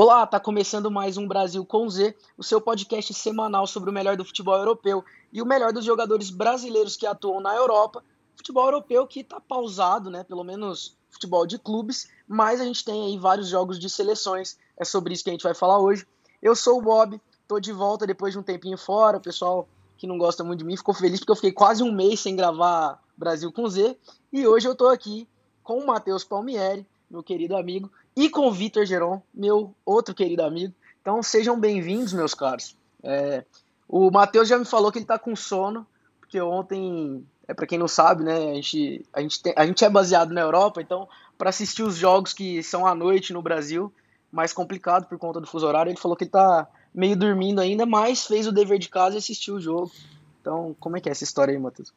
Olá, 0.00 0.24
tá 0.28 0.38
começando 0.38 0.92
mais 0.92 1.16
um 1.16 1.26
Brasil 1.26 1.66
com 1.66 1.90
Z, 1.90 2.14
o 2.36 2.44
seu 2.44 2.60
podcast 2.60 3.12
semanal 3.12 3.66
sobre 3.66 3.90
o 3.90 3.92
melhor 3.92 4.16
do 4.16 4.24
futebol 4.24 4.54
europeu 4.54 5.04
e 5.32 5.42
o 5.42 5.44
melhor 5.44 5.72
dos 5.72 5.84
jogadores 5.84 6.30
brasileiros 6.30 6.96
que 6.96 7.04
atuam 7.04 7.40
na 7.40 7.52
Europa. 7.56 8.04
Futebol 8.36 8.66
europeu 8.66 9.08
que 9.08 9.24
tá 9.24 9.40
pausado, 9.40 10.08
né? 10.08 10.22
Pelo 10.22 10.44
menos 10.44 10.96
futebol 11.10 11.44
de 11.44 11.58
clubes, 11.58 12.08
mas 12.28 12.60
a 12.60 12.64
gente 12.64 12.84
tem 12.84 13.06
aí 13.06 13.18
vários 13.18 13.48
jogos 13.48 13.76
de 13.76 13.90
seleções. 13.90 14.56
É 14.78 14.84
sobre 14.84 15.12
isso 15.12 15.24
que 15.24 15.30
a 15.30 15.32
gente 15.32 15.42
vai 15.42 15.52
falar 15.52 15.80
hoje. 15.80 16.06
Eu 16.40 16.54
sou 16.54 16.78
o 16.78 16.80
Bob, 16.82 17.20
tô 17.48 17.58
de 17.58 17.72
volta 17.72 18.06
depois 18.06 18.32
de 18.32 18.38
um 18.38 18.42
tempinho 18.44 18.78
fora. 18.78 19.18
O 19.18 19.20
pessoal 19.20 19.68
que 19.96 20.06
não 20.06 20.16
gosta 20.16 20.44
muito 20.44 20.60
de 20.60 20.64
mim 20.64 20.76
ficou 20.76 20.94
feliz 20.94 21.18
porque 21.18 21.32
eu 21.32 21.36
fiquei 21.36 21.50
quase 21.50 21.82
um 21.82 21.90
mês 21.90 22.20
sem 22.20 22.36
gravar 22.36 23.02
Brasil 23.16 23.50
com 23.50 23.68
Z. 23.68 23.98
E 24.32 24.46
hoje 24.46 24.68
eu 24.68 24.76
tô 24.76 24.86
aqui 24.86 25.26
com 25.64 25.80
o 25.80 25.86
Matheus 25.88 26.22
Palmieri, 26.22 26.86
meu 27.10 27.20
querido 27.20 27.56
amigo, 27.56 27.90
e 28.18 28.28
com 28.28 28.48
o 28.48 28.52
Vitor 28.52 28.84
Geron, 28.84 29.22
meu 29.32 29.72
outro 29.86 30.12
querido 30.12 30.42
amigo. 30.42 30.74
Então 31.00 31.22
sejam 31.22 31.58
bem-vindos, 31.58 32.12
meus 32.12 32.34
caros. 32.34 32.76
É, 33.00 33.44
o 33.88 34.10
Matheus 34.10 34.48
já 34.48 34.58
me 34.58 34.64
falou 34.64 34.90
que 34.90 34.98
ele 34.98 35.04
está 35.04 35.16
com 35.16 35.36
sono, 35.36 35.86
porque 36.18 36.40
ontem, 36.40 37.24
é 37.46 37.54
para 37.54 37.64
quem 37.64 37.78
não 37.78 37.86
sabe, 37.86 38.24
né, 38.24 38.50
a 38.50 38.54
gente, 38.54 39.06
a, 39.12 39.20
gente 39.20 39.40
tem, 39.40 39.54
a 39.56 39.64
gente 39.64 39.84
é 39.84 39.88
baseado 39.88 40.34
na 40.34 40.40
Europa, 40.40 40.82
então 40.82 41.08
para 41.38 41.50
assistir 41.50 41.84
os 41.84 41.94
jogos 41.94 42.32
que 42.32 42.60
são 42.60 42.88
à 42.88 42.92
noite 42.92 43.32
no 43.32 43.40
Brasil, 43.40 43.92
mais 44.32 44.52
complicado 44.52 45.06
por 45.06 45.16
conta 45.16 45.40
do 45.40 45.46
fuso 45.46 45.64
horário, 45.64 45.90
ele 45.90 46.00
falou 46.00 46.16
que 46.16 46.24
ele 46.24 46.30
está 46.30 46.66
meio 46.92 47.16
dormindo 47.16 47.60
ainda, 47.60 47.86
mas 47.86 48.26
fez 48.26 48.48
o 48.48 48.52
dever 48.52 48.80
de 48.80 48.88
casa 48.88 49.14
e 49.14 49.18
assistiu 49.18 49.54
o 49.54 49.60
jogo. 49.60 49.92
Então, 50.40 50.74
como 50.80 50.96
é 50.96 51.00
que 51.00 51.08
é 51.08 51.12
essa 51.12 51.22
história 51.22 51.52
aí, 51.52 51.58
Matheus? 51.58 51.94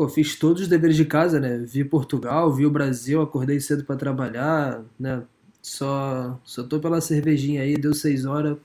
Pô, 0.00 0.08
fiz 0.08 0.34
todos 0.34 0.62
os 0.62 0.68
deveres 0.68 0.96
de 0.96 1.04
casa, 1.04 1.38
né? 1.38 1.58
Vi 1.58 1.84
Portugal, 1.84 2.50
vi 2.50 2.64
o 2.64 2.70
Brasil, 2.70 3.20
acordei 3.20 3.60
cedo 3.60 3.84
para 3.84 3.96
trabalhar, 3.96 4.82
né? 4.98 5.22
Só, 5.60 6.40
só 6.42 6.62
tô 6.62 6.80
pela 6.80 7.02
cervejinha 7.02 7.60
aí, 7.60 7.76
deu 7.76 7.92
seis 7.92 8.24
horas. 8.24 8.56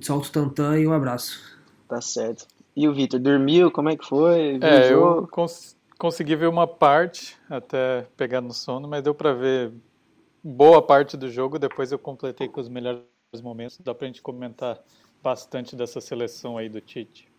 Solto 0.00 0.30
tantã 0.30 0.78
e 0.78 0.86
um 0.86 0.92
abraço. 0.92 1.58
Tá 1.88 2.00
certo. 2.00 2.46
E 2.76 2.86
o 2.86 2.94
Vitor, 2.94 3.18
dormiu? 3.18 3.68
Como 3.68 3.88
é 3.88 3.96
que 3.96 4.06
foi? 4.06 4.60
Viu 4.60 4.62
é, 4.62 4.92
eu 4.92 5.26
cons 5.26 5.76
consegui 5.98 6.36
ver 6.36 6.46
uma 6.46 6.68
parte 6.68 7.36
até 7.50 8.06
pegar 8.16 8.40
no 8.40 8.52
sono, 8.52 8.86
mas 8.86 9.02
deu 9.02 9.12
para 9.12 9.32
ver 9.32 9.72
boa 10.40 10.80
parte 10.80 11.16
do 11.16 11.28
jogo. 11.28 11.58
Depois 11.58 11.90
eu 11.90 11.98
completei 11.98 12.46
com 12.46 12.60
os 12.60 12.68
melhores 12.68 13.02
momentos. 13.42 13.80
Dá 13.82 13.92
pra 13.92 14.06
gente 14.06 14.22
comentar 14.22 14.80
bastante 15.20 15.74
dessa 15.74 16.00
seleção 16.00 16.56
aí 16.56 16.68
do 16.68 16.80
Tite. 16.80 17.33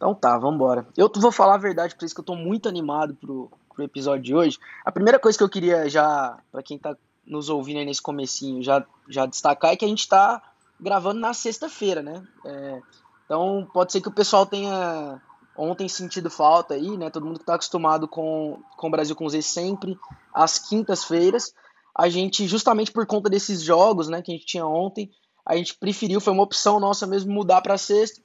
Então 0.00 0.14
tá, 0.14 0.38
vamos 0.38 0.54
embora. 0.54 0.88
Eu 0.96 1.12
vou 1.14 1.30
falar 1.30 1.56
a 1.56 1.58
verdade 1.58 1.94
pra 1.94 2.00
vocês 2.00 2.14
que 2.14 2.20
eu 2.20 2.24
tô 2.24 2.34
muito 2.34 2.66
animado 2.66 3.14
pro, 3.14 3.50
pro 3.74 3.84
episódio 3.84 4.24
de 4.24 4.34
hoje. 4.34 4.58
A 4.82 4.90
primeira 4.90 5.18
coisa 5.18 5.36
que 5.36 5.44
eu 5.44 5.48
queria 5.48 5.90
já, 5.90 6.38
para 6.50 6.62
quem 6.62 6.78
tá 6.78 6.96
nos 7.26 7.50
ouvindo 7.50 7.80
aí 7.80 7.84
nesse 7.84 8.00
comecinho, 8.00 8.62
já, 8.62 8.82
já 9.10 9.26
destacar 9.26 9.72
é 9.72 9.76
que 9.76 9.84
a 9.84 9.88
gente 9.88 10.08
tá 10.08 10.42
gravando 10.80 11.20
na 11.20 11.34
sexta-feira, 11.34 12.02
né? 12.02 12.26
É, 12.46 12.80
então 13.26 13.68
pode 13.74 13.92
ser 13.92 14.00
que 14.00 14.08
o 14.08 14.14
pessoal 14.14 14.46
tenha 14.46 15.20
ontem 15.54 15.86
sentido 15.86 16.30
falta 16.30 16.72
aí, 16.72 16.96
né? 16.96 17.10
Todo 17.10 17.26
mundo 17.26 17.38
que 17.38 17.44
tá 17.44 17.56
acostumado 17.56 18.08
com, 18.08 18.58
com 18.78 18.86
o 18.86 18.90
Brasil 18.90 19.14
com 19.14 19.28
Z 19.28 19.42
sempre 19.42 19.98
às 20.32 20.58
quintas-feiras. 20.58 21.52
A 21.94 22.08
gente, 22.08 22.48
justamente 22.48 22.90
por 22.90 23.04
conta 23.04 23.28
desses 23.28 23.60
jogos, 23.60 24.08
né, 24.08 24.22
que 24.22 24.32
a 24.32 24.34
gente 24.34 24.46
tinha 24.46 24.64
ontem, 24.64 25.10
a 25.44 25.56
gente 25.56 25.76
preferiu, 25.76 26.22
foi 26.22 26.32
uma 26.32 26.42
opção 26.42 26.80
nossa 26.80 27.06
mesmo 27.06 27.30
mudar 27.30 27.60
para 27.60 27.76
sexta 27.76 28.22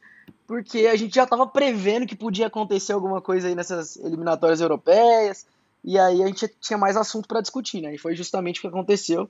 porque 0.47 0.87
a 0.87 0.95
gente 0.95 1.15
já 1.15 1.23
estava 1.23 1.47
prevendo 1.47 2.05
que 2.05 2.15
podia 2.15 2.47
acontecer 2.47 2.93
alguma 2.93 3.21
coisa 3.21 3.47
aí 3.47 3.55
nessas 3.55 3.95
eliminatórias 3.97 4.61
europeias, 4.61 5.45
e 5.83 5.97
aí 5.99 6.23
a 6.23 6.27
gente 6.27 6.47
tinha 6.59 6.77
mais 6.77 6.97
assunto 6.97 7.27
para 7.27 7.41
discutir, 7.41 7.81
né? 7.81 7.93
E 7.93 7.97
foi 7.97 8.15
justamente 8.15 8.59
o 8.59 8.61
que 8.61 8.67
aconteceu. 8.67 9.29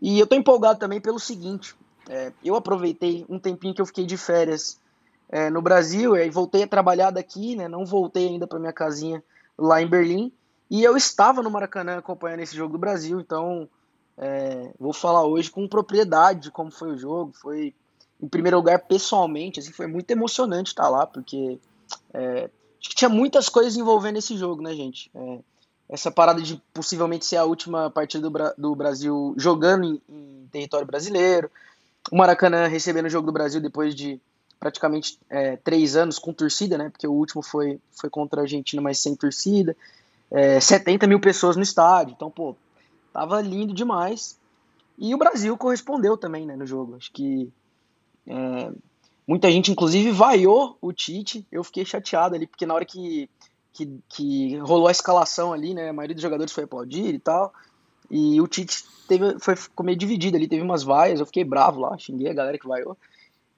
E 0.00 0.18
eu 0.18 0.26
tô 0.26 0.34
empolgado 0.34 0.78
também 0.78 1.00
pelo 1.00 1.18
seguinte: 1.18 1.74
é, 2.08 2.32
eu 2.44 2.56
aproveitei 2.56 3.24
um 3.28 3.38
tempinho 3.38 3.74
que 3.74 3.80
eu 3.80 3.86
fiquei 3.86 4.06
de 4.06 4.16
férias 4.16 4.80
é, 5.28 5.50
no 5.50 5.62
Brasil, 5.62 6.16
e 6.16 6.30
voltei 6.30 6.64
a 6.64 6.68
trabalhar 6.68 7.10
daqui, 7.10 7.56
né? 7.56 7.68
Não 7.68 7.84
voltei 7.84 8.28
ainda 8.28 8.46
para 8.46 8.58
minha 8.58 8.72
casinha 8.72 9.22
lá 9.58 9.80
em 9.80 9.86
Berlim, 9.86 10.32
e 10.70 10.82
eu 10.82 10.96
estava 10.96 11.42
no 11.42 11.50
Maracanã 11.50 11.98
acompanhando 11.98 12.40
esse 12.40 12.56
jogo 12.56 12.72
do 12.72 12.78
Brasil, 12.78 13.20
então 13.20 13.68
é, 14.16 14.72
vou 14.78 14.92
falar 14.92 15.24
hoje 15.24 15.50
com 15.50 15.66
propriedade 15.68 16.40
de 16.40 16.50
como 16.50 16.70
foi 16.70 16.92
o 16.92 16.98
jogo. 16.98 17.32
Foi 17.34 17.74
em 18.22 18.28
primeiro 18.28 18.56
lugar, 18.56 18.78
pessoalmente, 18.78 19.58
assim, 19.58 19.72
foi 19.72 19.86
muito 19.86 20.10
emocionante 20.10 20.70
estar 20.70 20.88
lá, 20.88 21.04
porque 21.06 21.58
é, 22.14 22.48
tinha 22.78 23.08
muitas 23.08 23.48
coisas 23.48 23.76
envolvendo 23.76 24.18
esse 24.18 24.36
jogo, 24.36 24.62
né, 24.62 24.72
gente? 24.74 25.10
É, 25.14 25.38
essa 25.88 26.10
parada 26.10 26.40
de 26.40 26.62
possivelmente 26.72 27.26
ser 27.26 27.36
a 27.36 27.44
última 27.44 27.90
partida 27.90 28.22
do, 28.22 28.30
Bra 28.30 28.54
do 28.56 28.74
Brasil 28.74 29.34
jogando 29.36 29.84
em, 29.84 30.00
em, 30.08 30.48
território 30.50 30.86
brasileiro, 30.86 31.50
o 32.10 32.16
Maracanã 32.16 32.66
recebendo 32.66 33.06
o 33.06 33.10
jogo 33.10 33.26
do 33.26 33.32
Brasil 33.32 33.60
depois 33.60 33.94
de 33.94 34.20
praticamente 34.58 35.18
é, 35.28 35.56
três 35.56 35.96
anos 35.96 36.18
com 36.18 36.32
torcida, 36.32 36.78
né? 36.78 36.88
Porque 36.90 37.06
o 37.06 37.12
último 37.12 37.42
foi, 37.42 37.80
foi 37.90 38.08
contra 38.08 38.40
a 38.40 38.44
Argentina, 38.44 38.80
mas 38.80 38.98
sem 38.98 39.16
torcida. 39.16 39.76
É, 40.30 40.60
70 40.60 41.06
mil 41.06 41.20
pessoas 41.20 41.56
no 41.56 41.62
estádio, 41.62 42.14
então, 42.14 42.30
pô, 42.30 42.56
tava 43.12 43.40
lindo 43.40 43.74
demais. 43.74 44.38
E 44.96 45.14
o 45.14 45.18
Brasil 45.18 45.56
correspondeu 45.58 46.16
também, 46.16 46.46
né, 46.46 46.54
no 46.54 46.64
jogo. 46.64 46.96
Acho 46.96 47.12
que 47.12 47.52
é, 48.26 48.70
muita 49.26 49.50
gente, 49.50 49.70
inclusive, 49.70 50.10
vaiou 50.10 50.76
o 50.80 50.92
Tite. 50.92 51.46
Eu 51.50 51.64
fiquei 51.64 51.84
chateado 51.84 52.34
ali, 52.34 52.46
porque 52.46 52.66
na 52.66 52.74
hora 52.74 52.84
que, 52.84 53.28
que, 53.72 53.98
que, 54.08 54.56
rolou 54.58 54.88
a 54.88 54.92
escalação 54.92 55.52
ali, 55.52 55.74
né? 55.74 55.90
A 55.90 55.92
maioria 55.92 56.14
dos 56.14 56.22
jogadores 56.22 56.52
foi 56.52 56.64
aplaudir 56.64 57.14
e 57.14 57.18
tal. 57.18 57.52
E 58.10 58.40
o 58.40 58.46
Tite 58.46 58.84
teve, 59.08 59.38
foi, 59.38 59.56
ficou 59.56 59.84
meio 59.84 59.98
dividido 59.98 60.36
ali, 60.36 60.48
teve 60.48 60.62
umas 60.62 60.82
vaias. 60.82 61.20
Eu 61.20 61.26
fiquei 61.26 61.44
bravo 61.44 61.80
lá, 61.80 61.96
xinguei 61.98 62.28
a 62.28 62.34
galera 62.34 62.58
que 62.58 62.68
vaiou. 62.68 62.96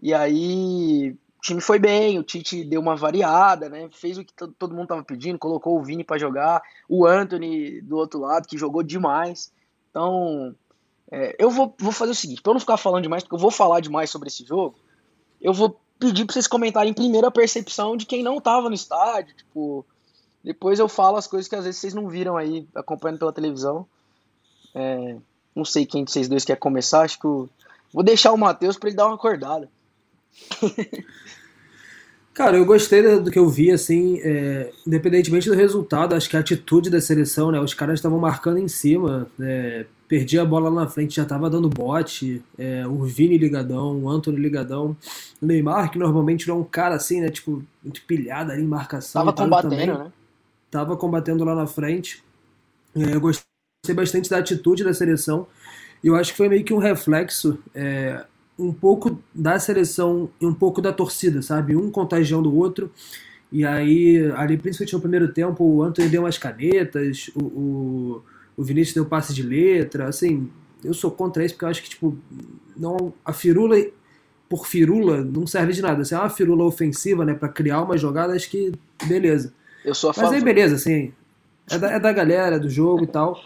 E 0.01 0.13
aí 0.13 1.17
o 1.39 1.43
time 1.43 1.61
foi 1.61 1.79
bem, 1.79 2.19
o 2.19 2.23
Tite 2.23 2.65
deu 2.65 2.81
uma 2.81 2.97
variada, 2.97 3.69
né? 3.69 3.89
Fez 3.91 4.17
o 4.17 4.25
que 4.25 4.33
todo 4.33 4.75
mundo 4.75 4.89
tava 4.89 5.03
pedindo, 5.03 5.39
colocou 5.39 5.79
o 5.79 5.83
Vini 5.83 6.05
para 6.05 6.19
jogar, 6.19 6.63
o 6.89 7.07
Anthony 7.07 7.81
do 7.83 7.97
outro 7.97 8.21
lado, 8.21 8.49
que 8.49 8.57
jogou 8.57 8.83
demais. 8.83 9.53
Então, 9.91 10.55
é, 11.11 11.37
eu 11.39 11.51
vou, 11.51 11.75
vou 11.79 11.93
fazer 11.93 12.13
o 12.13 12.15
seguinte, 12.15 12.43
para 12.43 12.51
eu 12.51 12.55
não 12.55 12.61
ficar 12.61 12.77
falando 12.77 13.03
demais, 13.03 13.23
porque 13.23 13.35
eu 13.35 13.41
vou 13.41 13.51
falar 13.51 13.81
demais 13.81 14.11
sobre 14.11 14.29
esse 14.29 14.45
jogo, 14.45 14.75
eu 15.41 15.53
vou 15.53 15.79
pedir 15.99 16.25
para 16.25 16.35
vocês 16.35 16.47
comentarem 16.47 16.93
primeiro 16.93 17.27
a 17.27 17.31
percepção 17.31 17.97
de 17.97 18.07
quem 18.07 18.23
não 18.23 18.41
tava 18.41 18.69
no 18.69 18.75
estádio, 18.75 19.35
tipo, 19.35 19.85
depois 20.45 20.79
eu 20.79 20.89
falo 20.89 21.17
as 21.17 21.27
coisas 21.27 21.49
que 21.49 21.57
às 21.57 21.65
vezes 21.65 21.81
vocês 21.81 21.95
não 21.95 22.07
viram 22.07 22.37
aí, 22.37 22.69
acompanhando 22.75 23.19
pela 23.19 23.33
televisão. 23.33 23.87
É, 24.75 25.17
não 25.57 25.65
sei 25.65 25.87
quem 25.87 26.05
de 26.05 26.11
vocês 26.11 26.29
dois 26.29 26.45
quer 26.45 26.57
começar, 26.57 27.01
acho 27.01 27.19
que 27.19 27.27
eu 27.27 27.49
vou 27.91 28.03
deixar 28.03 28.33
o 28.33 28.37
Matheus 28.37 28.77
para 28.77 28.91
ele 28.91 28.97
dar 28.97 29.07
uma 29.07 29.15
acordada. 29.15 29.71
Cara, 32.35 32.59
eu 32.59 32.67
gostei 32.67 33.01
do 33.21 33.31
que 33.31 33.39
eu 33.39 33.49
vi, 33.49 33.71
assim, 33.71 34.21
é, 34.21 34.71
independentemente 34.85 35.49
do 35.49 35.55
resultado, 35.55 36.15
acho 36.15 36.29
que 36.29 36.37
a 36.37 36.41
atitude 36.41 36.91
da 36.91 37.01
seleção, 37.01 37.53
né? 37.53 37.61
Os 37.61 37.73
caras 37.73 38.01
estavam 38.01 38.19
marcando 38.19 38.59
em 38.59 38.67
cima, 38.67 39.31
é, 39.41 39.87
perdia 40.09 40.43
a 40.43 40.45
bola 40.45 40.69
lá 40.69 40.83
na 40.83 40.89
frente, 40.89 41.17
já 41.17 41.23
estava 41.23 41.49
dando 41.49 41.69
bote, 41.69 42.43
é, 42.59 42.87
o 42.87 43.05
Vini 43.05 43.39
ligadão, 43.39 43.99
o 43.99 44.09
Antônio 44.09 44.41
ligadão, 44.41 44.97
o 45.41 45.47
Neymar, 45.47 45.91
que 45.91 45.99
normalmente 45.99 46.47
não 46.47 46.57
é 46.57 46.59
um 46.61 46.65
cara 46.65 46.95
assim, 46.95 47.21
né, 47.21 47.29
tipo, 47.29 47.63
muito 47.83 48.03
pilhado 48.03 48.53
ali 48.53 48.63
em 48.63 48.67
marcação. 48.67 49.25
Tava 49.25 49.33
combatendo, 49.33 49.71
também, 49.71 49.87
né? 49.87 50.13
Tava 50.71 50.97
combatendo 50.97 51.45
lá 51.45 51.55
na 51.55 51.67
frente. 51.67 52.23
É, 52.95 53.15
eu 53.15 53.21
gostei 53.21 53.45
bastante 53.95 54.29
da 54.29 54.39
atitude 54.39 54.85
da 54.85 54.95
seleção, 54.95 55.47
e 56.03 56.09
eu 56.09 56.17
acho 56.17 56.33
que 56.33 56.37
foi 56.37 56.49
meio 56.49 56.65
que 56.65 56.75
um 56.75 56.79
reflexo 56.79 57.59
é, 57.75 58.25
um 58.59 58.73
pouco 58.73 59.19
da 59.35 59.59
seleção 59.59 60.29
e 60.41 60.47
um 60.47 60.55
pouco 60.55 60.81
da 60.81 60.93
torcida, 60.93 61.43
sabe? 61.43 61.75
Um 61.75 61.91
contagiando 61.91 62.51
o 62.51 62.57
outro. 62.57 62.91
E 63.51 63.65
aí, 63.65 64.31
ali, 64.37 64.57
principalmente 64.57 64.95
no 64.95 65.01
primeiro 65.01 65.29
tempo, 65.33 65.65
o 65.65 65.83
Anthony 65.83 66.09
deu 66.09 66.23
umas 66.23 66.37
canetas, 66.37 67.31
o, 67.35 67.45
o, 67.45 68.23
o 68.57 68.63
Vinícius 68.63 68.95
deu 68.95 69.07
passe 69.07 69.35
de 69.35 69.43
letra, 69.43 70.09
assim, 70.09 70.51
eu 70.83 70.95
sou 70.95 71.11
contra 71.11 71.45
isso 71.45 71.55
porque 71.55 71.65
eu 71.65 71.69
acho 71.69 71.83
que, 71.83 71.91
tipo, 71.91 72.17
não, 72.77 73.13
a 73.25 73.33
firula 73.33 73.77
por 74.49 74.67
firula 74.67 75.25
não 75.25 75.47
serve 75.47 75.73
de 75.73 75.83
nada. 75.83 76.05
Se 76.05 76.15
é 76.15 76.19
uma 76.19 76.29
firula 76.29 76.65
ofensiva, 76.65 77.25
né, 77.25 77.35
para 77.35 77.49
criar 77.49 77.83
uma 77.83 77.97
jogada, 77.97 78.35
acho 78.35 78.51
que 78.51 78.73
beleza. 79.07 79.53
Eu 79.85 79.95
sou 79.95 80.11
a 80.11 80.15
Mas 80.17 80.33
aí, 80.33 80.43
beleza, 80.43 80.77
assim, 80.77 81.13
é 81.71 81.79
da, 81.79 81.93
é 81.93 81.99
da 81.99 82.13
galera, 82.13 82.59
do 82.59 82.69
jogo 82.69 83.05
e 83.05 83.07
tal. 83.07 83.41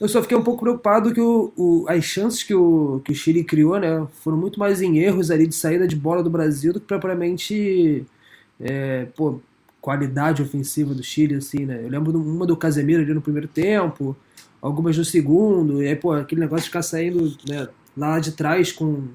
Eu 0.00 0.08
só 0.08 0.20
fiquei 0.22 0.36
um 0.36 0.42
pouco 0.42 0.60
preocupado 0.60 1.12
que 1.12 1.20
o, 1.20 1.52
o, 1.56 1.86
as 1.88 2.04
chances 2.04 2.42
que 2.42 2.54
o, 2.54 3.00
que 3.04 3.12
o 3.12 3.14
Chile 3.14 3.42
criou 3.42 3.78
né, 3.78 4.06
foram 4.22 4.36
muito 4.36 4.60
mais 4.60 4.82
em 4.82 4.98
erros 4.98 5.30
ali 5.30 5.46
de 5.46 5.54
saída 5.54 5.86
de 5.86 5.96
bola 5.96 6.22
do 6.22 6.30
Brasil 6.30 6.72
do 6.72 6.80
que 6.80 6.86
propriamente 6.86 8.04
é, 8.60 9.06
pô, 9.16 9.40
qualidade 9.80 10.42
ofensiva 10.42 10.94
do 10.94 11.02
Chile. 11.02 11.36
Assim, 11.36 11.64
né? 11.64 11.80
Eu 11.82 11.88
lembro 11.88 12.18
uma 12.18 12.46
do 12.46 12.56
Casemiro 12.56 13.02
ali 13.02 13.14
no 13.14 13.22
primeiro 13.22 13.48
tempo, 13.48 14.14
algumas 14.60 14.96
no 14.96 15.04
segundo, 15.04 15.82
e 15.82 15.88
aí 15.88 15.96
pô, 15.96 16.12
aquele 16.12 16.40
negócio 16.40 16.64
de 16.64 16.68
ficar 16.68 16.82
saindo 16.82 17.36
né, 17.48 17.68
lá 17.96 18.18
de 18.18 18.32
trás 18.32 18.72
com, 18.72 19.08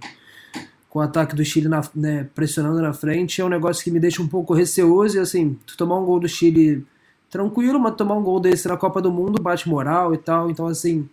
com 0.90 1.00
o 1.00 1.02
ataque 1.02 1.36
do 1.36 1.44
Chile 1.44 1.68
na, 1.68 1.82
né, 1.96 2.28
pressionando 2.34 2.82
na 2.82 2.94
frente 2.94 3.42
é 3.42 3.46
um 3.46 3.50
negócio 3.50 3.84
que 3.84 3.92
me 3.92 4.00
deixa 4.00 4.22
um 4.22 4.28
pouco 4.28 4.54
receoso 4.54 5.18
e 5.18 5.20
assim, 5.20 5.58
tu 5.66 5.76
tomar 5.78 6.00
um 6.00 6.06
gol 6.06 6.20
do 6.20 6.28
Chile 6.28 6.86
tranquilo, 7.32 7.80
mas 7.80 7.96
tomar 7.96 8.16
um 8.16 8.24
gol 8.24 8.40
desse 8.40 8.68
na 8.68 8.76
Copa 8.76 9.02
do 9.02 9.12
Mundo 9.12 9.42
bate 9.42 9.68
moral 9.68 10.14
e 10.14 10.18
tal. 10.18 10.52
Então, 10.52 10.68
assim, 10.68 11.10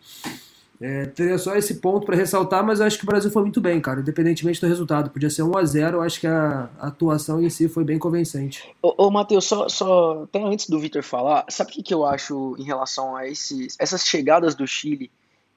É, 0.80 1.06
teria 1.06 1.36
só 1.38 1.56
esse 1.56 1.76
ponto 1.76 2.06
para 2.06 2.14
ressaltar, 2.14 2.64
mas 2.64 2.78
eu 2.78 2.86
acho 2.86 2.98
que 2.98 3.04
o 3.04 3.06
Brasil 3.06 3.30
foi 3.30 3.42
muito 3.42 3.60
bem, 3.60 3.80
cara, 3.80 4.00
independentemente 4.00 4.60
do 4.60 4.69
resultado. 4.69 5.10
Podia 5.10 5.28
ser 5.28 5.42
1 5.42 5.56
a 5.56 5.64
0 5.64 5.96
eu 5.96 6.02
acho 6.02 6.20
que 6.20 6.26
a, 6.26 6.70
atuação 6.78 7.42
em 7.42 7.50
si 7.50 7.69
foi 7.69 7.82
bem 7.82 7.98
convincente. 7.98 8.72
Ô, 8.80 9.06
ô 9.06 9.10
Matheus, 9.10 9.44
só, 9.44 9.69
só 9.69 10.22
até 10.22 10.40
antes 10.40 10.69
do 10.69 10.78
Vitor 10.78 11.02
falar, 11.02 11.44
sabe 11.48 11.70
o 11.70 11.75
que, 11.75 11.82
que 11.82 11.92
eu 11.92 12.06
acho 12.06 12.54
em 12.58 12.62
relação 12.62 13.16
a 13.16 13.26
esses, 13.26 13.76
essas 13.78 14.06
chegadas 14.06 14.54
do 14.54 14.66
Chile 14.66 15.10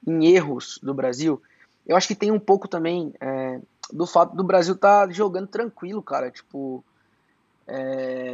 em 0.04 0.26
erros 0.26 0.80
do 0.82 0.92
Brasil? 0.92 1.40
Eu 1.86 1.96
acho 1.96 2.08
que 2.08 2.16
tem 2.16 2.32
um 2.32 2.40
pouco 2.40 2.66
também 2.66 3.14
é, 3.20 3.60
do 3.92 4.06
fato 4.06 4.34
do 4.34 4.42
Brasil 4.42 4.74
estar 4.74 5.06
tá 5.06 5.12
jogando 5.12 5.46
tranquilo, 5.46 6.02
cara. 6.02 6.32
Tipo, 6.32 6.84
é, 7.68 8.32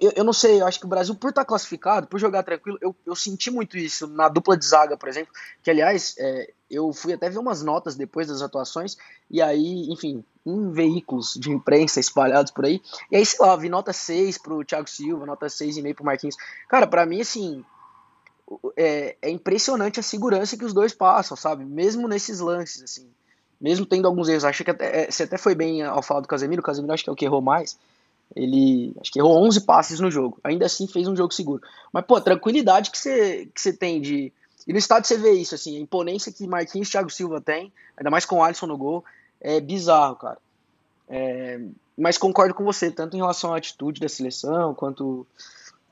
eu, 0.00 0.12
eu 0.16 0.24
não 0.24 0.32
sei, 0.32 0.60
eu 0.60 0.66
acho 0.66 0.78
que 0.78 0.84
o 0.86 0.88
Brasil, 0.88 1.14
por 1.14 1.30
estar 1.30 1.44
classificado, 1.44 2.06
por 2.06 2.20
jogar 2.20 2.42
tranquilo, 2.42 2.78
eu, 2.80 2.94
eu 3.06 3.16
senti 3.16 3.50
muito 3.50 3.78
isso 3.78 4.06
na 4.06 4.28
dupla 4.28 4.56
de 4.56 4.66
zaga, 4.66 4.96
por 4.96 5.08
exemplo, 5.08 5.32
que 5.62 5.70
aliás, 5.70 6.14
é, 6.18 6.52
eu 6.70 6.92
fui 6.92 7.14
até 7.14 7.30
ver 7.30 7.38
umas 7.38 7.62
notas 7.62 7.96
depois 7.96 8.28
das 8.28 8.42
atuações, 8.42 8.98
e 9.30 9.40
aí, 9.40 9.90
enfim, 9.90 10.22
em 10.44 10.70
veículos 10.70 11.34
de 11.34 11.50
imprensa 11.50 12.00
espalhados 12.00 12.52
por 12.52 12.66
aí, 12.66 12.82
e 13.10 13.16
aí, 13.16 13.24
sei 13.24 13.44
lá, 13.44 13.56
vi 13.56 13.68
nota 13.68 13.92
6 13.92 14.38
pro 14.38 14.64
Thiago 14.64 14.88
Silva, 14.90 15.24
nota 15.24 15.46
6,5 15.46 15.94
pro 15.94 16.04
Marquinhos. 16.04 16.36
Cara, 16.68 16.86
para 16.86 17.06
mim, 17.06 17.20
assim, 17.20 17.64
é, 18.76 19.16
é, 19.20 19.30
impressionante 19.30 20.00
a 20.00 20.02
segurança 20.02 20.56
que 20.56 20.64
os 20.64 20.72
dois 20.72 20.94
passam, 20.94 21.36
sabe? 21.36 21.64
Mesmo 21.64 22.08
nesses 22.08 22.40
lances, 22.40 22.82
assim. 22.82 23.08
Mesmo 23.60 23.84
tendo 23.84 24.06
alguns 24.06 24.28
erros. 24.28 24.44
Acho 24.44 24.64
que 24.64 24.70
até, 24.70 25.04
é, 25.04 25.10
você 25.10 25.24
até 25.24 25.36
foi 25.36 25.54
bem 25.54 25.82
ao 25.82 26.02
falar 26.02 26.20
do 26.20 26.28
Casemiro. 26.28 26.60
O 26.60 26.64
Casemiro 26.64 26.92
acho 26.92 27.04
que 27.04 27.10
é 27.10 27.12
o 27.12 27.16
que 27.16 27.24
errou 27.24 27.42
mais. 27.42 27.78
Ele 28.34 28.94
acho 29.00 29.10
que 29.10 29.18
errou 29.18 29.42
11 29.46 29.62
passes 29.62 30.00
no 30.00 30.10
jogo. 30.10 30.38
Ainda 30.44 30.66
assim 30.66 30.86
fez 30.86 31.08
um 31.08 31.16
jogo 31.16 31.32
seguro. 31.32 31.62
Mas, 31.92 32.04
pô, 32.04 32.16
a 32.16 32.20
tranquilidade 32.20 32.90
que 32.90 32.98
você, 32.98 33.48
que 33.54 33.60
você 33.60 33.72
tem 33.72 34.00
de. 34.00 34.32
E 34.66 34.72
no 34.72 34.78
estádio 34.78 35.08
você 35.08 35.16
vê 35.16 35.32
isso, 35.32 35.54
assim, 35.54 35.76
a 35.76 35.80
imponência 35.80 36.30
que 36.30 36.46
Marquinhos 36.46 36.88
e 36.88 36.90
Thiago 36.90 37.10
Silva 37.10 37.40
tem, 37.40 37.72
ainda 37.96 38.10
mais 38.10 38.26
com 38.26 38.36
o 38.36 38.42
Alisson 38.42 38.66
no 38.66 38.76
gol, 38.76 39.02
é 39.40 39.60
bizarro, 39.60 40.16
cara. 40.16 40.38
É, 41.08 41.58
mas 41.96 42.18
concordo 42.18 42.54
com 42.54 42.64
você, 42.64 42.90
tanto 42.90 43.16
em 43.16 43.20
relação 43.20 43.54
à 43.54 43.56
atitude 43.56 44.00
da 44.00 44.08
seleção, 44.10 44.74
quanto, 44.74 45.26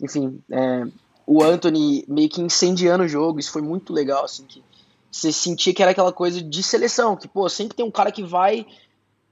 enfim, 0.00 0.41
é, 0.50 0.87
o 1.27 1.43
Anthony 1.43 2.05
meio 2.06 2.29
que 2.29 2.43
incendiando 2.43 3.05
o 3.05 3.09
jogo, 3.09 3.41
isso 3.41 3.50
foi 3.50 3.62
muito 3.62 3.94
legal, 3.94 4.25
assim, 4.25 4.44
que 4.44 4.62
você 5.11 5.33
sentia 5.33 5.73
que 5.73 5.83
era 5.83 5.93
aquela 5.93 6.12
coisa 6.12 6.43
de 6.43 6.62
seleção, 6.62 7.17
que, 7.17 7.27
pô, 7.27 7.49
sempre 7.49 7.77
tem 7.77 7.87
um 7.87 7.91
cara 7.91 8.12
que 8.12 8.23
vai 8.23 8.67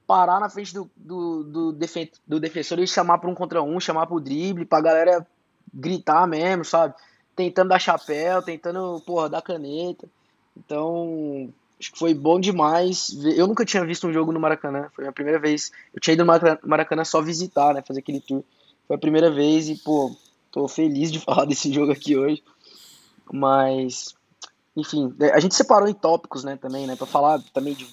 parar 0.07 0.41
na 0.41 0.49
frente 0.49 0.75
do, 0.75 0.91
do, 0.97 1.45
do, 1.45 1.73
defen 1.73 2.11
do 2.27 2.39
defensor 2.39 2.79
e 2.79 2.87
chamar 2.87 3.19
para 3.19 3.31
um 3.31 3.35
contra 3.35 3.63
um, 3.63 3.81
chamar 3.81 4.07
para 4.07 4.17
o 4.17 4.21
drible, 4.21 4.65
para 4.65 4.79
a 4.79 4.83
galera 4.83 5.27
gritar 5.73 6.27
mesmo, 6.27 6.65
sabe? 6.65 6.95
Tentando 7.35 7.71
dar 7.71 7.79
chapéu, 7.79 8.43
tentando, 8.43 9.03
porra, 9.05 9.29
dar 9.29 9.43
caneta. 9.43 10.09
Então, 10.57 11.53
acho 11.81 11.93
que 11.93 11.99
foi 11.99 12.15
bom 12.15 12.39
demais. 12.39 13.11
Eu 13.37 13.47
nunca 13.47 13.65
tinha 13.65 13.85
visto 13.85 14.07
um 14.07 14.13
jogo 14.13 14.31
no 14.31 14.39
Maracanã, 14.39 14.89
foi 14.95 15.07
a 15.07 15.13
primeira 15.13 15.39
vez. 15.39 15.73
Eu 15.93 16.01
tinha 16.01 16.15
ido 16.15 16.25
no 16.25 16.33
Maracanã 16.69 17.05
só 17.05 17.21
visitar, 17.21 17.75
né, 17.75 17.83
fazer 17.83 18.01
aquele 18.01 18.21
tour. 18.21 18.45
Foi 18.87 18.97
a 18.97 19.01
primeira 19.01 19.31
vez 19.31 19.69
e, 19.69 19.77
pô, 19.77 20.15
tô 20.53 20.69
feliz 20.69 21.11
de 21.11 21.19
falar 21.25 21.45
desse 21.45 21.73
jogo 21.73 21.93
aqui 21.93 22.17
hoje. 22.17 22.43
Mas, 23.33 24.15
enfim, 24.77 25.13
a 25.33 25.41
gente 25.41 25.55
separou 25.55 25.89
em 25.89 25.95
tópicos, 25.95 26.45
né, 26.45 26.57
também, 26.57 26.87
né, 26.87 26.95
para 26.95 27.07
falar 27.07 27.43
também 27.53 27.75
de 27.75 27.87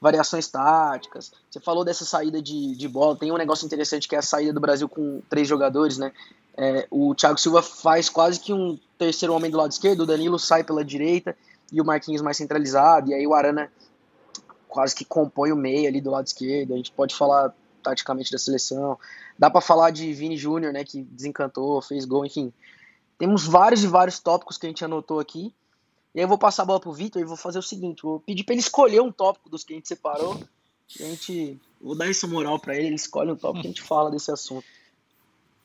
variações 0.00 0.48
táticas. 0.48 1.32
Você 1.50 1.60
falou 1.60 1.84
dessa 1.84 2.04
saída 2.04 2.40
de, 2.40 2.74
de 2.76 2.88
bola. 2.88 3.16
Tem 3.16 3.32
um 3.32 3.36
negócio 3.36 3.66
interessante 3.66 4.08
que 4.08 4.14
é 4.14 4.18
a 4.18 4.22
saída 4.22 4.52
do 4.52 4.60
Brasil 4.60 4.88
com 4.88 5.20
três 5.28 5.46
jogadores, 5.48 5.98
né? 5.98 6.12
É, 6.56 6.86
o 6.90 7.14
Thiago 7.14 7.38
Silva 7.38 7.62
faz 7.62 8.08
quase 8.08 8.40
que 8.40 8.52
um 8.52 8.78
terceiro 8.98 9.32
homem 9.32 9.50
do 9.50 9.56
lado 9.56 9.70
esquerdo, 9.70 10.00
o 10.00 10.06
Danilo 10.06 10.38
sai 10.38 10.64
pela 10.64 10.84
direita 10.84 11.36
e 11.72 11.80
o 11.80 11.84
Marquinhos 11.84 12.20
mais 12.20 12.36
centralizado, 12.36 13.10
e 13.10 13.14
aí 13.14 13.24
o 13.26 13.32
Arana 13.32 13.70
quase 14.66 14.94
que 14.94 15.04
compõe 15.04 15.52
o 15.52 15.56
meio 15.56 15.88
ali 15.88 16.00
do 16.00 16.10
lado 16.10 16.26
esquerdo. 16.26 16.74
A 16.74 16.76
gente 16.76 16.90
pode 16.90 17.14
falar 17.14 17.54
taticamente 17.82 18.32
da 18.32 18.38
seleção. 18.38 18.98
Dá 19.38 19.48
para 19.48 19.60
falar 19.60 19.90
de 19.90 20.12
Vini 20.12 20.36
Júnior, 20.36 20.72
né, 20.72 20.84
que 20.84 21.02
desencantou, 21.02 21.80
fez 21.80 22.04
gol, 22.04 22.26
enfim. 22.26 22.52
Temos 23.16 23.46
vários 23.46 23.82
e 23.82 23.86
vários 23.86 24.18
tópicos 24.18 24.58
que 24.58 24.66
a 24.66 24.68
gente 24.68 24.84
anotou 24.84 25.20
aqui. 25.20 25.54
E 26.18 26.20
aí 26.20 26.24
eu 26.24 26.28
vou 26.28 26.36
passar 26.36 26.64
a 26.64 26.66
bola 26.66 26.80
pro 26.80 26.90
Vitor 26.90 27.22
e 27.22 27.24
vou 27.24 27.36
fazer 27.36 27.60
o 27.60 27.62
seguinte, 27.62 28.02
vou 28.02 28.18
pedir 28.18 28.42
para 28.42 28.52
ele 28.52 28.60
escolher 28.60 29.00
um 29.00 29.12
tópico 29.12 29.48
dos 29.48 29.62
que 29.62 29.72
a 29.72 29.76
gente 29.76 29.86
separou. 29.86 30.36
E 30.98 31.04
a 31.04 31.06
gente 31.06 31.56
vou 31.80 31.96
dar 31.96 32.10
essa 32.10 32.26
moral 32.26 32.58
para 32.58 32.74
ele, 32.74 32.88
ele 32.88 32.96
escolhe 32.96 33.30
um 33.30 33.36
tópico 33.36 33.64
e 33.64 33.68
a 33.68 33.70
gente 33.70 33.82
fala 33.82 34.10
desse 34.10 34.28
assunto. 34.32 34.66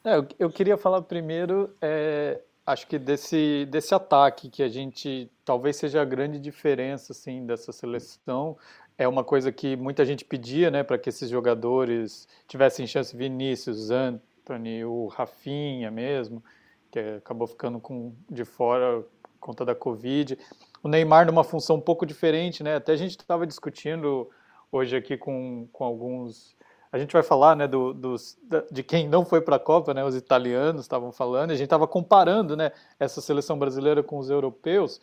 É, 0.04 0.24
eu, 0.38 0.52
queria 0.52 0.78
falar 0.78 1.02
primeiro, 1.02 1.76
é, 1.82 2.40
acho 2.68 2.86
que 2.86 3.00
desse, 3.00 3.66
desse 3.72 3.96
ataque 3.96 4.48
que 4.48 4.62
a 4.62 4.68
gente 4.70 5.28
talvez 5.44 5.76
seja 5.78 6.04
a 6.04 6.06
grande 6.06 6.40
diferença 6.40 7.14
assim 7.14 7.48
dessa 7.48 7.72
seleção. 7.72 8.56
É 8.96 9.08
uma 9.08 9.24
coisa 9.24 9.52
que 9.52 9.76
muita 9.76 10.06
gente 10.06 10.24
pedia, 10.24 10.70
né, 10.70 10.84
para 10.84 11.00
que 11.00 11.10
esses 11.10 11.32
jogadores 11.32 12.28
tivessem 12.48 12.86
chance, 12.86 13.18
Vinícius, 13.18 13.90
Anthony, 13.90 14.86
o 14.86 15.08
Rafinha 15.08 15.90
mesmo, 15.90 16.44
que 16.92 17.00
acabou 17.00 17.48
ficando 17.48 17.80
com, 17.80 18.14
de 18.30 18.46
fora 18.46 19.04
conta 19.44 19.66
da 19.66 19.76
Covid. 19.76 20.40
O 20.82 20.88
Neymar 20.88 21.26
numa 21.26 21.44
função 21.44 21.76
um 21.76 21.82
pouco 21.82 22.06
diferente, 22.06 22.64
né? 22.64 22.76
Até 22.76 22.94
a 22.94 22.96
gente 22.96 23.12
estava 23.12 23.46
discutindo 23.46 24.30
hoje 24.72 24.96
aqui 24.96 25.18
com, 25.18 25.68
com 25.72 25.84
alguns. 25.84 26.56
A 26.92 26.98
gente 26.98 27.12
vai 27.12 27.24
falar, 27.24 27.56
né, 27.56 27.68
do, 27.68 27.94
dos, 27.94 28.38
de 28.72 28.84
quem 28.84 29.08
não 29.08 29.26
foi 29.26 29.42
para 29.42 29.58
a 29.58 29.60
Copa, 29.60 29.94
né? 29.94 30.04
Os 30.06 30.16
italianos 30.16 30.82
estavam 30.84 31.12
falando. 31.12 31.52
A 31.52 31.56
gente 31.56 31.66
estava 31.66 31.88
comparando, 31.88 32.56
né, 32.56 32.72
essa 33.00 33.20
seleção 33.20 33.58
brasileira 33.60 34.02
com 34.02 34.18
os 34.18 34.30
europeus 34.30 35.02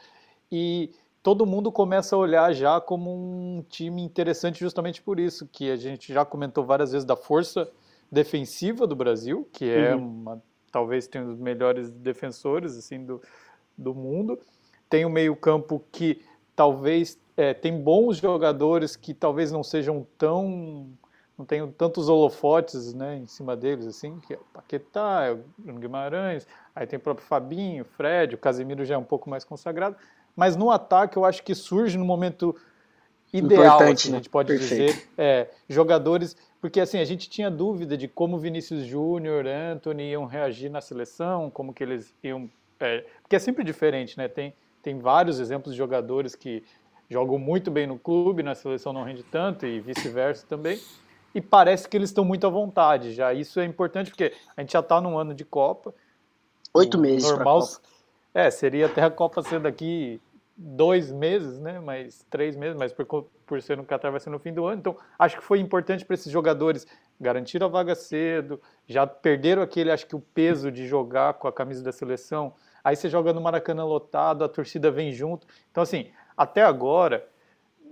e 0.51 0.91
todo 1.23 1.45
mundo 1.47 1.71
começa 1.71 2.17
a 2.17 2.19
olhar 2.19 2.53
já 2.55 2.81
como 2.81 3.11
um 3.13 3.63
time 3.69 4.03
interessante 4.03 4.61
justamente 4.61 5.03
por 5.03 5.21
isso 5.21 5.47
que 5.47 5.71
a 5.71 5.77
gente 5.77 6.13
já 6.13 6.25
comentou 6.25 6.65
várias 6.65 6.93
vezes 6.93 7.05
da 7.05 7.15
força 7.15 7.71
defensiva 8.11 8.87
do 8.87 8.97
Brasil, 8.97 9.49
que 9.53 9.69
é 9.69 9.95
uhum. 9.95 10.07
uma 10.07 10.43
talvez 10.73 11.07
tenha 11.07 11.25
os 11.25 11.37
melhores 11.37 11.91
defensores 11.91 12.77
assim 12.77 13.05
do, 13.05 13.21
do 13.81 13.95
mundo. 13.95 14.39
Tem 14.89 15.05
o 15.05 15.11
meio-campo 15.11 15.83
que 15.91 16.23
talvez 16.55 17.19
é, 17.37 17.55
tem 17.55 17.81
bons 17.81 18.19
jogadores 18.19 18.97
que 18.97 19.15
talvez 19.15 19.51
não 19.51 19.63
sejam 19.63 20.07
tão 20.19 20.89
não 21.39 21.47
tenham 21.47 21.73
tantos 21.73 22.07
holofotes 22.11 22.93
né, 22.93 23.17
em 23.17 23.27
cima 23.27 23.57
deles, 23.57 23.87
assim, 23.87 24.21
que 24.21 24.35
é 24.35 24.37
o 24.37 24.45
Paquetá, 24.53 25.25
é 25.25 25.33
o 25.33 25.43
Bruno 25.57 25.81
Guimarães, 25.81 26.47
aí 26.77 26.87
tem 26.87 26.99
o 26.99 27.01
próprio 27.01 27.27
Fabinho, 27.27 27.83
o 27.83 27.87
Fred, 27.87 28.35
o 28.35 28.39
Casemiro 28.39 28.85
já 28.85 28.95
é 28.95 28.99
um 28.99 29.05
pouco 29.05 29.31
mais 29.31 29.43
consagrado, 29.43 29.97
mas 30.37 30.55
no 30.55 30.71
ataque 30.71 31.17
eu 31.17 31.25
acho 31.25 31.43
que 31.43 31.55
surge 31.55 31.97
no 31.97 32.05
momento 32.05 32.55
ideal, 33.33 33.81
assim, 33.81 34.11
né? 34.11 34.17
a 34.17 34.19
gente 34.19 34.29
pode 34.29 34.49
Perfeito. 34.49 34.93
dizer, 34.93 35.09
é, 35.17 35.49
jogadores, 35.67 36.37
porque 36.61 36.79
assim, 36.79 36.99
a 36.99 37.07
gente 37.07 37.31
tinha 37.31 37.51
dúvida 37.51 37.97
de 37.97 38.07
como 38.07 38.39
Vinícius 38.39 38.85
Júnior, 38.85 39.47
Anthony 39.47 40.11
iam 40.11 40.27
reagir 40.27 40.69
na 40.69 40.83
seleção, 40.83 41.51
como 41.51 41.73
que 41.73 41.83
eles 41.83 42.15
iam 42.23 42.51
é, 42.81 43.05
porque 43.23 43.37
é 43.37 43.39
sempre 43.39 43.63
diferente, 43.63 44.17
né? 44.17 44.27
Tem, 44.27 44.55
tem 44.83 44.99
vários 44.99 45.39
exemplos 45.39 45.75
de 45.75 45.79
jogadores 45.79 46.35
que 46.35 46.65
jogam 47.09 47.39
muito 47.39 47.71
bem 47.71 47.87
no 47.87 47.99
clube, 47.99 48.43
na 48.43 48.55
seleção 48.55 48.93
não 48.93 49.03
rende 49.03 49.23
tanto 49.23 49.67
e 49.67 49.81
vice-versa 49.81 50.47
também. 50.49 50.81
E 51.35 51.41
parece 51.41 51.89
que 51.89 51.97
eles 51.97 52.11
estão 52.11 52.25
muito 52.25 52.47
à 52.47 52.51
vontade 52.51 53.13
já. 53.13 53.33
Isso 53.33 53.61
é 53.61 53.65
importante 53.65 54.11
porque 54.11 54.33
a 54.57 54.61
gente 54.61 54.73
já 54.73 54.81
está 54.81 55.01
num 55.01 55.19
ano 55.19 55.35
de 55.35 55.45
Copa. 55.45 55.95
Oito 56.75 56.99
meses. 56.99 57.31
Normal. 57.31 57.63
É, 58.33 58.51
seria 58.51 58.87
até 58.87 59.03
a 59.03 59.11
Copa 59.11 59.43
ser 59.43 59.61
daqui 59.61 60.21
dois 60.57 61.11
meses, 61.11 61.59
né? 61.59 61.81
Mas 61.81 62.25
três 62.31 62.57
meses, 62.57 62.77
mas 62.77 62.93
por, 62.93 63.27
por 63.47 63.63
ser 63.63 63.77
no 63.77 63.85
Qatar 63.85 64.11
vai 64.11 64.21
ser 64.21 64.31
no 64.31 64.39
fim 64.39 64.53
do 64.53 64.67
ano. 64.67 64.79
Então, 64.79 64.97
acho 65.19 65.37
que 65.37 65.43
foi 65.43 65.59
importante 65.59 66.05
para 66.05 66.15
esses 66.15 66.31
jogadores 66.31 66.87
garantir 67.21 67.63
a 67.63 67.69
vaga 67.69 67.95
cedo, 67.95 68.61
já 68.87 69.07
perderam 69.07 69.63
aquele, 69.63 69.91
acho 69.91 70.07
que 70.07 70.17
o 70.17 70.21
peso 70.21 70.71
de 70.71 70.87
jogar 70.87 71.35
com 71.35 71.47
a 71.47 71.53
camisa 71.53 71.83
da 71.83 71.93
seleção 71.93 72.55
aí 72.83 72.97
você 72.97 73.09
joga 73.09 73.33
no 73.33 73.41
Maracanã 73.41 73.85
lotado, 73.85 74.45
a 74.45 74.49
torcida 74.49 74.91
vem 74.91 75.13
junto. 75.13 75.47
Então, 75.71 75.83
assim, 75.83 76.11
até 76.37 76.63
agora 76.63 77.27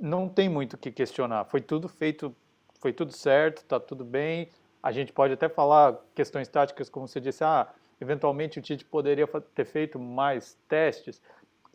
não 0.01 0.29
tem 0.29 0.49
muito 0.49 0.75
o 0.75 0.79
que 0.79 0.91
questionar. 0.91 1.45
Foi 1.45 1.61
tudo 1.61 1.89
feito, 1.89 2.35
foi 2.81 2.93
tudo 2.93 3.13
certo, 3.13 3.65
tá 3.65 3.79
tudo 3.79 4.05
bem. 4.05 4.49
A 4.83 4.93
gente 4.93 5.13
pode 5.13 5.33
até 5.35 5.49
falar 5.49 5.97
questões 6.15 6.49
táticas, 6.49 6.89
como 6.89 7.09
você 7.09 7.21
disse, 7.21 7.43
ah, 7.43 7.69
eventualmente 8.01 8.59
o 8.59 8.63
Tite 8.63 8.85
poderia 8.85 9.27
ter 9.55 9.65
feito 9.65 9.99
mais 9.99 10.57
testes. 10.69 11.21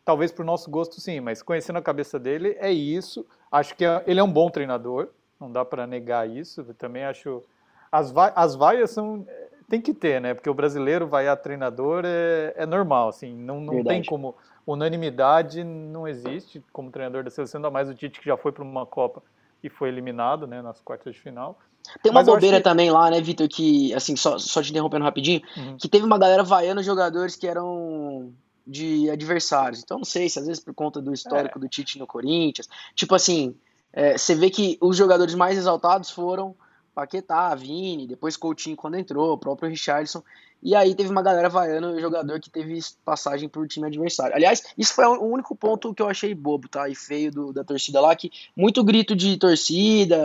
Talvez 0.06 0.32
para 0.32 0.44
o 0.44 0.46
nosso 0.46 0.70
gosto, 0.70 1.00
sim, 1.00 1.20
mas 1.20 1.42
conhecendo 1.42 1.80
a 1.80 1.82
cabeça 1.82 2.20
dele, 2.20 2.58
é 2.60 2.72
isso. 2.72 3.26
Acho 3.52 3.76
que 3.76 3.86
é, 3.86 4.04
ele 4.08 4.20
é 4.20 4.24
um 4.24 4.32
bom 4.32 4.50
treinador, 4.50 5.10
não 5.40 5.52
dá 5.52 5.64
para 5.64 5.86
negar 5.86 6.30
isso. 6.30 6.62
Eu 6.62 6.74
também 6.74 7.04
acho. 7.04 7.44
As, 7.92 8.14
as 8.36 8.56
vaias 8.56 8.92
são 8.92 9.26
tem 9.70 9.82
que 9.82 9.94
ter, 9.94 10.22
né? 10.22 10.34
Porque 10.34 10.50
o 10.50 10.54
brasileiro 10.54 11.08
vai 11.08 11.28
a 11.28 11.36
treinador 11.36 12.04
é, 12.06 12.54
é 12.56 12.66
normal, 12.66 13.10
assim, 13.10 13.34
não, 13.34 13.60
não 13.60 13.84
tem 13.84 14.04
como 14.04 14.36
unanimidade 14.66 15.64
não 15.64 16.08
existe 16.08 16.64
como 16.72 16.90
treinador 16.90 17.24
da 17.24 17.30
seleção, 17.30 17.60
ainda 17.60 17.70
mais 17.70 17.90
o 17.90 17.94
Tite 17.94 18.20
que 18.20 18.26
já 18.26 18.38
foi 18.38 18.52
para 18.52 18.64
uma 18.64 18.86
Copa 18.86 19.22
e 19.62 19.70
foi 19.70 19.90
eliminado, 19.90 20.48
né, 20.48 20.62
nas 20.62 20.80
quartas 20.82 21.14
de 21.14 21.20
final. 21.20 21.58
Tem 22.02 22.12
uma 22.12 22.22
Mas 22.22 22.28
bobeira 22.28 22.58
que... 22.58 22.64
também 22.64 22.90
lá, 22.90 23.10
né, 23.10 23.20
Vitor, 23.20 23.48
que, 23.48 23.94
assim, 23.94 24.16
só, 24.16 24.38
só 24.38 24.62
te 24.62 24.72
interrompendo 24.72 25.04
rapidinho, 25.04 25.42
uhum. 25.58 25.78
que 25.78 25.90
teve 25.90 26.06
uma 26.06 26.18
galera 26.18 26.44
vaiando 26.44 26.82
jogadores 26.82 27.36
que 27.36 27.46
eram 27.46 28.32
de 28.66 29.10
adversários. 29.10 29.82
Então 29.84 29.98
não 29.98 30.06
sei 30.06 30.30
se 30.30 30.40
às 30.40 30.48
vezes 30.48 30.64
por 30.64 30.74
conta 30.74 31.02
do 31.02 31.14
histórico 31.14 31.58
é. 31.58 31.62
do 31.62 31.68
Tite 31.68 32.00
no 32.00 32.08
Corinthians. 32.08 32.70
Tipo 32.96 33.16
assim, 33.16 33.56
é, 33.92 34.18
você 34.18 34.34
vê 34.36 34.50
que 34.50 34.78
os 34.82 34.96
jogadores 34.96 35.36
mais 35.36 35.58
exaltados 35.58 36.10
foram 36.10 36.56
Paquetá, 36.94 37.54
Vini, 37.56 38.08
depois 38.08 38.38
Coutinho 38.38 38.76
quando 38.76 38.98
entrou, 38.98 39.34
o 39.34 39.38
próprio 39.38 39.70
Richardson. 39.70 40.24
E 40.62 40.76
aí 40.76 40.96
teve 40.96 41.10
uma 41.10 41.22
galera 41.22 41.50
vaiando 41.50 41.90
o 41.90 42.00
jogador 42.00 42.40
que 42.40 42.50
teve 42.50 42.80
passagem 43.04 43.50
por 43.50 43.68
time 43.68 43.88
adversário. 43.88 44.34
Aliás, 44.34 44.64
isso 44.78 44.94
foi 44.94 45.06
o 45.06 45.22
único 45.22 45.54
ponto 45.56 45.94
que 45.94 46.02
eu 46.02 46.08
achei 46.08 46.34
bobo, 46.34 46.70
tá? 46.70 46.88
E 46.88 46.96
feio 46.96 47.32
do, 47.32 47.52
da 47.52 47.66
torcida 47.66 48.00
lá, 48.00 48.16
que 48.16 48.32
muito 48.56 48.82
grito 48.82 49.14
de 49.14 49.36
torcida, 49.38 50.18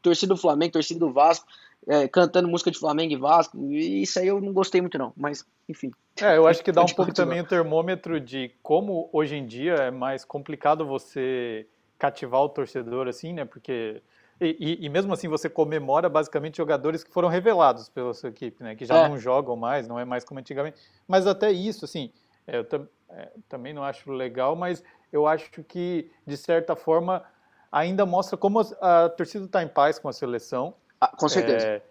torcida 0.00 0.32
do 0.32 0.40
Flamengo, 0.40 0.72
torcida 0.72 0.98
do 0.98 1.12
Vasco, 1.12 1.46
é, 1.86 2.08
cantando 2.08 2.48
música 2.48 2.70
de 2.70 2.78
Flamengo 2.78 3.12
e 3.12 3.16
Vasco. 3.16 3.58
E 3.70 4.02
isso 4.02 4.18
aí 4.18 4.28
eu 4.28 4.40
não 4.40 4.54
gostei 4.54 4.80
muito 4.80 4.96
não, 4.96 5.12
mas 5.14 5.44
enfim. 5.68 5.92
É, 6.20 6.38
eu 6.38 6.46
acho 6.46 6.64
que 6.64 6.72
dá 6.72 6.82
um 6.82 6.86
pouco 6.86 7.12
também 7.12 7.40
o 7.40 7.46
termômetro 7.46 8.18
de 8.18 8.50
como 8.62 9.10
hoje 9.12 9.36
em 9.36 9.46
dia 9.46 9.74
é 9.74 9.90
mais 9.90 10.24
complicado 10.24 10.86
você 10.86 11.66
cativar 11.98 12.40
o 12.40 12.48
torcedor 12.48 13.08
assim, 13.08 13.32
né? 13.32 13.44
Porque 13.44 14.00
e, 14.42 14.86
e, 14.86 14.88
mesmo 14.88 15.12
assim 15.12 15.28
você 15.28 15.48
comemora 15.48 16.08
basicamente 16.08 16.56
jogadores 16.56 17.04
que 17.04 17.12
foram 17.12 17.28
revelados 17.28 17.88
pela 17.88 18.12
sua 18.12 18.30
equipe, 18.30 18.62
né? 18.62 18.74
Que 18.74 18.84
já 18.84 18.98
é. 18.98 19.08
não 19.08 19.18
jogam 19.18 19.56
mais, 19.56 19.86
não 19.86 19.98
é 19.98 20.04
mais 20.04 20.24
como 20.24 20.40
antigamente. 20.40 20.78
Mas 21.06 21.26
até 21.26 21.50
isso, 21.50 21.84
assim, 21.84 22.12
é, 22.46 22.58
eu 22.58 22.66
é, 23.10 23.30
também 23.48 23.72
não 23.72 23.84
acho 23.84 24.10
legal, 24.10 24.56
mas 24.56 24.82
eu 25.12 25.26
acho 25.26 25.62
que, 25.62 26.10
de 26.26 26.36
certa 26.36 26.74
forma, 26.74 27.22
ainda 27.70 28.04
mostra 28.04 28.36
como 28.36 28.60
a, 28.60 29.04
a 29.04 29.08
torcida 29.08 29.44
está 29.44 29.62
em 29.62 29.68
paz 29.68 29.98
com 29.98 30.08
a 30.08 30.12
seleção. 30.12 30.74
Ah, 31.00 31.14
com 31.16 31.28
certeza. 31.28 31.66
É, 31.66 31.82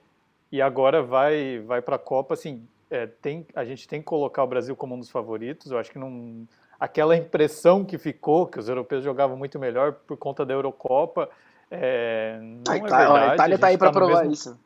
e 0.52 0.62
agora 0.62 1.02
vai, 1.02 1.60
vai 1.60 1.82
para 1.82 1.96
a 1.96 2.00
Copa, 2.00 2.34
assim, 2.34 2.68
é, 2.90 3.08
tem, 3.08 3.48
a 3.56 3.64
gente 3.64 3.88
tem 3.88 4.02
que 4.02 4.06
colocar 4.06 4.44
o 4.44 4.48
Brasil 4.48 4.76
como 4.76 4.96
um 4.96 5.00
dos 5.00 5.10
favoritos. 5.10 5.72
Eu 5.72 5.78
acho 5.78 5.90
que 5.90 5.98
não. 5.98 6.46
Aquela 6.78 7.16
impressão 7.16 7.86
que 7.86 7.98
ficou, 7.98 8.48
que 8.48 8.60
os 8.60 8.68
europeus 8.68 9.04
jogavam 9.04 9.38
muito 9.38 9.58
melhor 9.58 9.94
por 9.94 10.18
conta 10.18 10.46
da 10.46 10.54
Eurocopa, 10.54 11.30
é, 11.72 12.38
não 12.42 12.74
a, 12.74 12.78
Itália, 12.78 12.84
é 12.84 13.08
verdade. 13.08 13.32
a 13.32 13.34
Itália 13.34 13.56
está 13.56 13.68
aí 13.68 13.78
para 13.78 13.88
tá 13.88 13.94
provar 13.94 14.20
mesmo... 14.20 14.34
isso. 14.34 14.60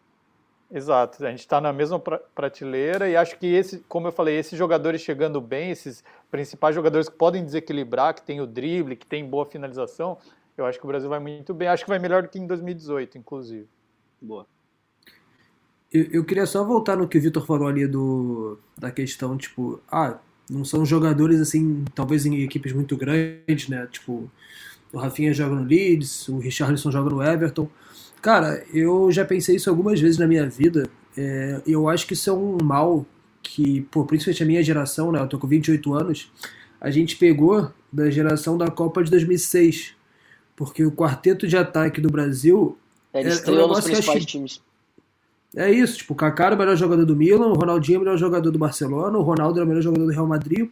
Exato, 0.72 1.24
a 1.24 1.30
gente 1.30 1.40
está 1.40 1.62
na 1.62 1.72
mesma 1.72 2.00
prateleira 2.00 3.08
e 3.08 3.16
acho 3.16 3.38
que 3.38 3.46
esse, 3.46 3.80
como 3.88 4.08
eu 4.08 4.12
falei, 4.12 4.38
esses 4.38 4.58
jogadores 4.58 5.00
chegando 5.00 5.40
bem, 5.40 5.70
esses 5.70 6.04
principais 6.32 6.74
jogadores 6.74 7.08
que 7.08 7.16
podem 7.16 7.46
desequilibrar, 7.46 8.16
que 8.16 8.24
tem 8.24 8.42
o 8.42 8.48
drible, 8.48 8.96
que 8.96 9.06
tem 9.06 9.24
boa 9.24 9.46
finalização, 9.46 10.18
eu 10.58 10.66
acho 10.66 10.80
que 10.80 10.86
o 10.86 10.88
Brasil 10.88 11.08
vai 11.08 11.20
muito 11.20 11.54
bem. 11.54 11.68
Acho 11.68 11.84
que 11.84 11.90
vai 11.90 12.00
melhor 12.00 12.24
do 12.24 12.30
que 12.30 12.40
em 12.40 12.48
2018, 12.48 13.18
inclusive. 13.18 13.68
Boa. 14.20 14.48
Eu, 15.94 16.08
eu 16.12 16.26
queria 16.26 16.46
só 16.46 16.64
voltar 16.64 16.98
no 16.98 17.08
que 17.08 17.18
o 17.18 17.22
Vitor 17.22 17.46
falou 17.46 17.68
ali 17.68 17.88
do, 17.88 18.58
da 18.78 18.92
questão, 18.92 19.38
tipo, 19.38 19.80
ah, 19.90 20.18
não 20.50 20.66
são 20.66 20.86
jogadores 20.86 21.40
assim, 21.40 21.86
talvez 21.94 22.26
em 22.26 22.42
equipes 22.42 22.74
muito 22.74 22.98
grandes, 22.98 23.70
né? 23.70 23.88
Tipo, 23.92 24.30
o 24.94 24.98
Rafinha 24.98 25.34
joga 25.34 25.56
no 25.56 25.64
Leeds, 25.64 26.28
o 26.30 26.38
Richarlison 26.40 26.92
joga 26.92 27.10
no 27.10 27.22
Everton. 27.22 27.68
Cara, 28.22 28.64
eu 28.74 29.12
já 29.12 29.24
pensei 29.24 29.56
isso 29.56 29.70
algumas 29.70 30.00
vezes 30.00 30.18
na 30.18 30.28
minha 30.28 30.50
vida. 30.50 30.90
É, 31.18 31.62
eu 31.66 31.88
acho 31.88 32.08
que 32.08 32.14
isso 32.14 32.30
é 32.30 32.34
um 32.34 32.58
mal 32.64 33.06
que, 33.42 33.82
pô, 33.92 34.04
principalmente 34.06 34.44
a 34.44 34.46
minha 34.46 34.64
geração, 34.64 35.12
né? 35.12 35.20
Eu 35.20 35.28
tô 35.28 35.38
com 35.38 35.48
28 35.48 35.94
anos. 35.94 36.32
A 36.82 36.90
gente 36.90 37.16
pegou 37.18 37.72
da 37.92 38.10
geração 38.10 38.58
da 38.58 38.70
Copa 38.70 39.04
de 39.04 39.12
2006. 39.12 39.94
Porque 40.56 40.84
o 40.86 40.92
quarteto 40.92 41.48
de 41.48 41.58
ataque 41.58 42.00
do 42.00 42.10
Brasil. 42.10 42.78
É, 43.14 43.22
ele 43.22 43.30
é, 43.30 43.64
um 43.64 43.68
nos 43.68 43.82
principais 43.82 44.26
times. 44.26 44.62
É 45.56 45.72
isso, 45.72 46.00
tipo, 46.00 46.14
o 46.14 46.16
Kaká 46.16 46.48
era 46.48 46.56
o 46.56 46.58
melhor 46.58 46.76
jogador 46.76 47.06
do 47.06 47.16
Milan, 47.16 47.48
o 47.48 47.54
Ronaldinho 47.54 47.96
é 47.96 48.00
o 48.00 48.04
melhor 48.04 48.18
jogador 48.18 48.52
do 48.52 48.60
Barcelona, 48.60 49.18
o 49.18 49.22
Ronaldo 49.22 49.58
era 49.58 49.66
o 49.66 49.68
melhor 49.68 49.82
jogador 49.82 50.06
do 50.06 50.12
Real 50.12 50.28
Madrid 50.28 50.70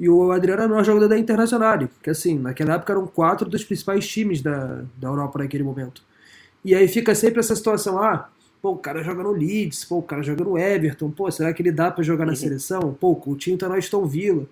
e 0.00 0.08
o 0.08 0.32
Adriano 0.32 0.62
era 0.62 0.66
o 0.66 0.70
melhor 0.70 0.84
jogador 0.86 1.08
da 1.08 1.18
Internacional, 1.18 1.78
que 2.02 2.08
assim, 2.08 2.38
naquela 2.38 2.76
época 2.76 2.90
eram 2.90 3.06
quatro 3.06 3.46
dos 3.46 3.62
principais 3.62 4.08
times 4.08 4.40
da, 4.40 4.82
da 4.96 5.08
Europa 5.08 5.40
naquele 5.40 5.62
momento. 5.62 6.02
E 6.64 6.74
aí 6.74 6.88
fica 6.88 7.14
sempre 7.14 7.40
essa 7.40 7.54
situação, 7.54 8.02
ah, 8.02 8.30
pô, 8.62 8.70
o 8.70 8.78
cara 8.78 9.02
joga 9.02 9.22
no 9.22 9.32
Leeds, 9.32 9.84
pô, 9.84 9.98
o 9.98 10.02
cara 10.02 10.22
joga 10.22 10.42
no 10.42 10.56
Everton, 10.56 11.10
pô, 11.10 11.30
será 11.30 11.52
que 11.52 11.60
ele 11.60 11.70
dá 11.70 11.90
para 11.90 12.02
jogar 12.02 12.24
na 12.24 12.32
uhum. 12.32 12.36
seleção? 12.36 12.96
Pô, 12.98 13.10
o 13.10 13.16
Coutinho 13.16 13.58
tá 13.58 13.68
no 13.68 13.74
Aston 13.74 14.06
Villa. 14.06 14.46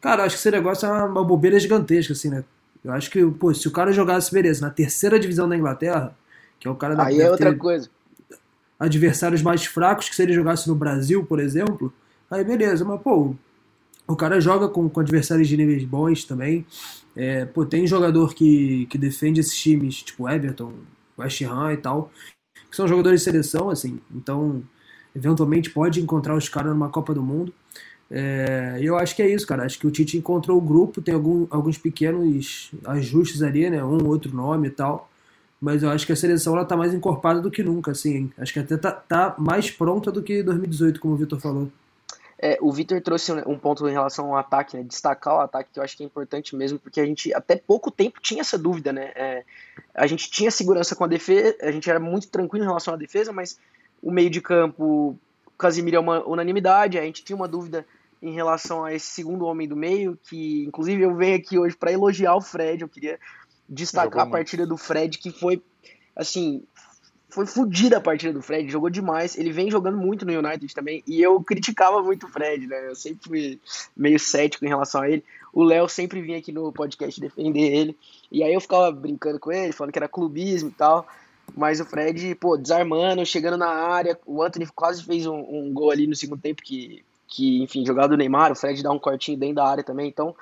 Cara, 0.00 0.24
acho 0.24 0.34
que 0.34 0.40
esse 0.40 0.50
negócio 0.50 0.84
é 0.86 0.90
uma, 0.90 1.04
uma 1.04 1.24
bobeira 1.24 1.60
gigantesca, 1.60 2.12
assim, 2.12 2.28
né? 2.28 2.42
Eu 2.84 2.90
acho 2.90 3.08
que, 3.08 3.24
pô, 3.24 3.54
se 3.54 3.68
o 3.68 3.70
cara 3.70 3.92
jogasse, 3.92 4.34
beleza, 4.34 4.66
na 4.66 4.70
terceira 4.72 5.16
divisão 5.16 5.48
da 5.48 5.56
Inglaterra, 5.56 6.12
que 6.58 6.66
é 6.66 6.70
o 6.72 6.74
cara 6.74 6.96
da 6.96 7.04
Aí 7.04 7.20
é 7.20 7.30
outra 7.30 7.54
coisa. 7.54 7.88
Adversários 8.80 9.42
mais 9.42 9.64
fracos, 9.64 10.08
que 10.08 10.16
se 10.16 10.22
ele 10.24 10.32
jogasse 10.32 10.66
no 10.66 10.74
Brasil, 10.74 11.24
por 11.24 11.38
exemplo, 11.38 11.92
aí 12.28 12.42
beleza, 12.42 12.84
mas, 12.84 13.00
pô, 13.00 13.36
o 14.08 14.16
cara 14.16 14.40
joga 14.40 14.68
com, 14.68 14.88
com 14.88 15.00
adversários 15.00 15.46
de 15.46 15.56
níveis 15.56 15.84
bons 15.84 16.24
também. 16.24 16.64
É, 17.14 17.44
pô, 17.44 17.66
tem 17.66 17.86
jogador 17.86 18.34
que, 18.34 18.86
que 18.86 18.96
defende 18.96 19.40
esses 19.40 19.56
times, 19.56 20.02
tipo 20.02 20.28
Everton, 20.28 20.72
West 21.18 21.42
Ham 21.42 21.72
e 21.72 21.76
tal, 21.76 22.10
que 22.70 22.74
são 22.74 22.88
jogadores 22.88 23.20
de 23.20 23.24
seleção, 23.24 23.68
assim. 23.68 24.00
Então, 24.14 24.62
eventualmente 25.14 25.70
pode 25.70 26.00
encontrar 26.00 26.34
os 26.34 26.48
caras 26.48 26.72
numa 26.72 26.88
Copa 26.88 27.12
do 27.12 27.22
Mundo. 27.22 27.52
É, 28.10 28.78
eu 28.80 28.96
acho 28.96 29.14
que 29.14 29.20
é 29.20 29.28
isso, 29.28 29.46
cara. 29.46 29.64
Acho 29.64 29.78
que 29.78 29.86
o 29.86 29.90
Tite 29.90 30.16
encontrou 30.16 30.56
o 30.56 30.62
grupo, 30.62 31.02
tem 31.02 31.14
algum, 31.14 31.46
alguns 31.50 31.76
pequenos 31.76 32.70
ajustes 32.86 33.42
ali, 33.42 33.68
né? 33.68 33.84
Um 33.84 34.06
outro 34.06 34.34
nome 34.34 34.68
e 34.68 34.70
tal. 34.70 35.10
Mas 35.60 35.82
eu 35.82 35.90
acho 35.90 36.06
que 36.06 36.12
a 36.12 36.16
seleção 36.16 36.54
ela 36.54 36.64
tá 36.64 36.76
mais 36.76 36.94
encorpada 36.94 37.42
do 37.42 37.50
que 37.50 37.62
nunca, 37.62 37.90
assim. 37.90 38.30
Acho 38.38 38.52
que 38.54 38.60
até 38.60 38.76
tá, 38.76 38.92
tá 38.92 39.34
mais 39.38 39.70
pronta 39.70 40.10
do 40.10 40.22
que 40.22 40.42
2018, 40.42 41.00
como 41.00 41.14
o 41.14 41.16
Vitor 41.16 41.38
falou. 41.40 41.70
É, 42.40 42.56
o 42.60 42.70
Vitor 42.70 43.00
trouxe 43.00 43.32
um 43.46 43.58
ponto 43.58 43.88
em 43.88 43.92
relação 43.92 44.26
ao 44.26 44.36
ataque, 44.36 44.76
né? 44.76 44.84
Destacar 44.84 45.34
o 45.34 45.40
ataque, 45.40 45.70
que 45.72 45.78
eu 45.80 45.82
acho 45.82 45.96
que 45.96 46.04
é 46.04 46.06
importante 46.06 46.54
mesmo, 46.54 46.78
porque 46.78 47.00
a 47.00 47.04
gente 47.04 47.34
até 47.34 47.56
pouco 47.56 47.90
tempo 47.90 48.20
tinha 48.20 48.42
essa 48.42 48.56
dúvida, 48.56 48.92
né? 48.92 49.10
É, 49.16 49.44
a 49.92 50.06
gente 50.06 50.30
tinha 50.30 50.50
segurança 50.50 50.94
com 50.94 51.04
a 51.04 51.08
defesa, 51.08 51.56
a 51.60 51.72
gente 51.72 51.90
era 51.90 51.98
muito 51.98 52.28
tranquilo 52.28 52.64
em 52.64 52.68
relação 52.68 52.94
à 52.94 52.96
defesa, 52.96 53.32
mas 53.32 53.58
o 54.00 54.12
meio 54.12 54.30
de 54.30 54.40
campo, 54.40 55.18
Casimiro 55.58 55.96
é 55.96 56.00
uma 56.00 56.24
unanimidade, 56.26 56.98
a 56.98 57.02
gente 57.02 57.24
tinha 57.24 57.34
uma 57.34 57.48
dúvida 57.48 57.84
em 58.22 58.32
relação 58.32 58.84
a 58.84 58.94
esse 58.94 59.06
segundo 59.06 59.44
homem 59.44 59.66
do 59.66 59.76
meio, 59.76 60.16
que 60.28 60.64
inclusive 60.64 61.02
eu 61.02 61.14
venho 61.16 61.36
aqui 61.36 61.58
hoje 61.58 61.76
para 61.76 61.92
elogiar 61.92 62.36
o 62.36 62.40
Fred, 62.40 62.82
eu 62.82 62.88
queria 62.88 63.18
destacar 63.68 64.26
a 64.26 64.30
partida 64.30 64.66
do 64.66 64.76
Fred, 64.76 65.18
que 65.18 65.30
foi, 65.30 65.62
assim, 66.16 66.62
foi 67.28 67.46
fodida 67.46 67.98
a 67.98 68.00
partida 68.00 68.32
do 68.32 68.42
Fred, 68.42 68.70
jogou 68.70 68.88
demais. 68.88 69.36
Ele 69.36 69.52
vem 69.52 69.70
jogando 69.70 69.98
muito 69.98 70.24
no 70.24 70.32
United 70.32 70.74
também. 70.74 71.02
E 71.06 71.20
eu 71.20 71.40
criticava 71.42 72.02
muito 72.02 72.26
o 72.26 72.28
Fred, 72.28 72.66
né? 72.66 72.88
Eu 72.88 72.94
sempre 72.94 73.28
fui 73.28 73.60
meio 73.96 74.18
cético 74.18 74.64
em 74.64 74.68
relação 74.68 75.02
a 75.02 75.10
ele. 75.10 75.22
O 75.52 75.62
Léo 75.62 75.88
sempre 75.88 76.22
vinha 76.22 76.38
aqui 76.38 76.52
no 76.52 76.72
podcast 76.72 77.20
defender 77.20 77.70
ele. 77.72 77.98
E 78.32 78.42
aí 78.42 78.52
eu 78.52 78.60
ficava 78.60 78.90
brincando 78.90 79.38
com 79.38 79.52
ele, 79.52 79.72
falando 79.72 79.92
que 79.92 79.98
era 79.98 80.08
clubismo 80.08 80.70
e 80.70 80.72
tal. 80.72 81.06
Mas 81.54 81.80
o 81.80 81.84
Fred, 81.84 82.34
pô, 82.36 82.56
desarmando, 82.56 83.24
chegando 83.26 83.58
na 83.58 83.68
área. 83.68 84.18
O 84.24 84.42
Anthony 84.42 84.66
quase 84.74 85.02
fez 85.02 85.26
um, 85.26 85.38
um 85.38 85.72
gol 85.72 85.90
ali 85.90 86.06
no 86.06 86.16
segundo 86.16 86.40
tempo 86.40 86.62
que, 86.62 87.04
que, 87.26 87.62
enfim, 87.62 87.84
jogado 87.84 88.10
do 88.10 88.16
Neymar. 88.16 88.52
O 88.52 88.56
Fred 88.56 88.82
dá 88.82 88.90
um 88.90 88.98
cortinho 88.98 89.38
dentro 89.38 89.56
da 89.56 89.66
área 89.66 89.84
também. 89.84 90.08
Então, 90.08 90.34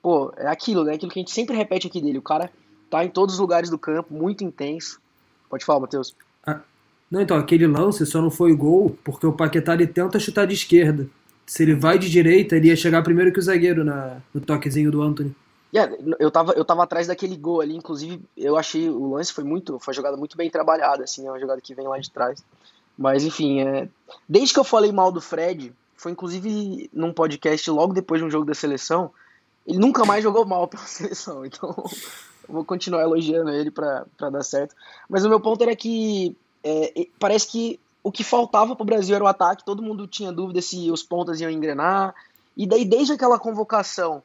pô, 0.00 0.32
é 0.38 0.46
aquilo, 0.46 0.84
né? 0.84 0.94
Aquilo 0.94 1.12
que 1.12 1.18
a 1.18 1.22
gente 1.22 1.32
sempre 1.32 1.54
repete 1.54 1.86
aqui 1.86 2.00
dele. 2.00 2.18
O 2.18 2.22
cara 2.22 2.50
tá 2.88 3.04
em 3.04 3.10
todos 3.10 3.34
os 3.34 3.40
lugares 3.40 3.68
do 3.68 3.78
campo, 3.78 4.14
muito 4.14 4.42
intenso. 4.42 5.00
Pode 5.50 5.64
falar, 5.64 5.80
Matheus. 5.80 6.14
Ah, 6.46 6.60
não, 7.10 7.20
então, 7.20 7.36
aquele 7.36 7.66
lance 7.66 8.04
só 8.06 8.20
não 8.20 8.30
foi 8.30 8.54
gol 8.54 8.96
porque 9.04 9.26
o 9.26 9.32
Paquetá 9.32 9.74
ele 9.74 9.86
tenta 9.86 10.18
chutar 10.18 10.46
de 10.46 10.54
esquerda. 10.54 11.08
Se 11.46 11.62
ele 11.62 11.74
vai 11.74 11.98
de 11.98 12.08
direita, 12.08 12.56
ele 12.56 12.68
ia 12.68 12.76
chegar 12.76 13.02
primeiro 13.02 13.32
que 13.32 13.38
o 13.38 13.42
zagueiro 13.42 13.84
na, 13.84 14.18
no 14.32 14.40
toquezinho 14.40 14.90
do 14.90 15.02
Anthony. 15.02 15.34
Yeah, 15.72 15.96
eu, 16.18 16.30
tava, 16.30 16.52
eu 16.52 16.64
tava 16.64 16.82
atrás 16.82 17.06
daquele 17.06 17.36
gol 17.36 17.60
ali, 17.60 17.76
inclusive 17.76 18.20
eu 18.36 18.56
achei 18.56 18.88
o 18.88 19.14
lance 19.14 19.32
foi 19.32 19.44
muito, 19.44 19.78
foi 19.78 19.94
jogada 19.94 20.16
muito 20.16 20.36
bem 20.36 20.50
trabalhada, 20.50 21.04
assim, 21.04 21.26
é 21.26 21.30
uma 21.30 21.38
jogada 21.38 21.60
que 21.60 21.74
vem 21.74 21.86
lá 21.86 21.98
de 21.98 22.10
trás. 22.10 22.44
Mas 22.98 23.24
enfim, 23.24 23.60
é, 23.60 23.88
desde 24.28 24.52
que 24.52 24.58
eu 24.58 24.64
falei 24.64 24.90
mal 24.90 25.12
do 25.12 25.20
Fred, 25.20 25.72
foi 25.96 26.10
inclusive 26.10 26.90
num 26.92 27.12
podcast 27.12 27.70
logo 27.70 27.92
depois 27.92 28.20
de 28.20 28.26
um 28.26 28.30
jogo 28.30 28.44
da 28.44 28.54
seleção, 28.54 29.12
ele 29.70 29.78
nunca 29.78 30.04
mais 30.04 30.22
jogou 30.22 30.44
mal 30.44 30.66
pela 30.66 30.82
seleção, 30.86 31.46
então 31.46 31.72
vou 32.48 32.64
continuar 32.64 33.02
elogiando 33.02 33.50
ele 33.50 33.70
para 33.70 34.04
dar 34.18 34.42
certo. 34.42 34.74
Mas 35.08 35.24
o 35.24 35.28
meu 35.28 35.40
ponto 35.40 35.62
era 35.62 35.76
que 35.76 36.36
é, 36.64 37.06
parece 37.20 37.46
que 37.46 37.80
o 38.02 38.10
que 38.10 38.24
faltava 38.24 38.74
para 38.74 38.82
o 38.82 38.86
Brasil 38.86 39.14
era 39.14 39.22
o 39.22 39.28
ataque, 39.28 39.64
todo 39.64 39.82
mundo 39.82 40.08
tinha 40.08 40.32
dúvida 40.32 40.60
se 40.60 40.90
os 40.90 41.04
pontas 41.04 41.40
iam 41.40 41.50
engrenar. 41.50 42.14
E 42.56 42.66
daí, 42.66 42.84
desde 42.84 43.12
aquela 43.12 43.38
convocação 43.38 44.22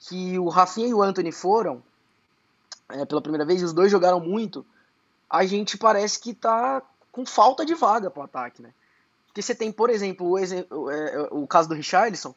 que 0.00 0.38
o 0.38 0.48
Rafinha 0.48 0.88
e 0.88 0.94
o 0.94 1.02
Anthony 1.02 1.30
foram, 1.30 1.82
é, 2.88 3.04
pela 3.04 3.20
primeira 3.20 3.44
vez, 3.44 3.62
e 3.62 3.64
os 3.64 3.72
dois 3.72 3.92
jogaram 3.92 4.18
muito, 4.18 4.66
a 5.28 5.44
gente 5.46 5.78
parece 5.78 6.18
que 6.18 6.34
tá 6.34 6.82
com 7.12 7.24
falta 7.24 7.64
de 7.64 7.74
vaga 7.74 8.10
para 8.10 8.22
o 8.22 8.24
ataque, 8.24 8.60
né? 8.60 8.70
Porque 9.26 9.42
você 9.42 9.54
tem, 9.54 9.70
por 9.70 9.88
exemplo, 9.88 10.26
o, 10.26 10.32
o, 10.32 10.90
é, 10.90 11.28
o 11.30 11.46
caso 11.46 11.68
do 11.68 11.76
Richarlison, 11.76 12.34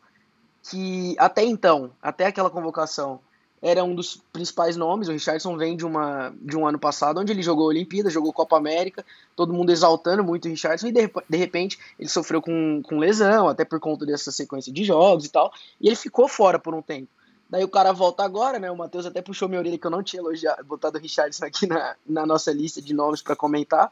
que 0.69 1.15
até 1.19 1.43
então, 1.43 1.91
até 2.01 2.25
aquela 2.25 2.49
convocação, 2.49 3.19
era 3.61 3.81
um 3.81 3.95
dos 3.95 4.17
principais 4.33 4.75
nomes. 4.75 5.07
O 5.07 5.13
Richardson 5.13 5.55
vem 5.57 5.77
de, 5.77 5.85
uma, 5.85 6.33
de 6.41 6.57
um 6.57 6.67
ano 6.67 6.77
passado, 6.77 7.21
onde 7.21 7.31
ele 7.31 7.41
jogou 7.41 7.67
Olimpíada, 7.67 8.09
jogou 8.09 8.33
Copa 8.33 8.57
América, 8.57 9.05
todo 9.37 9.53
mundo 9.53 9.71
exaltando 9.71 10.21
muito 10.21 10.45
o 10.45 10.51
Richardson, 10.51 10.87
e 10.87 10.91
de, 10.91 11.09
de 11.29 11.37
repente 11.37 11.79
ele 11.97 12.09
sofreu 12.09 12.41
com, 12.41 12.81
com 12.83 12.99
lesão, 12.99 13.47
até 13.47 13.63
por 13.63 13.79
conta 13.79 14.05
dessa 14.05 14.31
sequência 14.31 14.71
de 14.71 14.83
jogos 14.83 15.25
e 15.25 15.29
tal, 15.29 15.53
e 15.79 15.87
ele 15.87 15.95
ficou 15.95 16.27
fora 16.27 16.59
por 16.59 16.73
um 16.73 16.81
tempo. 16.81 17.07
Daí 17.49 17.63
o 17.63 17.69
cara 17.69 17.93
volta 17.93 18.23
agora, 18.23 18.57
né? 18.57 18.71
O 18.71 18.75
Matheus 18.75 19.05
até 19.05 19.21
puxou 19.21 19.47
minha 19.47 19.59
orelha 19.61 19.77
que 19.77 19.85
eu 19.85 19.91
não 19.91 20.01
tinha 20.01 20.21
elogiado, 20.21 20.63
botado 20.65 20.97
o 20.97 21.01
Richardson 21.01 21.45
aqui 21.45 21.67
na, 21.67 21.95
na 22.05 22.25
nossa 22.25 22.51
lista 22.51 22.81
de 22.81 22.93
nomes 22.93 23.21
para 23.21 23.35
comentar. 23.35 23.89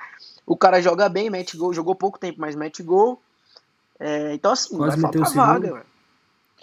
O 0.48 0.58
cara 0.58 0.82
joga 0.82 1.08
bem, 1.08 1.30
mete 1.30 1.56
gol, 1.56 1.72
jogou 1.72 1.94
pouco 1.94 2.18
tempo, 2.18 2.42
mas 2.42 2.56
mete 2.56 2.82
gol. 2.82 3.22
É, 4.00 4.34
então, 4.34 4.52
assim, 4.52 4.76
Quase 4.76 5.00
vai 5.00 5.12
faltar 5.12 5.34
vaga, 5.34 5.74
velho. 5.74 5.91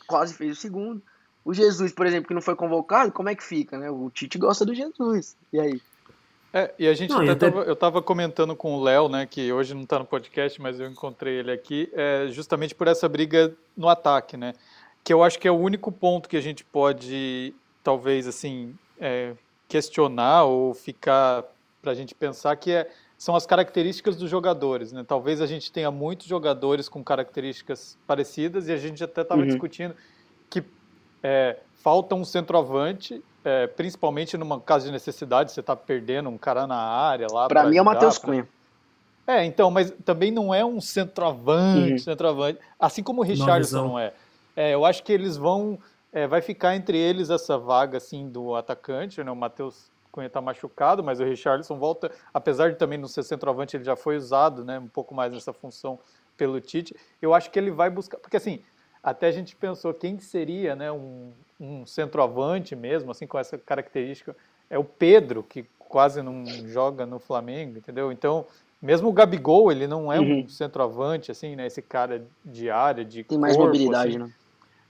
Quase 0.09 0.35
fez 0.35 0.59
o 0.59 0.61
segundo. 0.61 1.01
O 1.45 1.55
Jesus, 1.55 1.93
por 1.93 2.05
exemplo, 2.05 2.27
que 2.27 2.35
não 2.35 2.43
foi 2.43 2.57
convocado, 2.57 3.13
como 3.13 3.29
é 3.29 3.35
que 3.37 3.45
fica, 3.45 3.79
né? 3.79 3.89
O 3.89 4.11
Tite 4.11 4.37
gosta 4.37 4.67
do 4.67 4.75
Jesus. 4.75 5.37
E 5.53 5.61
aí? 5.61 5.81
É, 6.53 6.75
e 6.79 6.89
a 6.89 6.95
gente 6.95 7.11
Não, 7.11 7.31
até 7.31 7.47
eu 7.47 7.75
estava 7.75 8.03
comentando 8.03 8.57
com 8.57 8.75
o 8.75 8.83
Léo, 8.83 9.09
né, 9.09 9.27
que 9.27 9.53
hoje 9.53 9.75
não 9.75 9.83
está 9.83 9.99
no 9.99 10.05
podcast, 10.05 10.61
mas 10.61 10.81
eu 10.81 10.89
encontrei 10.89 11.35
ele 11.35 11.53
aqui, 11.53 11.91
é, 11.93 12.29
justamente 12.31 12.75
por 12.75 12.89
essa 12.89 13.07
briga 13.09 13.55
no 13.77 13.89
ataque, 13.89 14.37
né? 14.37 14.55
Que 15.05 15.13
eu 15.13 15.23
acho 15.23 15.39
que 15.39 15.47
é 15.47 15.51
o 15.51 15.59
único 15.59 15.93
ponto 15.93 16.29
que 16.29 16.37
a 16.37 16.41
gente 16.41 16.65
pode, 16.65 17.55
talvez, 17.85 18.27
assim, 18.27 18.75
é, 18.99 19.35
questionar 19.69 20.45
ou 20.45 20.73
ficar 20.73 21.45
para 21.83 21.93
a 21.93 21.95
gente 21.95 22.15
pensar 22.15 22.57
que 22.57 22.73
é, 22.73 22.91
são 23.19 23.35
as 23.35 23.45
características 23.45 24.17
dos 24.17 24.31
jogadores, 24.31 24.93
né? 24.93 25.05
Talvez 25.07 25.41
a 25.41 25.47
gente 25.47 25.73
tenha 25.73 25.91
muitos 25.91 26.27
jogadores 26.29 26.89
com 26.89 27.03
características 27.03 27.99
parecidas 28.07 28.69
e 28.69 28.73
a 28.73 28.77
gente 28.77 29.03
até 29.03 29.23
estava 29.23 29.41
Uhum. 29.41 29.49
discutindo 29.49 29.95
que 30.49 30.63
é, 31.23 31.59
falta 31.83 32.15
um 32.15 32.25
centroavante, 32.25 33.21
é, 33.45 33.67
principalmente 33.67 34.37
numa 34.37 34.61
caso 34.61 34.87
de 34.87 34.93
necessidade, 34.93 35.51
você 35.51 35.59
está 35.59 35.75
perdendo 35.75 36.29
um 36.29 36.39
cara 36.39 36.65
na 36.65 36.77
área 36.79 37.27
lá. 37.29 37.49
Pra 37.49 37.65
mim 37.65 37.77
é 37.77 37.81
o 37.81 37.83
ajudar, 37.83 37.85
Matheus 37.95 38.19
pra- 38.21 38.29
Cunha. 38.31 38.49
É, 39.27 39.45
então, 39.45 39.69
mas 39.71 39.91
também 40.05 40.31
não 40.31 40.55
é 40.55 40.65
um 40.65 40.81
centroavante, 40.81 41.93
Uhum. 41.93 41.99
centroavante, 41.99 42.61
assim 42.79 43.03
como 43.03 43.21
o 43.21 43.25
Richardson 43.25 43.53
Novizão. 43.53 43.89
não 43.89 43.99
é. 43.99 44.15
É, 44.57 44.75
Eu 44.75 44.85
acho 44.85 45.03
que 45.03 45.13
eles 45.13 45.37
vão, 45.37 45.79
é, 46.13 46.27
vai 46.27 46.41
ficar 46.41 46.77
entre 46.77 46.97
eles 46.97 47.31
essa 47.31 47.59
vaga 47.59 47.99
assim 47.99 48.29
do 48.29 48.55
atacante, 48.55 49.23
né? 49.23 49.31
O 49.31 49.37
Matheus 49.37 49.91
Cunha 50.19 50.27
está 50.27 50.41
machucado, 50.41 51.05
mas 51.05 51.21
o 51.21 51.25
Richardson 51.25 51.79
volta, 51.79 52.11
apesar 52.35 52.73
de 52.73 52.77
também 52.77 52.99
não 52.99 53.07
ser 53.07 53.23
centroavante, 53.23 53.77
ele 53.77 53.85
já 53.85 53.95
foi 53.95 54.17
usado, 54.17 54.65
né? 54.65 54.77
Um 54.77 54.89
pouco 54.89 55.15
mais 55.15 55.33
nessa 55.33 55.53
função 55.53 55.97
pelo 56.37 56.61
Tite. 56.61 56.95
Eu 57.23 57.33
acho 57.33 57.51
que 57.53 57.59
ele 57.59 57.71
vai 57.71 57.89
buscar, 57.89 58.19
porque 58.19 58.37
assim, 58.37 58.61
até 59.01 59.29
a 59.29 59.31
gente 59.31 59.55
pensou 59.55 59.95
quem 59.95 60.19
seria, 60.19 60.75
né? 60.75 60.91
Um, 60.91 61.31
um 61.61 61.87
centroavante 61.87 62.75
mesmo, 62.75 63.13
assim 63.13 63.29
com 63.29 63.39
essa 63.39 63.57
característica, 63.57 64.37
é 64.69 64.77
o 64.77 64.83
Pedro 64.83 65.45
que 65.45 65.65
quase 65.79 66.21
não 66.21 66.45
joga 66.67 67.07
no 67.07 67.21
Flamengo, 67.21 67.79
entendeu? 67.79 68.11
Então 68.11 68.45
mesmo 68.83 69.09
o 69.09 69.13
Gabigol, 69.13 69.71
ele 69.71 69.87
não 69.87 70.13
é 70.13 70.21
Uhum. 70.21 70.41
um 70.41 70.49
centroavante, 70.49 71.31
assim, 71.31 71.55
né? 71.55 71.67
Esse 71.67 71.81
cara 71.81 72.27
de 72.45 72.69
área, 72.71 73.05
de 73.05 73.23
Tem 73.23 73.39
mais 73.39 73.57
corpo, 73.57 73.67
mobilidade, 73.67 74.17
assim. 74.17 74.19
né? 74.19 74.31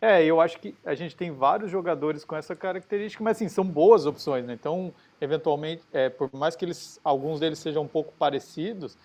É, 0.01 0.25
eu 0.25 0.41
acho 0.41 0.61
que 0.61 0.77
a 0.85 0.95
gente 0.95 1.17
tem 1.17 1.33
vários 1.33 1.71
jogadores 1.71 2.25
com 2.25 2.37
essa 2.37 2.55
característica, 2.55 3.23
mas 3.23 3.37
assim, 3.37 3.49
são 3.49 3.65
boas 3.65 4.07
opções, 4.07 4.45
né? 4.45 4.53
Então, 4.55 4.95
eventualmente, 5.21 5.83
é, 5.93 6.09
por 6.09 6.31
mais 6.33 6.55
que 6.55 6.65
eles, 6.65 7.01
alguns 7.03 7.41
deles 7.41 7.59
sejam 7.59 7.83
um 7.83 7.89
pouco 7.89 8.13
parecidos, 8.17 8.97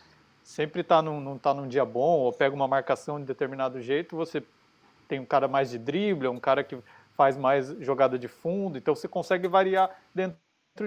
sempre 0.44 0.84
tá 0.84 1.02
num, 1.02 1.20
não 1.20 1.38
tá 1.38 1.52
num 1.54 1.68
dia 1.68 1.84
bom, 1.84 2.20
ou 2.20 2.32
pega 2.32 2.56
uma 2.56 2.68
marcação 2.68 3.20
de 3.20 3.26
determinado 3.26 3.82
jeito, 3.82 4.16
você 4.16 4.44
tem 5.08 5.20
um 5.20 5.26
cara 5.26 5.48
mais 5.48 5.72
de 5.72 5.80
drible, 5.80 6.28
um 6.28 6.40
cara 6.40 6.64
que 6.64 6.78
faz 7.18 7.38
mais 7.38 7.70
jogada 7.80 8.20
de 8.20 8.28
fundo, 8.28 8.78
então 8.78 8.96
você 8.96 9.08
consegue 9.08 9.48
variar 9.48 9.90
dentro 10.14 10.38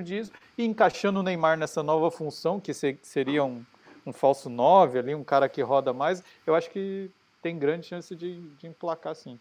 disso 0.03 0.33
e 0.59 0.65
encaixando 0.65 1.21
o 1.21 1.23
Neymar 1.23 1.59
nessa 1.59 1.83
nova 1.83 2.11
função, 2.11 2.61
que 2.61 2.75
se- 2.75 2.99
seria 3.03 3.45
um, 3.45 3.65
um 4.07 4.13
falso 4.13 4.49
9 4.51 4.99
ali, 5.01 5.15
um 5.15 5.25
cara 5.25 5.49
que 5.49 5.63
roda 5.63 5.93
mais, 5.93 6.23
eu 6.47 6.55
acho 6.55 6.71
que 6.71 7.11
tem 7.43 7.59
grande 7.59 7.87
chance 7.87 8.15
de, 8.15 8.41
de 8.57 8.67
emplacar 8.69 9.15
sim. 9.17 9.39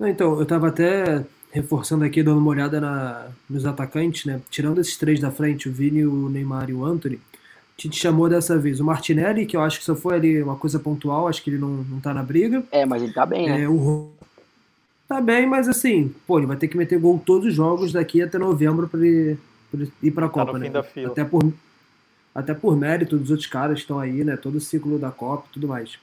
Não, 0.00 0.08
então, 0.08 0.40
eu 0.40 0.46
tava 0.46 0.68
até 0.68 1.26
reforçando 1.52 2.04
aqui, 2.04 2.22
dando 2.22 2.38
uma 2.38 2.50
olhada 2.50 2.80
na, 2.80 3.28
nos 3.48 3.66
atacantes, 3.66 4.24
né? 4.24 4.40
Tirando 4.48 4.80
esses 4.80 4.96
três 4.96 5.20
da 5.20 5.30
frente, 5.30 5.68
o 5.68 5.72
Vini, 5.72 6.06
o 6.06 6.30
Neymar 6.30 6.70
e 6.70 6.72
o 6.72 6.84
Anthony, 6.84 7.20
Tite 7.76 7.98
chamou 7.98 8.28
dessa 8.28 8.58
vez 8.58 8.80
o 8.80 8.84
Martinelli, 8.84 9.46
que 9.46 9.56
eu 9.56 9.62
acho 9.62 9.78
que 9.78 9.84
só 9.84 9.94
foi 9.94 10.14
ali 10.14 10.42
uma 10.42 10.56
coisa 10.56 10.78
pontual, 10.78 11.28
acho 11.28 11.42
que 11.42 11.50
ele 11.50 11.58
não, 11.58 11.68
não 11.68 12.00
tá 12.00 12.14
na 12.14 12.22
briga. 12.22 12.62
É, 12.72 12.86
mas 12.86 13.02
ele 13.02 13.12
tá 13.12 13.26
bem, 13.26 13.48
né? 13.48 13.62
É, 13.62 13.68
o 13.68 14.08
Tá 15.08 15.20
bem, 15.20 15.44
mas 15.44 15.68
assim, 15.68 16.14
pô, 16.24 16.38
ele 16.38 16.46
vai 16.46 16.56
ter 16.56 16.68
que 16.68 16.76
meter 16.76 16.98
gol 16.98 17.20
todos 17.24 17.48
os 17.48 17.54
jogos 17.54 17.90
daqui 17.92 18.22
até 18.22 18.38
novembro 18.38 18.88
pra 18.88 19.00
ele, 19.00 19.36
pra 19.70 19.80
ele 19.80 19.92
ir 20.02 20.10
pra 20.12 20.28
Tá 20.28 20.32
Copa, 20.32 20.52
no 20.52 20.58
né? 20.60 20.66
fim 20.66 20.72
da 20.72 20.82
fila. 20.84 21.10
Até 21.10 21.24
por, 21.24 21.52
até 22.32 22.54
por 22.54 22.76
mérito 22.76 23.18
dos 23.18 23.30
outros 23.30 23.48
caras 23.48 23.74
que 23.74 23.80
estão 23.80 23.98
aí, 23.98 24.22
né? 24.22 24.36
Todo 24.36 24.54
o 24.54 24.60
ciclo 24.60 24.98
da 24.98 25.10
Copa 25.10 25.46
e 25.50 25.54
tudo 25.54 25.66
mais. 25.66 25.98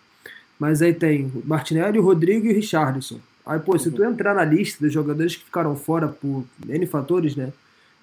Mas 0.60 0.82
aí 0.82 0.94
tem 0.94 1.32
o 1.34 1.42
Martinelli, 1.46 2.00
o 2.00 2.04
Rodrigo 2.04 2.48
e 2.48 2.52
o 2.52 2.56
Richardson. 2.56 3.20
Aí, 3.48 3.60
pô, 3.60 3.78
se 3.80 3.90
tu 3.90 4.04
entrar 4.04 4.34
na 4.36 4.44
lista 4.44 4.84
dos 4.84 4.94
jogadores 4.94 5.36
que 5.36 5.44
ficaram 5.46 5.76
fora 5.76 6.08
por 6.08 6.44
N 6.68 6.86
fatores, 6.86 7.36
né? 7.36 7.52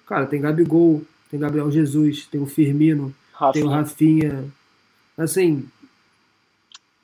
Cara, 0.07 0.25
tem 0.25 0.41
Gabigol, 0.41 1.03
tem 1.29 1.39
Gabriel 1.39 1.69
Jesus, 1.71 2.25
tem 2.25 2.41
o 2.41 2.45
Firmino, 2.45 3.13
tem 3.53 3.63
o 3.63 3.67
Rafinha. 3.69 4.45
Assim, 5.17 5.67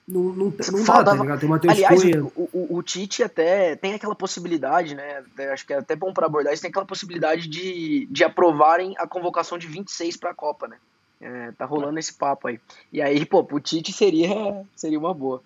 não, 0.08 0.24
não, 0.24 0.34
não 0.34 0.52
dá, 0.52 0.54
tá 0.76 0.84
Faltava- 0.86 1.22
ligado? 1.24 1.40
Tem 1.40 1.48
o 1.48 1.52
Matheus 1.52 1.74
Aliás, 1.76 2.02
Cunha. 2.02 2.24
o, 2.24 2.50
o, 2.52 2.78
o 2.78 2.84
Tite 2.84 3.24
até 3.24 3.76
tem 3.76 3.94
aquela 3.94 4.16
possibilidade, 4.16 4.96
né? 4.96 5.20
até- 5.34 5.52
Acho 5.54 5.66
que 5.66 5.74
é 5.74 5.78
até 5.78 5.96
bom 5.96 6.12
para 6.14 6.26
abordar 6.26 6.52
isso. 6.54 6.62
Tem 6.62 6.70
aquela 6.70 6.86
possibilidade 6.86 7.48
de, 7.48 8.08
de 8.10 8.24
aprovarem 8.24 8.94
a 8.98 9.08
convocação 9.08 9.58
de 9.58 9.68
26 9.68 10.18
para 10.18 10.32
a 10.32 10.36
Copa, 10.36 10.68
né? 10.68 10.78
É, 11.22 11.52
tá 11.52 11.66
rolando 11.66 12.00
esse 12.00 12.14
papo 12.14 12.48
aí. 12.48 12.60
E 12.92 13.02
aí, 13.02 13.24
pô, 13.26 13.44
pro 13.44 13.60
Tite 13.60 13.94
seria, 13.94 14.66
seria 14.76 14.98
uma 15.00 15.14
boa. 15.14 15.42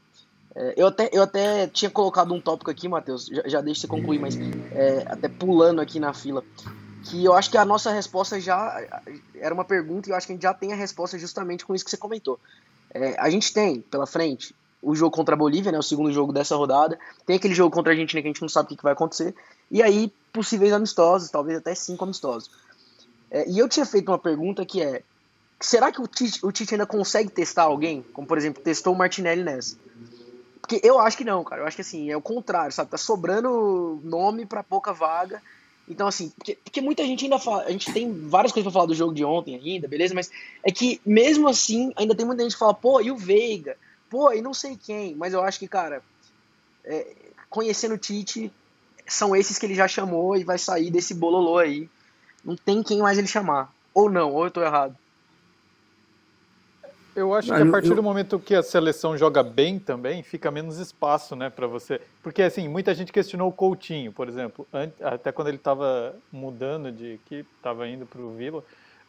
É, 0.56 0.74
eu, 0.78 0.88
até, 0.88 1.10
eu 1.12 1.22
até 1.22 1.68
tinha 1.68 1.92
colocado 1.92 2.34
um 2.34 2.40
tópico 2.40 2.72
aqui, 2.72 2.88
Matheus, 2.88 3.26
já, 3.26 3.44
já 3.46 3.62
deixa 3.62 3.82
você 3.82 3.88
concluir, 3.88 4.20
mas 4.20 4.36
é, 4.72 5.06
até 5.08 5.28
pulando 5.28 5.82
aqui 5.82 6.00
na 6.00 6.14
fila, 6.14 6.44
que 7.04 7.24
eu 7.24 7.34
acho 7.34 7.52
que 7.52 7.58
a 7.58 7.66
nossa 7.66 7.92
resposta 7.92 8.40
já 8.40 8.82
era 9.36 9.54
uma 9.54 9.66
pergunta 9.66 10.08
e 10.08 10.12
eu 10.12 10.16
acho 10.16 10.26
que 10.26 10.34
a 10.34 10.36
gente 10.36 10.44
já 10.44 10.54
tem 10.54 10.72
a 10.72 10.76
resposta 10.76 11.20
justamente 11.20 11.66
com 11.66 11.76
isso 11.76 11.84
que 11.84 11.92
você 11.92 11.98
comentou. 11.98 12.40
É, 12.94 13.20
a 13.20 13.30
gente 13.30 13.54
tem 13.54 13.82
pela 13.82 14.08
frente 14.08 14.56
o 14.82 14.96
jogo 14.96 15.16
contra 15.16 15.36
a 15.36 15.38
Bolívia, 15.38 15.72
né, 15.72 15.80
o 15.80 15.84
segundo 15.84 16.12
jogo 16.12 16.32
dessa 16.32 16.56
rodada, 16.56 16.98
tem 17.26 17.36
aquele 17.36 17.56
jogo 17.56 17.74
contra 17.74 17.92
a 17.92 17.94
Argentina 17.94 18.22
que 18.22 18.28
a 18.28 18.32
gente 18.32 18.42
não 18.42 18.50
sabe 18.50 18.72
o 18.72 18.78
que, 18.78 18.84
vai 18.84 18.94
acontecer, 18.94 19.36
e 19.70 19.82
aí 19.82 20.14
possíveis 20.32 20.72
amistosos, 20.72 21.30
talvez 21.30 21.58
até 21.58 21.74
cinco 21.74 22.04
amistosos. 22.04 22.52
É, 23.32 23.50
e 23.50 23.58
eu 23.58 23.68
tinha 23.68 23.86
feito 23.86 24.10
uma 24.10 24.20
pergunta 24.20 24.64
que 24.64 24.82
é, 24.82 25.02
será 25.60 25.92
que 25.92 26.00
o 26.00 26.08
Tite, 26.08 26.46
o 26.46 26.52
Tite 26.52 26.76
ainda 26.76 26.86
consegue 26.86 27.30
testar 27.30 27.64
alguém? 27.64 28.06
Como, 28.14 28.28
por 28.28 28.38
exemplo, 28.38 28.62
testou 28.62 28.94
o 28.94 28.98
Martinelli 28.98 29.44
nessa. 29.44 29.76
Porque 30.66 30.82
eu 30.84 31.00
acho 31.00 31.16
que 31.16 31.24
não, 31.24 31.44
cara. 31.44 31.62
Eu 31.62 31.68
acho 31.68 31.76
que 31.76 31.84
assim, 31.84 32.10
é 32.10 32.18
o 32.18 32.22
contrário, 32.22 32.72
sabe? 32.72 32.90
Tá 32.90 32.98
sobrando 32.98 34.02
nome 34.04 34.48
pra 34.48 34.64
pouca 34.64 34.92
vaga. 34.92 35.40
Então, 35.88 36.08
assim, 36.08 36.30
porque, 36.30 36.56
porque 36.56 36.82
muita 36.82 37.06
gente 37.06 37.24
ainda 37.24 37.38
fala. 37.38 37.66
A 37.66 37.72
gente 37.72 37.94
tem 37.94 38.12
várias 38.28 38.52
coisas 38.52 38.66
pra 38.66 38.74
falar 38.74 38.88
do 38.88 38.96
jogo 38.96 39.14
de 39.14 39.24
ontem 39.24 39.56
ainda, 39.56 39.88
beleza? 39.88 40.16
Mas 40.16 40.32
é 40.64 40.72
que 40.72 41.00
mesmo 41.06 41.48
assim, 41.48 41.94
ainda 41.96 42.16
tem 42.16 42.26
muita 42.26 42.42
gente 42.42 42.54
que 42.54 42.60
fala, 42.60 42.74
pô, 42.74 43.00
e 43.00 43.12
o 43.12 43.16
Veiga? 43.16 43.78
Pô, 44.10 44.34
e 44.34 44.42
não 44.42 44.56
sei 44.56 44.76
quem. 44.76 45.14
Mas 45.14 45.34
eu 45.34 45.44
acho 45.44 45.60
que, 45.60 45.68
cara, 45.68 46.02
é, 46.84 47.16
conhecendo 47.48 47.94
o 47.94 48.00
Tite, 48.00 48.52
são 49.08 49.36
esses 49.36 49.60
que 49.60 49.68
ele 49.68 49.76
já 49.76 49.88
chamou 49.88 50.36
e 50.36 50.44
vai 50.44 50.58
sair 50.58 50.90
desse 50.90 51.14
bololô 51.14 51.60
aí. 51.60 51.88
Não 52.44 52.56
tem 52.56 52.82
quem 52.82 53.04
mais 53.04 53.20
ele 53.20 53.28
chamar. 53.28 53.72
Ou 53.94 54.10
não, 54.10 54.34
ou 54.34 54.46
eu 54.46 54.52
tô 54.52 54.64
errado. 54.64 54.98
Eu 57.16 57.34
acho 57.34 57.54
Ah, 57.54 57.58
que 57.58 57.62
a 57.64 57.72
partir 57.72 57.90
eu- 57.90 57.96
do 57.96 58.04
momento 58.04 58.38
que 58.38 58.54
a 58.54 58.62
seleção 58.62 59.18
joga 59.18 59.42
bem 59.42 59.80
também, 59.80 60.22
fica 60.22 60.52
menos 60.52 60.78
espaço, 60.80 61.36
né, 61.36 61.50
para 61.50 61.66
você. 61.66 62.02
Porque 62.22 62.42
assim, 62.42 62.68
muita 62.68 62.94
gente 62.94 63.12
questionou 63.14 63.48
o 63.48 63.54
Coutinho, 63.54 64.12
por 64.12 64.28
exemplo, 64.28 64.68
até 65.02 65.32
quando 65.32 65.48
ele 65.48 65.58
estava 65.58 66.16
mudando 66.32 66.92
de 66.92 67.14
equipe, 67.14 67.48
estava 67.58 67.88
indo 67.88 68.06
para 68.06 68.22
o 68.22 68.32
Vila. 68.32 68.64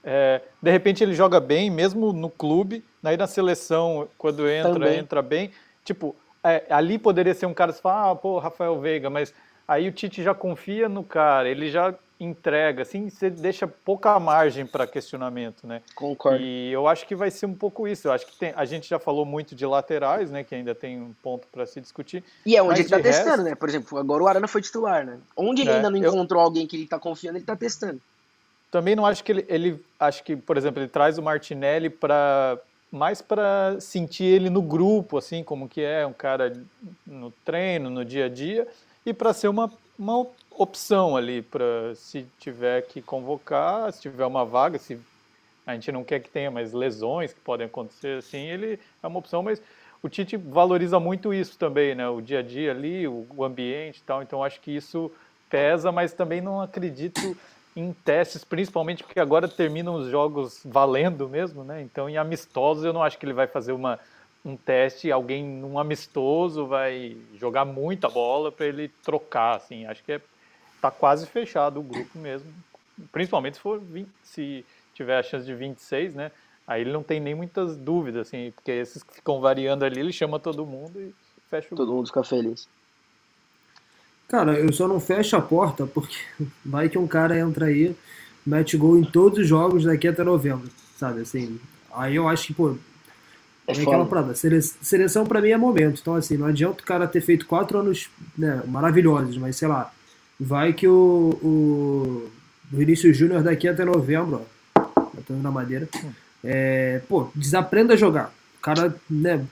É, 0.05 0.40
de 0.62 0.71
repente 0.71 1.03
ele 1.03 1.14
joga 1.14 1.40
bem, 1.40 1.69
mesmo 1.69 2.12
no 2.12 2.31
clube, 2.31 2.85
aí 3.03 3.16
na 3.16 3.27
seleção, 3.27 4.09
quando 4.16 4.49
entra, 4.49 4.73
Também. 4.75 4.99
entra 4.99 5.21
bem. 5.21 5.51
Tipo, 5.85 6.14
é, 6.45 6.64
ali 6.71 6.99
poderia 6.99 7.35
ser 7.35 7.47
um 7.47 7.55
cara 7.55 7.73
que 7.73 7.81
fala, 7.83 8.12
ah, 8.12 8.14
pô, 8.14 8.38
Rafael 8.38 8.79
Veiga, 8.79 9.11
mas 9.11 9.35
aí 9.66 9.88
o 9.88 9.92
Tite 9.92 10.23
já 10.23 10.33
confia 10.33 10.88
no 10.88 11.03
cara, 11.03 11.49
ele 11.49 11.69
já 11.73 11.92
entrega, 12.18 12.83
assim, 12.83 13.11
você 13.11 13.29
deixa 13.29 13.66
pouca 13.66 14.18
margem 14.18 14.64
para 14.66 14.87
questionamento, 14.87 15.66
né? 15.66 15.83
Concordo. 15.94 16.40
E 16.42 16.72
eu 16.72 16.88
acho 16.88 17.07
que 17.07 17.14
vai 17.14 17.31
ser 17.31 17.46
um 17.46 17.55
pouco 17.55 17.87
isso. 17.87 18.09
Eu 18.09 18.12
acho 18.12 18.26
que 18.26 18.37
tem, 18.38 18.52
a 18.57 18.64
gente 18.64 18.88
já 18.88 18.98
falou 18.98 19.24
muito 19.26 19.55
de 19.55 19.66
laterais, 19.66 20.31
né? 20.31 20.42
Que 20.42 20.55
ainda 20.55 20.74
tem 20.74 20.98
um 21.00 21.12
ponto 21.22 21.46
para 21.52 21.66
se 21.66 21.81
discutir. 21.81 22.24
E 22.44 22.57
é 22.57 22.62
onde 22.62 22.81
ele 22.81 22.88
tá 22.88 22.96
de 22.96 23.02
testando, 23.02 23.29
resto- 23.29 23.44
né? 23.44 23.55
Por 23.55 23.68
exemplo, 23.68 23.98
agora 23.98 24.22
o 24.22 24.26
Arana 24.29 24.48
foi 24.48 24.62
titular, 24.62 25.05
né? 25.05 25.18
Onde 25.37 25.62
ele 25.62 25.70
É, 25.70 25.74
ainda 25.76 25.90
não 25.90 25.98
eu- 26.02 26.09
encontrou 26.11 26.42
alguém 26.42 26.66
que 26.66 26.76
ele 26.76 26.87
tá 26.87 26.98
confiando, 26.98 27.37
ele 27.38 27.44
tá 27.44 27.55
testando. 27.55 28.00
Também 28.70 28.96
não 28.96 29.07
acho 29.07 29.22
que 29.22 29.33
ele, 29.33 29.44
ele 29.48 29.85
acho 30.00 30.24
que, 30.24 30.35
por 30.37 30.57
exemplo, 30.57 30.81
ele 30.83 30.88
traz 30.88 31.18
o 31.18 31.22
Martinelli 31.22 31.88
para 31.90 32.59
mais 32.90 33.20
para 33.20 33.76
sentir 33.81 34.24
ele 34.24 34.48
no 34.48 34.62
grupo, 34.62 35.18
assim 35.18 35.44
como 35.44 35.68
que 35.68 35.83
é 35.83 36.07
um 36.07 36.12
cara 36.12 36.52
no 37.07 37.31
treino, 37.44 37.90
no 37.90 38.05
dia 38.05 38.24
a 38.26 38.29
dia, 38.29 38.66
e 39.05 39.12
para 39.12 39.33
ser 39.35 39.48
uma, 39.48 39.70
uma 39.98 40.26
opção 40.57 41.16
ali 41.16 41.42
para 41.42 41.95
se 41.95 42.27
tiver 42.38 42.83
que 42.83 43.03
convocar, 43.03 43.92
se 43.92 44.03
tiver 44.03 44.27
uma 44.27 44.45
vaga, 44.45 44.79
se 44.79 44.99
a 45.66 45.75
gente 45.75 45.90
não 45.92 46.05
quer 46.05 46.21
que 46.21 46.31
tenha 46.31 46.51
mais 46.51 46.73
lesões 46.73 47.33
que 47.33 47.40
podem 47.40 47.66
acontecer 47.66 48.19
assim, 48.19 48.47
ele 48.47 48.79
é 49.03 49.07
uma 49.07 49.19
opção, 49.19 49.42
mas 49.42 49.61
o 50.03 50.09
Tite 50.09 50.37
valoriza 50.37 51.01
muito 51.01 51.35
isso 51.35 51.59
também, 51.59 51.95
né? 51.95 52.09
O 52.09 52.21
dia 52.21 52.38
a 52.38 52.42
dia 52.42 52.71
ali, 52.71 53.09
o, 53.09 53.45
ambiente 53.45 53.99
e 53.99 54.03
tal. 54.03 54.23
Então 54.23 54.45
acho 54.45 54.61
que 54.61 54.71
isso 54.71 55.11
pesa, 55.51 55.90
mas 55.90 56.12
também 56.12 56.40
não 56.40 56.61
acredito 56.61 57.37
em 57.75 57.92
testes, 57.92 58.45
principalmente 58.45 59.03
porque 59.03 59.21
agora 59.21 59.49
terminam 59.49 59.97
os 59.97 60.09
jogos 60.09 60.61
valendo 60.64 61.29
mesmo, 61.29 61.64
né? 61.64 61.83
Então 61.83 62.09
em 62.09 62.16
amistosos 62.16 62.85
eu 62.85 62.92
não 62.92 63.03
acho 63.03 63.19
que 63.19 63.27
ele 63.27 63.33
vai 63.33 63.47
fazer 63.47 63.73
uma 63.73 63.99
um 64.45 64.57
teste, 64.57 65.11
alguém 65.11 65.45
num 65.45 65.77
amistoso 65.77 66.66
vai 66.66 67.16
jogar 67.35 67.64
muita 67.64 68.09
bola 68.09 68.53
para 68.53 68.66
ele 68.66 68.88
trocar, 69.03 69.57
assim. 69.57 69.87
Acho 69.87 70.05
que 70.05 70.12
é, 70.12 70.21
tá 70.90 70.96
quase 70.96 71.27
fechado 71.27 71.81
o 71.81 71.83
grupo 71.83 72.18
mesmo. 72.18 72.53
Principalmente 73.12 73.55
se 73.55 73.61
for 73.61 73.81
20, 73.81 74.09
se 74.22 74.64
tiver 74.94 75.18
a 75.18 75.22
chance 75.22 75.44
de 75.44 75.55
26, 75.55 76.14
né? 76.14 76.31
Aí 76.66 76.81
ele 76.81 76.92
não 76.92 77.03
tem 77.03 77.20
nem 77.20 77.35
muitas 77.35 77.77
dúvidas, 77.77 78.27
assim, 78.27 78.51
porque 78.55 78.72
esses 78.72 79.03
que 79.03 79.14
ficam 79.14 79.40
variando 79.40 79.85
ali, 79.85 80.01
ele 80.01 80.12
chama 80.12 80.40
todo 80.40 80.66
mundo 80.66 81.01
e 81.01 81.14
fecha 81.49 81.68
o 81.70 81.77
Todo 81.77 81.92
mundo 81.92 82.09
fica 82.09 82.25
feliz. 82.25 82.68
Cara, 84.27 84.59
eu 84.59 84.72
só 84.72 84.88
não 84.88 84.99
fecho 84.99 85.37
a 85.37 85.40
porta 85.40 85.87
porque 85.87 86.16
vai 86.64 86.88
que 86.88 86.99
um 86.99 87.07
cara 87.07 87.38
entra 87.38 87.66
aí, 87.66 87.94
mete 88.44 88.77
gol 88.77 88.99
em 88.99 89.05
todos 89.05 89.40
os 89.40 89.46
jogos 89.46 89.85
daqui 89.85 90.09
até 90.09 90.25
novembro, 90.25 90.68
sabe? 90.96 91.20
Assim, 91.20 91.61
aí 91.92 92.16
eu 92.16 92.27
acho 92.27 92.49
que, 92.49 92.55
pô, 92.55 92.77
é, 93.66 93.72
é 93.72 93.83
aquela 93.83 94.07
parada. 94.07 94.35
Seleção 94.35 95.27
para 95.27 95.40
mim 95.40 95.51
é 95.51 95.57
momento. 95.57 96.01
Então, 96.01 96.14
assim, 96.14 96.37
não 96.37 96.46
adianta 96.46 96.83
o 96.83 96.87
cara 96.87 97.07
ter 97.07 97.20
feito 97.20 97.46
quatro 97.46 97.79
anos 97.79 98.09
né, 98.37 98.62
maravilhosos, 98.66 99.37
mas 99.37 99.57
sei 99.57 99.68
lá, 99.68 99.92
vai 100.38 100.72
que 100.72 100.87
o, 100.87 101.38
o, 101.42 102.31
Vinícius 102.70 103.16
Júnior 103.16 103.42
daqui 103.42 103.68
até 103.68 103.85
novembro, 103.85 104.42
ó, 104.75 104.81
batendo 105.14 105.42
na 105.42 105.51
madeira, 105.51 105.88
é, 106.44 107.01
pô, 107.09 107.29
desaprenda 107.35 107.94
a 107.94 107.96
jogar. 107.96 108.33
O 108.59 108.62
cara, 108.62 108.94
né, 109.09 109.44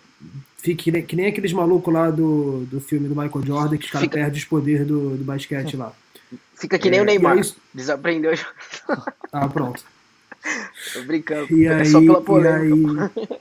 fique 0.59 0.85
que 0.85 0.93
nem, 0.93 1.03
que 1.05 1.17
nem 1.17 1.27
aqueles 1.27 1.53
malucos 1.53 1.93
lá 1.93 2.11
do, 2.11 2.67
do 2.67 2.81
filme 2.81 3.09
do 3.09 3.17
Michael 3.17 3.47
Jordan, 3.47 3.77
que 3.77 3.87
os 3.87 3.91
caras 3.91 4.09
perdem 4.09 4.39
os 4.39 4.45
poderes 4.45 4.87
do, 4.87 5.17
do 5.17 5.25
basquete 5.25 5.77
lá. 5.77 5.93
Fica 6.57 6.79
que 6.79 6.91
nem 6.91 7.01
é, 7.01 7.03
o 7.03 7.05
Neymar. 7.05 7.39
Aí... 7.39 7.53
Desaprendeu 7.73 8.31
a 8.31 8.35
jogar. 8.35 9.15
Ah, 9.33 9.49
pronto. 9.49 9.85
Tô 10.93 11.03
brincando. 11.03 11.53
E 11.53 11.67
é 11.67 11.75
aí, 11.75 11.87
só 11.87 12.01
pela 12.01 12.21
polêmica. 12.21 13.11
E 13.17 13.21
aí, 13.21 13.39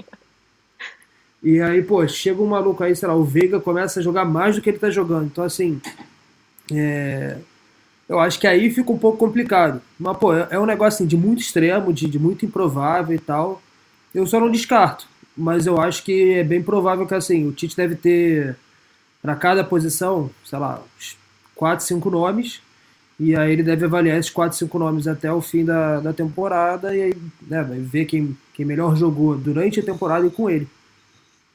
e 1.44 1.62
aí, 1.62 1.84
pô, 1.84 2.08
chega 2.08 2.42
um 2.42 2.48
maluco 2.48 2.84
aí, 2.84 2.96
sei 2.96 3.08
lá, 3.08 3.16
o 3.16 3.24
Veiga 3.24 3.60
começa 3.60 4.00
a 4.00 4.04
jogar 4.04 4.24
mais 4.24 4.56
do 4.56 4.62
que 4.62 4.70
ele 4.70 4.80
tá 4.80 4.90
jogando. 4.90 5.26
Então, 5.26 5.44
assim, 5.44 5.82
é... 6.72 7.38
eu 8.08 8.20
acho 8.20 8.40
que 8.40 8.48
aí 8.48 8.70
fica 8.72 8.92
um 8.92 8.98
pouco 8.98 9.18
complicado. 9.18 9.82
Mas, 10.00 10.18
pô, 10.18 10.34
é 10.34 10.60
um 10.60 10.66
negócio 10.66 10.98
assim, 10.98 11.08
de 11.08 11.18
muito 11.18 11.42
extremo, 11.42 11.94
de, 11.94 12.08
de 12.08 12.20
muito 12.20 12.46
improvável 12.46 13.16
e 13.16 13.20
tal. 13.20 13.62
Eu 14.14 14.28
só 14.28 14.40
não 14.40 14.52
descarto. 14.52 15.08
Mas 15.36 15.66
eu 15.66 15.80
acho 15.82 16.04
que 16.04 16.34
é 16.34 16.44
bem 16.44 16.62
provável 16.62 17.08
que, 17.08 17.16
assim, 17.16 17.48
o 17.48 17.52
Tite 17.52 17.76
deve 17.76 17.96
ter, 17.96 18.56
para 19.22 19.36
cada 19.36 19.64
posição, 19.64 20.30
sei 20.46 20.60
lá, 20.60 20.82
quatro, 21.56 21.86
cinco 21.86 22.10
nomes. 22.10 22.62
E 23.20 23.36
aí 23.36 23.52
ele 23.52 23.64
deve 23.64 23.86
avaliar 23.86 24.18
esses 24.18 24.32
quatro, 24.32 24.58
cinco 24.58 24.78
nomes 24.80 25.08
até 25.08 25.32
o 25.32 25.42
fim 25.42 25.64
da, 25.64 26.00
da 26.00 26.14
temporada 26.14 26.96
e 26.96 27.02
aí 27.02 27.14
né, 27.48 27.64
vai 27.64 27.80
ver 27.80 28.06
quem, 28.06 28.36
quem 28.54 28.66
melhor 28.66 28.96
jogou 28.96 29.38
durante 29.38 29.80
a 29.80 29.84
temporada 29.84 30.26
e 30.26 30.32
com 30.32 30.50
ele. 30.50 30.68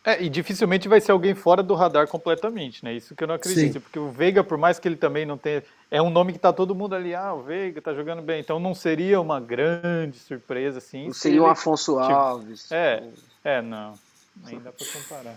É, 0.08 0.22
e 0.22 0.30
dificilmente 0.30 0.88
vai 0.88 1.02
ser 1.02 1.12
alguém 1.12 1.34
fora 1.34 1.62
do 1.62 1.74
radar 1.74 2.08
completamente, 2.08 2.82
né? 2.82 2.94
Isso 2.94 3.14
que 3.14 3.22
eu 3.22 3.28
não 3.28 3.34
acredito, 3.34 3.74
Sim. 3.74 3.80
porque 3.80 3.98
o 3.98 4.08
Veiga, 4.10 4.42
por 4.42 4.56
mais 4.56 4.78
que 4.78 4.88
ele 4.88 4.96
também 4.96 5.26
não 5.26 5.36
tenha, 5.36 5.62
é 5.90 6.00
um 6.00 6.08
nome 6.08 6.32
que 6.32 6.38
tá 6.38 6.50
todo 6.50 6.74
mundo 6.74 6.94
ali, 6.94 7.14
ah, 7.14 7.34
o 7.34 7.42
Veiga 7.42 7.82
tá 7.82 7.92
jogando 7.92 8.22
bem, 8.22 8.40
então 8.40 8.58
não 8.58 8.74
seria 8.74 9.20
uma 9.20 9.38
grande 9.38 10.18
surpresa 10.18 10.78
assim. 10.78 11.08
Não 11.08 11.12
seria 11.12 11.42
o 11.42 11.44
um 11.44 11.50
Afonso 11.50 12.00
tipo, 12.00 12.10
Alves. 12.10 12.72
É, 12.72 13.06
é, 13.44 13.60
não. 13.60 13.98
Nem 14.46 14.58
dá 14.58 14.72
pra 14.72 14.86
comparar. 14.86 15.36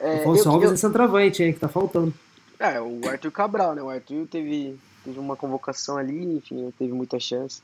É, 0.00 0.14
Afonso 0.16 0.48
eu, 0.48 0.52
Alves 0.52 0.68
eu... 0.70 0.74
é 0.74 0.76
centroavante, 0.76 1.44
hein, 1.44 1.52
que 1.52 1.60
tá 1.60 1.68
faltando. 1.68 2.12
É, 2.58 2.80
o 2.80 3.08
Arthur 3.08 3.30
Cabral, 3.30 3.76
né? 3.76 3.82
O 3.84 3.88
Arthur 3.88 4.26
teve, 4.26 4.76
teve 5.04 5.20
uma 5.20 5.36
convocação 5.36 5.96
ali, 5.96 6.38
enfim, 6.38 6.56
não 6.56 6.72
teve 6.72 6.92
muita 6.92 7.20
chance. 7.20 7.62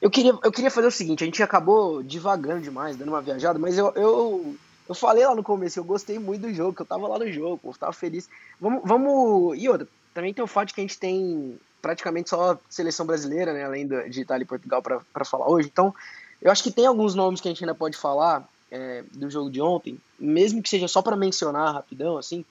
Eu 0.00 0.10
queria, 0.12 0.30
eu 0.44 0.52
queria 0.52 0.70
fazer 0.70 0.86
o 0.86 0.92
seguinte, 0.92 1.24
a 1.24 1.26
gente 1.26 1.42
acabou 1.42 2.04
divagando 2.04 2.60
demais, 2.60 2.96
dando 2.96 3.08
uma 3.08 3.20
viajada, 3.20 3.58
mas 3.58 3.76
eu, 3.76 3.92
eu 3.96 4.56
eu 4.90 4.94
falei 4.96 5.24
lá 5.24 5.36
no 5.36 5.42
começo, 5.44 5.78
eu 5.78 5.84
gostei 5.84 6.18
muito 6.18 6.42
do 6.42 6.52
jogo, 6.52 6.74
que 6.74 6.82
eu 6.82 6.86
tava 6.86 7.06
lá 7.06 7.16
no 7.16 7.30
jogo, 7.30 7.60
eu 7.64 7.72
tava 7.74 7.92
feliz. 7.92 8.28
Vamos, 8.60 8.82
vamos. 8.84 9.56
E 9.56 9.68
outra, 9.68 9.86
também 10.12 10.34
tem 10.34 10.42
o 10.42 10.48
fato 10.48 10.66
de 10.66 10.74
que 10.74 10.80
a 10.80 10.82
gente 10.82 10.98
tem 10.98 11.56
praticamente 11.80 12.28
só 12.28 12.58
seleção 12.68 13.06
brasileira, 13.06 13.52
né? 13.52 13.64
Além 13.64 13.86
de 13.86 14.20
Itália 14.20 14.42
e 14.42 14.48
Portugal 14.48 14.82
para 14.82 15.24
falar 15.24 15.48
hoje. 15.48 15.68
Então, 15.72 15.94
eu 16.42 16.50
acho 16.50 16.64
que 16.64 16.72
tem 16.72 16.86
alguns 16.86 17.14
nomes 17.14 17.40
que 17.40 17.46
a 17.46 17.52
gente 17.52 17.62
ainda 17.62 17.72
pode 17.72 17.96
falar 17.96 18.48
é, 18.68 19.04
do 19.12 19.30
jogo 19.30 19.48
de 19.48 19.62
ontem, 19.62 19.96
mesmo 20.18 20.60
que 20.60 20.68
seja 20.68 20.88
só 20.88 21.00
para 21.00 21.14
mencionar 21.14 21.72
rapidão, 21.72 22.18
assim, 22.18 22.44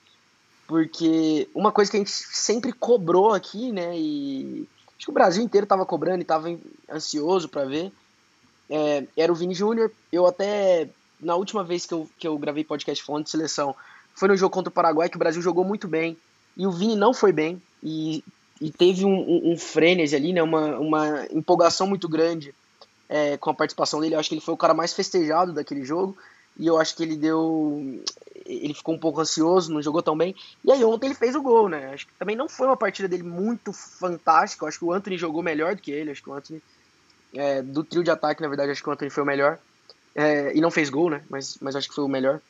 porque 0.66 1.46
uma 1.54 1.70
coisa 1.70 1.90
que 1.90 1.98
a 1.98 2.00
gente 2.00 2.10
sempre 2.10 2.72
cobrou 2.72 3.34
aqui, 3.34 3.70
né? 3.70 3.92
E 3.98 4.66
acho 4.96 5.04
que 5.04 5.10
o 5.10 5.14
Brasil 5.14 5.44
inteiro 5.44 5.66
tava 5.66 5.84
cobrando 5.84 6.22
e 6.22 6.24
tava 6.24 6.58
ansioso 6.90 7.50
para 7.50 7.66
ver. 7.66 7.92
É, 8.70 9.04
era 9.14 9.30
o 9.30 9.36
Vini 9.36 9.52
Júnior. 9.52 9.92
Eu 10.10 10.26
até 10.26 10.88
na 11.20 11.36
última 11.36 11.62
vez 11.62 11.86
que 11.86 11.94
eu, 11.94 12.08
que 12.18 12.26
eu 12.26 12.36
gravei 12.38 12.64
podcast 12.64 13.04
falando 13.04 13.24
de 13.24 13.30
seleção, 13.30 13.74
foi 14.14 14.28
no 14.28 14.36
jogo 14.36 14.52
contra 14.52 14.70
o 14.70 14.72
Paraguai, 14.72 15.08
que 15.08 15.16
o 15.16 15.18
Brasil 15.18 15.42
jogou 15.42 15.64
muito 15.64 15.88
bem, 15.88 16.16
e 16.56 16.66
o 16.66 16.72
Vini 16.72 16.96
não 16.96 17.14
foi 17.14 17.32
bem, 17.32 17.60
e, 17.82 18.24
e 18.60 18.70
teve 18.70 19.04
um, 19.04 19.14
um, 19.14 19.52
um 19.52 19.58
frenesi 19.58 20.16
ali, 20.16 20.32
né, 20.32 20.42
uma, 20.42 20.78
uma 20.78 21.26
empolgação 21.30 21.86
muito 21.86 22.08
grande 22.08 22.54
é, 23.08 23.36
com 23.36 23.50
a 23.50 23.54
participação 23.54 24.00
dele, 24.00 24.14
eu 24.14 24.20
acho 24.20 24.28
que 24.28 24.34
ele 24.34 24.42
foi 24.42 24.54
o 24.54 24.58
cara 24.58 24.74
mais 24.74 24.92
festejado 24.92 25.52
daquele 25.52 25.84
jogo, 25.84 26.16
e 26.58 26.66
eu 26.66 26.78
acho 26.78 26.94
que 26.94 27.02
ele 27.02 27.16
deu. 27.16 28.02
Ele 28.44 28.74
ficou 28.74 28.94
um 28.94 28.98
pouco 28.98 29.20
ansioso, 29.20 29.72
não 29.72 29.80
jogou 29.80 30.02
tão 30.02 30.16
bem. 30.16 30.34
E 30.62 30.70
aí 30.70 30.84
ontem 30.84 31.06
ele 31.06 31.14
fez 31.14 31.34
o 31.34 31.40
gol, 31.40 31.70
né? 31.70 31.92
Acho 31.94 32.06
que 32.06 32.12
também 32.18 32.36
não 32.36 32.50
foi 32.50 32.66
uma 32.66 32.76
partida 32.76 33.08
dele 33.08 33.22
muito 33.22 33.72
fantástica. 33.72 34.64
Eu 34.64 34.68
acho 34.68 34.78
que 34.78 34.84
o 34.84 34.92
Anthony 34.92 35.16
jogou 35.16 35.42
melhor 35.42 35.74
do 35.74 35.80
que 35.80 35.90
ele. 35.90 36.10
Acho 36.10 36.22
que 36.22 36.28
o 36.28 36.34
Anthony. 36.34 36.62
É, 37.32 37.62
do 37.62 37.84
trio 37.84 38.02
de 38.02 38.10
ataque, 38.10 38.42
na 38.42 38.48
verdade, 38.48 38.72
acho 38.72 38.82
que 38.82 38.88
o 38.88 38.92
Anthony 38.92 39.10
foi 39.10 39.22
o 39.22 39.26
melhor 39.26 39.58
é, 40.14 40.56
e 40.56 40.60
não 40.60 40.70
fez 40.70 40.90
gol, 40.90 41.10
né? 41.10 41.22
Mas, 41.28 41.56
mas 41.60 41.76
acho 41.76 41.88
que 41.88 41.94
foi 41.94 42.04
o 42.04 42.08
melhor. 42.08 42.40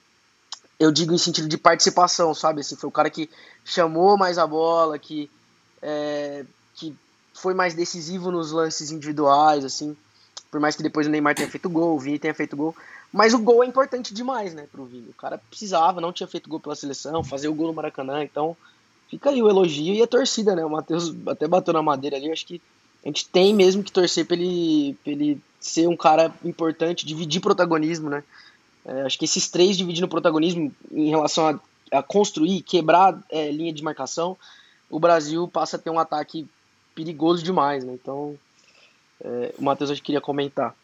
Eu 0.79 0.91
digo 0.91 1.13
em 1.13 1.19
sentido 1.19 1.49
de 1.49 1.59
participação, 1.59 2.35
sabe? 2.35 2.61
Assim, 2.61 2.77
foi 2.77 2.89
o 2.89 2.93
cara 2.93 3.11
que 3.11 3.29
chamou 3.65 4.17
mais 4.17 4.39
a 4.39 4.47
bola, 4.47 4.99
que, 4.99 5.31
é, 5.83 6.45
que 6.75 6.97
foi 7.35 7.53
mais 7.55 7.75
decisivo 7.75 8.31
nos 8.31 8.51
lances 8.53 8.91
individuais, 8.91 9.65
assim. 9.65 9.97
Por 10.51 10.59
mais 10.59 10.75
que 10.75 10.83
depois 10.83 11.07
o 11.07 11.11
Neymar 11.11 11.35
tenha 11.35 11.51
feito 11.51 11.69
gol, 11.69 11.97
o 11.97 12.01
Vini 12.01 12.19
tenha 12.19 12.35
feito 12.35 12.57
gol. 12.57 12.75
Mas 13.13 13.35
o 13.35 13.39
gol 13.39 13.63
é 13.63 13.67
importante 13.67 14.15
demais, 14.15 14.55
né, 14.55 14.67
pro 14.71 14.85
Vini. 14.85 15.09
O 15.11 15.15
cara 15.15 15.39
precisava, 15.39 16.01
não 16.01 16.13
tinha 16.13 16.27
feito 16.27 16.49
gol 16.49 16.61
pela 16.61 16.77
seleção, 16.77 17.23
fazer 17.23 17.49
o 17.49 17.55
gol 17.55 17.69
no 17.69 17.75
Maracanã. 17.75 18.23
Então, 18.23 18.57
fica 19.09 19.31
aí 19.31 19.43
o 19.43 19.49
elogio 19.49 19.95
e 19.95 20.03
a 20.03 20.07
torcida, 20.07 20.55
né? 20.55 20.65
O 20.65 20.71
Matheus 20.71 21.15
até 21.27 21.47
bateu 21.47 21.75
na 21.75 21.83
madeira 21.83 22.17
ali. 22.17 22.31
Acho 22.31 22.47
que 22.47 22.63
a 23.05 23.09
gente 23.09 23.29
tem 23.29 23.55
mesmo 23.55 23.83
que 23.83 23.93
torcer 23.93 24.27
pra 24.27 24.37
ele, 24.37 24.97
pra 25.03 25.13
ele 25.13 25.41
ser 25.59 25.89
um 25.89 25.97
cara 25.97 26.33
importante, 26.45 27.07
dividir 27.07 27.41
protagonismo, 27.41 28.11
né? 28.11 28.23
É, 28.85 29.03
acho 29.03 29.19
que 29.19 29.25
esses 29.25 29.49
três 29.49 29.77
dividindo 29.77 30.09
protagonismo 30.09 30.73
em 30.91 31.11
relação 31.11 31.49
a, 31.49 31.99
a 31.99 32.03
construir, 32.03 32.63
quebrar 32.63 33.19
é, 33.31 33.51
linha 33.51 33.73
de 33.73 33.83
marcação, 33.83 34.37
o 34.89 34.99
Brasil 34.99 35.47
passa 35.49 35.77
a 35.77 35.79
ter 35.79 35.91
um 35.91 35.99
ataque 35.99 36.47
perigoso 36.95 37.43
demais, 37.43 37.85
né? 37.85 37.93
Então, 37.95 38.37
é, 39.23 39.55
o 39.59 39.65
Matheus 39.65 39.91
acho 39.91 40.01
que 40.01 40.07
queria 40.07 40.21
comentar. 40.21 40.75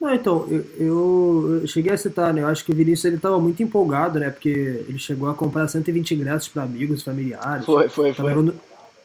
Não, 0.00 0.12
então, 0.12 0.48
eu, 0.48 1.60
eu, 1.60 1.66
cheguei 1.66 1.92
a 1.92 1.96
citar, 1.96 2.34
né? 2.34 2.42
Eu 2.42 2.48
acho 2.48 2.64
que 2.64 2.72
o 2.72 2.74
Vinícius 2.74 3.04
ele 3.04 3.16
estava 3.16 3.38
muito 3.38 3.62
empolgado, 3.62 4.18
né? 4.18 4.30
Porque 4.30 4.48
ele 4.48 4.98
chegou 4.98 5.30
a 5.30 5.34
comprar 5.34 5.68
120 5.68 6.14
ingressos 6.14 6.48
para 6.48 6.64
amigos, 6.64 7.02
familiares. 7.02 7.64
Foi, 7.64 7.88
foi, 7.88 8.12
foi. 8.12 8.52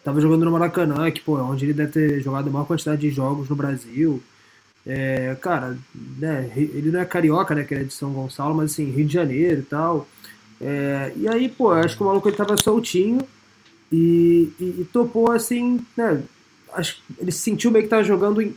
Tava 0.03 0.21
jogando 0.21 0.45
no 0.45 0.51
Maracanã, 0.51 1.09
que, 1.11 1.21
pô, 1.21 1.37
é 1.37 1.41
onde 1.41 1.65
ele 1.65 1.73
deve 1.73 1.91
ter 1.91 2.21
jogado 2.21 2.47
a 2.47 2.51
maior 2.51 2.65
quantidade 2.65 3.01
de 3.01 3.09
jogos 3.09 3.49
no 3.49 3.55
Brasil. 3.55 4.21
É, 4.85 5.35
cara, 5.41 5.77
né, 6.17 6.49
ele 6.55 6.91
não 6.91 7.01
é 7.01 7.05
carioca, 7.05 7.53
né, 7.53 7.63
que 7.63 7.75
é 7.75 7.83
de 7.83 7.93
São 7.93 8.13
Gonçalo, 8.13 8.55
mas 8.55 8.71
assim, 8.71 8.89
Rio 8.89 9.05
de 9.05 9.13
Janeiro 9.13 9.59
e 9.59 9.63
tal. 9.63 10.07
É, 10.61 11.11
e 11.15 11.27
aí, 11.27 11.49
pô, 11.49 11.71
acho 11.71 11.97
que 11.97 12.03
o 12.03 12.05
maluco 12.05 12.27
ele 12.27 12.37
tava 12.37 12.55
soltinho 12.57 13.19
e, 13.91 14.49
e, 14.59 14.63
e 14.81 14.89
topou 14.91 15.31
assim, 15.31 15.85
né? 15.95 16.23
Acho, 16.73 17.01
ele 17.19 17.31
se 17.31 17.39
sentiu 17.39 17.71
meio 17.71 17.83
que 17.83 17.89
tava 17.89 18.03
jogando 18.03 18.41
em, 18.41 18.55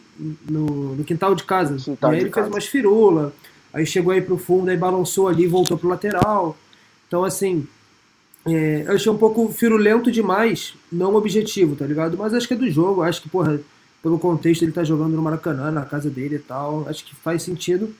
no, 0.49 0.95
no, 0.97 1.05
quintal 1.05 1.35
de 1.35 1.45
casa. 1.45 1.77
Quintal 1.77 2.13
e 2.13 2.17
aí 2.17 2.21
ele 2.23 2.31
casa. 2.31 2.47
fez 2.47 2.55
umas 2.55 2.67
firula, 2.67 3.33
aí 3.73 3.87
chegou 3.87 4.13
aí 4.13 4.21
pro 4.21 4.39
fundo, 4.39 4.71
aí 4.71 4.77
balançou 4.77 5.29
ali, 5.29 5.47
voltou 5.47 5.79
pro 5.79 5.89
lateral. 5.89 6.57
Então, 7.07 7.25
assim, 7.25 7.67
é, 8.47 8.85
eu 8.87 8.93
achei 8.93 9.11
um 9.11 9.19
pouco 9.19 9.53
firulento 9.53 10.11
demais, 10.11 10.75
não 10.91 11.15
objetivo, 11.15 11.77
tá 11.77 11.87
ligado? 11.87 12.17
Mas 12.17 12.35
acho 12.35 12.49
que 12.49 12.55
é 12.55 12.57
do 12.57 12.71
jogo, 12.71 13.03
acho 13.03 13.23
que, 13.23 13.29
porra 13.29 13.61
pelo 14.03 14.19
contexto 14.19 14.63
ele 14.63 14.73
tá 14.73 14.83
jogando 14.83 15.15
no 15.15 15.23
Maracanã, 15.23 15.71
na 15.71 15.85
casa 15.85 16.09
dele 16.09 16.37
e 16.37 16.39
tal, 16.39 16.89
acho 16.89 17.05
que 17.05 17.15
faz 17.15 17.43
sentido. 17.43 17.95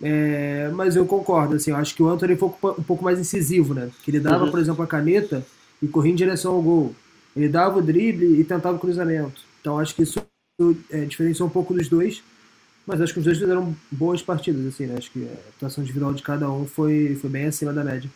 É, 0.00 0.70
mas 0.74 0.96
eu 0.96 1.06
concordo, 1.06 1.56
assim, 1.56 1.70
eu 1.70 1.76
acho 1.76 1.94
que 1.94 2.02
o 2.02 2.08
Anthony 2.08 2.36
foi 2.36 2.48
um 2.48 2.82
pouco 2.82 3.04
mais 3.04 3.18
incisivo, 3.18 3.74
né? 3.74 3.90
Que 4.02 4.10
ele 4.10 4.20
dava, 4.20 4.44
uhum. 4.44 4.50
por 4.50 4.60
exemplo, 4.60 4.82
a 4.82 4.86
caneta 4.86 5.44
e 5.82 5.88
corria 5.88 6.12
em 6.12 6.16
direção 6.16 6.54
ao 6.54 6.62
gol. 6.62 6.94
Ele 7.36 7.48
dava 7.48 7.78
o 7.78 7.82
drible 7.82 8.40
e 8.40 8.44
tentava 8.44 8.76
o 8.76 8.80
cruzamento. 8.80 9.42
Então 9.60 9.78
acho 9.78 9.94
que 9.94 10.02
isso 10.02 10.20
é, 10.90 11.04
diferenciou 11.04 11.48
um 11.48 11.50
pouco 11.52 11.74
dos 11.74 11.88
dois. 11.88 12.22
Mas 12.86 13.00
acho 13.00 13.12
que 13.12 13.18
os 13.18 13.24
dois 13.24 13.38
fizeram 13.38 13.76
boas 13.90 14.22
partidas, 14.22 14.64
assim, 14.66 14.86
né? 14.86 14.94
Acho 14.96 15.10
que 15.10 15.22
a 15.22 15.48
atuação 15.56 15.84
individual 15.84 16.14
de 16.14 16.22
cada 16.22 16.50
um 16.50 16.64
foi, 16.64 17.18
foi 17.20 17.28
bem 17.28 17.44
acima 17.46 17.72
da 17.72 17.84
média. 17.84 18.10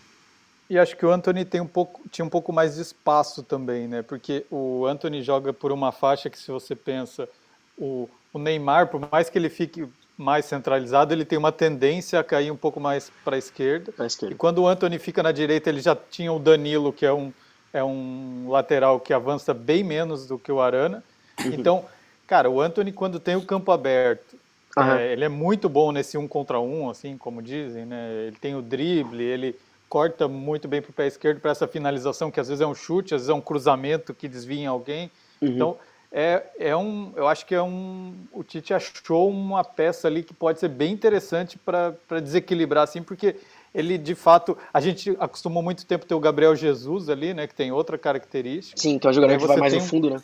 E 0.71 0.79
acho 0.79 0.97
que 0.97 1.05
o 1.05 1.11
Anthony 1.11 1.45
tem 1.45 1.61
um 1.61 1.67
pouco, 1.67 2.01
tinha 2.09 2.25
um 2.25 2.31
pouco 2.31 2.53
mais 2.53 2.77
de 2.77 2.83
espaço 2.83 3.43
também, 3.43 3.87
né? 3.87 4.03
Porque 4.03 4.47
o 4.51 4.87
Anthony 4.87 5.23
joga 5.23 5.53
por 5.53 5.71
uma 5.71 5.93
faixa 5.93 6.31
que, 6.31 6.39
se 6.39 6.51
você 6.51 6.75
pensa, 6.75 7.29
o, 7.77 8.09
o 8.33 8.39
Neymar, 8.39 8.89
por 8.89 9.01
mais 9.11 9.29
que 9.29 9.39
ele 9.39 9.51
fique 9.51 9.87
mais 10.17 10.45
centralizado, 10.45 11.13
ele 11.13 11.25
tem 11.25 11.39
uma 11.39 11.53
tendência 11.53 12.19
a 12.19 12.25
cair 12.25 12.51
um 12.51 12.57
pouco 12.57 12.81
mais 12.81 13.11
para 13.25 13.37
a 13.37 13.39
esquerda. 13.39 13.93
E 14.33 14.35
quando 14.35 14.59
o 14.59 14.67
Anthony 14.67 14.99
fica 14.99 15.23
na 15.23 15.33
direita, 15.33 15.69
ele 15.69 15.81
já 15.81 15.97
tinha 15.97 16.33
o 16.33 16.39
Danilo, 16.39 16.93
que 16.93 17.05
é 17.05 17.13
um, 17.13 17.33
é 17.73 17.83
um 17.83 18.47
lateral 18.49 19.01
que 19.01 19.13
avança 19.13 19.53
bem 19.53 19.83
menos 19.83 20.27
do 20.27 20.39
que 20.39 20.53
o 20.53 20.61
Arana. 20.61 21.03
Uhum. 21.45 21.53
Então, 21.53 21.85
cara, 22.27 22.49
o 22.49 22.61
Anthony, 22.61 22.93
quando 22.93 23.19
tem 23.19 23.37
o 23.37 23.43
campo 23.43 23.73
aberto, 23.73 24.37
uhum. 24.77 24.93
é, 24.93 25.13
ele 25.13 25.25
é 25.25 25.29
muito 25.29 25.69
bom 25.69 25.93
nesse 25.93 26.17
um 26.17 26.29
contra 26.29 26.61
um, 26.61 26.89
assim 26.89 27.17
como 27.19 27.43
dizem, 27.43 27.85
né? 27.85 28.27
Ele 28.29 28.37
tem 28.37 28.55
o 28.55 28.63
drible, 28.63 29.23
ele 29.23 29.59
corta 29.93 30.27
muito 30.27 30.67
bem 30.67 30.81
para 30.81 30.89
o 30.89 30.95
pé 30.95 31.07
esquerdo 31.07 31.39
para 31.39 31.51
essa 31.51 31.69
finalização, 31.69 32.31
que 32.31 32.41
às 32.41 32.49
vezes 32.49 32.63
é 32.63 32.67
um 32.67 32.75
chute, 32.75 33.15
às 33.15 33.21
vezes 33.21 33.29
é 33.29 33.35
um 33.35 33.43
cruzamento 33.43 34.15
que 34.15 34.27
desvia 34.27 34.63
em 34.63 34.67
alguém. 34.67 35.11
Uhum. 35.39 35.49
Então, 35.49 35.77
é, 36.11 36.43
é 36.59 36.75
um, 36.75 37.13
eu 37.15 37.29
acho 37.29 37.45
que 37.45 37.55
é 37.55 37.63
um, 37.63 38.15
o 38.33 38.43
Tite 38.43 38.73
achou 38.73 39.29
uma 39.29 39.63
peça 39.63 40.09
ali 40.09 40.23
que 40.23 40.33
pode 40.33 40.61
ser 40.61 40.69
bem 40.69 40.95
interessante 40.95 41.59
para 41.59 41.95
desequilibrar, 42.23 42.85
assim, 42.85 43.03
porque 43.03 43.37
ele 43.75 43.99
de 43.99 44.15
fato, 44.15 44.57
a 44.73 44.81
gente 44.81 45.15
acostumou 45.21 45.63
muito 45.63 45.85
tempo 45.85 46.07
ter 46.07 46.15
o 46.15 46.21
Gabriel 46.21 46.57
Jesus 46.57 47.11
ali, 47.11 47.35
né, 47.35 47.47
que 47.47 47.55
tem 47.55 47.71
outra 47.71 47.99
característica. 47.99 48.81
Sim, 48.81 48.99
que 48.99 49.07
é 49.07 49.11
um 49.11 49.13
jogador 49.13 49.39
que 49.39 49.47
vai 49.47 49.59
mais 49.59 49.75
no 49.75 49.83
fundo, 49.83 50.09
né? 50.09 50.23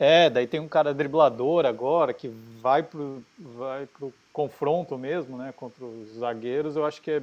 É, 0.00 0.28
daí 0.28 0.48
tem 0.48 0.58
um 0.58 0.68
cara 0.68 0.92
driblador 0.92 1.64
agora 1.64 2.12
que 2.12 2.28
vai 2.60 2.82
pro, 2.82 3.22
vai 3.38 3.86
pro 3.86 4.12
confronto 4.32 4.98
mesmo, 4.98 5.38
né, 5.38 5.54
contra 5.56 5.84
os 5.84 6.18
zagueiros. 6.18 6.74
Eu 6.74 6.84
acho 6.84 7.00
que 7.00 7.12
é, 7.12 7.22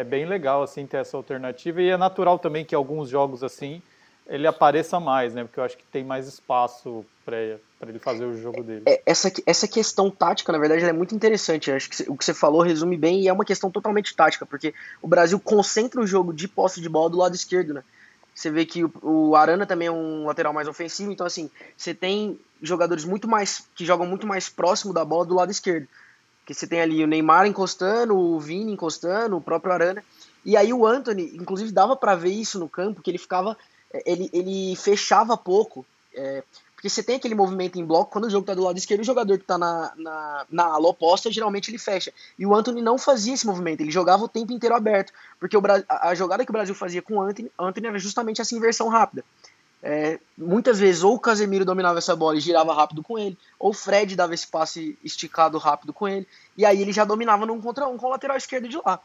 é 0.00 0.04
bem 0.04 0.24
legal 0.26 0.62
assim 0.62 0.86
ter 0.86 0.98
essa 0.98 1.16
alternativa 1.16 1.80
e 1.80 1.88
é 1.88 1.96
natural 1.96 2.38
também 2.38 2.64
que 2.64 2.74
alguns 2.74 3.08
jogos 3.08 3.42
assim 3.42 3.82
ele 4.26 4.46
apareça 4.46 5.00
mais, 5.00 5.34
né? 5.34 5.42
Porque 5.42 5.58
eu 5.58 5.64
acho 5.64 5.76
que 5.76 5.82
tem 5.84 6.04
mais 6.04 6.28
espaço 6.28 7.04
para 7.24 7.36
ele 7.36 7.98
fazer 7.98 8.24
o 8.24 8.40
jogo 8.40 8.62
dele. 8.62 8.82
É, 8.86 9.02
essa, 9.04 9.30
essa 9.44 9.66
questão 9.66 10.08
tática, 10.08 10.52
na 10.52 10.58
verdade, 10.58 10.84
é 10.84 10.92
muito 10.92 11.14
interessante. 11.16 11.68
Eu 11.68 11.76
acho 11.76 11.90
que 11.90 12.08
o 12.08 12.16
que 12.16 12.24
você 12.24 12.32
falou 12.32 12.62
resume 12.62 12.96
bem 12.96 13.22
e 13.22 13.28
é 13.28 13.32
uma 13.32 13.44
questão 13.44 13.72
totalmente 13.72 14.14
tática, 14.14 14.46
porque 14.46 14.72
o 15.02 15.08
Brasil 15.08 15.38
concentra 15.40 16.00
o 16.00 16.06
jogo 16.06 16.32
de 16.32 16.46
posse 16.46 16.80
de 16.80 16.88
bola 16.88 17.10
do 17.10 17.18
lado 17.18 17.34
esquerdo, 17.34 17.74
né? 17.74 17.82
Você 18.32 18.50
vê 18.50 18.64
que 18.64 18.84
o, 18.84 18.92
o 19.02 19.36
Arana 19.36 19.66
também 19.66 19.88
é 19.88 19.92
um 19.92 20.26
lateral 20.26 20.52
mais 20.52 20.68
ofensivo, 20.68 21.10
então 21.10 21.26
assim, 21.26 21.50
você 21.76 21.92
tem 21.92 22.38
jogadores 22.62 23.04
muito 23.04 23.26
mais 23.26 23.64
que 23.74 23.84
jogam 23.84 24.06
muito 24.06 24.28
mais 24.28 24.48
próximo 24.48 24.94
da 24.94 25.04
bola 25.04 25.26
do 25.26 25.34
lado 25.34 25.50
esquerdo. 25.50 25.88
Que 26.50 26.54
você 26.58 26.66
tem 26.66 26.80
ali 26.80 27.04
o 27.04 27.06
Neymar 27.06 27.46
encostando, 27.46 28.18
o 28.18 28.40
Vini 28.40 28.72
encostando, 28.72 29.36
o 29.36 29.40
próprio 29.40 29.72
Arana. 29.72 30.04
E 30.44 30.56
aí 30.56 30.72
o 30.72 30.84
Anthony, 30.84 31.36
inclusive 31.36 31.70
dava 31.70 31.94
para 31.94 32.16
ver 32.16 32.32
isso 32.32 32.58
no 32.58 32.68
campo, 32.68 33.00
que 33.00 33.08
ele 33.08 33.18
ficava 33.18 33.56
ele, 34.04 34.28
ele 34.32 34.74
fechava 34.74 35.36
pouco. 35.36 35.86
É, 36.12 36.42
porque 36.74 36.88
você 36.88 37.04
tem 37.04 37.16
aquele 37.16 37.36
movimento 37.36 37.78
em 37.78 37.84
bloco, 37.84 38.10
quando 38.10 38.24
o 38.24 38.30
jogo 38.30 38.42
está 38.42 38.54
do 38.54 38.64
lado 38.64 38.76
esquerdo, 38.76 39.02
o 39.02 39.04
jogador 39.04 39.36
que 39.36 39.44
está 39.44 39.56
na, 39.56 39.92
na, 39.96 40.46
na 40.50 40.64
ala 40.64 40.88
oposta, 40.88 41.30
geralmente 41.30 41.70
ele 41.70 41.78
fecha. 41.78 42.12
E 42.36 42.44
o 42.44 42.52
Anthony 42.52 42.82
não 42.82 42.98
fazia 42.98 43.34
esse 43.34 43.46
movimento, 43.46 43.82
ele 43.82 43.92
jogava 43.92 44.24
o 44.24 44.28
tempo 44.28 44.52
inteiro 44.52 44.74
aberto. 44.74 45.12
Porque 45.38 45.56
o, 45.56 45.62
a, 45.88 46.14
jogada 46.16 46.44
que 46.44 46.50
o 46.50 46.52
Brasil 46.52 46.74
fazia 46.74 47.00
com 47.00 47.16
o 47.16 47.20
Anthony, 47.20 47.50
Anthony 47.56 47.86
era 47.86 47.98
justamente 47.98 48.40
essa 48.40 48.56
inversão 48.56 48.88
rápida. 48.88 49.24
É, 49.82 50.18
muitas 50.36 50.78
vezes 50.78 51.02
ou 51.02 51.14
o 51.14 51.20
Casemiro 51.20 51.64
dominava 51.64 51.98
essa 51.98 52.14
bola 52.14 52.36
e 52.36 52.40
girava 52.40 52.74
rápido 52.74 53.02
com 53.02 53.18
ele, 53.18 53.36
ou 53.58 53.70
o 53.70 53.74
Fred 53.74 54.14
dava 54.14 54.34
esse 54.34 54.46
passe 54.46 54.98
esticado 55.02 55.56
rápido 55.56 55.92
com 55.92 56.06
ele, 56.06 56.28
e 56.56 56.66
aí 56.66 56.82
ele 56.82 56.92
já 56.92 57.04
dominava 57.04 57.46
num 57.46 57.60
contra 57.60 57.86
um 57.88 57.96
com 57.96 58.06
o 58.06 58.10
lateral 58.10 58.36
esquerdo 58.36 58.68
de 58.68 58.76
lá 58.76 59.00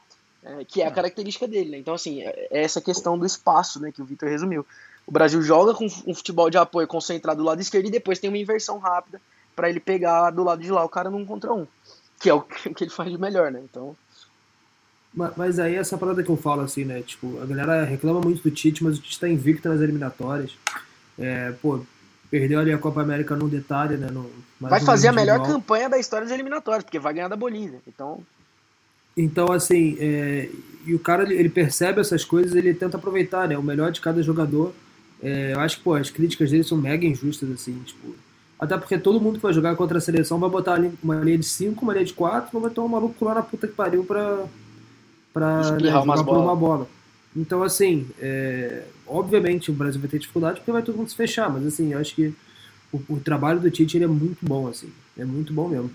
é, 0.46 0.64
que 0.64 0.82
é 0.82 0.88
a 0.88 0.92
característica 0.92 1.48
dele. 1.48 1.72
Né? 1.72 1.78
Então, 1.80 1.94
assim, 1.94 2.22
é, 2.22 2.48
é 2.52 2.64
essa 2.64 2.80
questão 2.80 3.18
do 3.18 3.26
espaço 3.26 3.80
né, 3.80 3.92
que 3.92 4.02
o 4.02 4.06
Vitor 4.06 4.30
resumiu. 4.30 4.66
O 5.06 5.12
Brasil 5.12 5.42
joga 5.42 5.74
com 5.74 5.86
um 5.86 6.14
futebol 6.14 6.50
de 6.50 6.58
apoio 6.58 6.88
concentrado 6.88 7.40
do 7.40 7.46
lado 7.46 7.62
esquerdo 7.62 7.88
e 7.88 7.92
depois 7.92 8.20
tem 8.20 8.30
uma 8.30 8.38
inversão 8.38 8.78
rápida 8.78 9.20
para 9.56 9.70
ele 9.70 9.80
pegar 9.80 10.30
do 10.30 10.44
lado 10.44 10.62
de 10.62 10.72
lá 10.72 10.84
o 10.84 10.90
cara 10.90 11.10
num 11.10 11.26
contra 11.26 11.54
um, 11.54 11.68
que 12.20 12.30
é 12.30 12.34
o 12.34 12.42
que 12.76 12.84
ele 12.84 12.92
faz 12.92 13.10
de 13.10 13.18
melhor, 13.18 13.52
né? 13.52 13.62
Então. 13.64 13.96
Mas 15.15 15.60
aí 15.60 15.75
essa 15.75 15.97
parada 15.97 16.21
que 16.21 16.30
eu 16.30 16.36
falo, 16.36 16.62
assim, 16.62 16.84
né? 16.84 17.01
Tipo, 17.01 17.41
a 17.41 17.45
galera 17.45 17.86
reclama 17.86 18.19
muito 18.19 18.43
do 18.43 18.51
Tite, 18.51 18.84
mas 18.84 18.97
o 18.97 19.01
Tite 19.01 19.19
tá 19.19 19.30
invicto 19.30 19.69
nas 19.69 19.80
eliminatórias. 19.80 20.51
É, 21.17 21.54
pô, 21.62 21.80
perdeu 22.30 22.60
ali 22.60 22.73
a 22.73 22.78
Copa 22.78 23.01
América 23.01 23.34
num 23.34 23.47
detalhe, 23.47 23.95
né? 23.95 24.08
No, 24.12 24.30
vai 24.60 24.82
fazer 24.82 25.08
a 25.08 25.13
melhor 25.13 25.41
campanha 25.41 25.89
da 25.89 25.97
história 25.97 26.25
das 26.25 26.34
eliminatórias, 26.34 26.84
porque 26.84 26.99
vai 26.99 27.13
ganhar 27.13 27.30
da 27.30 27.38
Bolívia. 27.38 27.80
Então. 27.88 28.21
Então, 29.15 29.54
assim, 29.54 29.95
é, 30.01 30.49
e 30.86 30.93
o 30.93 30.99
cara 30.99 31.23
ele 31.34 31.47
percebe 31.47 32.01
essas 32.01 32.25
coisas 32.25 32.54
ele 32.54 32.73
tenta 32.73 32.97
aproveitar, 32.97 33.47
né? 33.47 33.58
O 33.58 33.63
melhor 33.63 33.91
de 33.93 34.01
cada 34.01 34.21
jogador. 34.21 34.73
É, 35.23 35.54
eu 35.54 35.62
acho 35.62 35.78
que, 35.78 35.84
pô, 35.84 35.93
as 35.93 36.10
críticas 36.10 36.51
dele 36.51 36.65
são 36.65 36.78
mega 36.78 37.06
injustas, 37.06 37.49
assim, 37.51 37.82
tipo. 37.86 38.13
Até 38.60 38.78
porque 38.78 38.97
todo 38.97 39.19
mundo 39.19 39.38
que 39.38 39.43
vai 39.43 39.54
jogar 39.54 39.75
contra 39.75 39.97
a 39.97 40.01
seleção 40.01 40.39
vai 40.39 40.49
botar 40.49 40.73
ali 40.73 40.91
uma 41.01 41.15
linha 41.15 41.38
de 41.38 41.45
5, 41.45 41.82
uma 41.82 41.93
linha 41.93 42.06
de 42.06 42.13
4, 42.13 42.58
vai 42.60 42.71
ter 42.71 42.80
um 42.80 42.88
maluco 42.88 43.23
lá 43.23 43.36
na 43.36 43.41
puta 43.41 43.67
que 43.67 43.73
pariu 43.73 44.04
pra, 44.04 44.45
pra 45.36 45.71
né, 45.71 45.91
jogar 45.91 46.24
por 46.24 46.38
uma 46.38 46.56
bola. 46.56 46.88
Então, 47.36 47.62
assim, 47.62 48.10
é, 48.21 48.86
obviamente 49.06 49.69
o 49.69 49.74
Brasil 49.74 50.00
vai 50.00 50.10
ter 50.10 50.19
dificuldade 50.19 50.62
porque 50.62 50.71
vai 50.71 50.82
todo 50.82 50.95
mundo 50.95 51.10
se 51.10 51.15
fechar, 51.15 51.50
mas 51.50 51.67
assim, 51.67 51.91
eu 51.91 52.00
acho 52.00 52.15
que 52.15 52.34
o, 52.93 53.02
o 53.10 53.19
trabalho 53.19 53.60
do 53.60 53.69
Tite 53.69 53.98
ele 53.98 54.06
é 54.06 54.08
muito 54.08 54.38
bom, 54.41 54.69
assim, 54.69 54.89
é 55.17 55.26
muito 55.26 55.52
bom 55.52 55.67
mesmo. 55.67 55.91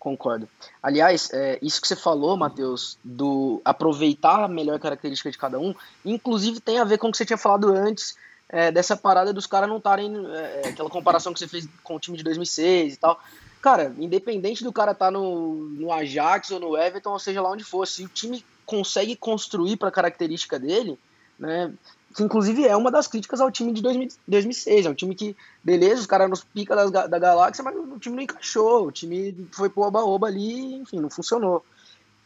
Concordo. 0.00 0.48
Aliás, 0.82 1.30
é, 1.32 1.56
isso 1.62 1.80
que 1.80 1.86
você 1.86 1.94
falou, 1.94 2.36
Matheus, 2.36 2.98
do 3.04 3.62
aproveitar 3.64 4.42
a 4.42 4.48
melhor 4.48 4.80
característica 4.80 5.30
de 5.30 5.38
cada 5.38 5.60
um, 5.60 5.72
inclusive 6.04 6.58
tem 6.58 6.80
a 6.80 6.84
ver 6.84 6.98
com 6.98 7.08
o 7.08 7.12
que 7.12 7.18
você 7.18 7.24
tinha 7.24 7.38
falado 7.38 7.68
antes, 7.72 8.16
é, 8.48 8.72
dessa 8.72 8.96
parada 8.96 9.32
dos 9.32 9.46
caras 9.46 9.68
não 9.68 9.78
estarem. 9.78 10.12
É, 10.34 10.62
é 10.64 10.68
aquela 10.70 10.90
comparação 10.90 11.32
que 11.32 11.38
você 11.38 11.46
fez 11.46 11.68
com 11.84 11.94
o 11.94 12.00
time 12.00 12.16
de 12.16 12.24
2006 12.24 12.94
e 12.94 12.96
tal. 12.96 13.20
Cara, 13.66 13.92
independente 13.98 14.62
do 14.62 14.72
cara 14.72 14.92
estar 14.92 15.06
tá 15.06 15.10
no, 15.10 15.56
no 15.56 15.92
Ajax 15.92 16.52
ou 16.52 16.60
no 16.60 16.76
Everton, 16.76 17.10
ou 17.10 17.18
seja 17.18 17.42
lá 17.42 17.50
onde 17.50 17.64
for, 17.64 17.84
se 17.84 18.04
o 18.04 18.08
time 18.08 18.44
consegue 18.64 19.16
construir 19.16 19.76
para 19.76 19.88
a 19.88 19.90
característica 19.90 20.56
dele, 20.56 20.96
né, 21.36 21.74
que 22.14 22.22
inclusive 22.22 22.64
é 22.64 22.76
uma 22.76 22.92
das 22.92 23.08
críticas 23.08 23.40
ao 23.40 23.50
time 23.50 23.72
de 23.72 23.82
2006. 23.82 24.86
É 24.86 24.88
um 24.88 24.94
time 24.94 25.16
que, 25.16 25.34
beleza, 25.64 26.02
os 26.02 26.06
caras 26.06 26.30
nos 26.30 26.44
pica 26.44 26.76
das, 26.76 26.92
da 26.92 27.18
galáxia, 27.18 27.64
mas 27.64 27.74
o 27.74 27.98
time 27.98 28.14
não 28.14 28.22
encaixou. 28.22 28.86
O 28.86 28.92
time 28.92 29.34
foi 29.50 29.68
pro 29.68 29.82
oba-oba 29.82 30.28
ali, 30.28 30.74
enfim, 30.76 31.00
não 31.00 31.10
funcionou. 31.10 31.66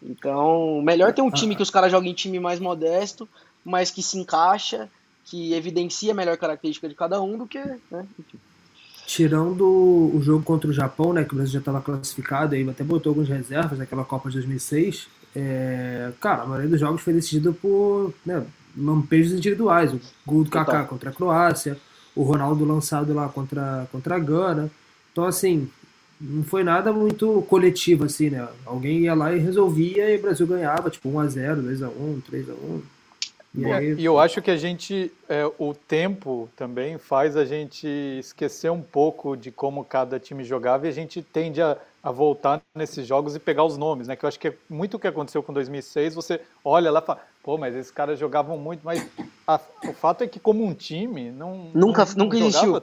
Então, 0.02 0.82
melhor 0.82 1.14
ter 1.14 1.22
um 1.22 1.30
time 1.30 1.56
que 1.56 1.62
os 1.62 1.70
caras 1.70 1.90
joguem 1.90 2.10
em 2.10 2.14
time 2.14 2.38
mais 2.38 2.60
modesto, 2.60 3.26
mas 3.64 3.90
que 3.90 4.02
se 4.02 4.18
encaixa, 4.18 4.90
que 5.24 5.54
evidencia 5.54 6.12
a 6.12 6.14
melhor 6.14 6.36
característica 6.36 6.86
de 6.86 6.94
cada 6.94 7.18
um 7.22 7.38
do 7.38 7.46
que, 7.46 7.58
né, 7.90 8.06
enfim. 8.18 8.38
Tirando 9.10 9.64
o 9.66 10.20
jogo 10.22 10.44
contra 10.44 10.70
o 10.70 10.72
Japão, 10.72 11.12
né, 11.12 11.24
que 11.24 11.32
o 11.32 11.34
Brasil 11.34 11.54
já 11.54 11.58
estava 11.58 11.80
classificado, 11.80 12.54
aí 12.54 12.68
até 12.70 12.84
botou 12.84 13.10
algumas 13.10 13.28
reservas 13.28 13.76
naquela 13.76 14.04
Copa 14.04 14.28
de 14.28 14.36
2006, 14.36 15.08
é, 15.34 16.12
cara, 16.20 16.42
a 16.42 16.46
maioria 16.46 16.70
dos 16.70 16.78
jogos 16.78 17.02
foi 17.02 17.12
decidida 17.12 17.50
por 17.50 18.14
né, 18.24 18.46
lampejos 18.78 19.32
individuais. 19.32 19.92
O 19.92 20.00
gol 20.24 20.44
do 20.44 20.50
Kaká 20.50 20.84
contra 20.84 21.10
a 21.10 21.12
Croácia, 21.12 21.76
o 22.14 22.22
Ronaldo 22.22 22.64
lançado 22.64 23.12
lá 23.12 23.28
contra, 23.28 23.88
contra 23.90 24.14
a 24.14 24.18
Gana. 24.20 24.70
Então, 25.10 25.24
assim, 25.24 25.68
não 26.20 26.44
foi 26.44 26.62
nada 26.62 26.92
muito 26.92 27.42
coletivo, 27.48 28.04
assim, 28.04 28.30
né? 28.30 28.46
Alguém 28.64 29.00
ia 29.00 29.14
lá 29.14 29.34
e 29.34 29.40
resolvia 29.40 30.08
e 30.08 30.18
o 30.18 30.22
Brasil 30.22 30.46
ganhava, 30.46 30.88
tipo, 30.88 31.10
1x0, 31.10 31.64
2x1, 31.64 32.22
3x1. 32.30 32.80
E, 33.54 33.64
aí... 33.66 33.94
e 33.94 34.04
eu 34.04 34.18
acho 34.18 34.40
que 34.40 34.50
a 34.50 34.56
gente, 34.56 35.12
é, 35.28 35.44
o 35.58 35.74
tempo 35.74 36.48
também 36.56 36.98
faz 36.98 37.36
a 37.36 37.44
gente 37.44 37.86
esquecer 38.18 38.70
um 38.70 38.80
pouco 38.80 39.36
de 39.36 39.50
como 39.50 39.84
cada 39.84 40.20
time 40.20 40.44
jogava 40.44 40.86
e 40.86 40.88
a 40.88 40.92
gente 40.92 41.20
tende 41.20 41.60
a, 41.60 41.76
a 42.02 42.12
voltar 42.12 42.62
nesses 42.74 43.06
jogos 43.06 43.34
e 43.34 43.40
pegar 43.40 43.64
os 43.64 43.76
nomes, 43.76 44.06
né? 44.06 44.14
Que 44.14 44.24
eu 44.24 44.28
acho 44.28 44.38
que 44.38 44.48
é 44.48 44.54
muito 44.68 44.96
o 44.96 45.00
que 45.00 45.08
aconteceu 45.08 45.42
com 45.42 45.52
2006. 45.52 46.14
Você 46.14 46.40
olha 46.64 46.90
lá 46.92 47.00
e 47.00 47.06
fala, 47.06 47.20
pô, 47.42 47.58
mas 47.58 47.74
esses 47.74 47.90
caras 47.90 48.18
jogavam 48.18 48.56
muito, 48.56 48.82
mas 48.84 49.04
a, 49.46 49.60
o 49.84 49.92
fato 49.92 50.22
é 50.22 50.28
que 50.28 50.38
como 50.38 50.64
um 50.64 50.72
time 50.72 51.32
não 51.32 51.70
nunca 51.74 52.04
não, 52.04 52.24
nunca 52.24 52.38
não 52.38 52.46
existiu. 52.46 52.82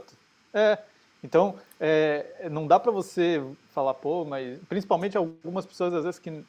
É, 0.53 0.77
então 1.23 1.55
é, 1.79 2.47
não 2.51 2.67
dá 2.67 2.77
para 2.77 2.91
você 2.91 3.41
falar, 3.73 3.93
pô, 3.93 4.25
mas 4.25 4.59
principalmente 4.67 5.15
algumas 5.15 5.65
pessoas 5.65 5.93
às 5.93 6.03
vezes 6.03 6.19
que 6.19 6.43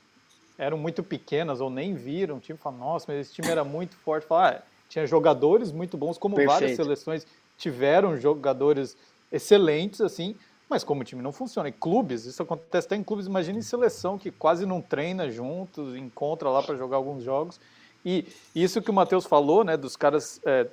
eram 0.58 0.76
muito 0.76 1.02
pequenas 1.02 1.60
ou 1.60 1.70
nem 1.70 1.94
viram 1.94 2.36
o 2.36 2.40
time, 2.40 2.58
falam, 2.58 2.80
nossa, 2.80 3.06
mas 3.08 3.20
esse 3.20 3.32
time 3.32 3.48
era 3.48 3.62
muito 3.64 3.96
forte. 3.96 4.26
Fala, 4.26 4.50
ah, 4.50 4.62
tinha 4.88 5.06
jogadores 5.06 5.70
muito 5.70 5.96
bons, 5.96 6.18
como 6.18 6.34
Perfeito. 6.34 6.52
várias 6.52 6.76
seleções 6.76 7.26
tiveram 7.56 8.16
jogadores 8.16 8.96
excelentes, 9.30 10.00
assim, 10.00 10.34
mas 10.68 10.82
como 10.82 11.02
o 11.02 11.04
time 11.04 11.22
não 11.22 11.32
funciona, 11.32 11.68
em 11.68 11.72
clubes, 11.72 12.24
isso 12.24 12.42
acontece 12.42 12.86
até 12.86 12.96
em 12.96 13.04
clubes, 13.04 13.26
imagina 13.26 13.58
em 13.58 13.62
seleção 13.62 14.18
que 14.18 14.30
quase 14.30 14.66
não 14.66 14.82
treina 14.82 15.30
juntos, 15.30 15.96
encontra 15.96 16.50
lá 16.50 16.62
para 16.62 16.76
jogar 16.76 16.96
alguns 16.96 17.22
jogos. 17.22 17.60
E 18.04 18.26
isso 18.54 18.82
que 18.82 18.90
o 18.90 18.94
Matheus 18.94 19.26
falou, 19.26 19.64
né, 19.64 19.76
dos 19.76 19.96
caras 19.96 20.40
é, 20.44 20.66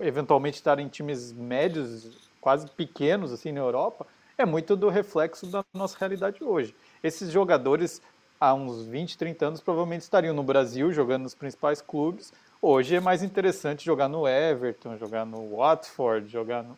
eventualmente 0.00 0.56
estar 0.56 0.78
em 0.78 0.88
times 0.88 1.32
médios, 1.32 2.10
quase 2.40 2.68
pequenos 2.68 3.32
assim 3.32 3.52
na 3.52 3.60
Europa, 3.60 4.06
é 4.38 4.44
muito 4.44 4.76
do 4.76 4.88
reflexo 4.88 5.46
da 5.46 5.64
nossa 5.72 5.96
realidade 5.98 6.44
hoje. 6.44 6.74
Esses 7.02 7.30
jogadores 7.30 8.02
há 8.40 8.54
uns 8.54 8.84
20, 8.86 9.18
30 9.18 9.46
anos 9.46 9.60
provavelmente 9.60 10.02
estariam 10.02 10.34
no 10.34 10.42
Brasil 10.42 10.92
jogando 10.92 11.22
nos 11.22 11.34
principais 11.34 11.80
clubes. 11.80 12.32
Hoje 12.60 12.96
é 12.96 13.00
mais 13.00 13.22
interessante 13.22 13.84
jogar 13.84 14.08
no 14.08 14.26
Everton, 14.26 14.96
jogar 14.96 15.24
no 15.24 15.56
Watford, 15.56 16.28
jogar 16.28 16.62
no 16.62 16.76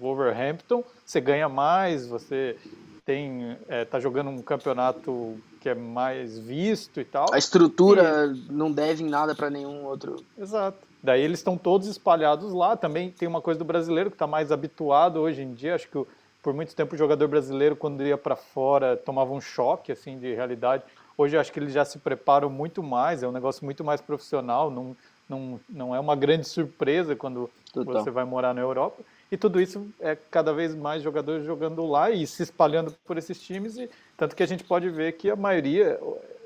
Wolverhampton. 0.00 0.84
Você 1.04 1.20
ganha 1.20 1.48
mais, 1.48 2.06
você 2.06 2.56
tem 3.04 3.56
é, 3.68 3.84
tá 3.84 3.98
jogando 3.98 4.28
um 4.28 4.42
campeonato 4.42 5.38
que 5.60 5.68
é 5.68 5.74
mais 5.74 6.38
visto 6.38 7.00
e 7.00 7.04
tal. 7.04 7.32
A 7.32 7.38
estrutura 7.38 8.32
e... 8.32 8.52
não 8.52 8.70
deve 8.70 9.02
em 9.02 9.08
nada 9.08 9.34
para 9.34 9.48
nenhum 9.48 9.84
outro. 9.84 10.22
Exato. 10.36 10.78
Daí 11.02 11.22
eles 11.22 11.38
estão 11.38 11.56
todos 11.56 11.86
espalhados 11.86 12.52
lá. 12.52 12.76
Também 12.76 13.10
tem 13.10 13.26
uma 13.26 13.40
coisa 13.40 13.58
do 13.58 13.64
brasileiro 13.64 14.10
que 14.10 14.16
está 14.16 14.26
mais 14.26 14.52
habituado 14.52 15.20
hoje 15.20 15.42
em 15.42 15.54
dia. 15.54 15.74
Acho 15.74 15.88
que 15.88 16.06
por 16.48 16.54
muito 16.54 16.74
tempo 16.74 16.94
o 16.94 16.98
jogador 16.98 17.28
brasileiro, 17.28 17.76
quando 17.76 18.02
ia 18.02 18.16
para 18.16 18.34
fora, 18.34 18.96
tomava 18.96 19.34
um 19.34 19.40
choque 19.40 19.92
assim 19.92 20.18
de 20.18 20.34
realidade. 20.34 20.82
Hoje 21.14 21.36
acho 21.36 21.52
que 21.52 21.60
eles 21.60 21.74
já 21.74 21.84
se 21.84 21.98
preparam 21.98 22.48
muito 22.48 22.82
mais. 22.82 23.22
É 23.22 23.28
um 23.28 23.32
negócio 23.32 23.62
muito 23.66 23.84
mais 23.84 24.00
profissional. 24.00 24.70
Não, 24.70 24.96
não, 25.28 25.60
não 25.68 25.94
é 25.94 26.00
uma 26.00 26.16
grande 26.16 26.48
surpresa 26.48 27.14
quando 27.14 27.50
Total. 27.70 28.02
você 28.02 28.10
vai 28.10 28.24
morar 28.24 28.54
na 28.54 28.62
Europa. 28.62 29.02
E 29.30 29.36
tudo 29.36 29.60
isso 29.60 29.86
é 30.00 30.16
cada 30.30 30.54
vez 30.54 30.74
mais 30.74 31.02
jogadores 31.02 31.44
jogando 31.44 31.84
lá 31.84 32.10
e 32.10 32.26
se 32.26 32.44
espalhando 32.44 32.94
por 33.04 33.18
esses 33.18 33.38
times. 33.38 33.76
E 33.76 33.90
tanto 34.16 34.34
que 34.34 34.42
a 34.42 34.46
gente 34.46 34.64
pode 34.64 34.88
ver 34.88 35.18
que 35.18 35.30
a 35.30 35.36
maioria, 35.36 36.00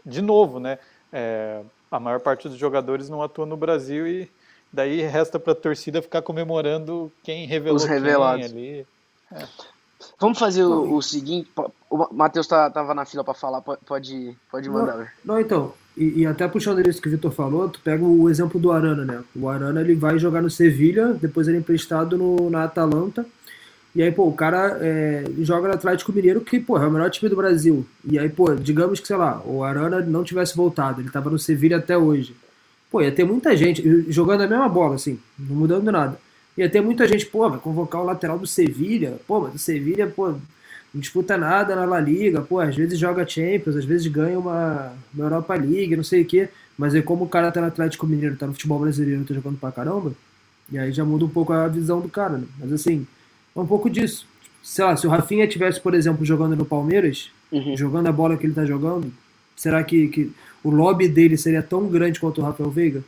de 0.05 0.21
novo, 0.21 0.59
né? 0.59 0.81
É, 1.13 1.63
a 1.93 2.01
maior 2.01 2.19
parte 2.19 2.49
dos 2.49 2.59
jogadores 2.59 3.09
não 3.09 3.23
atua 3.23 3.47
no 3.47 3.57
Brasil 3.57 4.05
e 4.09 4.29
Daí 4.73 5.03
resta 5.03 5.39
para 5.39 5.53
a 5.53 5.55
torcida 5.55 6.01
ficar 6.01 6.23
comemorando 6.23 7.13
quem 7.23 7.47
revelou 7.47 7.77
Os 7.77 7.85
revelados. 7.85 8.51
quem 8.51 8.59
ali. 8.59 8.87
É. 9.31 9.47
Vamos 10.19 10.39
fazer 10.39 10.65
o, 10.65 10.97
o, 10.97 11.03
seguinte. 11.03 11.51
O 11.91 12.15
Matheus 12.15 12.47
tá, 12.47 12.71
tava 12.71 12.95
na 12.95 13.05
fila 13.05 13.25
para 13.25 13.35
falar, 13.35 13.61
pode, 13.61 14.37
pode 14.51 14.69
mandar. 14.69 14.97
Não, 15.25 15.35
não 15.35 15.41
então. 15.41 15.73
E, 15.97 16.21
e, 16.21 16.27
até 16.27 16.49
puxando 16.49 16.87
isso 16.89 17.03
que 17.03 17.09
o 17.09 17.11
Vitor 17.11 17.31
falou, 17.31 17.69
tu 17.69 17.81
pega 17.81 18.03
o 18.03 18.31
exemplo 18.31 18.59
do 18.59 18.73
Arana, 18.73 19.05
né? 19.05 19.23
O 19.37 19.49
Arana 19.49 19.81
ele 19.81 19.95
vai 19.95 20.19
jogar 20.19 20.41
no 20.41 20.51
Sevilha, 20.51 21.13
depois 21.13 21.49
ele 21.49 21.59
é 21.59 21.61
emprestado 21.61 22.17
no, 22.17 22.49
na 22.49 22.65
Atalanta. 22.65 23.27
E 23.95 24.03
aí, 24.03 24.11
pô, 24.11 24.27
o 24.27 24.33
cara 24.33 24.79
é, 24.81 25.25
joga 25.41 25.69
no 25.69 25.75
Atlético 25.75 26.13
Mineiro, 26.13 26.41
que, 26.41 26.59
pô, 26.59 26.79
é 26.79 26.87
o 26.87 26.91
melhor 26.91 27.11
time 27.11 27.29
do 27.29 27.37
Brasil. 27.37 27.87
E 28.05 28.19
aí, 28.19 28.29
pô, 28.29 28.55
digamos 28.55 29.01
que, 29.01 29.07
sei 29.07 29.17
lá, 29.17 29.43
o 29.45 29.63
Arana 29.63 30.01
não 30.01 30.25
tivesse 30.25 30.57
voltado, 30.57 31.03
ele 31.03 31.11
tava 31.11 31.29
no 31.29 31.39
Sevilha 31.39 31.77
até 31.77 31.97
hoje. 31.97 32.35
Pô, 32.91 33.03
ia 33.03 33.13
ter 33.13 33.25
muita 33.25 33.55
gente 33.55 34.11
jogando 34.11 34.43
a 34.43 34.47
mesma 34.47 34.69
bola, 34.69 34.95
assim, 34.95 35.19
não 35.39 35.57
mudando 35.57 35.93
nada. 35.93 36.19
Ia 36.57 36.69
ter 36.69 36.81
muita 36.81 37.07
gente, 37.07 37.27
pô, 37.27 37.49
vai 37.49 37.59
convocar 37.59 38.03
o 38.03 38.05
lateral 38.05 38.39
do 38.39 38.47
Sevilha. 38.47 39.19
Pô, 39.27 39.41
mas 39.41 39.55
o 39.55 39.59
Sevilha, 39.59 40.07
pô, 40.07 40.29
não 40.95 41.01
disputa 41.01 41.37
nada 41.39 41.75
na 41.75 41.85
La 41.85 41.99
Liga, 41.99 42.43
pô, 42.43 42.61
às 42.61 42.77
vezes 42.77 42.99
joga 42.99 43.27
Champions, 43.27 43.77
às 43.77 43.85
vezes 43.85 44.07
ganha 44.09 44.39
uma, 44.39 44.93
uma 45.15 45.25
Europa 45.25 45.55
League, 45.55 45.97
não 45.97 46.05
sei 46.05 46.23
o 46.23 46.27
quê. 46.27 46.49
Mas 46.77 46.95
aí 46.95 47.03
como 47.03 47.25
o 47.25 47.29
cara 47.29 47.51
tá 47.51 47.61
no 47.61 47.67
Atlético 47.67 48.07
Mineiro, 48.07 48.37
tá 48.37 48.47
no 48.47 48.53
futebol 48.53 48.79
brasileiro, 48.79 49.25
tá 49.25 49.35
jogando 49.35 49.59
pra 49.59 49.73
caramba, 49.73 50.13
e 50.71 50.79
aí 50.79 50.93
já 50.93 51.05
muda 51.05 51.25
um 51.25 51.29
pouco 51.29 51.53
a 51.53 51.69
visão 51.69 52.01
do 52.01 52.09
cara, 52.09 52.39
né? 52.39 52.47
Mas 52.59 52.73
assim, 52.73 53.07
é 53.55 53.61
um 53.61 53.67
pouco 53.67 53.89
disso. 53.89 54.27
Sei 54.63 54.85
lá, 54.85 54.97
se 54.97 55.07
o 55.07 55.11
Rafinha 55.11 55.47
tivesse, 55.49 55.81
por 55.81 55.95
exemplo, 55.95 56.25
jogando 56.25 56.55
no 56.55 56.65
Palmeiras, 56.65 57.31
uhum. 57.51 57.77
jogando 57.77 58.07
a 58.07 58.13
bola 58.13 58.37
que 58.37 58.47
ele 58.47 58.55
tá 58.55 58.65
jogando, 58.65 59.13
será 59.57 59.83
que, 59.83 60.09
que 60.09 60.33
o 60.63 60.71
lobby 60.71 61.09
dele 61.09 61.37
seria 61.37 61.63
tão 61.63 61.89
grande 61.89 62.21
quanto 62.21 62.41
o 62.41 62.45
Rafael 62.45 62.71
Veiga? 62.71 63.03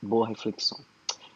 Boa 0.00 0.28
reflexão. 0.28 0.80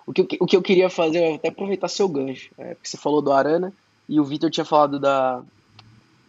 O 0.07 0.12
que, 0.12 0.23
eu, 0.23 0.29
o 0.40 0.47
que 0.47 0.57
eu 0.57 0.62
queria 0.62 0.88
fazer 0.88 1.19
é 1.19 1.35
até 1.35 1.49
aproveitar 1.49 1.88
seu 1.88 2.09
gancho, 2.09 2.51
é, 2.57 2.75
porque 2.75 2.88
você 2.88 2.97
falou 2.97 3.21
do 3.21 3.33
Arana 3.33 3.73
e 4.09 4.21
o 4.21 4.25
Vitor 4.25 4.51
tinha 4.51 4.64
falado 4.64 4.99
da. 4.99 5.42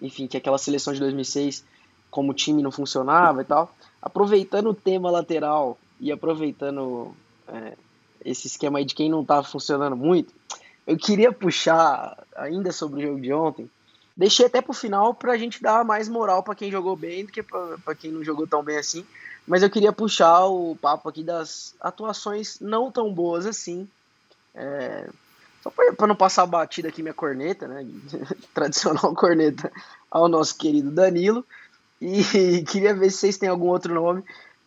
Enfim, 0.01 0.27
que 0.27 0.37
aquela 0.37 0.57
seleção 0.57 0.93
de 0.93 0.99
2006, 0.99 1.63
como 2.09 2.31
o 2.31 2.35
time 2.35 2.61
não 2.61 2.71
funcionava 2.71 3.41
e 3.41 3.45
tal. 3.45 3.71
Aproveitando 4.01 4.69
o 4.69 4.73
tema 4.73 5.11
lateral 5.11 5.77
e 5.99 6.11
aproveitando 6.11 7.15
é, 7.47 7.73
esse 8.25 8.47
esquema 8.47 8.79
aí 8.79 8.85
de 8.85 8.95
quem 8.95 9.09
não 9.09 9.21
estava 9.21 9.43
funcionando 9.43 9.95
muito, 9.95 10.33
eu 10.85 10.97
queria 10.97 11.31
puxar 11.31 12.17
ainda 12.35 12.71
sobre 12.71 12.99
o 12.99 13.07
jogo 13.07 13.21
de 13.21 13.33
ontem 13.33 13.69
Deixei 14.17 14.47
até 14.47 14.61
pro 14.63 14.73
final 14.73 15.13
pra 15.13 15.37
gente 15.37 15.61
dar 15.61 15.85
mais 15.85 16.09
moral 16.09 16.41
para 16.41 16.55
quem 16.55 16.71
jogou 16.71 16.95
bem 16.95 17.23
do 17.23 17.31
que 17.31 17.43
para 17.43 17.93
quem 17.95 18.11
não 18.11 18.23
jogou 18.23 18.47
tão 18.47 18.63
bem 18.63 18.77
assim. 18.77 19.05
Mas 19.47 19.63
eu 19.63 19.69
queria 19.69 19.93
puxar 19.93 20.45
o 20.45 20.75
papo 20.75 21.07
aqui 21.07 21.23
das 21.23 21.73
atuações 21.79 22.60
não 22.60 22.91
tão 22.91 23.13
boas 23.13 23.45
assim. 23.45 23.88
É, 24.53 25.10
só 25.63 25.71
para 25.71 26.07
não 26.07 26.15
passar 26.15 26.45
batida 26.45 26.89
aqui 26.89 27.01
minha 27.01 27.13
corneta, 27.13 27.67
né? 27.67 27.88
Tradicional 28.53 29.13
corneta 29.15 29.71
ao 30.12 30.27
nosso 30.27 30.57
querido 30.57 30.91
Danilo. 30.91 31.45
E 32.01 32.63
queria 32.67 32.93
ver 32.93 33.10
se 33.10 33.19
vocês 33.19 33.38
têm 33.38 33.47
algum 33.47 33.67
outro 33.67 33.93
nome. 33.93 34.21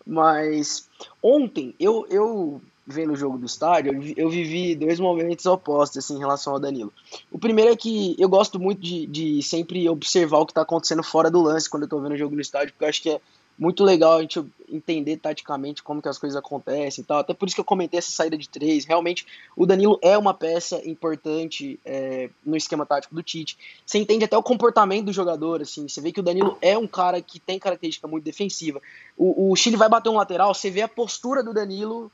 Mas 0.07 0.89
ontem 1.23 1.75
eu, 1.79 2.07
eu 2.09 2.61
vendo 2.87 3.13
o 3.13 3.17
jogo 3.17 3.39
do 3.39 3.47
estádio, 3.47 3.93
eu 4.17 4.29
vivi 4.29 4.75
dois 4.75 4.99
momentos 4.99 5.47
opostos 5.47 5.99
assim, 5.99 6.17
em 6.17 6.19
relação 6.19 6.55
ao 6.55 6.59
Danilo. 6.59 6.93
O 7.31 7.39
primeiro 7.39 7.71
é 7.71 7.77
que 7.77 8.17
eu 8.19 8.29
gosto 8.29 8.59
muito 8.59 8.81
de, 8.81 9.07
de 9.07 9.43
sempre 9.43 9.89
observar 9.89 10.39
o 10.39 10.47
que 10.47 10.53
está 10.53 10.63
acontecendo 10.63 11.03
fora 11.03 11.31
do 11.31 11.43
lance 11.43 11.69
quando 11.69 11.83
eu 11.83 11.87
estou 11.87 12.01
vendo 12.01 12.13
o 12.13 12.19
jogo 12.19 12.35
no 12.35 12.41
estádio, 12.41 12.73
porque 12.73 12.85
eu 12.85 12.89
acho 12.89 13.03
que 13.03 13.11
é 13.11 13.21
muito 13.59 13.85
legal 13.85 14.15
a 14.15 14.21
gente 14.23 14.45
entender 14.69 15.17
taticamente 15.19 15.83
como 15.83 16.01
que 16.01 16.09
as 16.09 16.19
coisas 16.19 16.37
acontecem 16.37 17.03
e 17.03 17.05
tal. 17.07 17.19
Até 17.19 17.35
por 17.35 17.47
isso 17.47 17.55
que 17.55 17.61
eu 17.61 17.65
comentei 17.65 17.99
essa 17.99 18.11
saída 18.11 18.39
de 18.39 18.49
três. 18.49 18.85
Realmente, 18.85 19.27
o 19.57 19.67
Danilo 19.67 19.99
é 20.01 20.17
uma 20.17 20.33
peça 20.33 20.81
importante 20.89 21.79
é, 21.85 22.31
no 22.45 22.57
esquema 22.57 22.87
tático 22.87 23.15
do 23.15 23.23
Tite. 23.23 23.59
Você 23.85 23.99
entende 23.99 24.25
até 24.25 24.37
o 24.37 24.43
comportamento 24.43 25.07
do 25.07 25.13
jogador, 25.13 25.61
assim. 25.61 25.89
Você 25.89 26.01
vê 26.01 26.13
que 26.13 26.21
o 26.21 26.23
Danilo 26.23 26.57
é 26.63 26.79
um 26.79 26.87
cara 26.87 27.21
que 27.21 27.39
tem 27.39 27.59
característica 27.59 28.09
muito 28.09 28.25
defensiva. 28.25 28.81
O, 29.17 29.51
o 29.51 29.57
Chile 29.57 29.77
vai 29.77 29.89
bater 29.89 30.09
um 30.09 30.17
lateral, 30.17 30.55
você 30.55 30.71
vê 30.71 30.83
a 30.83 30.89
postura 30.89 31.43
do 31.43 31.53
Danilo 31.53 32.11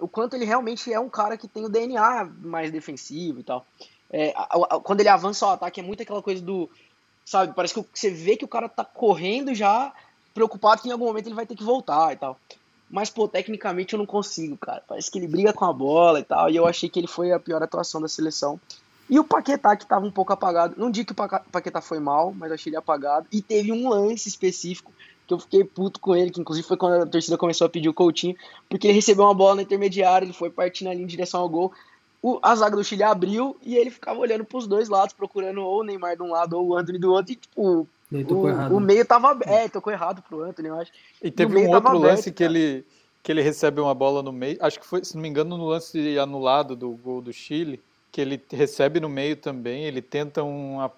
o 0.00 0.08
quanto 0.08 0.34
ele 0.34 0.44
realmente 0.44 0.92
é 0.92 0.98
um 0.98 1.08
cara 1.08 1.36
que 1.36 1.46
tem 1.46 1.64
o 1.64 1.68
DNA 1.68 2.28
mais 2.40 2.72
defensivo 2.72 3.40
e 3.40 3.42
tal. 3.42 3.66
É, 4.10 4.32
a, 4.34 4.76
a, 4.76 4.80
quando 4.80 5.00
ele 5.00 5.08
avança 5.08 5.46
o 5.46 5.50
ataque, 5.50 5.80
é 5.80 5.82
muito 5.82 6.02
aquela 6.02 6.22
coisa 6.22 6.42
do. 6.42 6.68
Sabe, 7.24 7.54
parece 7.54 7.74
que 7.74 7.84
você 7.92 8.10
vê 8.10 8.36
que 8.36 8.44
o 8.44 8.48
cara 8.48 8.68
tá 8.68 8.84
correndo 8.84 9.54
já, 9.54 9.92
preocupado 10.34 10.82
que 10.82 10.88
em 10.88 10.92
algum 10.92 11.06
momento 11.06 11.26
ele 11.26 11.34
vai 11.34 11.46
ter 11.46 11.56
que 11.56 11.64
voltar 11.64 12.12
e 12.12 12.16
tal. 12.16 12.38
Mas, 12.90 13.08
pô, 13.08 13.28
tecnicamente 13.28 13.94
eu 13.94 13.98
não 13.98 14.06
consigo, 14.06 14.56
cara. 14.56 14.82
Parece 14.86 15.10
que 15.10 15.18
ele 15.18 15.28
briga 15.28 15.52
com 15.52 15.64
a 15.64 15.72
bola 15.72 16.18
e 16.18 16.24
tal. 16.24 16.50
E 16.50 16.56
eu 16.56 16.66
achei 16.66 16.88
que 16.88 16.98
ele 16.98 17.06
foi 17.06 17.30
a 17.30 17.38
pior 17.38 17.62
atuação 17.62 18.00
da 18.00 18.08
seleção. 18.08 18.60
E 19.08 19.18
o 19.18 19.24
Paquetá, 19.24 19.76
que 19.76 19.86
tava 19.86 20.04
um 20.06 20.10
pouco 20.10 20.32
apagado. 20.32 20.74
Não 20.76 20.90
digo 20.90 21.12
que 21.12 21.20
o 21.20 21.50
Paquetá 21.52 21.80
foi 21.80 22.00
mal, 22.00 22.32
mas 22.32 22.50
achei 22.50 22.70
ele 22.70 22.76
apagado. 22.76 23.26
E 23.30 23.40
teve 23.40 23.70
um 23.70 23.88
lance 23.88 24.28
específico 24.28 24.92
que 25.26 25.34
eu 25.34 25.38
fiquei 25.38 25.62
puto 25.62 26.00
com 26.00 26.16
ele, 26.16 26.30
que 26.30 26.40
inclusive 26.40 26.66
foi 26.66 26.76
quando 26.76 27.02
a 27.02 27.06
torcida 27.06 27.38
começou 27.38 27.64
a 27.64 27.70
pedir 27.70 27.88
o 27.88 27.94
Coutinho, 27.94 28.34
porque 28.68 28.88
ele 28.88 28.94
recebeu 28.94 29.24
uma 29.24 29.34
bola 29.34 29.56
na 29.56 29.62
intermediária, 29.62 30.26
ele 30.26 30.32
foi 30.32 30.50
partindo 30.50 30.88
ali 30.88 31.02
em 31.02 31.06
direção 31.06 31.40
ao 31.40 31.48
gol. 31.48 31.72
O, 32.20 32.40
a 32.42 32.54
zaga 32.56 32.76
do 32.76 32.82
Chile 32.82 33.04
abriu 33.04 33.56
e 33.62 33.76
ele 33.76 33.90
ficava 33.90 34.18
olhando 34.18 34.44
para 34.44 34.58
os 34.58 34.66
dois 34.66 34.88
lados, 34.88 35.14
procurando 35.14 35.62
ou 35.62 35.80
o 35.80 35.84
Neymar 35.84 36.16
de 36.16 36.22
um 36.22 36.32
lado 36.32 36.58
ou 36.58 36.68
o 36.68 36.76
Anthony 36.76 36.98
do 36.98 37.12
outro, 37.12 37.32
e 37.32 37.36
tipo, 37.36 37.86
o, 38.10 38.48
errado, 38.48 38.76
o, 38.76 38.80
meio 38.80 39.04
tava. 39.04 39.38
É, 39.44 39.68
tocou 39.68 39.92
errado 39.92 40.22
pro 40.22 40.42
Anthony, 40.42 40.68
eu 40.68 40.80
acho. 40.80 40.92
E 41.22 41.30
teve 41.30 41.56
um 41.56 41.68
outro 41.68 41.98
lance 41.98 42.28
aberto, 42.28 42.36
que 42.36 42.44
ele, 42.44 42.84
que 43.22 43.32
ele 43.32 43.42
recebe 43.42 43.80
uma 43.80 43.94
bola 43.94 44.22
no 44.22 44.32
meio, 44.32 44.58
acho 44.60 44.80
que 44.80 44.86
foi, 44.86 45.04
se 45.04 45.14
não 45.14 45.22
me 45.22 45.28
engano, 45.28 45.56
no 45.56 45.66
lance 45.66 46.18
anulado 46.18 46.74
do 46.74 46.90
gol 46.90 47.20
do 47.20 47.32
Chile, 47.32 47.80
que 48.10 48.20
ele 48.20 48.42
recebe 48.50 48.98
no 49.00 49.08
meio 49.08 49.36
também, 49.36 49.84
ele 49.84 50.02
tenta 50.02 50.42
uma, 50.42 50.90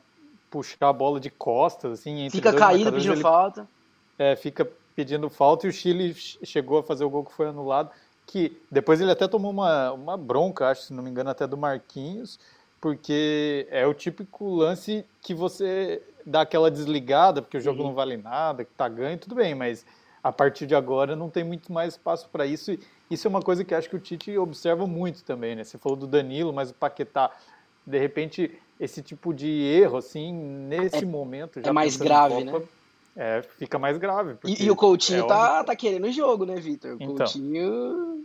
puxar 0.50 0.88
a 0.88 0.92
bola 0.92 1.20
de 1.20 1.30
costas, 1.30 1.92
assim, 1.92 2.30
Fica 2.30 2.52
caído, 2.52 2.92
pedindo 2.92 3.14
ele, 3.14 3.22
falta 3.22 3.68
é, 4.18 4.36
fica 4.36 4.68
pedindo 4.94 5.28
falta 5.30 5.66
e 5.66 5.70
o 5.70 5.72
Chile 5.72 6.14
chegou 6.14 6.78
a 6.78 6.82
fazer 6.82 7.04
o 7.04 7.10
gol 7.10 7.24
que 7.24 7.32
foi 7.32 7.48
anulado, 7.48 7.90
que 8.26 8.56
depois 8.70 9.00
ele 9.00 9.10
até 9.10 9.26
tomou 9.26 9.50
uma, 9.50 9.92
uma 9.92 10.16
bronca, 10.16 10.68
acho, 10.68 10.82
se 10.82 10.92
não 10.92 11.02
me 11.02 11.10
engano, 11.10 11.30
até 11.30 11.46
do 11.46 11.56
Marquinhos, 11.56 12.38
porque 12.80 13.66
é 13.70 13.86
o 13.86 13.94
típico 13.94 14.54
lance 14.54 15.04
que 15.20 15.34
você 15.34 16.02
dá 16.24 16.42
aquela 16.42 16.70
desligada, 16.70 17.42
porque 17.42 17.56
o 17.56 17.60
jogo 17.60 17.80
uhum. 17.80 17.88
não 17.88 17.94
vale 17.94 18.16
nada, 18.16 18.64
que 18.64 18.72
tá 18.72 18.88
ganho, 18.88 19.18
tudo 19.18 19.34
bem, 19.34 19.54
mas 19.54 19.84
a 20.22 20.30
partir 20.30 20.66
de 20.66 20.74
agora 20.74 21.16
não 21.16 21.28
tem 21.28 21.42
muito 21.42 21.72
mais 21.72 21.94
espaço 21.94 22.28
para 22.30 22.46
isso. 22.46 22.72
E 22.72 22.80
isso 23.10 23.26
é 23.26 23.30
uma 23.30 23.42
coisa 23.42 23.64
que 23.64 23.74
acho 23.74 23.88
que 23.88 23.96
o 23.96 24.00
Tite 24.00 24.36
observa 24.38 24.86
muito 24.86 25.24
também, 25.24 25.56
né? 25.56 25.64
Você 25.64 25.78
falou 25.78 25.96
do 25.96 26.06
Danilo, 26.06 26.52
mas 26.52 26.70
o 26.70 26.74
Paquetá, 26.74 27.30
de 27.86 27.98
repente, 27.98 28.50
esse 28.78 29.02
tipo 29.02 29.34
de 29.34 29.48
erro, 29.48 29.96
assim, 29.96 30.32
nesse 30.32 31.02
é, 31.02 31.04
momento... 31.04 31.60
Já 31.60 31.70
é 31.70 31.72
mais 31.72 31.96
grave, 31.96 32.44
Copa, 32.44 32.58
né? 32.60 32.66
é, 33.16 33.42
fica 33.58 33.78
mais 33.78 33.98
grave. 33.98 34.36
E, 34.44 34.64
e, 34.64 34.70
o 34.70 34.76
Coutinho 34.76 35.24
é 35.24 35.26
tá, 35.26 35.64
tá 35.64 35.76
querendo 35.76 36.06
o 36.06 36.12
jogo, 36.12 36.46
né, 36.46 36.54
Vitor? 36.56 36.92
O 36.92 37.02
então, 37.02 37.16
Coutinho. 37.16 38.24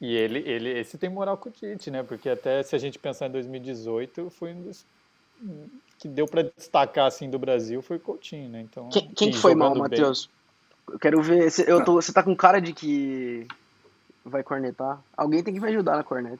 E 0.00 0.14
ele, 0.14 0.38
ele, 0.48 0.78
esse 0.78 0.96
tem 0.96 1.10
moral 1.10 1.36
com 1.36 1.48
o 1.48 1.52
Tite, 1.52 1.90
né? 1.90 2.02
Porque 2.02 2.30
até 2.30 2.62
se 2.62 2.74
a 2.74 2.78
gente 2.78 2.98
pensar 2.98 3.26
em 3.26 3.32
2018, 3.32 4.30
foi 4.30 4.54
um 4.54 4.62
dos 4.62 4.86
que 5.98 6.08
deu 6.08 6.26
para 6.26 6.42
destacar 6.42 7.06
assim 7.06 7.28
do 7.28 7.38
Brasil 7.38 7.82
foi 7.82 7.96
o 7.96 8.00
Coutinho, 8.00 8.48
né? 8.48 8.60
Então, 8.60 8.88
quem, 8.88 9.08
quem 9.08 9.32
foi 9.32 9.54
mal, 9.54 9.74
Matheus? 9.74 10.30
Eu 10.90 10.98
quero 10.98 11.20
ver. 11.20 11.52
Eu 11.66 11.84
tô, 11.84 11.94
você 11.94 12.12
tá 12.12 12.22
com 12.22 12.34
cara 12.34 12.60
de 12.60 12.72
que 12.72 13.46
vai 14.24 14.42
cornetar. 14.42 15.02
Alguém 15.16 15.42
tem 15.42 15.52
que 15.52 15.60
me 15.60 15.68
ajudar 15.68 15.96
na 15.96 16.04
corneta. 16.04 16.38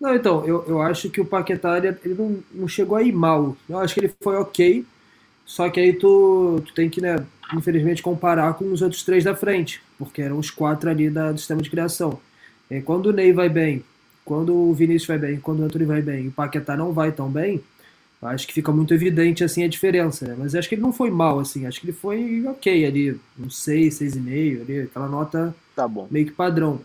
Não, 0.00 0.14
então, 0.14 0.44
eu, 0.44 0.64
eu 0.66 0.82
acho 0.82 1.08
que 1.10 1.20
o 1.20 1.24
Paquetá 1.24 1.78
ele, 1.78 1.88
ele 2.04 2.14
não, 2.14 2.42
não 2.52 2.68
chegou 2.68 2.96
aí 2.96 3.12
mal. 3.12 3.56
Eu 3.68 3.78
acho 3.78 3.94
que 3.94 4.00
ele 4.00 4.14
foi 4.20 4.36
ok, 4.36 4.84
só 5.44 5.70
que 5.70 5.80
aí 5.80 5.92
tu, 5.92 6.62
tu 6.66 6.74
tem 6.74 6.90
que, 6.90 7.00
né, 7.00 7.16
infelizmente, 7.54 8.02
comparar 8.02 8.54
com 8.54 8.70
os 8.72 8.82
outros 8.82 9.02
três 9.04 9.24
da 9.24 9.34
frente, 9.34 9.82
porque 9.98 10.20
eram 10.20 10.38
os 10.38 10.50
quatro 10.50 10.90
ali 10.90 11.08
da, 11.08 11.32
do 11.32 11.38
sistema 11.38 11.62
de 11.62 11.70
criação. 11.70 12.18
E 12.70 12.80
quando 12.82 13.06
o 13.06 13.12
Ney 13.12 13.32
vai 13.32 13.48
bem, 13.48 13.84
quando 14.24 14.54
o 14.54 14.74
Vinícius 14.74 15.06
vai 15.06 15.18
bem, 15.18 15.40
quando 15.40 15.60
o 15.60 15.64
Antônio 15.64 15.86
vai 15.86 16.02
bem 16.02 16.24
e 16.24 16.28
o 16.28 16.32
Paquetá 16.32 16.76
não 16.76 16.92
vai 16.92 17.12
tão 17.12 17.30
bem, 17.30 17.62
acho 18.22 18.46
que 18.46 18.54
fica 18.54 18.72
muito 18.72 18.94
evidente 18.94 19.44
assim 19.44 19.64
a 19.64 19.68
diferença, 19.68 20.26
né? 20.26 20.34
Mas 20.38 20.54
acho 20.54 20.68
que 20.68 20.74
ele 20.74 20.82
não 20.82 20.92
foi 20.92 21.10
mal, 21.10 21.38
assim, 21.38 21.66
acho 21.66 21.80
que 21.80 21.86
ele 21.86 21.92
foi 21.92 22.44
ok 22.46 22.84
ali, 22.84 23.20
um 23.38 23.50
6, 23.50 24.00
6,5, 24.00 24.60
ali, 24.62 24.80
aquela 24.80 25.08
nota 25.08 25.54
tá 25.74 25.86
bom. 25.86 26.08
meio 26.10 26.26
que 26.26 26.32
padrão. 26.32 26.80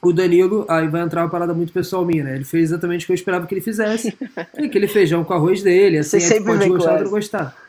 O 0.00 0.12
Danilo, 0.12 0.64
aí 0.68 0.86
vai 0.86 1.02
entrar 1.02 1.22
uma 1.22 1.30
parada 1.30 1.52
muito 1.52 1.72
pessoal 1.72 2.04
minha, 2.04 2.22
né? 2.22 2.36
Ele 2.36 2.44
fez 2.44 2.70
exatamente 2.70 3.04
o 3.04 3.06
que 3.06 3.12
eu 3.12 3.16
esperava 3.16 3.46
que 3.46 3.54
ele 3.54 3.60
fizesse. 3.60 4.16
aquele 4.56 4.86
feijão 4.86 5.24
com 5.24 5.34
arroz 5.34 5.60
dele, 5.62 5.98
assim, 5.98 6.20
Você 6.20 6.34
sempre 6.34 6.56
pode 6.56 6.68
gostar 6.68 6.98
ou 6.98 7.04
não 7.04 7.10
gostar. 7.10 7.68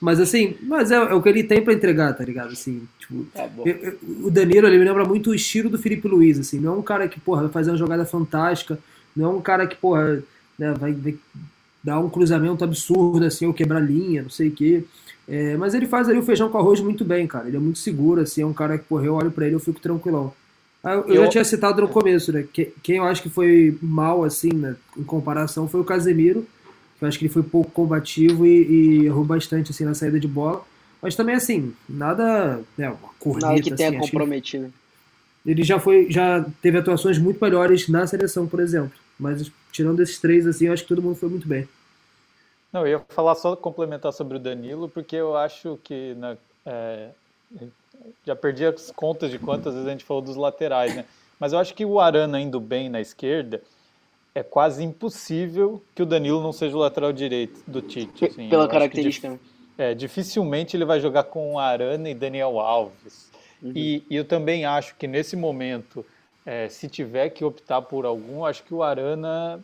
Mas 0.00 0.20
assim, 0.20 0.56
mas 0.62 0.90
é, 0.90 0.94
é, 0.94 1.14
o 1.14 1.20
que 1.20 1.28
ele 1.28 1.44
tem 1.44 1.62
para 1.62 1.74
entregar, 1.74 2.14
tá 2.14 2.24
ligado? 2.24 2.52
Assim, 2.52 2.86
tipo, 2.98 3.26
tá 3.34 3.48
eu, 3.66 3.76
eu, 3.76 3.98
o 4.22 4.30
Danilo, 4.30 4.66
ele 4.66 4.78
me 4.78 4.84
lembra 4.84 5.04
muito 5.04 5.30
o 5.30 5.34
estilo 5.34 5.68
do 5.68 5.78
Felipe 5.78 6.08
Luiz, 6.08 6.38
assim, 6.38 6.58
não 6.58 6.74
é 6.74 6.76
um 6.76 6.82
cara 6.82 7.06
que, 7.08 7.20
porra, 7.20 7.42
vai 7.42 7.50
fazer 7.50 7.70
uma 7.72 7.76
jogada 7.76 8.06
fantástica, 8.06 8.78
não 9.14 9.26
é 9.26 9.34
um 9.34 9.40
cara 9.40 9.66
que, 9.66 9.76
porra, 9.76 10.22
né, 10.58 10.72
vai, 10.78 10.92
vai 10.92 11.16
dar 11.82 11.98
um 11.98 12.08
cruzamento 12.08 12.64
absurdo, 12.64 13.24
assim, 13.24 13.46
ou 13.46 13.54
quebrar 13.54 13.80
linha, 13.80 14.22
não 14.22 14.30
sei 14.30 14.48
o 14.48 14.52
quê. 14.52 14.84
É, 15.28 15.56
mas 15.56 15.74
ele 15.74 15.86
faz 15.86 16.08
ali 16.08 16.18
o 16.18 16.22
feijão 16.22 16.48
com 16.48 16.58
arroz 16.58 16.80
muito 16.80 17.04
bem, 17.04 17.26
cara. 17.26 17.48
Ele 17.48 17.56
é 17.56 17.60
muito 17.60 17.78
seguro, 17.78 18.20
assim, 18.20 18.42
é 18.42 18.46
um 18.46 18.52
cara 18.52 18.78
que, 18.78 18.84
porra, 18.84 19.04
eu 19.04 19.14
olho 19.14 19.30
pra 19.30 19.46
ele 19.46 19.54
eu 19.54 19.60
fico 19.60 19.78
tranquilão. 19.78 20.32
Ah, 20.82 20.92
eu, 20.92 21.06
eu 21.08 21.24
já 21.24 21.28
tinha 21.28 21.44
citado 21.44 21.82
no 21.82 21.88
começo, 21.88 22.32
né? 22.32 22.44
Quem 22.82 22.96
eu 22.96 23.04
acho 23.04 23.22
que 23.22 23.28
foi 23.28 23.76
mal, 23.82 24.24
assim, 24.24 24.52
né, 24.52 24.76
em 24.96 25.04
comparação, 25.04 25.68
foi 25.68 25.80
o 25.80 25.84
Casemiro. 25.84 26.46
Que 26.98 27.04
eu 27.04 27.08
acho 27.08 27.18
que 27.18 27.26
ele 27.26 27.32
foi 27.32 27.42
pouco 27.42 27.70
combativo 27.70 28.46
e, 28.46 29.02
e, 29.02 29.06
errou 29.06 29.24
bastante, 29.24 29.70
assim, 29.70 29.84
na 29.84 29.94
saída 29.94 30.18
de 30.18 30.26
bola. 30.26 30.64
Mas 31.00 31.14
também, 31.14 31.34
assim, 31.34 31.72
nada. 31.88 32.60
Né, 32.76 32.88
uma 32.88 32.98
corrida, 33.18 33.48
nada 33.48 33.60
que 33.60 33.74
tenha 33.74 33.90
assim, 33.90 33.98
comprometido. 33.98 34.64
Ele, 34.64 34.72
ele 35.60 35.62
já 35.62 35.78
foi, 35.78 36.06
já 36.10 36.44
teve 36.62 36.78
atuações 36.78 37.18
muito 37.18 37.38
melhores 37.42 37.88
na 37.88 38.06
seleção, 38.06 38.46
por 38.46 38.60
exemplo. 38.60 38.92
Mas 39.18 39.50
tirando 39.72 40.00
esses 40.00 40.18
três, 40.18 40.46
assim, 40.46 40.66
eu 40.66 40.72
acho 40.72 40.82
que 40.82 40.88
todo 40.88 41.02
mundo 41.02 41.16
foi 41.16 41.28
muito 41.28 41.46
bem. 41.46 41.68
Não, 42.72 42.86
eu 42.86 42.98
ia 42.98 43.04
falar 43.08 43.34
só 43.34 43.56
complementar 43.56 44.12
sobre 44.12 44.36
o 44.36 44.40
Danilo, 44.40 44.88
porque 44.88 45.16
eu 45.16 45.36
acho 45.36 45.78
que 45.82 46.14
na, 46.14 46.36
é, 46.66 47.08
já 48.26 48.36
perdi 48.36 48.66
as 48.66 48.90
contas 48.90 49.30
de 49.30 49.38
quantas 49.38 49.72
vezes 49.72 49.88
a 49.88 49.92
gente 49.92 50.04
falou 50.04 50.22
dos 50.22 50.36
laterais, 50.36 50.94
né? 50.94 51.04
Mas 51.40 51.52
eu 51.52 51.58
acho 51.58 51.74
que 51.74 51.84
o 51.84 52.00
Arana 52.00 52.40
indo 52.40 52.60
bem 52.60 52.88
na 52.88 53.00
esquerda 53.00 53.62
é 54.34 54.42
quase 54.42 54.84
impossível 54.84 55.82
que 55.94 56.02
o 56.02 56.06
Danilo 56.06 56.42
não 56.42 56.52
seja 56.52 56.76
o 56.76 56.80
lateral 56.80 57.12
direito 57.12 57.60
do 57.66 57.80
Tite. 57.80 58.26
Assim. 58.26 58.48
Pela 58.48 58.68
característica. 58.68 59.28
Dif 59.28 59.40
é, 59.78 59.94
dificilmente 59.94 60.76
ele 60.76 60.84
vai 60.84 61.00
jogar 61.00 61.24
com 61.24 61.54
o 61.54 61.58
Arana 61.58 62.10
e 62.10 62.14
Daniel 62.14 62.58
Alves. 62.58 63.30
Uhum. 63.62 63.72
E, 63.74 64.02
e, 64.10 64.16
eu 64.16 64.24
também 64.24 64.64
acho 64.64 64.96
que 64.96 65.06
nesse 65.06 65.36
momento, 65.36 66.04
é, 66.48 66.66
se 66.70 66.88
tiver 66.88 67.28
que 67.28 67.44
optar 67.44 67.82
por 67.82 68.06
algum, 68.06 68.42
acho 68.42 68.62
que 68.62 68.72
o 68.72 68.82
Arana 68.82 69.60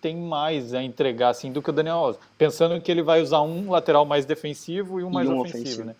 tem 0.00 0.16
mais 0.16 0.72
a 0.72 0.82
entregar 0.82 1.28
assim 1.28 1.52
do 1.52 1.60
que 1.60 1.68
o 1.68 1.72
Daniel 1.72 1.96
Alves. 1.96 2.20
Pensando 2.38 2.80
que 2.80 2.90
ele 2.90 3.02
vai 3.02 3.20
usar 3.20 3.42
um 3.42 3.70
lateral 3.70 4.06
mais 4.06 4.24
defensivo 4.24 4.98
e 4.98 5.04
um 5.04 5.10
mais 5.10 5.28
e 5.28 5.32
um 5.32 5.40
ofensivo, 5.40 5.62
ofensivo, 5.62 5.84
né? 5.84 5.94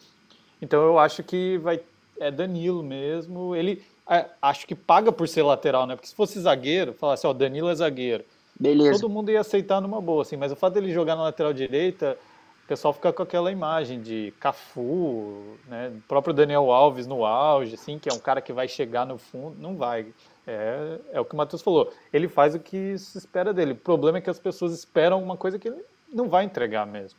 Então 0.62 0.82
eu 0.82 0.98
acho 0.98 1.22
que 1.22 1.58
vai 1.58 1.78
é 2.18 2.30
Danilo 2.30 2.82
mesmo. 2.82 3.54
Ele 3.54 3.82
é, 4.08 4.24
acho 4.40 4.66
que 4.66 4.74
paga 4.74 5.12
por 5.12 5.28
ser 5.28 5.42
lateral, 5.42 5.86
né? 5.86 5.94
Porque 5.94 6.08
se 6.08 6.14
fosse 6.14 6.40
zagueiro, 6.40 6.94
falasse, 6.94 7.26
ó, 7.26 7.34
Danilo 7.34 7.68
é 7.68 7.74
zagueiro. 7.74 8.24
Beleza. 8.58 8.98
Todo 8.98 9.10
mundo 9.10 9.30
ia 9.30 9.40
aceitar 9.40 9.78
numa 9.82 10.00
boa, 10.00 10.22
assim, 10.22 10.38
mas 10.38 10.50
o 10.50 10.56
fato 10.56 10.72
dele 10.72 10.90
jogar 10.90 11.16
na 11.16 11.24
lateral 11.24 11.52
direita, 11.52 12.16
o 12.64 12.66
pessoal 12.66 12.94
fica 12.94 13.12
com 13.12 13.22
aquela 13.22 13.52
imagem 13.52 14.00
de 14.00 14.32
Cafu, 14.40 15.58
né? 15.68 15.92
O 15.94 16.00
próprio 16.08 16.32
Daniel 16.32 16.70
Alves 16.72 17.06
no 17.06 17.24
auge, 17.26 17.74
assim, 17.74 17.98
que 17.98 18.08
é 18.08 18.12
um 18.12 18.18
cara 18.18 18.40
que 18.40 18.54
vai 18.54 18.66
chegar 18.66 19.04
no 19.04 19.18
fundo, 19.18 19.54
não 19.60 19.76
vai. 19.76 20.06
É, 20.46 20.98
é 21.12 21.20
o 21.20 21.26
que 21.26 21.34
o 21.34 21.36
Matheus 21.36 21.60
falou. 21.60 21.92
Ele 22.10 22.26
faz 22.26 22.54
o 22.54 22.58
que 22.58 22.96
se 22.96 23.18
espera 23.18 23.52
dele. 23.52 23.72
O 23.72 23.76
problema 23.76 24.16
é 24.16 24.20
que 24.22 24.30
as 24.30 24.38
pessoas 24.38 24.72
esperam 24.72 25.18
alguma 25.18 25.36
coisa 25.36 25.58
que 25.58 25.68
ele 25.68 25.84
não 26.10 26.26
vai 26.26 26.44
entregar 26.44 26.86
mesmo. 26.86 27.18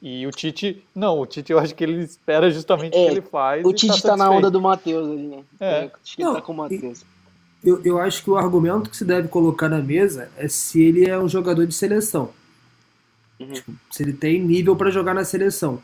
E 0.00 0.24
o 0.28 0.30
Tite, 0.30 0.84
não, 0.94 1.18
o 1.18 1.26
Tite 1.26 1.50
eu 1.50 1.58
acho 1.58 1.74
que 1.74 1.82
ele 1.82 2.00
espera 2.00 2.48
justamente 2.48 2.96
o 2.96 3.00
é, 3.00 3.04
que 3.04 3.10
ele 3.10 3.20
faz. 3.20 3.64
O 3.64 3.72
Tite 3.72 4.00
tá, 4.00 4.10
tá 4.10 4.16
na 4.16 4.30
onda 4.30 4.48
do 4.48 4.60
Matheus 4.60 5.08
ali, 5.10 5.26
né? 5.26 5.44
É. 5.58 5.90
Que 6.04 6.22
não, 6.22 6.30
ele 6.30 6.40
tá 6.40 6.46
com 6.46 6.52
o 6.52 6.56
Matheus. 6.56 7.04
Eu, 7.64 7.82
eu 7.84 7.98
acho 7.98 8.22
que 8.22 8.30
o 8.30 8.36
argumento 8.36 8.88
que 8.88 8.96
se 8.96 9.04
deve 9.04 9.26
colocar 9.26 9.68
na 9.68 9.80
mesa 9.80 10.30
é 10.36 10.46
se 10.46 10.80
ele 10.80 11.10
é 11.10 11.18
um 11.18 11.28
jogador 11.28 11.66
de 11.66 11.74
seleção. 11.74 12.30
Uhum. 13.38 13.52
Tipo, 13.52 13.72
se 13.90 14.02
ele 14.02 14.12
tem 14.12 14.40
nível 14.40 14.74
para 14.76 14.90
jogar 14.90 15.14
na 15.14 15.24
seleção. 15.24 15.80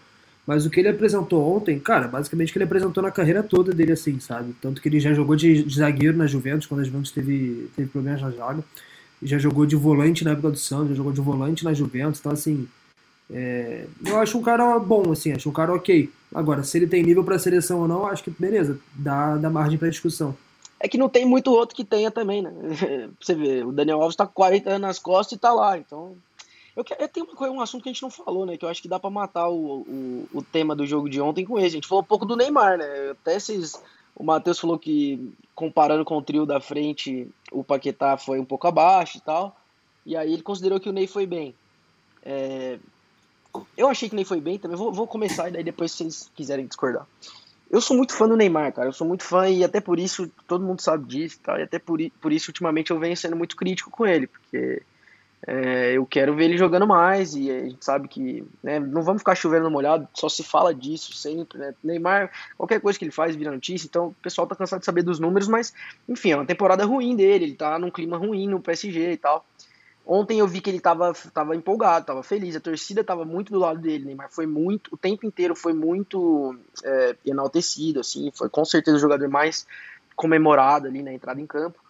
Mas 0.47 0.67
o 0.67 0.71
que 0.71 0.81
ele 0.81 0.89
apresentou 0.89 1.57
ontem, 1.57 1.79
cara, 1.79 2.07
basicamente 2.07 2.51
o 2.51 2.53
que 2.53 2.59
ele 2.59 2.65
apresentou 2.65 3.03
na 3.03 3.11
carreira 3.11 3.43
toda 3.43 3.73
dele, 3.73 3.93
assim, 3.93 4.21
sabe? 4.21 4.55
Tanto 4.61 4.81
que 4.81 4.89
ele 4.89 5.01
já 5.01 5.15
jogou 5.15 5.35
de, 5.35 5.63
de 5.63 5.75
zagueiro 5.75 6.17
na 6.17 6.27
Juventus, 6.27 6.67
quando 6.67 6.81
a 6.81 6.85
Juventus 6.85 7.11
teve, 7.11 7.71
teve 7.75 7.89
problemas 7.89 8.21
na 8.21 8.31
zaga. 8.31 8.63
Já 9.23 9.39
jogou 9.39 9.65
de 9.65 9.75
volante 9.75 10.23
na 10.23 10.33
época 10.33 10.51
do 10.51 10.59
Santos, 10.59 10.91
já 10.91 10.95
jogou 10.97 11.13
de 11.13 11.21
volante 11.21 11.65
na 11.65 11.73
Juventus. 11.73 12.21
Então, 12.21 12.33
assim, 12.33 12.69
é, 13.33 13.87
eu 14.05 14.19
acho 14.19 14.37
um 14.37 14.43
cara 14.43 14.79
bom, 14.79 15.13
assim, 15.13 15.33
acho 15.33 15.49
um 15.49 15.53
cara 15.53 15.73
ok. 15.73 16.11
Agora, 16.35 16.63
se 16.63 16.77
ele 16.77 16.87
tem 16.87 17.03
nível 17.03 17.25
para 17.25 17.39
seleção 17.39 17.81
ou 17.81 17.89
não, 17.89 18.07
acho 18.07 18.23
que 18.23 18.31
beleza, 18.31 18.79
dá, 18.95 19.37
dá 19.37 19.49
margem 19.49 19.79
para 19.79 19.89
discussão. 19.89 20.37
É 20.79 20.89
que 20.89 20.99
não 20.99 21.09
tem 21.09 21.25
muito 21.25 21.51
outro 21.51 21.75
que 21.75 21.85
tenha 21.85 22.11
também, 22.11 22.43
né? 22.43 22.53
Você 23.19 23.35
vê, 23.35 23.63
o 23.65 23.73
Daniel 23.73 24.03
Alves 24.03 24.17
tá 24.17 24.27
com 24.27 24.35
40 24.35 24.69
anos 24.69 24.81
nas 24.83 24.99
costas 24.99 25.39
e 25.39 25.41
tá 25.41 25.53
lá, 25.53 25.79
então. 25.79 26.15
Eu, 26.77 26.85
eu 26.99 27.09
tenho 27.09 27.27
uma, 27.27 27.51
um 27.51 27.61
assunto 27.61 27.83
que 27.83 27.89
a 27.89 27.93
gente 27.93 28.03
não 28.03 28.11
falou, 28.11 28.45
né? 28.45 28.57
Que 28.57 28.65
eu 28.65 28.69
acho 28.69 28.83
que 28.83 28.89
dá 28.89 28.99
para 28.99 29.11
matar 29.11 29.49
o, 29.49 29.83
o, 29.83 30.29
o, 30.35 30.43
tema 30.43 30.75
do 30.75 30.87
jogo 30.87 31.09
de 31.09 31.21
ontem 31.21 31.45
com 31.45 31.59
esse. 31.59 31.69
A 31.69 31.71
gente 31.71 31.89
falou 31.89 32.03
um 32.03 32.07
pouco 32.07 32.27
do 32.27 32.37
Neymar, 32.37 32.79
né? 32.79 33.11
Até 33.11 33.37
esses. 33.37 33.81
O 34.17 34.23
Matheus 34.23 34.61
falou 34.61 34.79
que, 34.79 35.33
comparando 35.55 36.05
com 36.05 36.17
o 36.17 36.23
trio 36.23 36.47
da 36.47 36.61
frente, 36.61 37.29
o 37.51 37.65
Paquetá 37.65 38.17
foi 38.17 38.39
um 38.39 38.45
pouco 38.45 38.67
abaixo 38.67 39.19
e 39.19 39.21
tal. 39.21 39.57
E 40.07 40.17
aí 40.17 40.33
ele 40.33 40.43
considerou 40.43 40.79
que 40.79 40.89
o 40.89 40.93
Ney 40.93 41.07
foi 41.07 41.27
bem. 41.27 41.55
É, 42.23 42.79
eu 43.77 43.89
achei 43.89 44.09
que 44.09 44.17
nem 44.17 44.25
foi 44.25 44.41
bem 44.41 44.59
também. 44.59 44.77
Vou, 44.77 44.93
vou 44.93 45.07
começar 45.07 45.49
e 45.49 45.53
daí 45.53 45.65
depois 45.65 45.93
vocês 45.93 46.31
quiserem 46.35 46.67
discordar. 46.67 47.07
Eu 47.71 47.81
sou 47.81 47.97
muito 47.97 48.15
fã 48.15 48.29
do 48.29 48.37
Neymar, 48.37 48.73
cara. 48.73 48.89
Eu 48.89 48.93
sou 48.93 49.07
muito 49.07 49.25
fã 49.25 49.49
e 49.49 49.65
até 49.65 49.81
por 49.81 49.99
isso 49.99 50.31
todo 50.47 50.65
mundo 50.65 50.81
sabe 50.81 51.07
disso, 51.07 51.41
tá? 51.43 51.59
E 51.59 51.63
até 51.63 51.79
por, 51.79 51.99
por 52.21 52.33
isso 52.33 52.51
ultimamente 52.51 52.91
eu 52.91 52.99
venho 52.99 53.17
sendo 53.17 53.37
muito 53.37 53.57
crítico 53.57 53.91
com 53.91 54.07
ele, 54.07 54.27
porque 54.27 54.83
é, 55.47 55.93
eu 55.93 56.07
quero 56.07 56.35
ver 56.35 56.45
ele 56.45 56.57
jogando 56.57 56.87
mais 56.87 57.35
e 57.35 57.51
a 57.51 57.65
gente 57.65 57.85
sabe 57.85 58.09
que 58.09 58.45
né, 58.63 58.81
não 58.81 59.03
vamos 59.03 59.21
ficar 59.21 59.35
chovendo 59.35 59.71
molhado, 59.71 60.09
só 60.15 60.29
se 60.29 60.43
fala 60.43 60.75
disso 60.75 61.13
sempre, 61.13 61.59
né? 61.59 61.75
Neymar, 61.83 62.31
qualquer 62.57 62.81
coisa 62.81 62.99
que 62.99 63.05
ele 63.05 63.13
faz 63.13 63.37
vira 63.37 63.51
notícia, 63.51 63.87
então 63.87 64.09
o 64.09 64.15
pessoal 64.15 64.47
tá 64.47 64.57
cansado 64.57 64.81
de 64.81 64.87
saber 64.87 65.03
dos 65.03 65.21
números, 65.21 65.47
mas 65.47 65.75
enfim, 66.09 66.31
é 66.31 66.37
uma 66.37 66.47
temporada 66.47 66.87
ruim 66.87 67.15
dele, 67.15 67.45
ele 67.45 67.55
tá 67.55 67.79
num 67.79 67.91
clima 67.91 68.17
ruim 68.17 68.49
no 68.49 68.61
PSG 68.61 69.13
e 69.13 69.17
tal. 69.19 69.45
Ontem 70.07 70.39
eu 70.39 70.47
vi 70.47 70.61
que 70.61 70.71
ele 70.71 70.79
estava 70.79 71.13
tava 71.33 71.55
empolgado, 71.55 72.03
estava 72.03 72.23
feliz, 72.23 72.57
a 72.57 72.61
torcida 72.61 73.03
estava 73.03 73.25
muito 73.25 73.53
do 73.53 73.59
lado 73.59 73.81
dele, 73.81 74.07
Neymar 74.07 74.31
foi 74.31 74.47
muito, 74.47 74.95
o 74.95 74.97
tempo 74.97 75.27
inteiro 75.27 75.55
foi 75.55 75.75
muito 75.75 76.57
é, 76.83 77.17
enaltecido, 77.25 78.01
assim, 78.01 78.31
foi 78.35 78.49
com 78.49 78.65
certeza 78.65 78.97
o 78.97 79.01
jogador 79.01 79.29
mais 79.29 79.67
comemorado 80.17 80.87
ali 80.87 81.03
na 81.03 81.13
entrada 81.13 81.41
em 81.41 81.47
campo. 81.47 81.84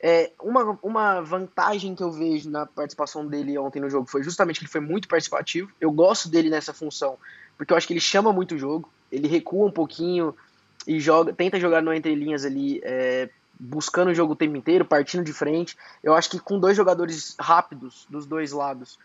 É, 0.00 0.30
uma, 0.40 0.78
uma 0.82 1.20
vantagem 1.20 1.94
que 1.94 2.02
eu 2.02 2.12
vejo 2.12 2.48
na 2.48 2.66
participação 2.66 3.26
dele 3.26 3.58
ontem 3.58 3.80
no 3.80 3.90
jogo 3.90 4.08
foi 4.08 4.22
justamente 4.22 4.60
que 4.60 4.64
ele 4.64 4.70
foi 4.70 4.80
muito 4.80 5.08
participativo. 5.08 5.70
Eu 5.80 5.90
gosto 5.90 6.28
dele 6.28 6.48
nessa 6.48 6.72
função, 6.72 7.18
porque 7.56 7.72
eu 7.72 7.76
acho 7.76 7.86
que 7.86 7.92
ele 7.92 8.00
chama 8.00 8.32
muito 8.32 8.54
o 8.54 8.58
jogo, 8.58 8.88
ele 9.10 9.26
recua 9.26 9.66
um 9.66 9.72
pouquinho 9.72 10.34
e 10.86 11.00
joga, 11.00 11.32
tenta 11.32 11.58
jogar 11.58 11.82
no 11.82 11.92
entre 11.92 12.14
linhas 12.14 12.44
ali, 12.44 12.80
é, 12.84 13.28
buscando 13.58 14.10
o 14.10 14.14
jogo 14.14 14.34
o 14.34 14.36
tempo 14.36 14.56
inteiro, 14.56 14.84
partindo 14.84 15.24
de 15.24 15.32
frente. 15.32 15.76
Eu 16.02 16.14
acho 16.14 16.30
que 16.30 16.38
com 16.38 16.60
dois 16.60 16.76
jogadores 16.76 17.34
rápidos 17.38 18.06
dos 18.08 18.24
dois 18.24 18.52
lados, 18.52 18.98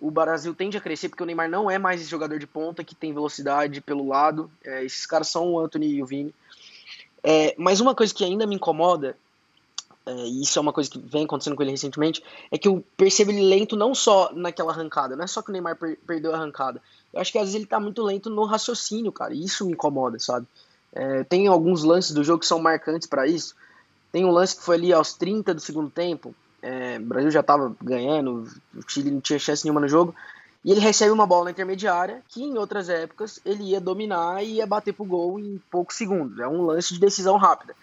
o 0.00 0.10
Brasil 0.10 0.54
tende 0.54 0.76
a 0.76 0.80
crescer, 0.80 1.08
porque 1.08 1.22
o 1.22 1.26
Neymar 1.26 1.50
não 1.50 1.70
é 1.70 1.78
mais 1.78 2.00
esse 2.00 2.10
jogador 2.10 2.38
de 2.38 2.46
ponta 2.46 2.84
que 2.84 2.94
tem 2.94 3.12
velocidade 3.12 3.80
pelo 3.80 4.06
lado. 4.06 4.50
É, 4.62 4.84
esses 4.84 5.06
caras 5.06 5.28
são 5.28 5.52
o 5.52 5.58
Anthony 5.58 5.88
e 5.88 6.02
o 6.02 6.06
Vini. 6.06 6.34
É, 7.22 7.54
mas 7.58 7.80
uma 7.80 7.94
coisa 7.94 8.14
que 8.14 8.24
ainda 8.24 8.46
me 8.46 8.54
incomoda, 8.54 9.16
e 10.14 10.42
isso 10.42 10.58
é 10.58 10.62
uma 10.62 10.72
coisa 10.72 10.88
que 10.88 10.98
vem 10.98 11.24
acontecendo 11.24 11.56
com 11.56 11.62
ele 11.62 11.72
recentemente, 11.72 12.22
é 12.50 12.56
que 12.56 12.68
eu 12.68 12.84
percebo 12.96 13.32
ele 13.32 13.42
lento 13.42 13.76
não 13.76 13.94
só 13.94 14.30
naquela 14.32 14.72
arrancada, 14.72 15.16
não 15.16 15.24
é 15.24 15.26
só 15.26 15.42
que 15.42 15.50
o 15.50 15.52
Neymar 15.52 15.76
per 15.76 15.98
perdeu 16.06 16.32
a 16.32 16.36
arrancada. 16.36 16.80
Eu 17.12 17.20
acho 17.20 17.32
que 17.32 17.38
às 17.38 17.44
vezes 17.44 17.56
ele 17.56 17.66
tá 17.66 17.80
muito 17.80 18.02
lento 18.02 18.30
no 18.30 18.44
raciocínio, 18.44 19.10
cara, 19.10 19.34
e 19.34 19.44
isso 19.44 19.66
me 19.66 19.72
incomoda, 19.72 20.18
sabe? 20.18 20.46
É, 20.92 21.24
tem 21.24 21.46
alguns 21.46 21.82
lances 21.82 22.12
do 22.12 22.24
jogo 22.24 22.40
que 22.40 22.46
são 22.46 22.58
marcantes 22.58 23.08
para 23.08 23.26
isso. 23.26 23.54
Tem 24.12 24.24
um 24.24 24.30
lance 24.30 24.56
que 24.56 24.62
foi 24.62 24.76
ali 24.76 24.92
aos 24.92 25.12
30 25.14 25.52
do 25.52 25.60
segundo 25.60 25.90
tempo. 25.90 26.34
É, 26.62 26.98
o 26.98 27.04
Brasil 27.04 27.30
já 27.30 27.40
estava 27.40 27.74
ganhando, 27.82 28.48
o 28.74 28.82
Chile 28.88 29.10
não 29.10 29.20
tinha 29.20 29.38
chance 29.38 29.64
nenhuma 29.64 29.80
no 29.80 29.88
jogo. 29.88 30.14
E 30.64 30.72
ele 30.72 30.80
recebe 30.80 31.12
uma 31.12 31.26
bola 31.26 31.44
na 31.44 31.50
intermediária 31.50 32.22
que 32.28 32.42
em 32.42 32.56
outras 32.56 32.88
épocas 32.88 33.38
ele 33.44 33.64
ia 33.64 33.80
dominar 33.80 34.42
e 34.42 34.54
ia 34.54 34.66
bater 34.66 34.92
pro 34.92 35.04
gol 35.04 35.38
em 35.38 35.60
poucos 35.70 35.96
segundos. 35.96 36.38
É 36.38 36.48
um 36.48 36.62
lance 36.62 36.94
de 36.94 36.98
decisão 36.98 37.36
rápida. 37.36 37.74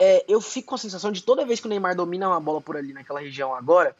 É, 0.00 0.24
eu 0.26 0.40
fico 0.40 0.68
com 0.68 0.74
a 0.76 0.78
sensação 0.78 1.12
de 1.12 1.22
toda 1.22 1.44
vez 1.44 1.60
que 1.60 1.66
o 1.66 1.68
Neymar 1.68 1.94
domina 1.94 2.26
uma 2.26 2.40
bola 2.40 2.58
por 2.58 2.74
ali 2.74 2.94
naquela 2.94 3.20
região 3.20 3.54
agora, 3.54 3.94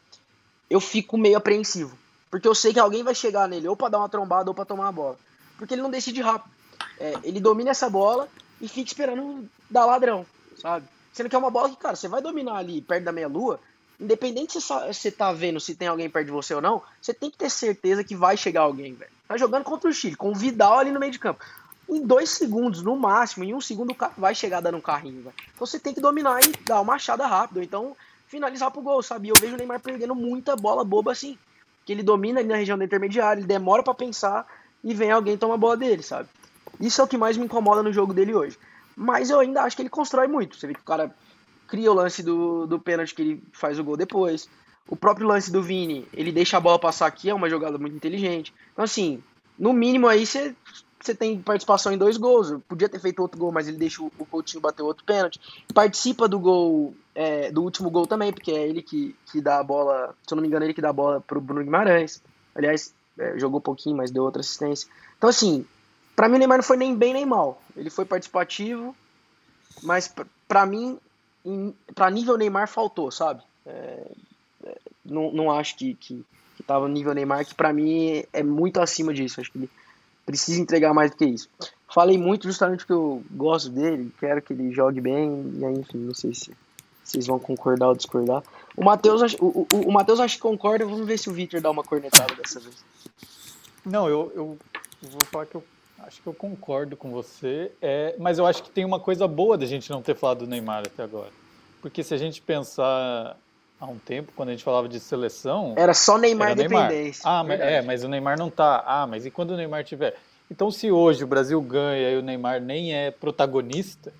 eu 0.70 0.80
fico 0.80 1.18
meio 1.18 1.36
apreensivo. 1.36 1.96
Porque 2.30 2.48
eu 2.48 2.54
sei 2.54 2.72
que 2.72 2.80
alguém 2.80 3.02
vai 3.02 3.14
chegar 3.14 3.46
nele 3.46 3.68
ou 3.68 3.76
para 3.76 3.90
dar 3.90 3.98
uma 3.98 4.08
trombada 4.08 4.50
ou 4.50 4.54
para 4.54 4.64
tomar 4.64 4.88
a 4.88 4.92
bola. 4.92 5.18
Porque 5.58 5.74
ele 5.74 5.82
não 5.82 5.90
decide 5.90 6.22
rápido. 6.22 6.50
É, 6.98 7.14
ele 7.22 7.38
domina 7.38 7.70
essa 7.70 7.90
bola 7.90 8.28
e 8.60 8.66
fica 8.66 8.88
esperando 8.88 9.46
dar 9.68 9.84
ladrão, 9.84 10.24
sabe? 10.56 10.86
Sendo 11.12 11.28
que 11.28 11.36
é 11.36 11.38
uma 11.38 11.50
bola 11.50 11.68
que, 11.68 11.76
cara, 11.76 11.96
você 11.96 12.08
vai 12.08 12.22
dominar 12.22 12.56
ali 12.56 12.80
perto 12.80 13.04
da 13.04 13.12
meia-lua, 13.12 13.60
independente 13.98 14.58
se 14.58 14.66
você 14.86 15.10
tá 15.10 15.32
vendo 15.32 15.60
se 15.60 15.74
tem 15.74 15.88
alguém 15.88 16.08
perto 16.08 16.26
de 16.26 16.32
você 16.32 16.54
ou 16.54 16.62
não, 16.62 16.82
você 17.02 17.12
tem 17.12 17.30
que 17.30 17.36
ter 17.36 17.50
certeza 17.50 18.02
que 18.02 18.16
vai 18.16 18.38
chegar 18.38 18.62
alguém, 18.62 18.94
velho. 18.94 19.10
Tá 19.28 19.36
jogando 19.36 19.64
contra 19.64 19.90
o 19.90 19.92
Chile, 19.92 20.16
com 20.16 20.30
o 20.30 20.34
Vidal 20.34 20.78
ali 20.78 20.90
no 20.90 21.00
meio 21.00 21.12
de 21.12 21.18
campo 21.18 21.44
em 21.90 22.06
dois 22.06 22.30
segundos, 22.30 22.82
no 22.82 22.96
máximo, 22.96 23.44
em 23.44 23.52
um 23.52 23.60
segundo 23.60 23.94
vai 24.16 24.34
chegar 24.34 24.60
dando 24.60 24.78
um 24.78 24.80
carrinho, 24.80 25.22
velho. 25.22 25.34
Então 25.54 25.66
você 25.66 25.78
tem 25.78 25.92
que 25.92 26.00
dominar 26.00 26.40
e 26.40 26.52
dar 26.64 26.76
uma 26.76 26.92
machada 26.92 27.26
rápido, 27.26 27.62
então 27.62 27.96
finalizar 28.26 28.70
pro 28.70 28.80
gol, 28.80 29.02
sabe? 29.02 29.28
Eu 29.28 29.34
vejo 29.34 29.54
o 29.54 29.56
Neymar 29.56 29.80
perdendo 29.80 30.14
muita 30.14 30.54
bola 30.54 30.84
boba 30.84 31.10
assim, 31.10 31.36
que 31.84 31.92
ele 31.92 32.02
domina 32.02 32.38
ali 32.38 32.48
na 32.48 32.56
região 32.56 32.78
da 32.78 32.84
intermediária, 32.84 33.40
ele 33.40 33.46
demora 33.46 33.82
para 33.82 33.92
pensar 33.92 34.46
e 34.84 34.94
vem 34.94 35.10
alguém 35.10 35.36
tomar 35.36 35.54
a 35.54 35.58
bola 35.58 35.76
dele, 35.76 36.02
sabe? 36.02 36.28
Isso 36.80 37.00
é 37.00 37.04
o 37.04 37.08
que 37.08 37.18
mais 37.18 37.36
me 37.36 37.44
incomoda 37.44 37.82
no 37.82 37.92
jogo 37.92 38.14
dele 38.14 38.34
hoje. 38.34 38.56
Mas 38.96 39.30
eu 39.30 39.40
ainda 39.40 39.62
acho 39.62 39.74
que 39.74 39.82
ele 39.82 39.88
constrói 39.88 40.28
muito. 40.28 40.56
Você 40.56 40.66
vê 40.66 40.74
que 40.74 40.80
o 40.80 40.84
cara 40.84 41.14
cria 41.66 41.90
o 41.90 41.94
lance 41.94 42.22
do, 42.22 42.66
do 42.66 42.78
pênalti 42.78 43.14
que 43.14 43.22
ele 43.22 43.42
faz 43.52 43.78
o 43.78 43.84
gol 43.84 43.96
depois. 43.96 44.48
O 44.88 44.96
próprio 44.96 45.26
lance 45.26 45.50
do 45.50 45.62
Vini, 45.62 46.06
ele 46.12 46.32
deixa 46.32 46.56
a 46.56 46.60
bola 46.60 46.78
passar 46.78 47.06
aqui, 47.06 47.28
é 47.30 47.34
uma 47.34 47.50
jogada 47.50 47.78
muito 47.78 47.96
inteligente. 47.96 48.54
Então, 48.72 48.84
assim, 48.84 49.22
no 49.58 49.72
mínimo 49.72 50.08
aí 50.08 50.24
você 50.24 50.54
você 51.00 51.14
tem 51.14 51.40
participação 51.40 51.92
em 51.92 51.98
dois 51.98 52.16
gols. 52.16 52.60
Podia 52.68 52.88
ter 52.88 53.00
feito 53.00 53.20
outro 53.20 53.38
gol, 53.38 53.50
mas 53.50 53.66
ele 53.66 53.76
deixa 53.76 54.02
o 54.02 54.10
Coutinho 54.26 54.60
bater 54.60 54.82
outro 54.82 55.04
pênalti. 55.04 55.40
Participa 55.72 56.28
do 56.28 56.38
gol, 56.38 56.94
é, 57.14 57.50
do 57.50 57.62
último 57.62 57.90
gol 57.90 58.06
também, 58.06 58.32
porque 58.32 58.50
é 58.50 58.68
ele 58.68 58.82
que, 58.82 59.16
que 59.26 59.40
dá 59.40 59.58
a 59.58 59.64
bola, 59.64 60.14
se 60.26 60.32
eu 60.32 60.36
não 60.36 60.42
me 60.42 60.48
engano, 60.48 60.64
é 60.64 60.66
ele 60.66 60.74
que 60.74 60.82
dá 60.82 60.90
a 60.90 60.92
bola 60.92 61.20
pro 61.20 61.40
Bruno 61.40 61.64
Guimarães. 61.64 62.22
Aliás, 62.54 62.94
é, 63.18 63.38
jogou 63.38 63.60
pouquinho, 63.60 63.96
mas 63.96 64.10
deu 64.10 64.24
outra 64.24 64.40
assistência. 64.40 64.88
Então, 65.16 65.30
assim, 65.30 65.64
para 66.14 66.28
mim 66.28 66.36
o 66.36 66.38
Neymar 66.38 66.58
não 66.58 66.64
foi 66.64 66.76
nem 66.76 66.94
bem 66.94 67.14
nem 67.14 67.24
mal. 67.24 67.62
Ele 67.76 67.90
foi 67.90 68.04
participativo, 68.04 68.94
mas 69.82 70.12
para 70.46 70.66
mim, 70.66 70.98
para 71.94 72.10
nível 72.10 72.36
Neymar, 72.36 72.68
faltou, 72.68 73.10
sabe? 73.10 73.42
É, 73.64 74.06
é, 74.64 74.78
não, 75.04 75.32
não 75.32 75.50
acho 75.50 75.76
que, 75.76 75.94
que, 75.94 76.24
que 76.56 76.62
tava 76.62 76.86
no 76.86 76.94
nível 76.94 77.14
Neymar, 77.14 77.46
que 77.46 77.54
para 77.54 77.72
mim 77.72 78.22
é 78.32 78.42
muito 78.42 78.80
acima 78.80 79.14
disso. 79.14 79.40
Acho 79.40 79.50
que 79.50 79.58
ele 79.58 79.70
precisa 80.30 80.60
entregar 80.60 80.94
mais 80.94 81.10
do 81.10 81.16
que 81.16 81.24
isso. 81.24 81.48
Falei 81.92 82.16
muito 82.16 82.46
justamente 82.46 82.78
porque 82.78 82.92
eu 82.92 83.22
gosto 83.32 83.68
dele, 83.68 84.12
quero 84.20 84.40
que 84.40 84.52
ele 84.52 84.72
jogue 84.72 85.00
bem, 85.00 85.52
e 85.58 85.64
aí, 85.64 85.74
enfim, 85.74 85.98
não 85.98 86.14
sei 86.14 86.32
se 86.32 86.52
vocês 87.02 87.26
vão 87.26 87.38
concordar 87.38 87.88
ou 87.88 87.96
discordar. 87.96 88.44
O 88.76 88.84
Matheus, 88.84 89.34
o, 89.40 89.66
o, 89.72 89.76
o 89.88 89.92
Matheus 89.92 90.20
acho 90.20 90.36
que 90.36 90.42
concorda, 90.42 90.86
vamos 90.86 91.04
ver 91.04 91.18
se 91.18 91.28
o 91.28 91.32
Victor 91.32 91.60
dá 91.60 91.68
uma 91.68 91.82
cornetada 91.82 92.32
dessa 92.36 92.60
vez. 92.60 92.76
Não, 93.84 94.08
eu, 94.08 94.32
eu 94.36 94.58
vou 95.02 95.20
falar 95.32 95.46
que 95.46 95.56
eu 95.56 95.64
acho 95.98 96.22
que 96.22 96.28
eu 96.28 96.34
concordo 96.34 96.96
com 96.96 97.10
você, 97.10 97.72
é, 97.82 98.14
mas 98.18 98.38
eu 98.38 98.46
acho 98.46 98.62
que 98.62 98.70
tem 98.70 98.84
uma 98.84 99.00
coisa 99.00 99.26
boa 99.26 99.58
da 99.58 99.66
gente 99.66 99.90
não 99.90 100.00
ter 100.00 100.14
falado 100.14 100.40
do 100.40 100.46
Neymar 100.46 100.84
até 100.86 101.02
agora. 101.02 101.32
Porque 101.82 102.04
se 102.04 102.14
a 102.14 102.16
gente 102.16 102.40
pensar 102.40 103.36
há 103.80 103.86
um 103.86 103.98
tempo, 103.98 104.32
quando 104.36 104.50
a 104.50 104.52
gente 104.52 104.62
falava 104.62 104.88
de 104.88 105.00
seleção. 105.00 105.74
Era 105.76 105.94
só 105.94 106.18
Neymar 106.18 106.50
era 106.50 106.62
dependência. 106.62 107.22
Ah, 107.24 107.42
mas, 107.42 107.60
é, 107.60 107.80
mas 107.80 108.04
o 108.04 108.08
Neymar 108.08 108.38
não 108.38 108.50
tá. 108.50 108.84
Ah, 108.86 109.06
mas 109.06 109.24
e 109.24 109.30
quando 109.30 109.52
o 109.52 109.56
Neymar 109.56 109.82
tiver? 109.84 110.16
Então, 110.50 110.70
se 110.70 110.90
hoje 110.90 111.24
o 111.24 111.26
Brasil 111.26 111.60
ganha 111.62 112.10
e 112.10 112.16
o 112.18 112.22
Neymar 112.22 112.60
nem 112.60 112.92
é 112.94 113.10
protagonista, 113.10 114.12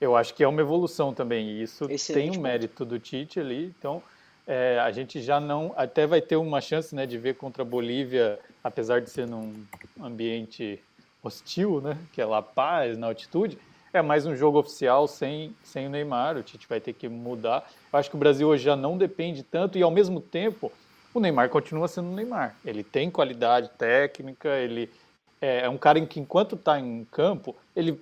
eu 0.00 0.16
acho 0.16 0.34
que 0.34 0.42
é 0.42 0.48
uma 0.48 0.60
evolução 0.60 1.14
também. 1.14 1.48
E 1.48 1.62
isso 1.62 1.84
Excelente 1.90 2.30
tem 2.30 2.38
um 2.38 2.42
mérito 2.42 2.84
do 2.84 2.98
Tite 2.98 3.38
ali. 3.38 3.72
Então, 3.78 4.02
é, 4.46 4.78
a 4.80 4.90
gente 4.90 5.22
já 5.22 5.38
não. 5.38 5.72
Até 5.76 6.06
vai 6.06 6.20
ter 6.20 6.36
uma 6.36 6.60
chance 6.60 6.94
né, 6.94 7.06
de 7.06 7.18
ver 7.18 7.36
contra 7.36 7.62
a 7.62 7.66
Bolívia, 7.66 8.38
apesar 8.62 9.00
de 9.00 9.10
ser 9.10 9.26
num 9.28 9.54
ambiente 10.02 10.82
hostil, 11.22 11.80
né, 11.80 11.96
que 12.12 12.20
é 12.20 12.24
La 12.24 12.42
Paz, 12.42 12.98
na 12.98 13.06
altitude 13.06 13.58
é 13.94 14.02
mais 14.02 14.26
um 14.26 14.34
jogo 14.34 14.58
oficial 14.58 15.06
sem, 15.06 15.54
sem 15.62 15.86
o 15.86 15.90
Neymar, 15.90 16.36
o 16.36 16.42
Tite 16.42 16.66
vai 16.68 16.80
ter 16.80 16.92
que 16.92 17.08
mudar. 17.08 17.70
Eu 17.92 17.98
acho 17.98 18.10
que 18.10 18.16
o 18.16 18.18
Brasil 18.18 18.48
hoje 18.48 18.64
já 18.64 18.74
não 18.74 18.98
depende 18.98 19.44
tanto 19.44 19.78
e, 19.78 19.82
ao 19.82 19.90
mesmo 19.90 20.20
tempo, 20.20 20.72
o 21.14 21.20
Neymar 21.20 21.48
continua 21.48 21.86
sendo 21.86 22.08
o 22.08 22.12
Neymar. 22.12 22.56
Ele 22.64 22.82
tem 22.82 23.08
qualidade 23.08 23.70
técnica, 23.78 24.48
ele 24.48 24.90
é, 25.40 25.60
é 25.60 25.68
um 25.68 25.78
cara 25.78 26.00
em 26.00 26.06
que, 26.06 26.18
enquanto 26.18 26.56
está 26.56 26.78
em 26.78 27.04
campo, 27.04 27.54
ele 27.74 28.00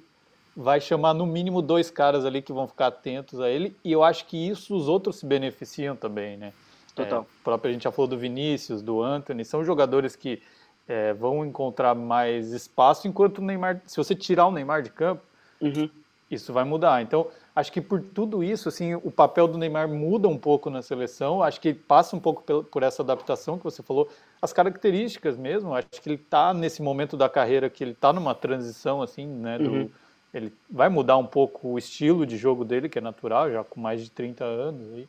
vai 0.56 0.80
chamar 0.80 1.12
no 1.12 1.26
mínimo 1.26 1.60
dois 1.60 1.90
caras 1.90 2.24
ali 2.24 2.40
que 2.40 2.54
vão 2.54 2.66
ficar 2.66 2.86
atentos 2.86 3.38
a 3.38 3.50
ele, 3.50 3.76
e 3.84 3.92
eu 3.92 4.02
acho 4.02 4.24
que 4.24 4.48
isso 4.48 4.74
os 4.74 4.88
outros 4.88 5.16
se 5.16 5.26
beneficiam 5.26 5.94
também, 5.94 6.38
né? 6.38 6.54
Total. 6.94 7.22
É, 7.22 7.44
próprio, 7.44 7.70
a 7.70 7.72
gente 7.72 7.84
já 7.84 7.92
falou 7.92 8.08
do 8.08 8.18
Vinícius, 8.18 8.80
do 8.80 9.02
Anthony, 9.02 9.44
são 9.44 9.62
jogadores 9.62 10.16
que 10.16 10.42
é, 10.88 11.12
vão 11.12 11.44
encontrar 11.44 11.94
mais 11.94 12.52
espaço, 12.52 13.06
enquanto 13.06 13.38
o 13.38 13.42
Neymar, 13.42 13.82
se 13.86 13.96
você 13.98 14.14
tirar 14.14 14.46
o 14.46 14.50
Neymar 14.50 14.82
de 14.82 14.90
campo, 14.90 15.22
Uhum. 15.62 15.88
Isso 16.30 16.52
vai 16.52 16.64
mudar. 16.64 17.02
Então, 17.02 17.26
acho 17.54 17.70
que 17.70 17.80
por 17.80 18.00
tudo 18.00 18.42
isso, 18.42 18.68
assim, 18.68 18.94
o 18.94 19.10
papel 19.10 19.46
do 19.46 19.58
Neymar 19.58 19.86
muda 19.86 20.28
um 20.28 20.38
pouco 20.38 20.70
na 20.70 20.80
seleção. 20.80 21.42
Acho 21.42 21.60
que 21.60 21.74
passa 21.74 22.16
um 22.16 22.20
pouco 22.20 22.64
por 22.64 22.82
essa 22.82 23.02
adaptação 23.02 23.58
que 23.58 23.64
você 23.64 23.82
falou, 23.82 24.08
as 24.40 24.52
características 24.52 25.36
mesmo. 25.36 25.74
Acho 25.74 25.88
que 25.90 26.08
ele 26.08 26.16
está 26.16 26.54
nesse 26.54 26.82
momento 26.82 27.16
da 27.16 27.28
carreira 27.28 27.68
que 27.68 27.84
ele 27.84 27.92
está 27.92 28.12
numa 28.12 28.34
transição, 28.34 29.02
assim, 29.02 29.26
né? 29.26 29.58
Do, 29.58 29.70
uhum. 29.70 29.90
Ele 30.32 30.52
vai 30.70 30.88
mudar 30.88 31.18
um 31.18 31.26
pouco 31.26 31.68
o 31.68 31.78
estilo 31.78 32.24
de 32.24 32.38
jogo 32.38 32.64
dele, 32.64 32.88
que 32.88 32.98
é 32.98 33.02
natural, 33.02 33.50
já 33.50 33.62
com 33.62 33.78
mais 33.78 34.02
de 34.02 34.10
30 34.10 34.42
anos. 34.42 34.90
Aí. 34.94 35.06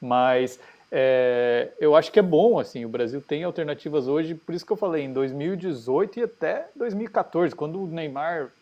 Mas 0.00 0.58
é, 0.90 1.72
eu 1.80 1.96
acho 1.96 2.12
que 2.12 2.18
é 2.18 2.22
bom, 2.22 2.58
assim, 2.58 2.84
o 2.84 2.88
Brasil 2.88 3.20
tem 3.20 3.42
alternativas 3.42 4.06
hoje, 4.06 4.34
por 4.34 4.54
isso 4.54 4.64
que 4.64 4.72
eu 4.72 4.76
falei, 4.76 5.02
em 5.02 5.12
2018 5.12 6.20
e 6.20 6.22
até 6.22 6.68
2014, 6.76 7.54
quando 7.54 7.82
o 7.82 7.86
Neymar 7.88 8.52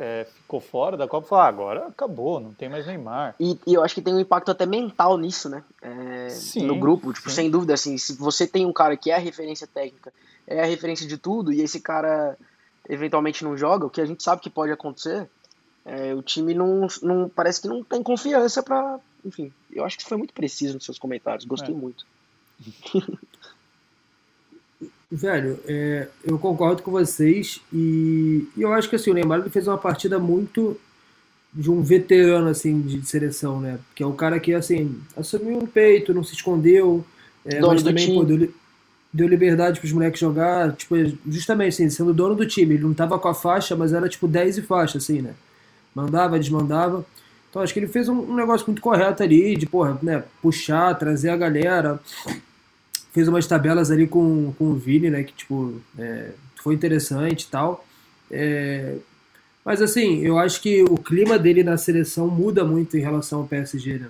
é, 0.00 0.24
ficou 0.42 0.60
fora 0.60 0.96
da 0.96 1.08
Copa, 1.08 1.26
falou, 1.26 1.44
ah, 1.44 1.48
agora 1.48 1.86
acabou, 1.88 2.38
não 2.38 2.54
tem 2.54 2.68
mais 2.68 2.86
Neymar. 2.86 3.34
E, 3.40 3.58
e, 3.66 3.74
eu 3.74 3.82
acho 3.82 3.96
que 3.96 4.00
tem 4.00 4.14
um 4.14 4.20
impacto 4.20 4.48
até 4.48 4.64
mental 4.64 5.18
nisso, 5.18 5.48
né? 5.48 5.64
É, 5.82 6.28
sim, 6.28 6.64
no 6.64 6.78
grupo, 6.78 7.12
tipo, 7.12 7.28
sim. 7.28 7.34
sem 7.34 7.50
dúvida, 7.50 7.74
assim, 7.74 7.98
se 7.98 8.12
você 8.14 8.46
tem 8.46 8.64
um 8.64 8.72
cara 8.72 8.96
que 8.96 9.10
é 9.10 9.16
a 9.16 9.18
referência 9.18 9.66
técnica, 9.66 10.12
é 10.46 10.62
a 10.62 10.66
referência 10.66 11.04
de 11.04 11.18
tudo, 11.18 11.52
e 11.52 11.60
esse 11.60 11.80
cara 11.80 12.38
eventualmente 12.88 13.42
não 13.42 13.56
joga, 13.56 13.86
o 13.86 13.90
que 13.90 14.00
a 14.00 14.06
gente 14.06 14.22
sabe 14.22 14.40
que 14.40 14.48
pode 14.48 14.70
acontecer, 14.70 15.28
é, 15.84 16.14
o 16.14 16.22
time 16.22 16.54
não, 16.54 16.86
não 17.02 17.28
parece 17.28 17.60
que 17.60 17.66
não 17.66 17.82
tem 17.82 18.00
confiança 18.00 18.62
para, 18.62 19.00
enfim, 19.24 19.52
eu 19.72 19.84
acho 19.84 19.98
que 19.98 20.04
foi 20.04 20.16
muito 20.16 20.32
preciso 20.32 20.74
nos 20.74 20.84
seus 20.84 20.98
comentários, 20.98 21.44
gostei 21.44 21.74
é. 21.74 21.76
muito. 21.76 22.06
Velho, 25.10 25.58
é, 25.66 26.06
eu 26.22 26.38
concordo 26.38 26.82
com 26.82 26.90
vocês 26.90 27.62
e, 27.72 28.46
e, 28.54 28.60
eu 28.60 28.72
acho 28.74 28.90
que 28.90 28.96
assim, 28.96 29.10
o 29.10 29.14
Neymar 29.14 29.40
ele 29.40 29.48
fez 29.48 29.66
uma 29.66 29.78
partida 29.78 30.18
muito 30.18 30.78
de 31.52 31.70
um 31.70 31.80
veterano 31.82 32.48
assim 32.48 32.78
de, 32.82 33.06
seleção, 33.08 33.58
né? 33.58 33.78
Que 33.94 34.02
é 34.02 34.06
o 34.06 34.12
cara 34.12 34.38
que 34.38 34.52
assim 34.52 35.00
assumiu 35.16 35.60
o 35.60 35.66
peito, 35.66 36.12
não 36.12 36.22
se 36.22 36.34
escondeu, 36.34 37.02
é, 37.42 37.58
mas 37.58 37.82
também 37.82 38.14
pô, 38.14 38.22
deu, 38.22 38.52
deu 39.10 39.26
liberdade 39.26 39.80
para 39.80 39.86
os 39.86 39.92
moleques 39.92 40.20
jogar, 40.20 40.72
tipo, 40.76 40.94
justamente 41.26 41.72
assim, 41.72 41.88
sendo 41.88 42.12
dono 42.12 42.34
do 42.34 42.46
time, 42.46 42.74
ele 42.74 42.84
não 42.84 42.92
tava 42.92 43.18
com 43.18 43.28
a 43.28 43.34
faixa, 43.34 43.74
mas 43.74 43.94
era 43.94 44.10
tipo 44.10 44.28
10 44.28 44.58
e 44.58 44.62
faixa 44.62 44.98
assim, 44.98 45.22
né? 45.22 45.32
Mandava, 45.94 46.38
desmandava. 46.38 47.06
Então 47.48 47.62
acho 47.62 47.72
que 47.72 47.80
ele 47.80 47.88
fez 47.88 48.10
um, 48.10 48.30
um 48.30 48.36
negócio 48.36 48.66
muito 48.66 48.82
correto 48.82 49.22
ali, 49.22 49.56
de 49.56 49.64
porra, 49.64 49.98
né, 50.02 50.22
puxar, 50.42 50.94
trazer 50.98 51.30
a 51.30 51.36
galera, 51.36 51.98
fez 53.12 53.28
umas 53.28 53.46
tabelas 53.46 53.90
ali 53.90 54.06
com, 54.06 54.52
com 54.58 54.70
o 54.70 54.74
Vini, 54.74 55.10
né? 55.10 55.22
Que, 55.22 55.32
tipo, 55.32 55.80
é, 55.98 56.30
foi 56.56 56.74
interessante 56.74 57.42
e 57.42 57.46
tal. 57.46 57.84
É, 58.30 58.96
mas, 59.64 59.82
assim, 59.82 60.20
eu 60.20 60.38
acho 60.38 60.60
que 60.60 60.82
o 60.82 60.96
clima 60.96 61.38
dele 61.38 61.62
na 61.62 61.76
seleção 61.76 62.28
muda 62.28 62.64
muito 62.64 62.96
em 62.96 63.00
relação 63.00 63.40
ao 63.40 63.46
PSG, 63.46 63.98
né? 63.98 64.08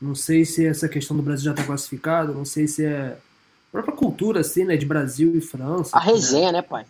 Não 0.00 0.14
sei 0.14 0.44
se 0.44 0.66
essa 0.66 0.88
questão 0.88 1.16
do 1.16 1.22
Brasil 1.22 1.44
já 1.44 1.50
está 1.52 1.64
classificado, 1.64 2.34
não 2.34 2.44
sei 2.44 2.66
se 2.66 2.84
é 2.84 3.16
a 3.68 3.70
própria 3.70 3.94
cultura, 3.94 4.40
assim, 4.40 4.64
né? 4.64 4.76
De 4.76 4.86
Brasil 4.86 5.32
e 5.36 5.40
França. 5.40 5.96
A 5.96 6.00
resenha, 6.00 6.52
né, 6.52 6.58
né 6.58 6.62
pai? 6.62 6.84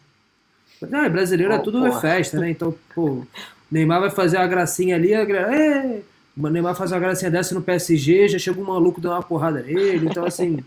Não, 0.88 1.09
brasileiro 1.11 1.53
oh, 1.53 1.57
é 1.57 1.59
tudo 1.59 1.78
porra. 1.80 2.00
festa, 2.00 2.38
né? 2.40 2.50
Então, 2.50 2.74
pô, 2.94 3.24
Neymar 3.70 4.00
vai 4.00 4.11
fazer 4.11 4.36
a 4.38 4.46
gracinha 4.46 4.96
ali, 4.96 5.14
a 5.14 5.24
gra... 5.24 5.55
é, 5.55 6.03
o 6.36 6.48
Neymar 6.48 6.74
faz 6.74 6.92
uma 6.92 7.00
gracinha 7.00 7.30
dessa 7.30 7.55
no 7.55 7.62
PSG, 7.62 8.28
já 8.28 8.38
chega 8.38 8.61
um 8.61 8.64
maluco 8.64 9.00
dando 9.00 9.12
uma 9.14 9.22
porrada 9.22 9.62
nele, 9.62 10.07
então 10.07 10.24
assim, 10.24 10.62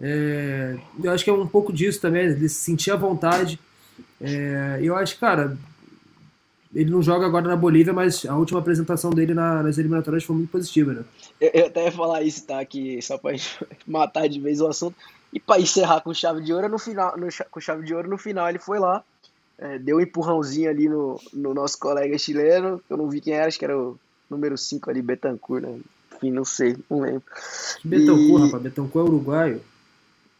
é, 0.00 0.76
eu 1.02 1.10
acho 1.10 1.24
que 1.24 1.30
é 1.30 1.32
um 1.32 1.46
pouco 1.46 1.72
disso 1.72 2.00
também, 2.00 2.24
ele 2.24 2.48
se 2.48 2.56
sentir 2.56 2.90
à 2.90 2.96
vontade. 2.96 3.58
É, 4.20 4.78
eu 4.82 4.94
acho, 4.96 5.18
cara, 5.18 5.56
ele 6.74 6.90
não 6.90 7.02
joga 7.02 7.26
agora 7.26 7.48
na 7.48 7.56
Bolívia, 7.56 7.92
mas 7.92 8.24
a 8.26 8.36
última 8.36 8.60
apresentação 8.60 9.10
dele 9.10 9.34
na, 9.34 9.62
nas 9.62 9.78
eliminatórias 9.78 10.24
foi 10.24 10.36
muito 10.36 10.50
positiva, 10.50 10.92
né? 10.92 11.04
Eu, 11.40 11.50
eu 11.54 11.66
até 11.66 11.84
ia 11.84 11.92
falar 11.92 12.22
isso, 12.22 12.46
tá? 12.46 12.64
Que 12.64 13.00
só 13.00 13.16
pra 13.16 13.32
matar 13.86 14.28
de 14.28 14.40
vez 14.40 14.60
o 14.60 14.66
assunto. 14.66 14.96
E 15.32 15.40
para 15.40 15.60
encerrar 15.60 16.00
com 16.00 16.14
chave 16.14 16.42
de 16.42 16.52
ouro 16.52 16.68
no 16.68 16.78
final, 16.78 17.16
no, 17.16 17.28
com 17.50 17.60
chave 17.60 17.84
de 17.84 17.94
ouro 17.94 18.08
no 18.08 18.18
final, 18.18 18.48
ele 18.48 18.58
foi 18.58 18.78
lá, 18.78 19.02
é, 19.58 19.78
deu 19.78 19.96
um 19.96 20.00
empurrãozinho 20.00 20.70
ali 20.70 20.88
no, 20.88 21.20
no 21.32 21.54
nosso 21.54 21.78
colega 21.78 22.16
chileno, 22.18 22.80
eu 22.88 22.96
não 22.96 23.08
vi 23.08 23.20
quem 23.20 23.34
era, 23.34 23.46
acho 23.46 23.58
que 23.58 23.64
era 23.64 23.76
o 23.76 23.98
número 24.30 24.56
5 24.56 24.90
ali, 24.90 25.02
Betancourt, 25.02 25.62
né? 25.62 25.78
Enfim, 26.16 26.30
não 26.30 26.44
sei, 26.44 26.76
não 26.90 27.00
lembro. 27.00 27.24
Betancourt, 27.84 28.42
e... 28.42 28.44
rapaz, 28.46 28.62
Betancourt 28.62 29.06
é 29.06 29.10
uruguaio. 29.10 29.62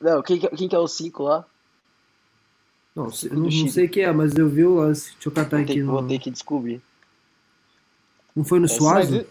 Não, 0.01 0.23
quem, 0.23 0.39
quem 0.39 0.69
que 0.69 0.75
é 0.75 0.79
o 0.79 0.89
5 0.89 1.23
lá? 1.23 1.45
Não, 2.95 3.09
não, 3.31 3.51
não 3.51 3.69
sei 3.69 3.89
quem 3.89 4.05
é, 4.05 4.13
mas 4.13 4.35
eu 4.37 4.49
vi 4.49 4.65
o 4.65 4.77
lance. 4.77 5.13
Deixa 5.13 5.29
eu 5.29 5.33
catar 5.33 5.61
aqui. 5.61 5.83
no... 5.83 5.93
Vou 5.93 6.03
ter 6.07 6.19
que 6.19 6.31
descobrir. 6.31 6.81
Não 8.35 8.45
foi 8.45 8.59
no 8.59 8.65
é, 8.65 8.69
Suazo? 8.69 9.17
Mas... 9.17 9.27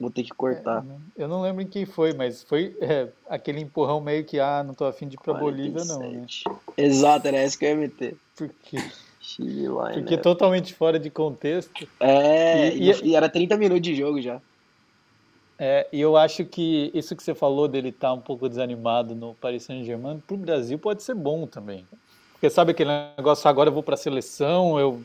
Vou 0.00 0.10
ter 0.10 0.24
que 0.24 0.30
cortar. 0.30 0.84
É, 1.16 1.22
eu 1.22 1.28
não 1.28 1.42
lembro 1.42 1.62
em 1.62 1.66
quem 1.66 1.86
foi, 1.86 2.12
mas 2.12 2.42
foi 2.42 2.76
é, 2.80 3.08
aquele 3.28 3.60
empurrão 3.60 4.00
meio 4.00 4.24
que, 4.24 4.40
ah, 4.40 4.64
não 4.66 4.74
tô 4.74 4.84
afim 4.84 5.06
de 5.06 5.14
ir 5.14 5.20
pra 5.20 5.34
47. 5.34 5.42
Bolívia, 5.42 5.84
não. 5.84 6.12
Né? 6.12 6.26
Exato, 6.76 7.28
era 7.28 7.36
essa 7.36 7.56
que 7.56 7.64
eu 7.64 7.68
ia 7.68 7.76
meter. 7.76 8.16
Por 8.34 8.50
quê? 8.64 8.78
Chile 9.20 9.68
Porque 9.94 10.18
totalmente 10.18 10.74
fora 10.74 10.98
de 10.98 11.08
contexto. 11.08 11.86
É, 12.00 12.74
e, 12.74 12.90
e, 12.90 13.04
e, 13.10 13.14
era 13.14 13.28
30 13.28 13.56
minutos 13.56 13.82
de 13.82 13.94
jogo 13.94 14.20
já. 14.20 14.40
É, 15.64 15.86
e 15.92 16.00
eu 16.00 16.16
acho 16.16 16.44
que 16.44 16.90
isso 16.92 17.14
que 17.14 17.22
você 17.22 17.36
falou 17.36 17.68
dele 17.68 17.90
estar 17.90 18.08
tá 18.08 18.12
um 18.12 18.20
pouco 18.20 18.48
desanimado 18.48 19.14
no 19.14 19.32
Paris 19.34 19.62
Saint-Germain, 19.62 20.18
pro 20.18 20.36
Brasil 20.36 20.76
pode 20.76 21.04
ser 21.04 21.14
bom 21.14 21.46
também. 21.46 21.86
Porque 22.32 22.50
sabe 22.50 22.72
aquele 22.72 22.90
negócio, 23.16 23.48
agora 23.48 23.68
eu 23.68 23.72
vou 23.72 23.80
para 23.80 23.94
a 23.94 23.96
seleção, 23.96 24.80
eu, 24.80 25.00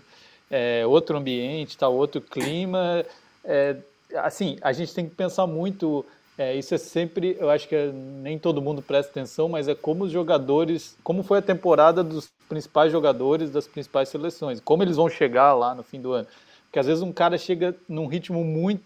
é, 0.50 0.84
outro 0.88 1.16
ambiente, 1.16 1.78
tá, 1.78 1.88
outro 1.88 2.22
clima. 2.22 3.06
É, 3.46 3.76
assim, 4.16 4.58
a 4.64 4.74
gente 4.74 4.96
tem 4.96 5.08
que 5.08 5.14
pensar 5.14 5.46
muito. 5.46 6.04
É, 6.36 6.56
isso 6.56 6.74
é 6.74 6.80
sempre, 6.80 7.38
eu 7.40 7.52
acho 7.52 7.68
que 7.68 7.76
é, 7.76 7.92
nem 7.92 8.40
todo 8.40 8.60
mundo 8.60 8.82
presta 8.82 9.12
atenção, 9.12 9.48
mas 9.48 9.68
é 9.68 9.76
como 9.76 10.06
os 10.06 10.12
jogadores, 10.12 10.98
como 11.04 11.22
foi 11.22 11.38
a 11.38 11.42
temporada 11.44 12.04
dos 12.04 12.32
principais 12.50 12.92
jogadores 12.92 13.52
das 13.52 13.68
principais 13.68 14.10
seleções, 14.10 14.60
como 14.60 14.82
eles 14.82 14.96
vão 14.96 15.08
chegar 15.08 15.54
lá 15.54 15.76
no 15.76 15.84
fim 15.84 16.02
do 16.02 16.14
ano. 16.14 16.28
Porque 16.68 16.80
às 16.80 16.86
vezes 16.86 17.02
um 17.02 17.12
cara 17.12 17.38
chega 17.38 17.76
num 17.88 18.08
ritmo 18.08 18.44
muito, 18.44 18.84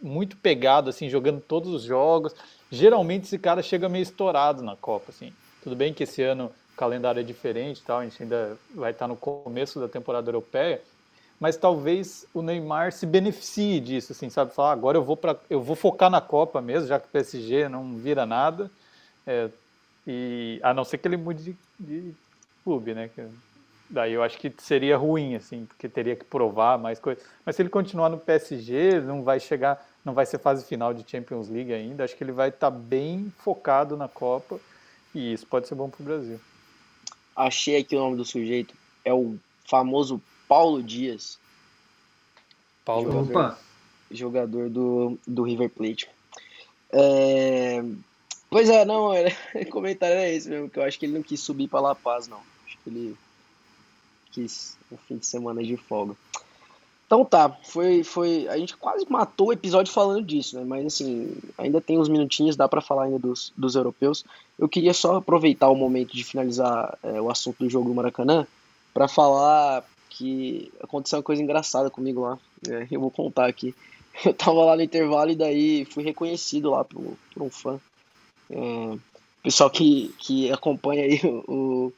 muito 0.00 0.36
pegado, 0.36 0.90
assim, 0.90 1.08
jogando 1.08 1.40
todos 1.40 1.72
os 1.72 1.82
jogos. 1.82 2.34
Geralmente 2.70 3.24
esse 3.24 3.38
cara 3.38 3.62
chega 3.62 3.88
meio 3.88 4.02
estourado 4.02 4.62
na 4.62 4.76
Copa, 4.76 5.06
assim. 5.10 5.32
Tudo 5.62 5.76
bem 5.76 5.92
que 5.92 6.04
esse 6.04 6.22
ano 6.22 6.52
o 6.72 6.76
calendário 6.76 7.20
é 7.20 7.22
diferente, 7.22 7.82
tal, 7.84 7.98
a 7.98 8.04
gente 8.04 8.22
ainda 8.22 8.56
vai 8.74 8.92
estar 8.92 9.08
no 9.08 9.16
começo 9.16 9.80
da 9.80 9.88
temporada 9.88 10.28
europeia, 10.28 10.80
mas 11.40 11.56
talvez 11.56 12.26
o 12.32 12.42
Neymar 12.42 12.92
se 12.92 13.06
beneficie 13.06 13.80
disso, 13.80 14.12
assim, 14.12 14.30
sabe? 14.30 14.54
Falar, 14.54 14.70
ah, 14.70 14.72
agora 14.72 14.96
eu 14.96 15.02
vou 15.02 15.16
para, 15.16 15.36
eu 15.50 15.60
vou 15.60 15.74
focar 15.74 16.10
na 16.10 16.20
Copa 16.20 16.60
mesmo, 16.60 16.88
já 16.88 17.00
que 17.00 17.06
o 17.06 17.10
PSG 17.10 17.68
não 17.68 17.96
vira 17.96 18.24
nada, 18.24 18.70
é, 19.26 19.48
e 20.06 20.60
a 20.62 20.72
não 20.72 20.84
ser 20.84 20.98
que 20.98 21.08
ele 21.08 21.16
mude 21.16 21.42
de, 21.42 21.56
de 21.80 22.14
clube, 22.62 22.94
né? 22.94 23.10
Daí 23.88 24.12
eu 24.12 24.22
acho 24.22 24.38
que 24.38 24.52
seria 24.58 24.96
ruim, 24.96 25.36
assim, 25.36 25.64
porque 25.64 25.88
teria 25.88 26.16
que 26.16 26.24
provar 26.24 26.76
mais 26.76 26.98
coisas. 26.98 27.24
Mas 27.44 27.54
se 27.54 27.62
ele 27.62 27.68
continuar 27.68 28.08
no 28.08 28.18
PSG, 28.18 29.00
não 29.00 29.22
vai 29.22 29.38
chegar, 29.38 29.86
não 30.04 30.12
vai 30.12 30.26
ser 30.26 30.38
fase 30.38 30.64
final 30.64 30.92
de 30.92 31.08
Champions 31.08 31.48
League 31.48 31.72
ainda. 31.72 32.04
Acho 32.04 32.16
que 32.16 32.24
ele 32.24 32.32
vai 32.32 32.48
estar 32.48 32.70
bem 32.70 33.32
focado 33.38 33.96
na 33.96 34.08
Copa 34.08 34.58
e 35.14 35.32
isso 35.32 35.46
pode 35.46 35.68
ser 35.68 35.76
bom 35.76 35.88
para 35.88 36.02
o 36.02 36.04
Brasil. 36.04 36.40
Achei 37.34 37.76
aqui 37.76 37.94
o 37.94 38.00
nome 38.00 38.16
do 38.16 38.24
sujeito. 38.24 38.74
É 39.04 39.14
o 39.14 39.36
famoso 39.64 40.20
Paulo 40.48 40.82
Dias. 40.82 41.38
Paulo 42.84 43.12
jogador, 43.12 43.30
Opa. 43.30 43.58
jogador 44.10 44.68
do, 44.68 45.18
do 45.26 45.42
River 45.44 45.70
Plate. 45.70 46.08
É... 46.90 47.84
Pois 48.50 48.68
é, 48.68 48.84
não, 48.84 49.12
era, 49.12 49.30
o 49.54 49.66
comentário 49.66 50.16
é 50.16 50.32
esse 50.34 50.48
mesmo, 50.48 50.70
que 50.70 50.78
eu 50.78 50.82
acho 50.82 50.98
que 50.98 51.06
ele 51.06 51.14
não 51.14 51.22
quis 51.22 51.40
subir 51.40 51.68
para 51.68 51.80
La 51.80 51.94
Paz, 51.94 52.26
não. 52.26 52.40
Acho 52.64 52.78
que 52.82 52.90
ele 52.90 53.16
quis 54.36 54.76
um 54.92 54.96
fim 54.96 55.16
de 55.16 55.26
semana 55.26 55.62
de 55.62 55.76
folga. 55.76 56.14
Então 57.06 57.24
tá, 57.24 57.48
foi, 57.64 58.02
foi. 58.02 58.48
A 58.48 58.58
gente 58.58 58.76
quase 58.76 59.06
matou 59.08 59.48
o 59.48 59.52
episódio 59.52 59.92
falando 59.92 60.24
disso, 60.24 60.56
né? 60.56 60.64
Mas 60.64 60.86
assim, 60.86 61.36
ainda 61.56 61.80
tem 61.80 61.98
uns 61.98 62.08
minutinhos, 62.08 62.56
dá 62.56 62.68
para 62.68 62.80
falar 62.80 63.04
ainda 63.04 63.18
dos, 63.18 63.52
dos 63.56 63.76
europeus. 63.76 64.24
Eu 64.58 64.68
queria 64.68 64.92
só 64.92 65.16
aproveitar 65.16 65.70
o 65.70 65.76
momento 65.76 66.14
de 66.14 66.24
finalizar 66.24 66.98
é, 67.02 67.20
o 67.20 67.30
assunto 67.30 67.64
do 67.64 67.70
jogo 67.70 67.88
do 67.88 67.94
Maracanã 67.94 68.46
para 68.92 69.06
falar 69.06 69.84
que 70.10 70.72
aconteceu 70.82 71.18
uma 71.18 71.22
coisa 71.22 71.42
engraçada 71.42 71.90
comigo 71.90 72.22
lá. 72.22 72.38
É, 72.68 72.88
eu 72.90 73.00
vou 73.00 73.10
contar 73.10 73.46
aqui. 73.46 73.74
Eu 74.24 74.34
tava 74.34 74.64
lá 74.64 74.74
no 74.74 74.82
intervalo 74.82 75.30
e 75.30 75.36
daí 75.36 75.84
fui 75.84 76.02
reconhecido 76.02 76.70
lá 76.70 76.82
por, 76.84 77.16
por 77.32 77.42
um 77.42 77.50
fã. 77.50 77.78
É, 78.50 78.98
pessoal 79.42 79.70
que, 79.70 80.12
que 80.18 80.50
acompanha 80.50 81.04
aí 81.04 81.20
o, 81.22 81.44
o 81.46 81.92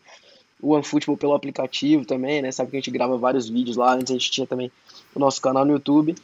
OneFootball 0.63 1.17
pelo 1.17 1.35
aplicativo 1.35 2.05
também, 2.05 2.43
né? 2.43 2.51
Sabe 2.53 2.71
que 2.71 2.77
a 2.77 2.81
gente 2.81 2.91
grava 2.91 3.17
vários 3.17 3.49
vídeos 3.49 3.77
lá. 3.77 3.95
Antes 3.95 4.11
a 4.11 4.15
gente 4.15 4.31
tinha 4.31 4.47
também 4.47 4.71
o 5.15 5.19
nosso 5.19 5.41
canal 5.41 5.65
no 5.65 5.73
YouTube. 5.73 6.15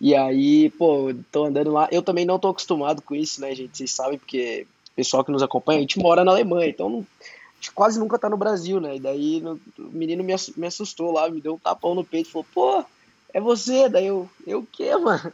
E 0.00 0.14
aí, 0.14 0.70
pô, 0.70 1.12
tô 1.32 1.46
andando 1.46 1.72
lá. 1.72 1.88
Eu 1.90 2.02
também 2.02 2.24
não 2.24 2.38
tô 2.38 2.48
acostumado 2.48 3.02
com 3.02 3.14
isso, 3.14 3.40
né, 3.40 3.54
gente? 3.54 3.76
Vocês 3.76 3.90
sabem, 3.90 4.18
porque 4.18 4.66
o 4.92 4.96
pessoal 4.96 5.24
que 5.24 5.32
nos 5.32 5.42
acompanha, 5.42 5.78
a 5.78 5.82
gente 5.82 5.98
mora 5.98 6.24
na 6.24 6.30
Alemanha, 6.30 6.68
então 6.68 6.88
não, 6.88 7.06
a 7.20 7.54
gente 7.56 7.72
quase 7.72 7.98
nunca 7.98 8.18
tá 8.18 8.28
no 8.28 8.36
Brasil, 8.36 8.80
né? 8.80 8.96
E 8.96 9.00
daí 9.00 9.40
no, 9.40 9.60
o 9.78 9.82
menino 9.92 10.22
me, 10.22 10.34
me 10.56 10.66
assustou 10.66 11.12
lá, 11.12 11.28
me 11.28 11.40
deu 11.40 11.54
um 11.54 11.58
tapão 11.58 11.94
no 11.94 12.04
peito, 12.04 12.30
falou, 12.30 12.46
pô, 12.54 12.84
é 13.32 13.40
você? 13.40 13.88
Daí 13.88 14.06
eu, 14.06 14.28
eu 14.46 14.60
o 14.60 14.66
quê, 14.66 14.96
mano? 14.96 15.32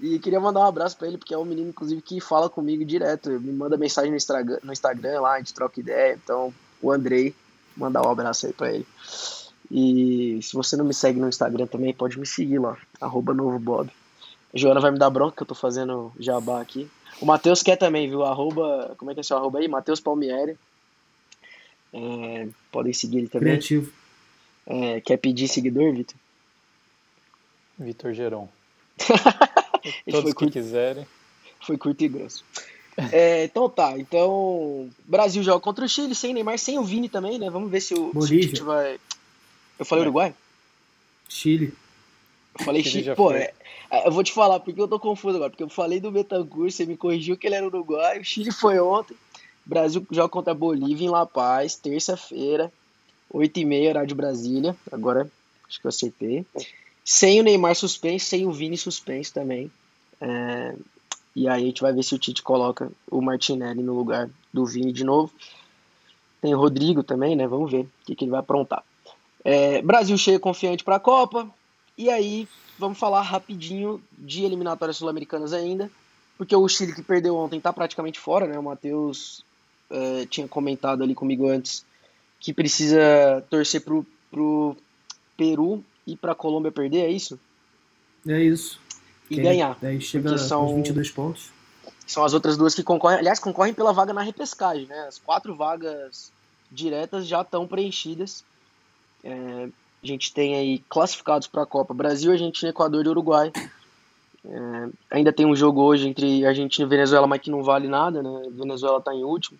E 0.00 0.18
queria 0.18 0.40
mandar 0.40 0.60
um 0.60 0.66
abraço 0.66 0.96
para 0.96 1.08
ele, 1.08 1.18
porque 1.18 1.34
é 1.34 1.38
um 1.38 1.44
menino, 1.44 1.68
inclusive, 1.68 2.00
que 2.00 2.20
fala 2.20 2.48
comigo 2.48 2.82
direto. 2.86 3.28
Me 3.38 3.52
manda 3.52 3.76
mensagem 3.76 4.10
no 4.10 4.16
Instagram, 4.16 4.58
no 4.62 4.72
Instagram 4.72 5.20
lá, 5.20 5.34
a 5.34 5.38
gente 5.38 5.52
troca 5.52 5.78
ideia. 5.78 6.18
Então, 6.22 6.54
o 6.80 6.90
Andrei, 6.90 7.34
mandar 7.76 8.06
um 8.06 8.10
abraço 8.10 8.46
aí 8.46 8.52
pra 8.52 8.72
ele. 8.72 8.86
E 9.70 10.40
se 10.42 10.54
você 10.54 10.76
não 10.76 10.84
me 10.84 10.92
segue 10.92 11.20
no 11.20 11.28
Instagram 11.28 11.66
também, 11.66 11.94
pode 11.94 12.18
me 12.18 12.26
seguir 12.26 12.58
lá, 12.58 12.76
arroba 13.00 13.32
novobob. 13.32 13.90
A 14.52 14.58
Joana 14.58 14.80
vai 14.80 14.90
me 14.90 14.98
dar 14.98 15.10
bronca 15.10 15.36
que 15.36 15.42
eu 15.42 15.46
tô 15.46 15.54
fazendo 15.54 16.12
jabá 16.18 16.60
aqui. 16.60 16.90
O 17.20 17.26
Matheus 17.26 17.62
quer 17.62 17.76
também, 17.76 18.08
viu? 18.08 18.24
Arroba, 18.24 18.94
como 18.98 19.10
é 19.10 19.14
que 19.14 19.20
é 19.20 19.22
seu 19.22 19.36
arroba 19.36 19.60
aí? 19.60 19.68
Matheus 19.68 20.00
Palmieri. 20.00 20.58
É, 21.92 22.48
podem 22.72 22.92
seguir 22.92 23.18
ele 23.18 23.28
também. 23.28 23.52
Criativo. 23.52 23.92
É, 24.66 25.00
quer 25.00 25.16
pedir 25.16 25.48
seguidor, 25.48 25.92
Vitor? 25.92 26.16
Vitor 27.78 28.12
Geron. 28.12 28.48
Todos 30.10 30.30
que 30.30 30.34
curto, 30.34 30.52
quiserem. 30.52 31.06
Foi 31.60 31.78
curto 31.78 32.04
e 32.04 32.08
grosso. 32.08 32.44
É, 33.12 33.44
então 33.44 33.68
tá, 33.68 33.98
então. 33.98 34.88
Brasil 35.04 35.42
joga 35.42 35.60
contra 35.60 35.84
o 35.84 35.88
Chile, 35.88 36.14
sem 36.14 36.34
Neymar, 36.34 36.58
sem 36.58 36.78
o 36.78 36.84
Vini 36.84 37.08
também, 37.08 37.38
né? 37.38 37.50
Vamos 37.50 37.70
ver 37.70 37.80
se 37.80 37.94
o, 37.94 38.12
Bolívia. 38.12 38.56
Se 38.56 38.62
o 38.62 38.64
vai. 38.64 38.98
Eu 39.78 39.84
falei 39.84 40.04
Uruguai? 40.04 40.34
Chile. 41.28 41.72
Eu 42.58 42.64
falei 42.64 42.82
Chile, 42.82 43.04
Chile 43.04 43.16
pô, 43.16 43.32
é, 43.32 43.52
é, 43.90 44.06
eu 44.06 44.12
vou 44.12 44.22
te 44.22 44.32
falar 44.32 44.60
porque 44.60 44.80
eu 44.80 44.88
tô 44.88 44.98
confuso 44.98 45.36
agora, 45.36 45.50
porque 45.50 45.62
eu 45.62 45.68
falei 45.68 46.00
do 46.00 46.10
Betancourt, 46.10 46.72
você 46.72 46.84
me 46.84 46.96
corrigiu 46.96 47.36
que 47.36 47.46
ele 47.46 47.54
era 47.54 47.66
Uruguai, 47.66 48.18
o 48.18 48.24
Chile 48.24 48.52
foi 48.52 48.78
ontem. 48.78 49.16
Brasil 49.64 50.04
joga 50.10 50.28
contra 50.28 50.52
a 50.52 50.56
Bolívia 50.56 51.06
em 51.06 51.10
La 51.10 51.24
Paz, 51.24 51.76
terça-feira, 51.76 52.72
8h30, 53.32 53.88
horário 53.88 54.08
de 54.08 54.14
Brasília. 54.14 54.76
Agora, 54.90 55.30
acho 55.68 55.80
que 55.80 55.86
eu 55.86 55.90
acertei. 55.90 56.44
Sem 57.04 57.40
o 57.40 57.44
Neymar 57.44 57.74
suspenso, 57.74 58.26
sem 58.26 58.46
o 58.46 58.52
Vini 58.52 58.76
suspenso 58.76 59.32
também. 59.32 59.70
É, 60.20 60.74
e 61.34 61.48
aí 61.48 61.62
a 61.62 61.66
gente 61.66 61.82
vai 61.82 61.92
ver 61.92 62.02
se 62.02 62.14
o 62.14 62.18
Tite 62.18 62.42
coloca 62.42 62.90
o 63.10 63.20
Martinelli 63.20 63.82
no 63.82 63.94
lugar 63.94 64.28
do 64.52 64.66
Vini 64.66 64.92
de 64.92 65.04
novo. 65.04 65.32
Tem 66.40 66.54
o 66.54 66.58
Rodrigo 66.58 67.02
também, 67.02 67.36
né? 67.36 67.46
Vamos 67.46 67.70
ver 67.70 67.82
o 67.82 67.90
que, 68.04 68.14
que 68.14 68.24
ele 68.24 68.30
vai 68.30 68.40
aprontar. 68.40 68.82
É, 69.44 69.80
Brasil 69.82 70.16
cheio 70.18 70.40
confiante 70.40 70.82
para 70.82 70.96
a 70.96 71.00
Copa. 71.00 71.48
E 71.96 72.10
aí 72.10 72.48
vamos 72.78 72.98
falar 72.98 73.22
rapidinho 73.22 74.02
de 74.18 74.44
eliminatórias 74.44 74.96
sul-americanas 74.96 75.52
ainda. 75.52 75.90
Porque 76.36 76.56
o 76.56 76.68
Chile 76.68 76.94
que 76.94 77.02
perdeu 77.02 77.36
ontem 77.36 77.58
está 77.58 77.72
praticamente 77.72 78.18
fora, 78.18 78.46
né? 78.46 78.58
O 78.58 78.62
Matheus 78.62 79.44
é, 79.90 80.26
tinha 80.26 80.48
comentado 80.48 81.02
ali 81.02 81.14
comigo 81.14 81.48
antes 81.48 81.84
que 82.40 82.54
precisa 82.54 83.44
torcer 83.50 83.82
pro, 83.82 84.04
pro 84.30 84.74
Peru 85.36 85.84
e 86.06 86.16
pra 86.16 86.34
Colômbia 86.34 86.72
perder, 86.72 87.04
é 87.04 87.10
isso? 87.10 87.38
É 88.26 88.42
isso 88.42 88.80
e 89.30 89.36
que 89.36 89.42
ganhar. 89.42 89.78
Daí 89.80 90.00
chega 90.00 90.36
são, 90.36 90.62
aos 90.62 90.74
22 90.74 91.10
pontos. 91.10 91.50
São 92.06 92.24
as 92.24 92.34
outras 92.34 92.56
duas 92.56 92.74
que 92.74 92.82
concorrem, 92.82 93.18
aliás, 93.18 93.38
concorrem 93.38 93.72
pela 93.72 93.92
vaga 93.92 94.12
na 94.12 94.22
repescagem, 94.22 94.86
né? 94.86 95.06
As 95.06 95.18
quatro 95.18 95.54
vagas 95.54 96.32
diretas 96.70 97.26
já 97.26 97.42
estão 97.42 97.66
preenchidas. 97.66 98.44
É, 99.22 99.68
a 100.02 100.06
gente 100.06 100.32
tem 100.32 100.54
aí 100.56 100.78
classificados 100.88 101.46
para 101.46 101.62
a 101.62 101.66
Copa 101.66 101.94
Brasil, 101.94 102.32
Argentina, 102.32 102.70
Equador 102.70 103.06
e 103.06 103.08
Uruguai. 103.08 103.52
É, 104.44 104.88
ainda 105.10 105.32
tem 105.32 105.46
um 105.46 105.54
jogo 105.54 105.82
hoje 105.82 106.08
entre 106.08 106.44
Argentina 106.46 106.86
e 106.86 106.88
Venezuela, 106.88 107.26
mas 107.26 107.40
que 107.40 107.50
não 107.50 107.62
vale 107.62 107.86
nada, 107.86 108.22
né? 108.22 108.42
Venezuela 108.50 108.98
está 108.98 109.14
em 109.14 109.22
último. 109.22 109.58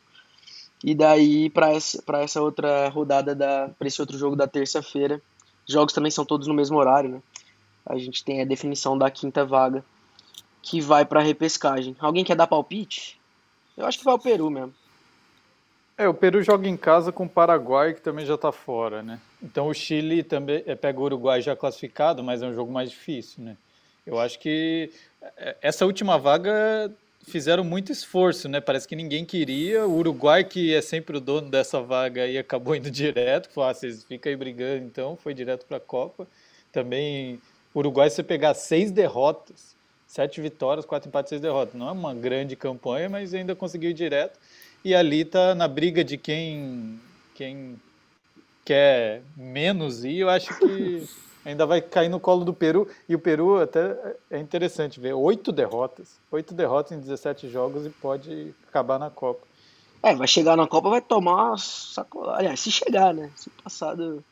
E 0.83 0.95
daí 0.95 1.51
para 1.51 1.71
essa, 1.73 2.03
essa 2.15 2.41
outra 2.41 2.89
rodada 2.89 3.37
para 3.79 3.87
esse 3.87 4.01
outro 4.01 4.17
jogo 4.17 4.35
da 4.35 4.47
terça-feira, 4.47 5.21
jogos 5.69 5.93
também 5.93 6.11
são 6.11 6.25
todos 6.25 6.47
no 6.47 6.55
mesmo 6.55 6.79
horário, 6.79 7.11
né? 7.11 7.23
A 7.85 7.99
gente 7.99 8.25
tem 8.25 8.41
a 8.41 8.45
definição 8.45 8.97
da 8.97 9.11
quinta 9.11 9.45
vaga 9.45 9.85
que 10.63 10.81
vai 10.81 11.05
para 11.05 11.21
repescagem. 11.21 11.97
Alguém 11.99 12.25
quer 12.25 12.37
dar 12.37 12.47
palpite? 12.47 13.19
Eu 13.77 13.87
acho 13.87 13.99
que 13.99 14.05
vai 14.05 14.15
o 14.15 14.19
Peru 14.19 14.51
mesmo. 14.51 14.75
É, 15.97 16.09
o 16.09 16.15
Peru 16.15 16.43
joga 16.43 16.69
em 16.69 16.77
casa 16.77 17.13
com 17.13 17.25
o 17.25 17.29
Paraguai, 17.29 17.93
que 17.93 18.01
também 18.01 18.25
já 18.25 18.35
está 18.35 18.51
fora, 18.51 19.03
né? 19.03 19.21
Então 19.43 19.69
o 19.69 19.75
Chile 19.75 20.23
também 20.23 20.63
é, 20.67 20.75
pega 20.75 20.99
o 20.99 21.03
Uruguai 21.03 21.43
já 21.43 21.55
classificado, 21.55 22.25
mas 22.25 22.43
é 22.43 22.47
um 22.47 22.55
jogo 22.55 22.73
mais 22.73 22.91
difícil, 22.91 23.45
né? 23.45 23.57
Eu 24.07 24.19
acho 24.19 24.39
que 24.39 24.91
é, 25.37 25.57
essa 25.61 25.85
última 25.85 26.19
vaga 26.19 26.91
fizeram 27.27 27.63
muito 27.63 27.93
esforço, 27.93 28.49
né? 28.49 28.61
Parece 28.61 28.89
que 28.89 28.97
ninguém 28.97 29.25
queria. 29.25 29.87
O 29.87 29.97
Uruguai, 29.97 30.43
que 30.45 30.75
é 30.75 30.81
sempre 30.81 31.17
o 31.17 31.21
dono 31.21 31.51
dessa 31.51 31.83
vaga, 31.83 32.23
aí 32.23 32.39
acabou 32.39 32.75
indo 32.75 32.89
direto. 32.91 33.51
Falou, 33.51 33.71
ah, 33.71 33.75
vocês 33.75 34.03
ficam 34.05 34.31
aí 34.31 34.37
brigando, 34.37 34.85
então 34.85 35.17
foi 35.17 35.35
direto 35.35 35.67
para 35.67 35.77
a 35.77 35.81
Copa. 35.81 36.27
Também, 36.73 37.41
Uruguai, 37.75 38.11
se 38.11 38.17
você 38.17 38.23
pegar 38.23 38.55
seis 38.55 38.91
derrotas, 38.91 39.77
sete 40.07 40.41
vitórias, 40.41 40.85
quatro 40.85 41.09
empates, 41.09 41.31
seis 41.31 41.41
derrotas. 41.41 41.75
Não 41.75 41.89
é 41.89 41.93
uma 41.93 42.13
grande 42.13 42.57
campanha, 42.57 43.09
mas 43.09 43.33
ainda 43.33 43.55
conseguiu 43.55 43.91
ir 43.91 43.95
direto. 43.95 44.39
E 44.85 44.95
ali 44.95 45.25
tá 45.25 45.55
na 45.55 45.69
briga 45.69 46.03
de 46.03 46.17
quem, 46.17 46.99
quem 47.35 47.81
quer 48.65 49.23
menos 49.37 50.05
ir. 50.05 50.19
Eu 50.19 50.31
acho 50.31 50.59
que 50.59 51.09
ainda 51.45 51.65
vai 51.65 51.81
cair 51.81 52.09
no 52.09 52.19
colo 52.19 52.45
do 52.45 52.53
Peru. 52.53 52.89
E 53.09 53.15
o 53.15 53.19
Peru 53.19 53.61
até 53.61 54.17
é 54.31 54.39
interessante 54.39 54.99
ver, 54.99 55.13
oito 55.13 55.53
derrotas. 55.53 56.19
Oito 56.31 56.55
derrotas 56.55 56.93
em 56.93 57.01
17 57.01 57.49
jogos 57.49 57.87
e 57.87 57.91
pode 57.91 58.53
acabar 58.69 58.99
na 58.99 59.11
Copa. 59.11 59.47
É, 60.03 60.15
vai 60.15 60.27
chegar 60.27 60.57
na 60.57 60.67
Copa, 60.67 60.89
vai 60.89 61.03
tomar 61.03 61.59
saco... 61.59 62.25
Aliás, 62.31 62.59
se 62.59 62.71
chegar, 62.71 63.13
né? 63.13 63.31
Se 63.37 63.51
passado. 63.51 64.25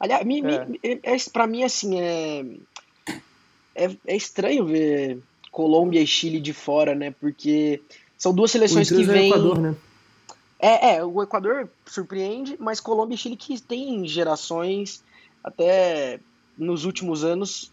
Aliás, 0.00 0.24
me, 0.24 0.40
é. 0.40 0.64
Me, 0.64 0.80
é, 0.82 1.14
é, 1.14 1.16
pra 1.30 1.46
mim, 1.46 1.62
assim, 1.62 2.00
é... 2.00 2.44
é. 3.74 3.96
É 4.06 4.16
estranho 4.16 4.64
ver 4.64 5.22
Colômbia 5.52 6.00
e 6.00 6.06
Chile 6.06 6.40
de 6.40 6.54
fora, 6.54 6.94
né? 6.94 7.10
Porque 7.20 7.82
são 8.16 8.32
duas 8.32 8.50
seleções 8.50 8.88
que 8.88 9.04
vêm. 9.04 9.24
É, 9.24 9.28
Equador, 9.28 9.58
né? 9.58 9.76
é, 10.58 10.96
é, 10.96 11.04
o 11.04 11.22
Equador 11.22 11.68
surpreende, 11.86 12.56
mas 12.58 12.80
Colômbia 12.80 13.14
e 13.14 13.18
Chile 13.18 13.36
que 13.36 13.60
tem 13.60 14.06
gerações 14.06 15.02
até 15.42 16.20
nos 16.56 16.84
últimos 16.84 17.24
anos 17.24 17.72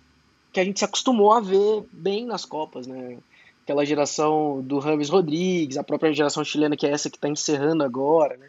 que 0.51 0.59
a 0.59 0.63
gente 0.63 0.79
se 0.79 0.85
acostumou 0.85 1.33
a 1.33 1.41
ver 1.41 1.83
bem 1.91 2.25
nas 2.25 2.45
Copas, 2.45 2.87
né? 2.87 3.17
Aquela 3.63 3.85
geração 3.85 4.61
do 4.61 4.79
Rames 4.79 5.09
Rodrigues, 5.09 5.77
a 5.77 5.83
própria 5.83 6.13
geração 6.13 6.43
chilena, 6.43 6.77
que 6.77 6.87
é 6.87 6.91
essa 6.91 7.09
que 7.09 7.17
está 7.17 7.27
encerrando 7.27 7.83
agora, 7.83 8.37
né? 8.37 8.47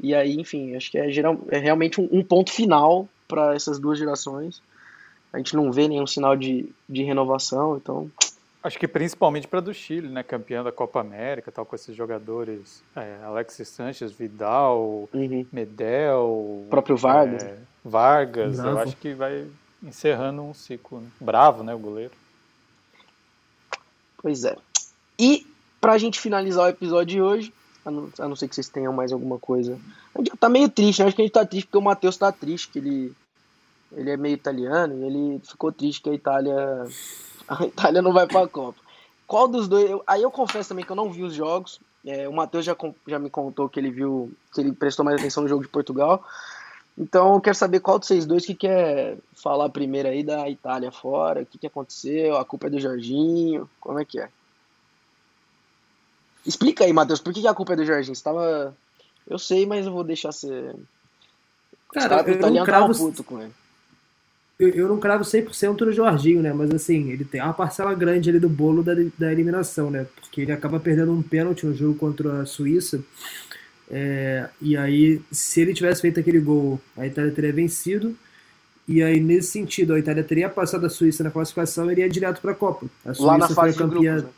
E 0.00 0.14
aí, 0.14 0.34
enfim, 0.34 0.74
acho 0.74 0.90
que 0.90 0.98
é, 0.98 1.10
geral, 1.10 1.38
é 1.48 1.58
realmente 1.58 2.00
um, 2.00 2.08
um 2.10 2.24
ponto 2.24 2.50
final 2.50 3.08
para 3.28 3.54
essas 3.54 3.78
duas 3.78 3.98
gerações. 3.98 4.62
A 5.32 5.38
gente 5.38 5.56
não 5.56 5.72
vê 5.72 5.88
nenhum 5.88 6.06
sinal 6.06 6.36
de, 6.36 6.68
de 6.88 7.02
renovação, 7.02 7.76
então. 7.76 8.10
Acho 8.62 8.78
que 8.78 8.86
principalmente 8.86 9.48
para 9.48 9.60
do 9.60 9.72
Chile, 9.72 10.08
né? 10.08 10.22
Campeão 10.22 10.62
da 10.62 10.70
Copa 10.70 11.00
América, 11.00 11.50
tal, 11.50 11.64
com 11.64 11.74
esses 11.74 11.96
jogadores 11.96 12.82
é, 12.94 13.18
Alexis 13.24 13.68
Sanches, 13.68 14.12
Vidal, 14.12 15.08
uhum. 15.12 15.46
Medel. 15.50 16.26
O 16.26 16.66
próprio 16.68 16.96
Vargas. 16.96 17.42
É, 17.42 17.56
Vargas, 17.84 18.56
Bravo. 18.56 18.70
eu 18.70 18.78
acho 18.78 18.96
que 18.96 19.14
vai 19.14 19.46
encerrando 19.82 20.42
um 20.42 20.54
ciclo. 20.54 21.00
Né? 21.00 21.08
Bravo, 21.20 21.64
né, 21.64 21.74
o 21.74 21.78
goleiro. 21.78 22.12
Pois 24.18 24.44
é. 24.44 24.56
E 25.18 25.46
pra 25.80 25.98
gente 25.98 26.20
finalizar 26.20 26.66
o 26.66 26.68
episódio 26.68 27.06
de 27.06 27.22
hoje, 27.22 27.52
a 27.84 27.90
não, 27.90 28.10
a 28.18 28.28
não 28.28 28.36
ser 28.36 28.48
que 28.48 28.54
vocês 28.54 28.68
tenham 28.68 28.92
mais 28.92 29.12
alguma 29.12 29.38
coisa. 29.38 29.78
A 30.14 30.18
gente 30.18 30.36
tá 30.36 30.48
meio 30.48 30.68
triste, 30.68 31.00
né? 31.00 31.06
acho 31.06 31.16
que 31.16 31.22
a 31.22 31.24
gente 31.24 31.34
tá 31.34 31.44
triste 31.44 31.66
porque 31.66 31.78
o 31.78 31.82
Matheus 31.82 32.16
tá 32.16 32.30
triste, 32.30 32.68
que 32.68 32.78
ele, 32.78 33.12
ele 33.92 34.10
é 34.10 34.16
meio 34.16 34.34
italiano 34.34 34.98
e 34.98 35.04
ele 35.04 35.40
ficou 35.44 35.72
triste 35.72 36.02
que 36.02 36.10
a 36.10 36.14
Itália. 36.14 36.56
A 37.48 37.66
Itália 37.66 38.00
não 38.00 38.12
vai 38.12 38.26
pra 38.26 38.46
Copa. 38.46 38.78
Qual 39.26 39.48
dos 39.48 39.66
dois. 39.66 39.90
Eu, 39.90 40.02
aí 40.06 40.22
eu 40.22 40.30
confesso 40.30 40.68
também 40.68 40.84
que 40.84 40.92
eu 40.92 40.96
não 40.96 41.10
vi 41.10 41.24
os 41.24 41.34
jogos. 41.34 41.80
É, 42.06 42.28
o 42.28 42.32
Matheus 42.32 42.64
já, 42.64 42.74
já 43.06 43.18
me 43.18 43.28
contou 43.28 43.68
que 43.68 43.80
ele 43.80 43.90
viu. 43.90 44.32
que 44.54 44.60
ele 44.60 44.72
prestou 44.72 45.04
mais 45.04 45.20
atenção 45.20 45.42
no 45.42 45.48
jogo 45.48 45.62
de 45.62 45.68
Portugal. 45.68 46.24
Então 46.96 47.34
eu 47.34 47.40
quero 47.40 47.56
saber 47.56 47.80
qual 47.80 47.98
de 47.98 48.06
vocês 48.06 48.24
dois 48.24 48.46
que 48.46 48.54
quer 48.54 49.18
falar 49.34 49.68
primeiro 49.70 50.08
aí 50.08 50.22
da 50.22 50.48
Itália 50.48 50.92
fora, 50.92 51.42
o 51.42 51.46
que, 51.46 51.58
que 51.58 51.66
aconteceu, 51.66 52.36
a 52.36 52.44
culpa 52.44 52.66
é 52.66 52.70
do 52.70 52.80
Jorginho, 52.80 53.68
como 53.80 53.98
é 53.98 54.04
que 54.04 54.20
é? 54.20 54.28
Explica 56.46 56.84
aí, 56.84 56.92
Matheus, 56.92 57.20
por 57.20 57.32
que, 57.32 57.46
a 57.46 57.54
culpa 57.54 57.74
é 57.74 57.76
do 57.76 57.84
Jorginho? 57.84 58.14
Você 58.14 58.22
tava. 58.22 58.74
Eu 59.28 59.38
sei, 59.38 59.64
mas 59.64 59.86
eu 59.86 59.92
vou 59.92 60.02
deixar 60.02 60.32
você. 60.32 60.74
Cara, 61.92 62.22
eu 62.28 62.50
não 62.50 62.64
cravo... 62.64 62.94
puto 62.94 63.22
com 63.22 63.40
ele. 63.40 63.52
Eu, 64.58 64.68
eu 64.70 64.88
não 64.88 64.98
cravo 64.98 65.24
100% 65.24 65.80
no 65.80 65.92
Jorginho, 65.92 66.42
né? 66.42 66.52
Mas 66.52 66.70
assim, 66.70 67.10
ele 67.10 67.24
tem 67.24 67.40
uma 67.40 67.52
parcela 67.52 67.94
grande 67.94 68.30
ali 68.30 68.38
do 68.38 68.48
bolo 68.48 68.82
da, 68.82 68.92
da 69.18 69.32
eliminação, 69.32 69.90
né? 69.90 70.06
Porque 70.20 70.40
ele 70.40 70.52
acaba 70.52 70.78
perdendo 70.78 71.12
um 71.12 71.22
pênalti 71.22 71.66
no 71.66 71.74
jogo 71.74 71.98
contra 71.98 72.42
a 72.42 72.46
Suíça. 72.46 73.02
É, 73.90 74.48
e 74.60 74.76
aí, 74.76 75.20
se 75.30 75.60
ele 75.60 75.74
tivesse 75.74 76.00
feito 76.00 76.18
aquele 76.18 76.40
gol, 76.40 76.80
a 76.96 77.06
Itália 77.06 77.30
teria 77.32 77.52
vencido. 77.52 78.16
E 78.86 79.02
aí, 79.02 79.20
nesse 79.20 79.52
sentido, 79.52 79.94
a 79.94 79.98
Itália 79.98 80.24
teria 80.24 80.48
passado 80.48 80.86
a 80.86 80.90
Suíça 80.90 81.22
na 81.22 81.30
classificação 81.30 81.88
e 81.88 81.92
iria 81.92 82.08
direto 82.08 82.40
para 82.40 82.52
a 82.52 82.54
Copa. 82.54 82.86
A 83.04 83.14
Suíça 83.14 83.54
foi 83.54 83.72
campeã, 83.72 84.14
grupo, 84.16 84.28
né? 84.28 84.34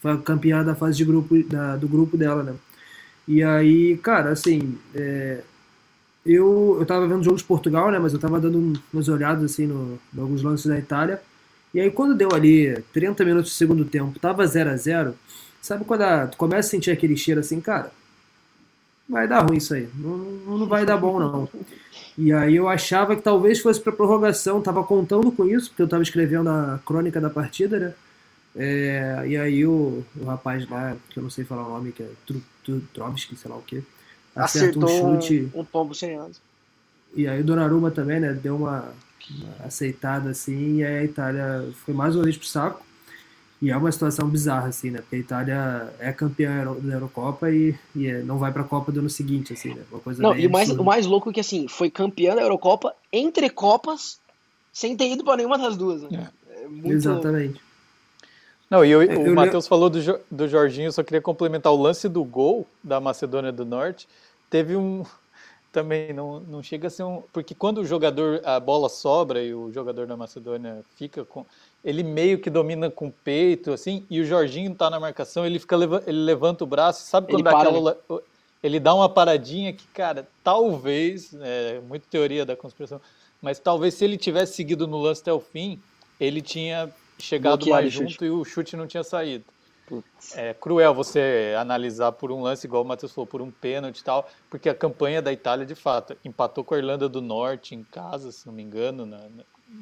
Foi 0.00 0.16
campeã 0.18 0.64
da 0.64 0.74
fase 0.74 0.96
de 0.96 1.04
grupo, 1.04 1.42
da, 1.44 1.76
do 1.76 1.88
grupo 1.88 2.16
dela, 2.16 2.42
né? 2.42 2.54
E 3.28 3.42
aí, 3.42 3.96
cara, 3.98 4.30
assim, 4.30 4.78
é, 4.94 5.40
eu, 6.24 6.76
eu 6.80 6.86
tava 6.86 7.06
vendo 7.06 7.20
o 7.20 7.24
jogo 7.24 7.36
de 7.36 7.44
Portugal, 7.44 7.90
né? 7.90 7.98
Mas 7.98 8.12
eu 8.12 8.18
tava 8.18 8.40
dando 8.40 8.80
umas 8.92 9.08
olhadas, 9.08 9.44
assim, 9.44 9.66
no, 9.66 9.98
em 10.14 10.20
alguns 10.20 10.42
lances 10.42 10.66
da 10.66 10.78
Itália. 10.78 11.22
E 11.72 11.80
aí, 11.80 11.90
quando 11.90 12.16
deu 12.16 12.30
ali 12.34 12.82
30 12.92 13.24
minutos 13.24 13.52
do 13.52 13.54
segundo 13.54 13.84
tempo, 13.84 14.18
tava 14.18 14.46
0 14.46 14.70
a 14.70 14.76
0 14.76 15.14
sabe 15.62 15.84
quando 15.84 16.02
a, 16.02 16.26
tu 16.26 16.36
começa 16.36 16.68
a 16.68 16.70
sentir 16.70 16.90
aquele 16.90 17.16
cheiro 17.16 17.40
assim, 17.40 17.60
cara, 17.60 17.92
vai 19.08 19.28
dar 19.28 19.40
ruim 19.40 19.58
isso 19.58 19.74
aí. 19.74 19.88
Não, 19.94 20.18
não 20.58 20.66
vai 20.66 20.86
dar 20.86 20.96
bom, 20.96 21.18
não. 21.18 21.48
E 22.16 22.32
aí 22.32 22.56
eu 22.56 22.68
achava 22.68 23.14
que 23.14 23.22
talvez 23.22 23.60
fosse 23.60 23.80
para 23.80 23.92
prorrogação, 23.92 24.60
tava 24.60 24.82
contando 24.84 25.30
com 25.32 25.46
isso, 25.46 25.70
porque 25.70 25.82
eu 25.82 25.88
tava 25.88 26.02
escrevendo 26.02 26.48
a 26.48 26.80
crônica 26.84 27.20
da 27.20 27.30
partida, 27.30 27.78
né? 27.78 27.94
É, 28.54 29.24
e 29.26 29.36
aí 29.36 29.64
o, 29.64 30.04
o, 30.16 30.24
rapaz 30.24 30.68
lá, 30.68 30.96
que 31.08 31.18
eu 31.18 31.22
não 31.22 31.30
sei 31.30 31.44
falar 31.44 31.66
o 31.66 31.70
nome, 31.70 31.92
que 31.92 32.02
é 32.02 32.10
Trovski, 32.92 33.36
sei 33.36 33.50
lá 33.50 33.56
o 33.56 33.62
que, 33.62 33.82
acertou 34.34 34.84
um 34.84 35.20
chute. 35.20 35.50
Um, 35.54 35.60
um 35.60 35.64
pombo 35.64 35.94
sem 35.94 36.16
asa. 36.16 36.40
E 37.14 37.26
aí 37.26 37.40
o 37.40 37.44
Donnarumma 37.44 37.90
também, 37.90 38.20
né, 38.20 38.32
deu 38.32 38.56
uma, 38.56 38.92
uma 39.30 39.66
aceitada 39.66 40.30
assim, 40.30 40.76
e 40.76 40.84
aí 40.84 40.98
a 40.98 41.04
Itália 41.04 41.68
foi 41.84 41.94
mais 41.94 42.16
uma 42.16 42.24
vez 42.24 42.36
pro 42.36 42.46
saco. 42.46 42.84
E 43.62 43.70
é 43.70 43.76
uma 43.76 43.92
situação 43.92 44.26
bizarra, 44.26 44.68
assim, 44.68 44.90
né? 44.90 45.00
Porque 45.00 45.16
a 45.16 45.18
Itália 45.18 45.94
é 45.98 46.10
campeã 46.12 46.64
da 46.80 46.94
Eurocopa 46.94 47.50
e, 47.50 47.74
e 47.94 48.06
é, 48.06 48.22
não 48.22 48.38
vai 48.38 48.50
para 48.50 48.62
a 48.62 48.64
Copa 48.64 48.90
do 48.90 49.00
ano 49.00 49.10
seguinte, 49.10 49.52
assim, 49.52 49.74
né? 49.74 49.82
Uma 49.92 50.00
coisa 50.00 50.22
não, 50.22 50.34
e 50.34 50.46
o 50.46 50.50
mais, 50.50 50.70
o 50.70 50.82
mais 50.82 51.04
louco 51.04 51.28
é 51.28 51.32
que, 51.34 51.40
assim, 51.40 51.68
foi 51.68 51.90
campeã 51.90 52.34
da 52.34 52.40
Eurocopa 52.40 52.94
entre 53.12 53.50
Copas 53.50 54.18
sem 54.72 54.96
ter 54.96 55.12
ido 55.12 55.24
para 55.24 55.36
nenhuma 55.36 55.58
das 55.58 55.76
duas, 55.76 56.00
né? 56.02 56.30
É. 56.48 56.62
É 56.62 56.88
Exatamente. 56.88 57.60
Não, 58.70 58.84
e 58.84 58.90
eu, 58.90 59.02
é, 59.02 59.06
eu, 59.16 59.32
o 59.32 59.34
Matheus 59.34 59.66
falou 59.66 59.90
do, 59.90 59.98
do 60.30 60.48
Jorginho, 60.48 60.86
eu 60.86 60.92
só 60.92 61.02
queria 61.02 61.20
complementar 61.20 61.72
o 61.72 61.82
lance 61.82 62.08
do 62.08 62.22
gol 62.22 62.64
da 62.84 63.00
Macedônia 63.00 63.50
do 63.50 63.64
Norte. 63.64 64.08
Teve 64.48 64.76
um, 64.76 65.04
também 65.72 66.12
não, 66.12 66.38
não 66.38 66.62
chega 66.62 66.86
a 66.86 66.90
ser 66.90 67.02
um. 67.02 67.22
Porque 67.32 67.52
quando 67.52 67.78
o 67.78 67.84
jogador, 67.84 68.40
a 68.44 68.60
bola 68.60 68.88
sobra 68.88 69.42
e 69.42 69.52
o 69.52 69.72
jogador 69.72 70.06
da 70.06 70.16
Macedônia 70.16 70.84
fica 70.94 71.24
com. 71.24 71.44
Ele 71.84 72.04
meio 72.04 72.38
que 72.38 72.48
domina 72.48 72.88
com 72.88 73.08
o 73.08 73.12
peito, 73.12 73.72
assim, 73.72 74.06
e 74.08 74.20
o 74.20 74.24
Jorginho 74.24 74.72
tá 74.74 74.88
na 74.88 75.00
marcação, 75.00 75.44
ele 75.44 75.58
fica 75.58 75.76
ele 76.06 76.24
levanta 76.24 76.62
o 76.62 76.66
braço, 76.66 77.08
sabe 77.08 77.26
quando 77.26 77.40
ele 77.40 77.42
dá 77.42 77.58
aquela. 77.58 77.98
Né? 78.08 78.18
Ele 78.62 78.78
dá 78.78 78.94
uma 78.94 79.08
paradinha 79.08 79.72
que, 79.72 79.86
cara, 79.86 80.28
talvez, 80.44 81.34
é 81.40 81.80
muito 81.80 82.06
teoria 82.06 82.44
da 82.44 82.54
conspiração, 82.54 83.00
mas 83.40 83.58
talvez 83.58 83.94
se 83.94 84.04
ele 84.04 84.18
tivesse 84.18 84.52
seguido 84.52 84.86
no 84.86 84.98
lance 84.98 85.22
até 85.22 85.32
o 85.32 85.40
fim, 85.40 85.80
ele 86.20 86.42
tinha 86.42 86.92
chegado 87.20 87.66
mais 87.68 87.92
junto 87.92 88.24
e 88.24 88.30
o 88.30 88.44
chute 88.44 88.76
não 88.76 88.86
tinha 88.86 89.04
saído. 89.04 89.44
Putz. 89.86 90.36
É 90.36 90.54
cruel 90.54 90.94
você 90.94 91.52
analisar 91.58 92.12
por 92.12 92.30
um 92.30 92.42
lance, 92.42 92.64
igual 92.64 92.84
o 92.84 92.86
Matheus 92.86 93.12
falou, 93.12 93.26
por 93.26 93.42
um 93.42 93.50
pênalti 93.50 93.98
e 93.98 94.04
tal, 94.04 94.28
porque 94.48 94.68
a 94.68 94.74
campanha 94.74 95.20
da 95.20 95.32
Itália, 95.32 95.66
de 95.66 95.74
fato, 95.74 96.16
empatou 96.24 96.62
com 96.62 96.74
a 96.74 96.78
Irlanda 96.78 97.08
do 97.08 97.20
Norte 97.20 97.74
em 97.74 97.82
casa, 97.82 98.30
se 98.30 98.46
não 98.46 98.52
me 98.52 98.62
engano, 98.62 99.04
na, 99.04 99.18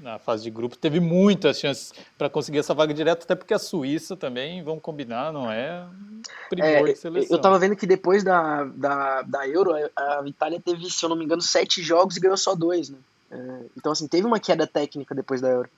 na 0.01 0.19
fase 0.19 0.45
de 0.45 0.51
grupo. 0.51 0.79
Teve 0.79 0.99
muitas 0.99 1.59
chances 1.59 1.93
para 2.17 2.31
conseguir 2.31 2.59
essa 2.59 2.73
vaga 2.73 2.95
direta, 2.95 3.25
até 3.25 3.35
porque 3.35 3.53
a 3.53 3.59
Suíça 3.59 4.17
também, 4.17 4.63
vamos 4.63 4.83
combinar, 4.83 5.31
não 5.31 5.51
é 5.51 5.87
primor 6.49 6.89
é, 6.89 6.93
de 6.93 6.99
seleção. 6.99 7.37
Eu 7.37 7.41
tava 7.41 7.59
vendo 7.59 7.77
que 7.77 7.87
depois 7.87 8.25
da, 8.25 8.65
da, 8.65 9.21
da 9.21 9.47
Euro, 9.47 9.75
a 9.95 10.23
Itália 10.27 10.59
teve, 10.59 10.91
se 10.91 11.05
eu 11.05 11.11
não 11.11 11.17
me 11.17 11.25
engano, 11.27 11.43
sete 11.43 11.83
jogos 11.83 12.17
e 12.17 12.21
ganhou 12.21 12.37
só 12.39 12.55
dois, 12.55 12.89
né? 12.89 12.99
É, 13.31 13.37
então, 13.77 13.93
assim, 13.93 14.09
teve 14.09 14.27
uma 14.27 14.41
queda 14.41 14.67
técnica 14.67 15.15
depois 15.15 15.41
da 15.41 15.49
Euro. 15.49 15.69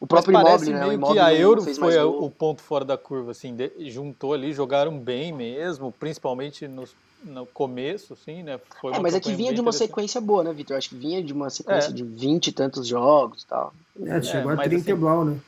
O 0.00 0.06
próprio 0.06 0.32
Mas 0.32 0.62
Immobile, 0.62 0.72
né? 0.72 0.86
O 0.86 0.92
Immobile 0.92 1.14
que 1.14 1.18
a 1.18 1.34
Euro 1.34 1.62
foi 1.62 1.98
o 1.98 2.30
ponto 2.30 2.62
fora 2.62 2.84
da 2.84 2.98
curva, 2.98 3.30
assim, 3.30 3.54
de, 3.54 3.70
juntou 3.90 4.34
ali, 4.34 4.52
jogaram 4.52 4.98
bem 4.98 5.32
mesmo, 5.32 5.90
principalmente 5.90 6.68
nos, 6.68 6.94
no 7.24 7.46
começo, 7.46 8.12
assim, 8.12 8.42
né? 8.42 8.60
Foi 8.80 8.92
é, 8.92 9.00
mas 9.00 9.14
é 9.14 9.20
que 9.20 9.32
vinha 9.32 9.54
de 9.54 9.60
uma 9.60 9.72
sequência 9.72 10.20
boa, 10.20 10.44
né, 10.44 10.52
Vitor? 10.52 10.76
Acho 10.76 10.90
que 10.90 10.96
vinha 10.96 11.22
de 11.22 11.32
uma 11.32 11.48
sequência 11.48 11.88
é. 11.88 11.92
de 11.92 12.04
20 12.04 12.48
e 12.48 12.52
tantos 12.52 12.86
jogos 12.86 13.42
e 13.42 13.46
tal. 13.46 13.72
É, 14.04 14.20
chegou 14.22 14.50
é, 14.50 14.54
a 14.54 14.58
30 14.58 14.76
assim, 14.76 14.94
blau, 14.94 15.24
né? 15.24 15.38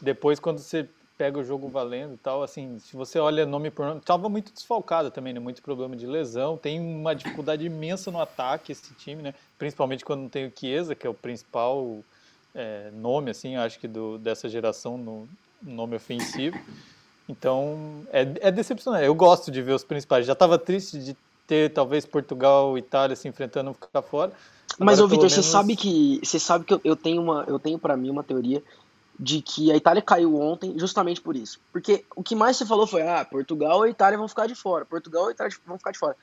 Depois, 0.00 0.38
quando 0.38 0.58
você 0.58 0.86
pega 1.16 1.38
o 1.38 1.44
jogo 1.44 1.68
valendo 1.68 2.14
e 2.14 2.16
tal, 2.18 2.42
assim, 2.42 2.78
se 2.78 2.96
você 2.96 3.18
olha 3.18 3.44
nome 3.44 3.70
por 3.70 3.84
nome, 3.84 4.00
tava 4.00 4.28
muito 4.28 4.52
desfalcado 4.52 5.10
também, 5.10 5.32
né? 5.32 5.40
Muito 5.40 5.60
problema 5.62 5.96
de 5.96 6.06
lesão, 6.06 6.56
tem 6.56 6.80
uma 6.80 7.14
dificuldade 7.14 7.64
imensa 7.64 8.10
no 8.10 8.20
ataque 8.20 8.72
esse 8.72 8.94
time, 8.94 9.22
né? 9.22 9.34
Principalmente 9.58 10.04
quando 10.04 10.20
não 10.20 10.28
tem 10.28 10.46
o 10.46 10.52
Chiesa, 10.54 10.94
que 10.94 11.06
é 11.06 11.10
o 11.10 11.14
principal 11.14 12.02
é, 12.54 12.90
nome, 12.92 13.30
assim, 13.30 13.56
acho 13.56 13.78
que 13.78 13.88
do, 13.88 14.18
dessa 14.18 14.48
geração 14.48 14.98
no 14.98 15.28
nome 15.62 15.96
ofensivo. 15.96 16.58
Então, 17.28 18.04
é, 18.12 18.22
é 18.40 18.50
decepcionante. 18.50 19.04
Eu 19.04 19.14
gosto 19.14 19.50
de 19.50 19.62
ver 19.62 19.72
os 19.72 19.84
principais. 19.84 20.26
Já 20.26 20.32
estava 20.32 20.58
triste 20.58 20.98
de 20.98 21.16
ter, 21.46 21.72
talvez, 21.72 22.04
Portugal 22.04 22.76
e 22.76 22.80
Itália 22.80 23.14
se 23.14 23.28
enfrentando 23.28 23.74
ficar 23.74 24.02
fora. 24.02 24.32
Mas, 24.78 25.00
ô, 25.00 25.06
Vitor, 25.06 25.24
menos... 25.24 25.34
você 25.34 25.42
sabe 25.42 25.76
que, 25.76 26.20
você 26.22 26.38
sabe 26.38 26.64
que 26.64 26.74
eu, 26.74 26.80
eu 26.82 26.96
tenho, 26.96 27.22
uma, 27.22 27.44
eu 27.46 27.58
tenho 27.58 27.78
para 27.78 27.96
mim 27.96 28.10
uma 28.10 28.22
teoria 28.22 28.62
de 29.18 29.42
que 29.42 29.70
a 29.70 29.76
Itália 29.76 30.00
caiu 30.00 30.40
ontem 30.40 30.78
justamente 30.78 31.20
por 31.20 31.36
isso. 31.36 31.60
Porque 31.72 32.04
o 32.16 32.22
que 32.22 32.34
mais 32.34 32.56
você 32.56 32.64
falou 32.64 32.86
foi, 32.86 33.02
ah, 33.02 33.24
Portugal 33.24 33.86
e 33.86 33.90
Itália 33.90 34.18
vão 34.18 34.26
ficar 34.26 34.46
de 34.46 34.54
fora. 34.54 34.84
Portugal 34.86 35.28
e 35.28 35.32
Itália 35.32 35.54
vão 35.66 35.76
ficar 35.76 35.90
de 35.90 35.98
fora. 35.98 36.16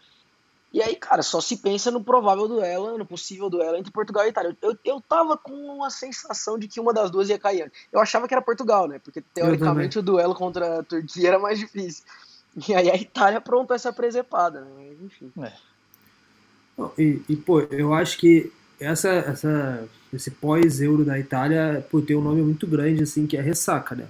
E 0.77 0.81
aí, 0.83 0.95
cara, 0.95 1.23
só 1.23 1.41
se 1.41 1.57
pensa 1.57 1.89
no 1.89 2.03
provável 2.03 2.47
duelo, 2.47 2.99
no 2.99 3.05
possível 3.05 3.49
duelo 3.49 3.77
entre 3.77 3.91
Portugal 3.91 4.27
e 4.27 4.29
Itália. 4.29 4.55
Eu, 4.61 4.77
eu 4.85 5.01
tava 5.01 5.35
com 5.35 5.51
uma 5.51 5.89
sensação 5.89 6.55
de 6.55 6.67
que 6.67 6.79
uma 6.79 6.93
das 6.93 7.09
duas 7.09 7.29
ia 7.29 7.39
cair. 7.39 7.71
Eu 7.91 7.99
achava 7.99 8.27
que 8.27 8.33
era 8.35 8.43
Portugal, 8.43 8.87
né? 8.87 8.99
Porque 9.03 9.19
teoricamente 9.33 9.97
o 9.97 10.03
duelo 10.03 10.35
contra 10.35 10.81
a 10.81 10.83
Turquia 10.83 11.29
era 11.29 11.39
mais 11.39 11.57
difícil. 11.57 12.03
E 12.67 12.75
aí 12.75 12.91
a 12.91 12.95
Itália 12.95 13.41
pronto 13.41 13.73
essa 13.73 13.91
presepada, 13.91 14.61
né? 14.61 14.91
Enfim. 15.01 15.31
É. 15.41 15.51
E, 16.95 17.23
e, 17.27 17.35
pô, 17.35 17.61
eu 17.61 17.91
acho 17.95 18.15
que 18.19 18.53
essa, 18.79 19.09
essa, 19.09 19.89
esse 20.13 20.29
pós-euro 20.29 21.03
da 21.03 21.17
Itália, 21.17 21.83
pô, 21.89 22.03
tem 22.03 22.15
um 22.15 22.21
nome 22.21 22.43
muito 22.43 22.67
grande, 22.67 23.01
assim, 23.01 23.25
que 23.25 23.35
é 23.35 23.41
ressaca, 23.41 23.95
né? 23.95 24.05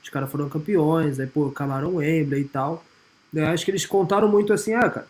Os 0.00 0.08
caras 0.08 0.30
foram 0.30 0.48
campeões, 0.48 1.18
aí, 1.18 1.26
pô, 1.26 1.50
calaram 1.50 1.88
o 1.88 1.96
Wembley 1.96 2.42
e 2.42 2.48
tal. 2.48 2.84
Eu 3.34 3.48
acho 3.48 3.64
que 3.64 3.72
eles 3.72 3.86
contaram 3.86 4.28
muito 4.28 4.52
assim, 4.52 4.72
ah, 4.74 4.88
cara, 4.88 5.08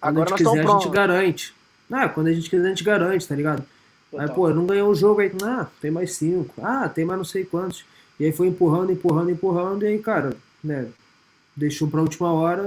quando 0.00 0.18
Agora 0.18 0.34
a 0.34 0.36
gente 0.36 0.48
quiser, 0.48 0.66
a 0.66 0.72
gente 0.72 0.88
garante. 0.88 1.54
Ah, 1.90 2.08
quando 2.08 2.26
a 2.28 2.32
gente 2.32 2.48
quiser, 2.48 2.66
a 2.66 2.68
gente 2.68 2.84
garante, 2.84 3.28
tá 3.28 3.34
ligado? 3.34 3.64
Total. 4.10 4.26
Aí, 4.26 4.34
pô, 4.34 4.48
não 4.50 4.66
ganhou 4.66 4.90
o 4.90 4.94
jogo 4.94 5.20
aí. 5.20 5.30
Ah, 5.42 5.66
tem 5.80 5.90
mais 5.90 6.14
cinco. 6.14 6.54
Ah, 6.62 6.88
tem 6.88 7.04
mais 7.04 7.18
não 7.18 7.24
sei 7.24 7.44
quantos. 7.44 7.84
E 8.18 8.24
aí 8.24 8.32
foi 8.32 8.48
empurrando, 8.48 8.92
empurrando, 8.92 9.30
empurrando. 9.30 9.84
E 9.84 9.88
aí, 9.88 9.98
cara, 9.98 10.36
né? 10.62 10.88
Deixou 11.54 11.88
pra 11.88 12.00
última 12.00 12.32
hora. 12.32 12.62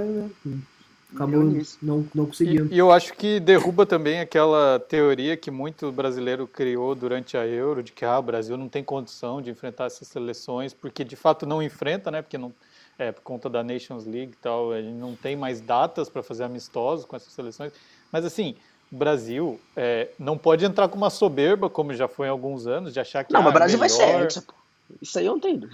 Acabou 1.14 1.44
não, 1.80 2.06
não 2.12 2.26
conseguindo. 2.26 2.72
E, 2.72 2.74
e, 2.74 2.78
eu 2.78 2.90
acho 2.90 3.14
que 3.14 3.38
derruba 3.38 3.86
também 3.86 4.20
aquela 4.20 4.80
teoria 4.80 5.36
que 5.36 5.50
muito 5.50 5.92
brasileiro 5.92 6.46
criou 6.46 6.94
durante 6.94 7.36
a 7.36 7.46
Euro, 7.46 7.82
de 7.82 7.92
que 7.92 8.04
ah, 8.04 8.18
o 8.18 8.22
Brasil 8.22 8.56
não 8.56 8.68
tem 8.68 8.82
condição 8.82 9.40
de 9.40 9.48
enfrentar 9.48 9.84
essas 9.86 10.08
seleções, 10.08 10.74
porque 10.74 11.04
de 11.04 11.14
fato 11.14 11.46
não 11.46 11.62
enfrenta, 11.62 12.10
né? 12.10 12.20
Porque 12.20 12.36
não, 12.36 12.52
é, 12.98 13.12
por 13.12 13.22
conta 13.22 13.48
da 13.48 13.62
Nations 13.62 14.04
League 14.04 14.32
e 14.32 14.42
tal, 14.42 14.72
a 14.72 14.80
gente 14.80 14.94
não 14.94 15.14
tem 15.14 15.36
mais 15.36 15.60
datas 15.60 16.08
para 16.08 16.22
fazer 16.22 16.44
amistosos 16.44 17.04
com 17.04 17.16
essas 17.16 17.32
seleções. 17.32 17.72
Mas 18.12 18.24
assim, 18.24 18.56
o 18.92 18.96
Brasil 18.96 19.60
é, 19.74 20.08
não 20.18 20.38
pode 20.38 20.64
entrar 20.64 20.88
com 20.88 20.96
uma 20.96 21.10
soberba, 21.10 21.68
como 21.68 21.92
já 21.92 22.06
foi 22.06 22.28
em 22.28 22.30
alguns 22.30 22.66
anos, 22.66 22.92
de 22.92 23.00
achar 23.00 23.24
que. 23.24 23.32
Não, 23.32 23.40
ah, 23.40 23.44
mas 23.44 23.50
o 23.50 23.54
Brasil 23.54 23.78
melhor... 23.78 24.18
vai 24.20 24.30
ser 24.30 24.44
Isso 25.02 25.18
aí 25.18 25.26
eu 25.26 25.36
entendo. 25.36 25.68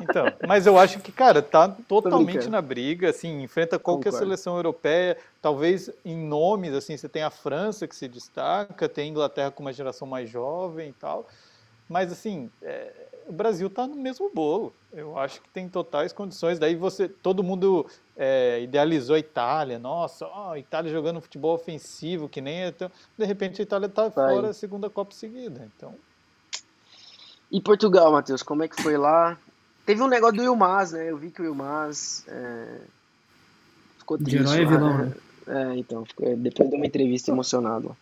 Então, 0.00 0.26
mas 0.46 0.66
eu 0.66 0.76
acho 0.78 0.98
que, 0.98 1.12
cara, 1.12 1.40
tá 1.40 1.68
totalmente 1.68 2.48
na 2.48 2.60
briga, 2.60 3.10
assim, 3.10 3.42
enfrenta 3.42 3.78
qualquer 3.78 4.10
Concordo. 4.10 4.26
seleção 4.26 4.56
europeia, 4.56 5.16
talvez 5.40 5.90
em 6.04 6.16
nomes, 6.16 6.74
assim, 6.74 6.96
você 6.96 7.08
tem 7.08 7.22
a 7.22 7.30
França 7.30 7.86
que 7.86 7.94
se 7.94 8.08
destaca, 8.08 8.88
tem 8.88 9.04
a 9.04 9.10
Inglaterra 9.10 9.50
com 9.50 9.62
uma 9.62 9.72
geração 9.72 10.08
mais 10.08 10.28
jovem 10.28 10.88
e 10.90 10.92
tal, 10.94 11.26
mas, 11.88 12.10
assim, 12.10 12.50
é, 12.62 12.90
o 13.26 13.32
Brasil 13.32 13.66
está 13.66 13.86
no 13.86 13.96
mesmo 13.96 14.30
bolo. 14.32 14.72
Eu 14.92 15.18
acho 15.18 15.40
que 15.40 15.48
tem 15.48 15.68
totais 15.68 16.12
condições. 16.12 16.58
Daí 16.58 16.74
você, 16.74 17.08
todo 17.08 17.42
mundo 17.42 17.86
é, 18.16 18.60
idealizou 18.62 19.16
a 19.16 19.18
Itália. 19.18 19.78
Nossa, 19.78 20.26
ó, 20.26 20.52
a 20.52 20.58
Itália 20.58 20.90
jogando 20.90 21.20
futebol 21.20 21.54
ofensivo, 21.54 22.28
que 22.28 22.40
nem. 22.40 22.66
Então, 22.66 22.90
de 23.18 23.24
repente 23.24 23.60
a 23.60 23.64
Itália 23.64 23.86
está 23.86 24.10
fora 24.10 24.50
a 24.50 24.54
segunda 24.54 24.88
Copa 24.88 25.12
seguida. 25.12 25.68
Então. 25.76 25.94
E 27.50 27.60
Portugal, 27.60 28.12
Matheus, 28.12 28.42
como 28.42 28.62
é 28.62 28.68
que 28.68 28.80
foi 28.80 28.96
lá? 28.96 29.38
Teve 29.84 30.02
um 30.02 30.08
negócio 30.08 30.36
do 30.36 30.42
Ilmaz, 30.42 30.92
né? 30.92 31.10
Eu 31.10 31.16
vi 31.16 31.30
que 31.30 31.42
o 31.42 31.44
Ilmaz 31.44 32.24
é... 32.28 32.80
ficou 33.98 34.18
triste. 34.18 34.38
De 34.38 34.42
herói 34.42 34.62
é 34.62 34.64
vilão, 34.64 34.98
né? 34.98 35.14
É, 35.48 35.76
então, 35.76 36.04
depois 36.38 36.68
de 36.68 36.76
uma 36.76 36.86
entrevista 36.86 37.30
emocionado. 37.30 37.96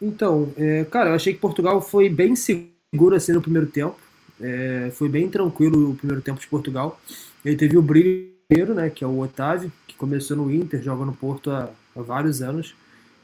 Então, 0.00 0.50
é, 0.56 0.84
cara, 0.84 1.10
eu 1.10 1.14
achei 1.14 1.34
que 1.34 1.38
Portugal 1.38 1.80
foi 1.82 2.08
bem 2.08 2.34
seguro 2.34 2.72
seguro 2.92 3.16
assim 3.16 3.32
no 3.32 3.40
primeiro 3.40 3.66
tempo. 3.66 3.96
É, 4.42 4.90
foi 4.92 5.08
bem 5.08 5.28
tranquilo 5.28 5.90
o 5.90 5.94
primeiro 5.94 6.20
tempo 6.20 6.40
de 6.40 6.46
Portugal. 6.46 7.00
Ele 7.44 7.56
teve 7.56 7.78
o 7.78 7.82
brilho, 7.82 8.74
né, 8.74 8.90
que 8.90 9.04
é 9.04 9.06
o 9.06 9.20
Otávio, 9.20 9.72
que 9.86 9.94
começou 9.96 10.36
no 10.36 10.50
Inter, 10.52 10.82
joga 10.82 11.04
no 11.04 11.12
Porto 11.12 11.50
há, 11.50 11.70
há 11.96 12.02
vários 12.02 12.42
anos. 12.42 12.74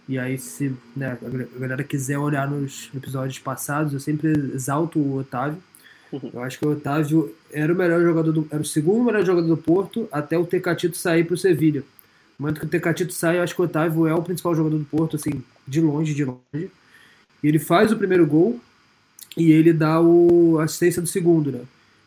E 0.09 0.19
aí, 0.19 0.39
se 0.39 0.73
né, 0.97 1.19
a 1.21 1.59
galera 1.59 1.85
quiser 1.85 2.19
olhar 2.19 2.49
nos 2.49 2.91
episódios 2.97 3.39
passados, 3.39 3.93
eu 3.93 4.01
sempre 4.01 4.31
exalto 4.55 4.99
o 4.99 5.19
Otávio. 5.19 5.59
Uhum. 6.11 6.31
Eu 6.33 6.43
acho 6.43 6.59
que 6.59 6.67
o 6.67 6.71
Otávio 6.71 7.35
era 7.53 7.73
o 7.73 7.77
melhor 7.77 8.01
jogador 8.01 8.33
do, 8.33 8.49
era 8.51 8.63
o 8.63 8.65
segundo 8.65 9.05
melhor 9.05 9.25
jogador 9.25 9.47
do 9.47 9.57
Porto 9.57 10.09
até 10.11 10.39
o 10.39 10.47
Tecatito 10.47 10.97
sair 10.97 11.25
para 11.25 11.35
o 11.35 11.39
Sevilha. 11.39 11.81
No 12.39 12.45
momento 12.47 12.61
que 12.61 12.67
o 12.67 12.69
Tecatito 12.69 13.13
sai, 13.13 13.39
eu 13.39 13.43
acho 13.43 13.55
que 13.55 13.61
o 13.61 13.65
Otávio 13.65 14.07
é 14.07 14.15
o 14.15 14.23
principal 14.23 14.55
jogador 14.55 14.79
do 14.79 14.85
Porto, 14.85 15.17
assim, 15.17 15.43
de 15.67 15.81
longe, 15.81 16.15
de 16.15 16.25
longe. 16.25 16.71
E 17.43 17.49
ele 17.49 17.59
faz 17.59 17.93
o 17.93 17.97
primeiro 17.97 18.27
gol, 18.27 18.59
e 19.37 19.53
ele 19.53 19.73
dá 19.73 20.01
o, 20.01 20.59
assistência 20.61 21.01
do 21.03 21.09
segundo, 21.09 21.53
né? 21.53 21.61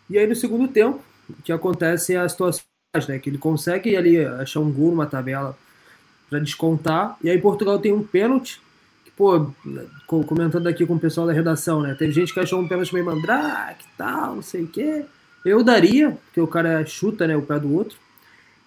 E 0.10 0.18
aí 0.18 0.28
no 0.28 0.36
segundo 0.36 0.68
tempo, 0.68 1.02
que 1.44 1.52
acontece 1.52 2.16
a 2.16 2.28
situação, 2.28 2.64
né? 3.08 3.20
Que 3.20 3.30
ele 3.30 3.38
consegue 3.38 3.96
ali 3.96 4.24
achar 4.26 4.60
um 4.60 4.72
gol 4.72 4.92
numa 4.92 5.06
tabela 5.06 5.58
para 6.30 6.40
descontar, 6.40 7.18
e 7.24 7.30
aí 7.30 7.38
Portugal 7.40 7.80
tem 7.80 7.92
um 7.92 8.04
pênalti, 8.04 8.62
que, 9.04 9.12
pô, 9.12 9.52
comentando 10.24 10.68
aqui 10.68 10.86
com 10.86 10.96
o 10.96 11.00
pessoal 11.00 11.28
da 11.28 11.34
redação, 11.34 11.82
né? 11.82 11.94
Teve 11.94 12.12
gente 12.12 12.34
que 12.34 12.40
achou 12.40 12.60
um 12.60 12.68
pênalti 12.68 12.94
meio 12.94 13.06
mandrake 13.06 13.86
tal, 13.98 14.36
não 14.36 14.42
sei 14.42 14.64
o 14.64 14.68
quê. 14.68 15.06
Eu 15.44 15.64
daria, 15.64 16.12
porque 16.26 16.40
o 16.40 16.48
cara 16.48 16.86
chuta, 16.86 17.26
né, 17.28 17.36
o 17.36 17.42
pé 17.42 17.60
do 17.60 17.74
outro. 17.74 17.98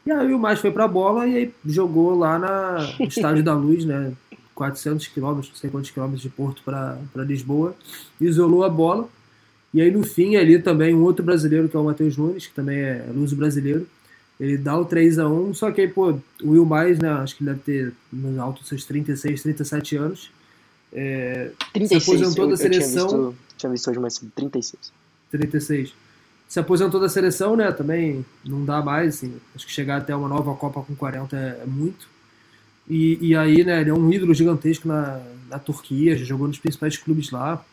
E 0.06 0.12
aí 0.12 0.34
o 0.34 0.38
mais 0.38 0.58
foi 0.58 0.70
pra 0.70 0.86
bola 0.86 1.26
e 1.26 1.36
aí 1.36 1.54
jogou 1.64 2.16
lá 2.18 2.38
na, 2.38 2.94
Estádio 3.00 3.42
da 3.42 3.54
Luz, 3.54 3.84
né? 3.84 4.12
400 4.54 5.06
quilômetros, 5.08 5.48
não 5.48 5.56
sei 5.56 5.70
quantos 5.70 5.90
quilômetros 5.90 6.22
de 6.22 6.28
Porto 6.28 6.62
para 6.64 7.24
Lisboa, 7.24 7.74
isolou 8.20 8.64
a 8.64 8.68
bola. 8.68 9.08
E 9.72 9.80
aí 9.80 9.90
no 9.90 10.04
fim 10.04 10.36
ali 10.36 10.58
também 10.58 10.94
um 10.94 11.02
outro 11.02 11.24
brasileiro, 11.24 11.68
que 11.68 11.76
é 11.76 11.80
o 11.80 11.84
Matheus 11.84 12.16
Nunes, 12.16 12.46
que 12.46 12.54
também 12.54 12.78
é 12.78 13.06
luso 13.12 13.34
brasileiro, 13.34 13.86
ele 14.38 14.56
dá 14.56 14.76
o 14.78 14.84
3 14.84 15.18
a 15.18 15.28
1 15.28 15.54
só 15.54 15.70
que 15.70 15.80
aí, 15.80 15.88
pô, 15.88 16.18
o 16.42 16.50
Will 16.50 16.64
Mais, 16.64 16.98
né, 16.98 17.08
acho 17.08 17.36
que 17.36 17.44
ele 17.44 17.50
deve 17.50 17.62
ter 17.62 17.92
no 18.12 18.40
alto 18.40 18.60
dos 18.60 18.68
seus 18.68 18.84
36, 18.84 19.42
37 19.42 19.96
anos, 19.96 20.30
é, 20.92 21.50
36, 21.72 22.02
se 22.02 22.10
aposentou 22.10 22.44
eu, 22.44 22.50
da 22.50 22.56
seleção. 22.56 23.08
Tinha 23.08 23.20
visto, 23.28 23.36
tinha 23.56 23.72
visto 23.72 23.90
hoje 23.90 23.98
mais 23.98 24.18
36. 24.34 24.92
36. 25.30 25.94
Se 26.48 26.60
aposentou 26.60 27.00
da 27.00 27.08
seleção, 27.08 27.56
né, 27.56 27.72
também 27.72 28.24
não 28.44 28.64
dá 28.64 28.80
mais, 28.80 29.16
assim, 29.16 29.34
acho 29.56 29.66
que 29.66 29.72
chegar 29.72 29.96
até 29.96 30.14
uma 30.14 30.28
nova 30.28 30.54
Copa 30.54 30.82
com 30.82 30.94
40 30.94 31.36
é, 31.36 31.62
é 31.62 31.66
muito. 31.66 32.13
E, 32.88 33.18
e 33.28 33.36
aí, 33.36 33.64
né, 33.64 33.80
ele 33.80 33.90
é 33.90 33.94
um 33.94 34.12
ídolo 34.12 34.34
gigantesco 34.34 34.86
na, 34.86 35.20
na 35.48 35.58
Turquia, 35.58 36.16
já 36.16 36.24
jogou 36.24 36.46
nos 36.46 36.58
principais 36.58 36.96
clubes 36.96 37.30
lá. 37.30 37.64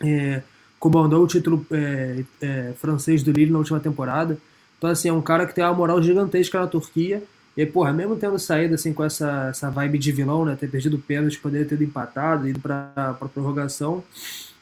É, 0.00 0.42
comandou 0.78 1.22
o 1.22 1.26
título 1.26 1.64
é, 1.70 2.24
é, 2.40 2.72
francês 2.76 3.22
do 3.22 3.30
Lille 3.32 3.52
na 3.52 3.58
última 3.58 3.80
temporada. 3.80 4.36
Então, 4.76 4.90
assim, 4.90 5.08
é 5.08 5.12
um 5.12 5.22
cara 5.22 5.46
que 5.46 5.54
tem 5.54 5.62
uma 5.62 5.72
moral 5.72 6.02
gigantesca 6.02 6.58
na 6.58 6.66
Turquia. 6.66 7.22
E, 7.56 7.64
porra, 7.66 7.92
mesmo 7.92 8.16
tendo 8.16 8.38
saído 8.38 8.74
assim 8.74 8.92
com 8.92 9.04
essa, 9.04 9.48
essa 9.50 9.70
vibe 9.70 9.98
de 9.98 10.10
vilão, 10.10 10.44
né? 10.44 10.56
Ter 10.56 10.68
perdido 10.68 10.96
o 10.96 11.00
pênalti, 11.00 11.38
poder 11.38 11.66
ter 11.66 11.80
empatado, 11.80 12.48
ido 12.48 12.58
pra, 12.58 13.14
pra 13.18 13.28
prorrogação. 13.28 14.02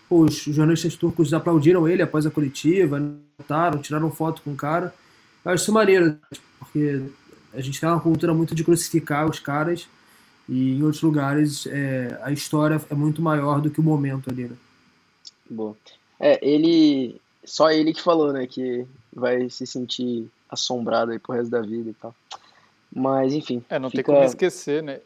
Pô, 0.09 0.25
os 0.25 0.35
jornalistas 0.35 0.97
turcos 0.97 1.33
aplaudiram 1.33 1.89
ele 1.89 2.03
após 2.03 2.27
a 2.27 2.31
coletiva, 2.31 2.99
notaram, 3.39 3.81
tiraram 3.81 4.11
foto 4.11 4.43
com 4.43 4.53
o 4.53 4.57
cara. 4.57 4.93
Eu 5.45 5.53
acho 5.53 5.63
isso 5.63 5.73
maneiro, 5.73 6.19
porque 6.59 7.01
a 7.53 7.61
gente 7.61 7.81
tem 7.81 7.89
uma 7.89 8.01
cultura 8.01 8.33
muito 8.33 8.55
de 8.55 8.65
crucificar 8.65 9.29
os 9.29 9.39
caras 9.39 9.89
e 10.49 10.77
em 10.77 10.83
outros 10.83 11.03
lugares 11.03 11.67
é, 11.67 12.19
a 12.23 12.33
história 12.33 12.81
é 12.91 12.95
muito 12.95 13.23
maior 13.23 13.61
do 13.61 13.71
que 13.71 13.81
o 13.81 13.83
momento 13.83 14.31
ali, 14.31 14.45
né? 14.45 14.57
Boa. 15.49 15.77
É, 16.19 16.39
ele. 16.47 17.21
Só 17.45 17.71
ele 17.71 17.93
que 17.93 18.03
falou, 18.03 18.33
né, 18.33 18.47
que 18.47 18.87
vai 19.13 19.49
se 19.49 19.67
sentir 19.67 20.31
assombrado 20.49 21.11
aí 21.11 21.19
pro 21.19 21.33
resto 21.33 21.51
da 21.51 21.61
vida 21.61 21.91
e 21.91 21.95
tal. 21.95 22.15
Mas, 22.95 23.33
enfim. 23.33 23.65
É, 23.69 23.79
não 23.79 23.91
fica... 23.91 24.03
tem 24.03 24.15
como 24.15 24.27
esquecer, 24.27 24.83
né? 24.83 25.01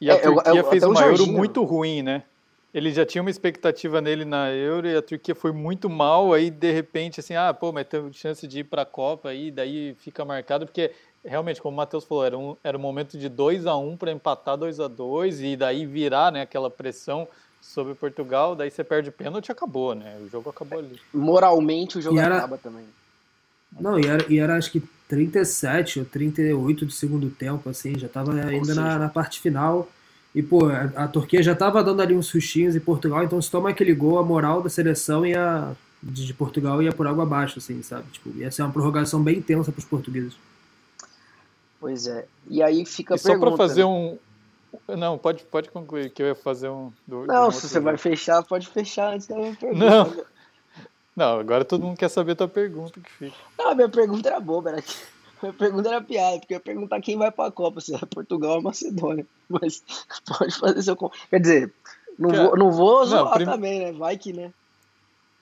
E 0.00 0.10
a 0.10 0.14
é, 0.14 0.18
Turquia 0.18 0.50
eu, 0.50 0.56
eu, 0.56 0.70
fez 0.70 0.82
uma 0.82 1.02
Euro 1.02 1.26
muito 1.26 1.62
ruim, 1.62 2.02
né? 2.02 2.24
Ele 2.72 2.92
já 2.92 3.04
tinha 3.04 3.20
uma 3.20 3.30
expectativa 3.30 4.00
nele 4.00 4.24
na 4.24 4.50
Euro 4.50 4.88
e 4.88 4.96
a 4.96 5.02
Turquia 5.02 5.34
foi 5.34 5.52
muito 5.52 5.90
mal, 5.90 6.32
aí 6.32 6.50
de 6.50 6.70
repente 6.70 7.18
assim, 7.18 7.34
ah, 7.34 7.52
pô, 7.52 7.72
mas 7.72 7.86
tem 7.86 8.12
chance 8.12 8.46
de 8.46 8.60
ir 8.60 8.64
para 8.64 8.82
a 8.82 8.86
Copa 8.86 9.28
aí, 9.28 9.50
daí 9.50 9.94
fica 9.98 10.24
marcado 10.24 10.66
porque 10.66 10.92
realmente, 11.24 11.60
como 11.60 11.74
o 11.74 11.76
Matheus 11.76 12.04
falou, 12.04 12.24
era 12.24 12.38
um, 12.38 12.56
era 12.62 12.76
um 12.76 12.80
momento 12.80 13.18
de 13.18 13.28
2 13.28 13.66
a 13.66 13.76
1 13.76 13.90
um 13.90 13.96
para 13.96 14.12
empatar 14.12 14.56
2 14.56 14.80
a 14.80 14.88
2 14.88 15.40
e 15.42 15.56
daí 15.56 15.86
virar 15.86 16.32
né, 16.32 16.42
aquela 16.42 16.70
pressão 16.70 17.28
sobre 17.60 17.94
Portugal, 17.94 18.56
daí 18.56 18.70
você 18.70 18.82
perde 18.82 19.10
o 19.10 19.12
pênalti 19.12 19.48
e 19.48 19.52
acabou, 19.52 19.94
né? 19.94 20.18
O 20.24 20.28
jogo 20.28 20.50
acabou 20.50 20.78
ali. 20.78 20.98
Moralmente 21.12 21.98
o 21.98 22.02
jogo 22.02 22.18
era... 22.18 22.38
acaba 22.38 22.56
também. 22.56 22.84
Não, 23.78 24.00
e 24.00 24.06
era, 24.06 24.32
e 24.32 24.38
era 24.38 24.56
acho 24.56 24.72
que 24.72 24.82
37 25.08 26.00
ou 26.00 26.04
38 26.04 26.86
do 26.86 26.92
segundo 26.92 27.30
tempo, 27.30 27.68
assim, 27.68 27.98
já 27.98 28.06
estava 28.06 28.32
ainda 28.32 28.74
na, 28.74 28.98
na, 28.98 29.08
parte 29.08 29.40
final. 29.40 29.88
E, 30.34 30.42
pô, 30.42 30.66
a, 30.66 31.04
a 31.04 31.08
Turquia 31.08 31.42
já 31.42 31.52
estava 31.52 31.82
dando 31.84 32.00
ali 32.02 32.14
uns 32.14 32.26
sustinhos 32.26 32.74
em 32.74 32.80
Portugal, 32.80 33.22
então 33.22 33.40
se 33.40 33.50
toma 33.50 33.70
aquele 33.70 33.94
gol, 33.94 34.18
a 34.18 34.24
moral 34.24 34.62
da 34.62 34.68
seleção 34.68 35.24
ia, 35.24 35.72
de, 36.02 36.26
de 36.26 36.34
Portugal 36.34 36.82
ia 36.82 36.92
por 36.92 37.06
água 37.06 37.24
abaixo, 37.24 37.58
assim, 37.58 37.82
sabe? 37.82 38.04
Tipo, 38.10 38.30
ia 38.36 38.50
ser 38.50 38.62
uma 38.62 38.72
prorrogação 38.72 39.22
bem 39.22 39.40
tensa 39.40 39.70
para 39.70 39.78
os 39.78 39.84
portugueses. 39.84 40.34
Pois 41.80 42.06
é. 42.06 42.26
E 42.48 42.62
aí 42.62 42.84
fica 42.84 43.14
e 43.14 43.16
a 43.16 43.18
só 43.18 43.30
pergunta. 43.30 43.50
Só 43.50 43.56
para 43.56 43.68
fazer 43.68 43.80
né? 43.80 43.86
um. 43.86 44.18
Não, 44.86 45.18
pode, 45.18 45.42
pode 45.44 45.70
concluir, 45.70 46.10
que 46.10 46.22
eu 46.22 46.26
ia 46.26 46.34
fazer 46.34 46.68
um. 46.68 46.92
Do, 47.06 47.26
não, 47.26 47.50
se 47.50 47.68
você 47.68 47.80
vai 47.80 47.96
fechar, 47.96 48.42
pode 48.44 48.68
fechar 48.68 49.14
antes 49.14 49.26
da 49.26 49.36
minha 49.36 49.56
pergunta. 49.56 49.84
Não. 49.84 50.24
Não, 51.16 51.40
agora 51.40 51.64
todo 51.64 51.84
mundo 51.84 51.98
quer 51.98 52.08
saber 52.08 52.32
a 52.32 52.36
tua 52.36 52.48
pergunta 52.48 53.00
que 53.00 53.10
fica. 53.10 53.36
Não, 53.58 53.74
minha 53.74 53.88
pergunta 53.88 54.28
era 54.28 54.38
boba, 54.38 54.70
era 54.70 54.82
que 54.82 54.94
minha 55.42 55.52
pergunta 55.52 55.88
era 55.88 56.00
piada, 56.00 56.38
porque 56.38 56.54
eu 56.54 56.56
ia 56.56 56.60
perguntar 56.60 57.00
quem 57.00 57.16
vai 57.16 57.30
pra 57.30 57.50
Copa, 57.50 57.80
se 57.80 57.94
é 57.94 57.98
Portugal 57.98 58.56
ou 58.56 58.62
Macedônia. 58.62 59.26
Mas 59.48 59.82
pode 60.26 60.54
fazer 60.54 60.82
seu. 60.82 60.96
Quer 60.96 61.40
dizer, 61.40 61.74
não 62.18 62.30
Cara, 62.30 62.44
vou, 62.44 62.56
não 62.56 62.70
vou 62.70 63.06
zoar 63.06 63.24
não, 63.24 63.32
prim... 63.32 63.44
também, 63.44 63.80
né? 63.80 63.92
Vai 63.92 64.16
que, 64.16 64.32
né? 64.32 64.52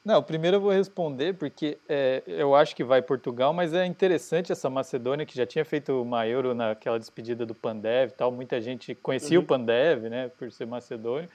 Não, 0.09 0.23
primeiro 0.23 0.57
eu 0.57 0.61
vou 0.63 0.71
responder, 0.71 1.35
porque 1.35 1.77
é, 1.87 2.23
eu 2.27 2.55
acho 2.55 2.75
que 2.75 2.83
vai 2.83 3.03
Portugal, 3.03 3.53
mas 3.53 3.75
é 3.75 3.85
interessante 3.85 4.51
essa 4.51 4.71
Macedônia, 4.71 5.27
que 5.27 5.37
já 5.37 5.45
tinha 5.45 5.67
feito 5.67 6.01
uma 6.01 6.27
Euro 6.27 6.55
naquela 6.55 6.99
despedida 6.99 7.45
do 7.45 7.55
Pandev 7.55 8.09
e 8.09 8.15
tal. 8.15 8.33
Muita 8.33 8.59
gente 8.59 8.95
conhecia 8.95 9.39
uhum. 9.39 9.45
o 9.45 9.47
Pandev, 9.47 10.09
né, 10.09 10.31
por 10.39 10.51
ser 10.51 10.67
macedônio. 10.67 11.29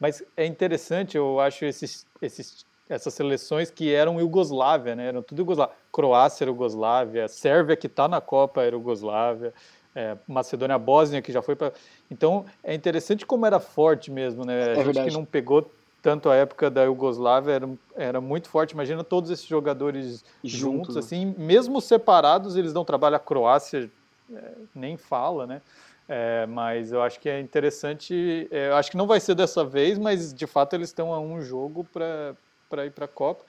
Mas 0.00 0.24
é 0.38 0.46
interessante, 0.46 1.18
eu 1.18 1.38
acho, 1.38 1.66
esses, 1.66 2.06
esses 2.22 2.64
essas 2.88 3.12
seleções 3.12 3.70
que 3.70 3.92
eram 3.92 4.18
Iugoslávia, 4.18 4.96
né? 4.96 5.08
Eram 5.08 5.22
tudo 5.22 5.40
Iugoslávia. 5.40 5.74
Croácia 5.92 6.44
era 6.44 6.50
Iugoslávia, 6.50 7.28
Sérvia 7.28 7.76
que 7.76 7.88
está 7.88 8.08
na 8.08 8.22
Copa 8.22 8.62
era 8.62 8.74
Iugoslávia, 8.74 9.52
é, 9.94 10.16
Macedônia, 10.26 10.78
Bósnia 10.78 11.20
que 11.20 11.30
já 11.30 11.42
foi 11.42 11.56
para. 11.56 11.74
Então 12.10 12.46
é 12.62 12.72
interessante 12.72 13.26
como 13.26 13.44
era 13.44 13.60
forte 13.60 14.10
mesmo, 14.10 14.46
né? 14.46 14.54
A 14.54 14.56
é 14.56 14.74
gente 14.76 14.84
verdade. 14.86 15.10
que 15.10 15.14
não 15.14 15.26
pegou 15.26 15.70
tanto 16.04 16.28
a 16.28 16.34
época 16.36 16.68
da 16.68 16.84
Iugoslávia 16.84 17.52
era, 17.52 17.68
era 17.96 18.20
muito 18.20 18.50
forte. 18.50 18.72
Imagina 18.72 19.02
todos 19.02 19.30
esses 19.30 19.46
jogadores 19.46 20.22
juntos, 20.44 20.60
juntos 20.60 20.96
assim, 20.98 21.34
mesmo 21.38 21.80
separados 21.80 22.56
eles 22.56 22.74
dão 22.74 22.84
trabalho. 22.84 23.16
A 23.16 23.18
Croácia 23.18 23.90
é, 24.30 24.52
nem 24.74 24.98
fala, 24.98 25.46
né? 25.46 25.62
É, 26.06 26.44
mas 26.44 26.92
eu 26.92 27.02
acho 27.02 27.18
que 27.18 27.26
é 27.26 27.40
interessante. 27.40 28.46
É, 28.50 28.68
eu 28.68 28.76
acho 28.76 28.90
que 28.90 28.98
não 28.98 29.06
vai 29.06 29.18
ser 29.18 29.34
dessa 29.34 29.64
vez, 29.64 29.96
mas 29.96 30.34
de 30.34 30.46
fato 30.46 30.74
eles 30.74 30.90
estão 30.90 31.10
a 31.10 31.18
um 31.18 31.40
jogo 31.40 31.86
para 31.90 32.36
para 32.68 32.84
ir 32.84 32.90
para 32.90 33.06
a 33.06 33.08
Copa. 33.08 33.42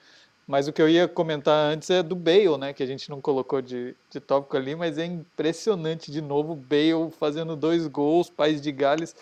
Mas 0.48 0.66
o 0.66 0.72
que 0.72 0.80
eu 0.80 0.88
ia 0.88 1.06
comentar 1.06 1.74
antes 1.74 1.90
é 1.90 2.02
do 2.02 2.16
Bale, 2.16 2.56
né? 2.56 2.72
Que 2.72 2.82
a 2.82 2.86
gente 2.86 3.10
não 3.10 3.20
colocou 3.20 3.60
de, 3.60 3.94
de 4.08 4.18
tópico 4.18 4.56
ali, 4.56 4.74
mas 4.74 4.96
é 4.96 5.04
impressionante 5.04 6.10
de 6.10 6.22
novo 6.22 6.54
o 6.54 6.56
Bale 6.56 7.10
fazendo 7.18 7.54
dois 7.54 7.86
gols, 7.86 8.30
País 8.30 8.62
de 8.62 8.72
Gales 8.72 9.14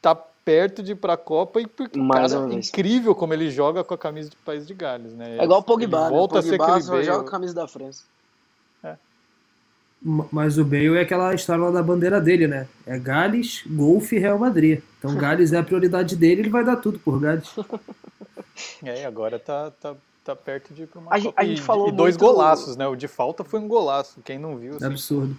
tá 0.00 0.14
perto 0.48 0.82
de 0.82 0.92
ir 0.92 0.94
para 0.94 1.12
a 1.12 1.16
Copa 1.18 1.60
e 1.60 1.66
porque 1.66 1.98
Mais 1.98 2.32
cara, 2.32 2.50
é 2.50 2.54
incrível 2.54 3.14
como 3.14 3.34
ele 3.34 3.50
joga 3.50 3.84
com 3.84 3.92
a 3.92 3.98
camisa 3.98 4.30
de 4.30 4.36
País 4.36 4.66
de 4.66 4.72
Gales, 4.72 5.12
né? 5.12 5.36
É 5.36 5.44
igual 5.44 5.60
o 5.60 5.62
Pogba, 5.62 6.00
ele 6.06 6.08
volta 6.08 6.36
né? 6.36 6.40
O 6.40 6.42
Pogba 6.42 6.64
a 6.64 6.70
ser 6.70 6.78
aquele 6.78 6.90
Bale. 6.90 7.04
joga 7.04 7.28
a 7.28 7.30
camisa 7.30 7.54
da 7.54 7.68
França. 7.68 8.04
É. 8.82 8.96
Mas 10.00 10.56
o 10.56 10.64
Bale 10.64 10.96
é 10.96 11.02
aquela 11.02 11.34
história 11.34 11.70
da 11.70 11.82
bandeira 11.82 12.18
dele, 12.18 12.46
né? 12.46 12.66
É 12.86 12.98
Gales, 12.98 13.62
Golfe 13.66 14.16
e 14.16 14.18
Real 14.18 14.38
Madrid. 14.38 14.80
Então 14.98 15.12
Gales 15.20 15.52
é 15.52 15.58
a 15.58 15.62
prioridade 15.62 16.16
dele, 16.16 16.40
ele 16.40 16.48
vai 16.48 16.64
dar 16.64 16.76
tudo 16.76 16.98
por 16.98 17.20
Gales. 17.20 17.54
É, 18.82 19.04
agora 19.04 19.38
tá, 19.38 19.70
tá, 19.70 19.94
tá 20.24 20.34
perto 20.34 20.74
de 20.74 20.82
ir 20.82 20.86
para 20.88 21.00
uma 21.00 21.14
a, 21.14 21.22
Copa. 21.22 21.40
A 21.40 21.44
gente 21.44 21.60
e, 21.60 21.62
falou 21.62 21.90
e 21.90 21.92
dois 21.92 22.16
muito... 22.16 22.26
golaços, 22.26 22.76
né? 22.76 22.88
O 22.88 22.96
de 22.96 23.06
falta 23.06 23.44
foi 23.44 23.60
um 23.60 23.68
golaço. 23.68 24.20
Quem 24.24 24.36
não 24.36 24.56
viu. 24.56 24.74
Assim, 24.74 24.84
é 24.84 24.86
absurdo. 24.88 25.38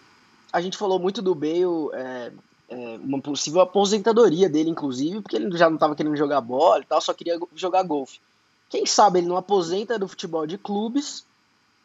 A 0.53 0.62
gente 0.62 0.78
falou 0.78 0.97
muito 0.97 1.22
do 1.22 1.36
Bale, 1.36 1.89
é, 1.95 2.32
é, 2.70 2.99
uma 3.03 3.20
possível 3.20 3.61
aposentadoria 3.61 4.47
dele, 4.47 4.70
inclusive, 4.70 5.22
porque 5.22 5.36
ele 5.36 5.57
já 5.57 5.70
não 5.70 5.76
estava 5.76 5.95
querendo 5.95 6.15
jogar 6.15 6.39
bola 6.41 6.82
e 6.82 6.86
tal, 6.86 7.01
só 7.01 7.13
queria 7.13 7.39
jogar 7.55 7.84
golfe. 7.84 8.20
Quem 8.70 8.86
sabe 8.86 9.20
ele 9.20 9.28
não 9.28 9.38
aposenta 9.38 9.97
do 9.97 10.07
futebol 10.07 10.45
de 10.45 10.57
clubes, 10.57 11.26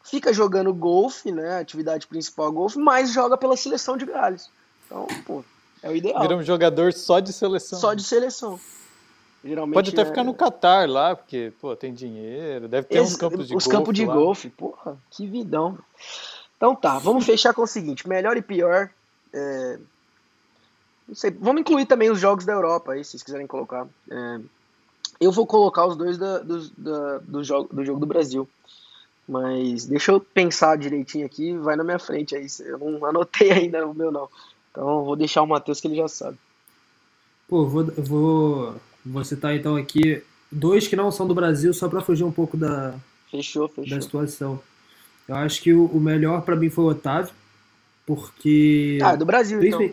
fica 0.02 0.32
jogando 0.32 0.72
golfe, 0.74 1.32
né? 1.32 1.58
Atividade 1.58 2.06
principal 2.06 2.52
golfe, 2.52 2.78
mas 2.78 3.12
joga 3.12 3.36
pela 3.36 3.56
seleção 3.56 3.96
de 3.96 4.04
Gales. 4.04 4.50
Então, 4.86 5.06
pô, 5.26 5.42
é 5.82 5.88
o 5.88 5.96
ideal. 5.96 6.20
Vira 6.20 6.36
um 6.36 6.42
jogador 6.42 6.92
só 6.92 7.20
de 7.20 7.32
seleção. 7.32 7.78
Só 7.78 7.94
de 7.94 8.04
seleção. 8.04 8.60
Geralmente 9.42 9.74
Pode 9.74 9.90
até 9.90 10.02
é... 10.02 10.04
ficar 10.04 10.24
no 10.24 10.34
Catar 10.34 10.88
lá, 10.88 11.14
porque, 11.16 11.52
pô, 11.60 11.74
tem 11.74 11.92
dinheiro, 11.92 12.68
deve 12.68 12.86
ter 12.86 13.00
uns 13.00 13.16
campos 13.16 13.48
de 13.48 13.54
os 13.54 13.64
golfe. 13.64 13.68
Os 13.68 13.72
campos 13.72 13.94
de 13.94 14.06
lá. 14.06 14.14
golfe, 14.14 14.50
porra, 14.50 14.98
que 15.10 15.26
vidão. 15.26 15.78
Então 16.56 16.74
tá, 16.74 16.98
vamos 16.98 17.24
fechar 17.24 17.52
com 17.52 17.62
o 17.62 17.66
seguinte: 17.66 18.08
melhor 18.08 18.36
e 18.36 18.42
pior. 18.42 18.90
É... 19.32 19.78
Não 21.08 21.14
sei, 21.14 21.30
vamos 21.30 21.60
incluir 21.60 21.86
também 21.86 22.10
os 22.10 22.18
jogos 22.18 22.44
da 22.44 22.52
Europa 22.52 22.92
aí, 22.92 23.04
se 23.04 23.12
vocês 23.12 23.22
quiserem 23.22 23.46
colocar. 23.46 23.86
É... 24.10 24.40
Eu 25.20 25.30
vou 25.30 25.46
colocar 25.46 25.86
os 25.86 25.96
dois 25.96 26.18
da, 26.18 26.38
do, 26.38 26.68
da, 26.70 27.18
do, 27.18 27.44
jogo, 27.44 27.74
do 27.74 27.84
jogo 27.84 28.00
do 28.00 28.06
Brasil. 28.06 28.48
Mas 29.26 29.86
deixa 29.86 30.12
eu 30.12 30.20
pensar 30.20 30.76
direitinho 30.76 31.24
aqui, 31.24 31.56
vai 31.56 31.76
na 31.76 31.84
minha 31.84 31.98
frente 31.98 32.36
aí. 32.36 32.46
Eu 32.60 32.78
não 32.78 33.04
anotei 33.06 33.52
ainda 33.52 33.86
o 33.86 33.94
meu, 33.94 34.10
não. 34.10 34.28
Então 34.70 35.04
vou 35.04 35.16
deixar 35.16 35.42
o 35.42 35.46
Matheus 35.46 35.80
que 35.80 35.88
ele 35.88 35.96
já 35.96 36.08
sabe. 36.08 36.36
Pô, 37.48 37.66
vou, 37.66 37.84
vou 37.84 38.74
Vou 39.04 39.22
citar 39.22 39.54
então 39.54 39.76
aqui 39.76 40.22
dois 40.50 40.88
que 40.88 40.96
não 40.96 41.12
são 41.12 41.26
do 41.26 41.34
Brasil, 41.34 41.74
só 41.74 41.88
para 41.88 42.00
fugir 42.00 42.24
um 42.24 42.32
pouco 42.32 42.56
da, 42.56 42.94
fechou, 43.30 43.68
fechou. 43.68 43.96
da 43.96 44.00
situação. 44.00 44.60
Eu 45.28 45.34
acho 45.36 45.60
que 45.60 45.72
o, 45.74 45.86
o 45.86 46.00
melhor 46.00 46.40
para 46.42 46.56
mim 46.56 46.70
foi 46.70 46.84
o 46.84 46.88
Otávio, 46.88 47.34
porque. 48.06 48.98
Ah, 49.02 49.14
do 49.14 49.26
Brasil, 49.26 49.62
então. 49.62 49.90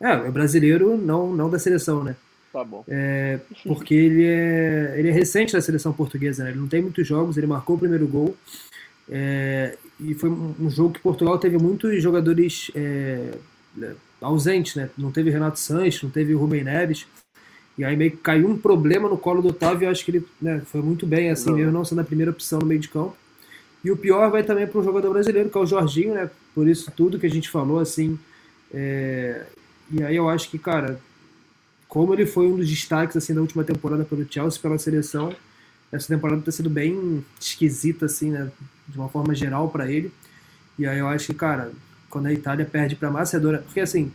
É, 0.00 0.10
é 0.10 0.30
brasileiro, 0.30 0.96
não, 0.96 1.34
não 1.34 1.48
da 1.48 1.58
seleção, 1.58 2.04
né? 2.04 2.16
Tá 2.52 2.64
bom. 2.64 2.84
É, 2.88 3.38
porque 3.64 3.94
ele 3.94 4.24
é, 4.24 4.94
ele 4.96 5.08
é 5.08 5.12
recente 5.12 5.52
da 5.52 5.60
seleção 5.60 5.92
portuguesa, 5.92 6.44
né? 6.44 6.50
Ele 6.50 6.58
não 6.58 6.68
tem 6.68 6.80
muitos 6.80 7.06
jogos, 7.06 7.36
ele 7.36 7.46
marcou 7.46 7.76
o 7.76 7.78
primeiro 7.78 8.06
gol. 8.06 8.36
É, 9.08 9.76
e 10.00 10.14
foi 10.14 10.30
um 10.30 10.68
jogo 10.70 10.94
que 10.94 11.00
Portugal 11.00 11.38
teve 11.38 11.58
muitos 11.58 12.02
jogadores 12.02 12.70
é, 12.74 13.32
ausentes, 14.20 14.74
né? 14.74 14.90
Não 14.96 15.12
teve 15.12 15.30
Renato 15.30 15.58
Sanches, 15.58 16.02
não 16.02 16.10
teve 16.10 16.34
o 16.34 16.38
Rubem 16.38 16.64
Neves. 16.64 17.06
E 17.78 17.84
aí 17.84 17.94
meio 17.94 18.12
que 18.12 18.16
caiu 18.18 18.48
um 18.48 18.56
problema 18.56 19.08
no 19.08 19.18
colo 19.18 19.42
do 19.42 19.48
Otávio 19.48 19.86
eu 19.86 19.90
acho 19.90 20.04
que 20.04 20.10
ele 20.10 20.26
né, 20.40 20.62
foi 20.64 20.80
muito 20.80 21.06
bem, 21.06 21.30
assim, 21.30 21.50
não. 21.50 21.56
mesmo 21.56 21.72
não 21.72 21.84
sendo 21.84 22.00
a 22.00 22.04
primeira 22.04 22.30
opção 22.30 22.58
no 22.58 22.66
meio 22.66 22.80
de 22.80 22.88
campo. 22.88 23.16
E 23.84 23.90
o 23.90 23.96
pior 23.96 24.30
vai 24.30 24.42
também 24.42 24.66
para 24.66 24.80
um 24.80 24.84
jogador 24.84 25.12
brasileiro, 25.12 25.50
que 25.50 25.58
é 25.58 25.60
o 25.60 25.66
Jorginho, 25.66 26.14
né? 26.14 26.30
Por 26.54 26.66
isso 26.66 26.90
tudo 26.96 27.18
que 27.18 27.26
a 27.26 27.30
gente 27.30 27.50
falou, 27.50 27.78
assim. 27.78 28.18
É... 28.72 29.44
E 29.90 30.02
aí 30.02 30.16
eu 30.16 30.28
acho 30.28 30.50
que, 30.50 30.58
cara, 30.58 31.00
como 31.88 32.12
ele 32.12 32.26
foi 32.26 32.46
um 32.46 32.56
dos 32.56 32.68
destaques 32.68 33.16
assim 33.16 33.34
da 33.34 33.40
última 33.40 33.64
temporada 33.64 34.04
pelo 34.04 34.26
Chelsea, 34.30 34.60
pela 34.60 34.78
seleção, 34.78 35.34
essa 35.92 36.08
temporada 36.08 36.40
está 36.40 36.52
sendo 36.52 36.68
bem 36.70 37.24
esquisita, 37.40 38.06
assim, 38.06 38.30
né? 38.30 38.50
De 38.88 38.98
uma 38.98 39.08
forma 39.08 39.34
geral 39.34 39.68
para 39.68 39.90
ele. 39.90 40.12
E 40.78 40.86
aí 40.86 40.98
eu 40.98 41.08
acho 41.08 41.26
que, 41.26 41.34
cara, 41.34 41.70
quando 42.10 42.26
a 42.26 42.32
Itália 42.32 42.64
perde 42.64 42.96
para 42.96 43.08
a 43.08 43.12
Macedônia, 43.12 43.60
porque 43.60 43.80
assim, 43.80 44.12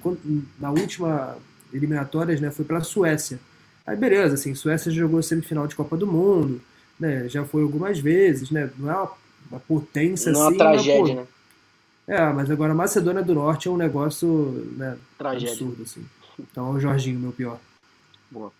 na 0.60 0.70
última 0.70 1.38
eliminatórias, 1.74 2.42
né, 2.42 2.52
foi 2.52 2.66
para 2.66 2.80
a 2.80 2.84
Suécia. 2.84 3.40
Aí 3.86 3.96
beleza, 3.96 4.36
assim, 4.36 4.54
Suécia 4.54 4.92
jogou 4.92 5.24
semifinal 5.24 5.66
de 5.68 5.76
Copa 5.76 5.98
do 5.98 6.06
Mundo, 6.06 6.62
né? 7.00 7.28
Já 7.28 7.44
foi 7.46 7.64
algumas 7.64 7.98
vezes, 8.00 8.52
né? 8.52 8.70
Não 8.78 8.92
é 8.92 8.96
uma, 8.96 9.12
uma 9.50 9.60
potência 9.60 10.32
não 10.32 10.48
assim. 10.48 10.60
É 10.60 10.64
uma 10.64 10.72
tragédia, 10.72 11.16
né? 11.16 11.26
É, 12.12 12.30
mas 12.34 12.52
agora 12.52 12.74
a 12.74 12.76
Macedônia 12.76 13.24
do 13.24 13.34
Norte 13.34 13.70
é 13.70 13.72
um 13.72 13.78
negócio 13.78 14.28
né, 14.76 14.98
tragédia. 15.18 15.48
absurdo, 15.52 15.84
assim. 15.84 16.06
Então 16.38 16.68
é 16.68 16.72
o 16.72 16.80
Jorginho, 16.80 17.18
meu 17.18 17.32
pior. 17.32 17.58
Boa. 18.30 18.52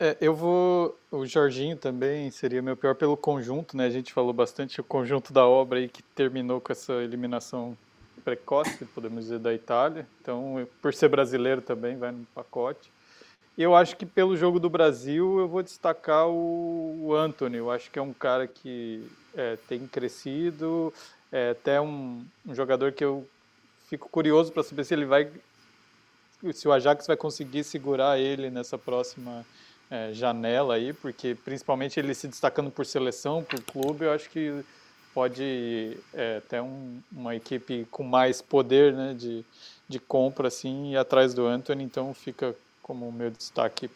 É, 0.00 0.16
eu 0.22 0.34
vou. 0.34 0.98
O 1.10 1.26
Jorginho 1.26 1.76
também 1.76 2.30
seria 2.30 2.62
meu 2.62 2.74
pior 2.74 2.94
pelo 2.94 3.14
conjunto, 3.14 3.76
né? 3.76 3.84
A 3.84 3.90
gente 3.90 4.10
falou 4.10 4.32
bastante 4.32 4.80
o 4.80 4.84
conjunto 4.84 5.34
da 5.34 5.46
obra 5.46 5.80
aí 5.80 5.86
que 5.86 6.02
terminou 6.02 6.62
com 6.62 6.72
essa 6.72 6.94
eliminação 6.94 7.76
precoce, 8.24 8.86
podemos 8.86 9.24
dizer, 9.24 9.38
da 9.38 9.52
Itália. 9.52 10.06
Então, 10.22 10.66
por 10.80 10.94
ser 10.94 11.10
brasileiro 11.10 11.60
também, 11.60 11.98
vai 11.98 12.10
no 12.10 12.24
pacote. 12.34 12.90
Eu 13.56 13.76
acho 13.76 13.98
que 13.98 14.06
pelo 14.06 14.34
jogo 14.34 14.58
do 14.58 14.70
Brasil 14.70 15.38
eu 15.38 15.46
vou 15.46 15.62
destacar 15.62 16.26
o, 16.26 17.00
o 17.02 17.14
Anthony. 17.14 17.58
Eu 17.58 17.70
acho 17.70 17.90
que 17.90 17.98
é 17.98 18.02
um 18.02 18.14
cara 18.14 18.46
que 18.46 19.06
é, 19.36 19.58
tem 19.68 19.86
crescido, 19.86 20.90
é 21.32 21.50
até 21.50 21.80
um, 21.80 22.24
um 22.46 22.54
jogador 22.54 22.92
que 22.92 23.02
eu 23.02 23.26
fico 23.88 24.08
curioso 24.08 24.52
para 24.52 24.62
saber 24.62 24.84
se 24.84 24.94
ele 24.94 25.06
vai, 25.06 25.30
se 26.52 26.68
o 26.68 26.72
Ajax 26.72 27.06
vai 27.06 27.16
conseguir 27.16 27.64
segurar 27.64 28.18
ele 28.18 28.50
nessa 28.50 28.78
próxima 28.78 29.44
é, 29.90 30.12
janela 30.12 30.74
aí, 30.74 30.92
porque 30.92 31.34
principalmente 31.34 31.98
ele 31.98 32.14
se 32.14 32.28
destacando 32.28 32.70
por 32.70 32.86
seleção, 32.86 33.42
por 33.42 33.60
clube, 33.62 34.04
eu 34.04 34.12
acho 34.12 34.30
que 34.30 34.64
pode 35.12 35.98
é, 36.14 36.40
ter 36.40 36.62
um, 36.62 37.00
uma 37.12 37.34
equipe 37.34 37.86
com 37.90 38.02
mais 38.02 38.40
poder 38.40 38.94
né, 38.94 39.14
de, 39.14 39.44
de 39.88 39.98
compra 39.98 40.48
assim, 40.48 40.92
ir 40.92 40.96
atrás 40.96 41.34
do 41.34 41.46
Anthony, 41.46 41.84
então 41.84 42.14
fica 42.14 42.54
como 42.82 43.08
o 43.08 43.12
meu 43.12 43.30
destaque. 43.30 43.90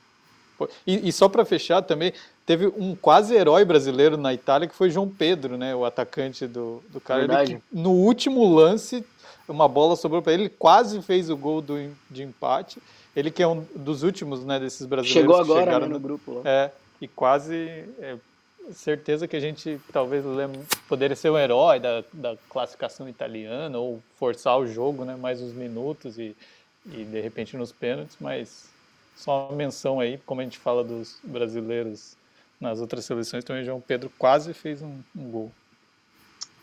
E, 0.87 1.09
e 1.09 1.13
só 1.13 1.29
para 1.29 1.45
fechar 1.45 1.83
também, 1.83 2.13
teve 2.45 2.67
um 2.67 2.95
quase 2.95 3.35
herói 3.35 3.65
brasileiro 3.65 4.17
na 4.17 4.33
Itália 4.33 4.69
que 4.69 4.75
foi 4.75 4.91
João 4.91 5.09
Pedro, 5.09 5.57
né, 5.57 5.75
o 5.75 5.85
atacante 5.85 6.47
do, 6.47 6.83
do. 6.89 7.03
Ele, 7.43 7.61
no 7.73 7.91
último 7.91 8.49
lance, 8.55 9.05
uma 9.49 9.69
bola 9.69 9.97
sobrou 9.97 10.23
para 10.23 10.33
ele, 10.33 10.45
ele 10.45 10.55
quase 10.57 11.01
fez 11.03 11.31
o 11.31 11.37
gol 11.37 11.61
do, 11.61 11.91
de 12.11 12.23
empate. 12.23 12.81
Ele 13.15 13.31
que 13.31 13.43
é 13.43 13.49
um 13.49 13.65
dos 13.75 14.03
últimos, 14.03 14.45
né, 14.45 14.61
desses 14.61 14.87
brasileiros 14.87 15.23
Chegou 15.23 15.37
que 15.37 15.51
agora 15.51 15.65
chegaram 15.65 15.87
né, 15.87 15.93
no 15.95 16.01
grupo. 16.01 16.35
Lá. 16.35 16.43
É, 16.45 16.71
e 17.01 17.09
quase 17.09 17.85
é, 17.99 18.17
certeza 18.73 19.27
que 19.27 19.37
a 19.37 19.41
gente 19.41 19.81
talvez 19.93 20.25
lembre, 20.25 20.61
poderia 20.89 21.17
ser 21.17 21.31
o 21.31 21.39
herói 21.39 21.81
da, 21.81 22.05
da 22.13 22.37
classificação 22.51 23.09
italiana 23.09 23.79
ou 23.79 24.03
forçar 24.19 24.59
o 24.59 24.67
jogo, 24.67 25.05
né, 25.05 25.17
mais 25.17 25.41
uns 25.41 25.53
minutos 25.53 26.19
e, 26.19 26.37
e 26.87 27.05
de 27.05 27.21
repente 27.21 27.57
nos 27.57 27.73
pênaltis, 27.73 28.17
mas 28.21 28.69
só 29.17 29.49
uma 29.49 29.57
menção 29.57 29.99
aí, 29.99 30.19
como 30.27 30.41
a 30.41 30.45
gente 30.45 30.59
fala 30.59 30.85
dos 30.85 31.19
brasileiros 31.25 32.17
nas 32.61 32.81
outras 32.81 33.05
seleções, 33.05 33.43
também 33.45 33.65
João 33.65 33.81
Pedro 33.81 34.11
quase 34.19 34.55
fez 34.55 34.83
um, 34.83 35.01
um 35.17 35.31
gol. 35.31 35.53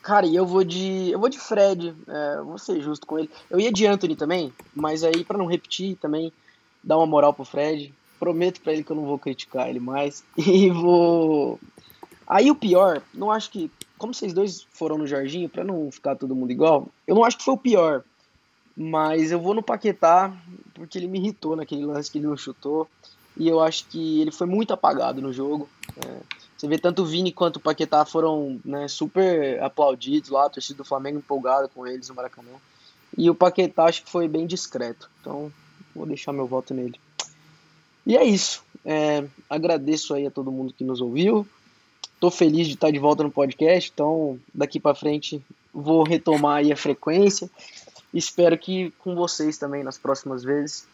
Cara, 0.01 0.25
e 0.25 0.35
eu 0.35 0.45
vou 0.45 0.63
de. 0.63 1.11
Eu 1.11 1.19
vou 1.19 1.29
de 1.29 1.39
Fred, 1.39 1.95
é, 2.07 2.41
vou 2.41 2.57
ser 2.57 2.81
justo 2.81 3.07
com 3.07 3.17
ele. 3.17 3.29
Eu 3.49 3.59
ia 3.59 3.71
de 3.71 3.87
Anthony 3.87 4.15
também, 4.15 4.53
mas 4.75 5.03
aí, 5.03 5.23
para 5.23 5.37
não 5.37 5.45
repetir 5.45 5.95
também, 5.95 6.31
dar 6.83 6.97
uma 6.97 7.05
moral 7.05 7.33
pro 7.33 7.45
Fred. 7.45 7.93
Prometo 8.19 8.61
para 8.61 8.73
ele 8.73 8.83
que 8.83 8.91
eu 8.91 8.95
não 8.95 9.05
vou 9.05 9.17
criticar 9.17 9.69
ele 9.69 9.79
mais. 9.79 10.23
E 10.37 10.69
vou. 10.69 11.59
Aí 12.27 12.51
o 12.51 12.55
pior, 12.55 13.01
não 13.13 13.31
acho 13.31 13.49
que. 13.49 13.71
Como 13.97 14.13
vocês 14.13 14.33
dois 14.33 14.67
foram 14.73 14.97
no 14.97 15.07
Jorginho, 15.07 15.47
para 15.47 15.63
não 15.63 15.89
ficar 15.89 16.17
todo 16.17 16.35
mundo 16.35 16.51
igual, 16.51 16.89
eu 17.07 17.15
não 17.15 17.23
acho 17.23 17.37
que 17.37 17.45
foi 17.45 17.53
o 17.53 17.57
pior. 17.57 18.03
Mas 18.75 19.31
eu 19.31 19.39
vou 19.39 19.53
no 19.53 19.61
Paquetá, 19.61 20.35
porque 20.73 20.97
ele 20.97 21.07
me 21.07 21.19
irritou 21.19 21.55
naquele 21.55 21.85
lance 21.85 22.11
que 22.11 22.17
ele 22.17 22.27
não 22.27 22.37
chutou. 22.37 22.87
E 23.37 23.47
eu 23.47 23.61
acho 23.61 23.85
que 23.87 24.21
ele 24.21 24.31
foi 24.31 24.47
muito 24.47 24.73
apagado 24.73 25.21
no 25.21 25.33
jogo. 25.33 25.69
É, 26.05 26.21
você 26.55 26.67
vê 26.67 26.77
tanto 26.77 27.01
o 27.01 27.05
Vini 27.05 27.31
quanto 27.31 27.57
o 27.57 27.59
Paquetá 27.59 28.05
foram 28.05 28.59
né, 28.63 28.87
super 28.87 29.61
aplaudidos 29.61 30.29
lá, 30.29 30.45
a 30.45 30.49
torcida 30.49 30.77
do 30.77 30.85
Flamengo 30.85 31.17
empolgada 31.17 31.67
com 31.67 31.85
eles 31.85 32.09
no 32.09 32.15
Maracanã. 32.15 32.51
E 33.17 33.29
o 33.29 33.35
Paquetá 33.35 33.85
acho 33.85 34.03
que 34.03 34.09
foi 34.09 34.27
bem 34.27 34.47
discreto. 34.47 35.09
Então, 35.21 35.51
vou 35.95 36.05
deixar 36.05 36.33
meu 36.33 36.47
voto 36.47 36.73
nele. 36.73 36.99
E 38.05 38.17
é 38.17 38.23
isso. 38.23 38.63
É, 38.85 39.23
agradeço 39.49 40.13
aí 40.13 40.25
a 40.25 40.31
todo 40.31 40.51
mundo 40.51 40.73
que 40.73 40.83
nos 40.83 41.01
ouviu. 41.01 41.47
Tô 42.19 42.31
feliz 42.31 42.67
de 42.67 42.73
estar 42.73 42.91
de 42.91 42.99
volta 42.99 43.23
no 43.23 43.31
podcast, 43.31 43.91
então 43.93 44.39
daqui 44.53 44.79
para 44.79 44.95
frente 44.95 45.43
vou 45.73 46.03
retomar 46.03 46.57
aí 46.57 46.71
a 46.71 46.77
frequência. 46.77 47.49
Espero 48.13 48.57
que 48.57 48.91
com 48.99 49.15
vocês 49.15 49.57
também 49.57 49.83
nas 49.83 49.97
próximas 49.97 50.43
vezes. 50.43 50.87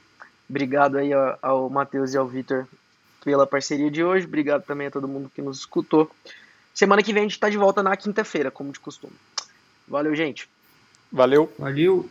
Obrigado 0.50 0.98
aí 0.98 1.14
ao, 1.14 1.40
ao 1.42 1.70
Matheus 1.70 2.14
e 2.14 2.18
ao 2.18 2.28
Vitor 2.28 2.68
pela 3.24 3.46
parceria 3.46 3.92
de 3.92 4.04
hoje. 4.04 4.26
Obrigado 4.26 4.64
também 4.64 4.88
a 4.88 4.92
todo 4.92 5.08
mundo 5.08 5.32
que 5.34 5.42
nos 5.42 5.60
escutou. 5.60 6.10
Semana 6.74 7.04
que 7.04 7.12
vem 7.12 7.22
a 7.22 7.26
gente 7.26 7.34
está 7.34 7.50
de 7.50 7.58
volta 7.58 7.84
na 7.84 7.96
quinta-feira, 7.98 8.50
como 8.50 8.72
de 8.72 8.80
costume. 8.80 9.14
Valeu, 9.88 10.16
gente. 10.16 10.48
Valeu. 11.12 11.52
Valeu. 11.58 12.10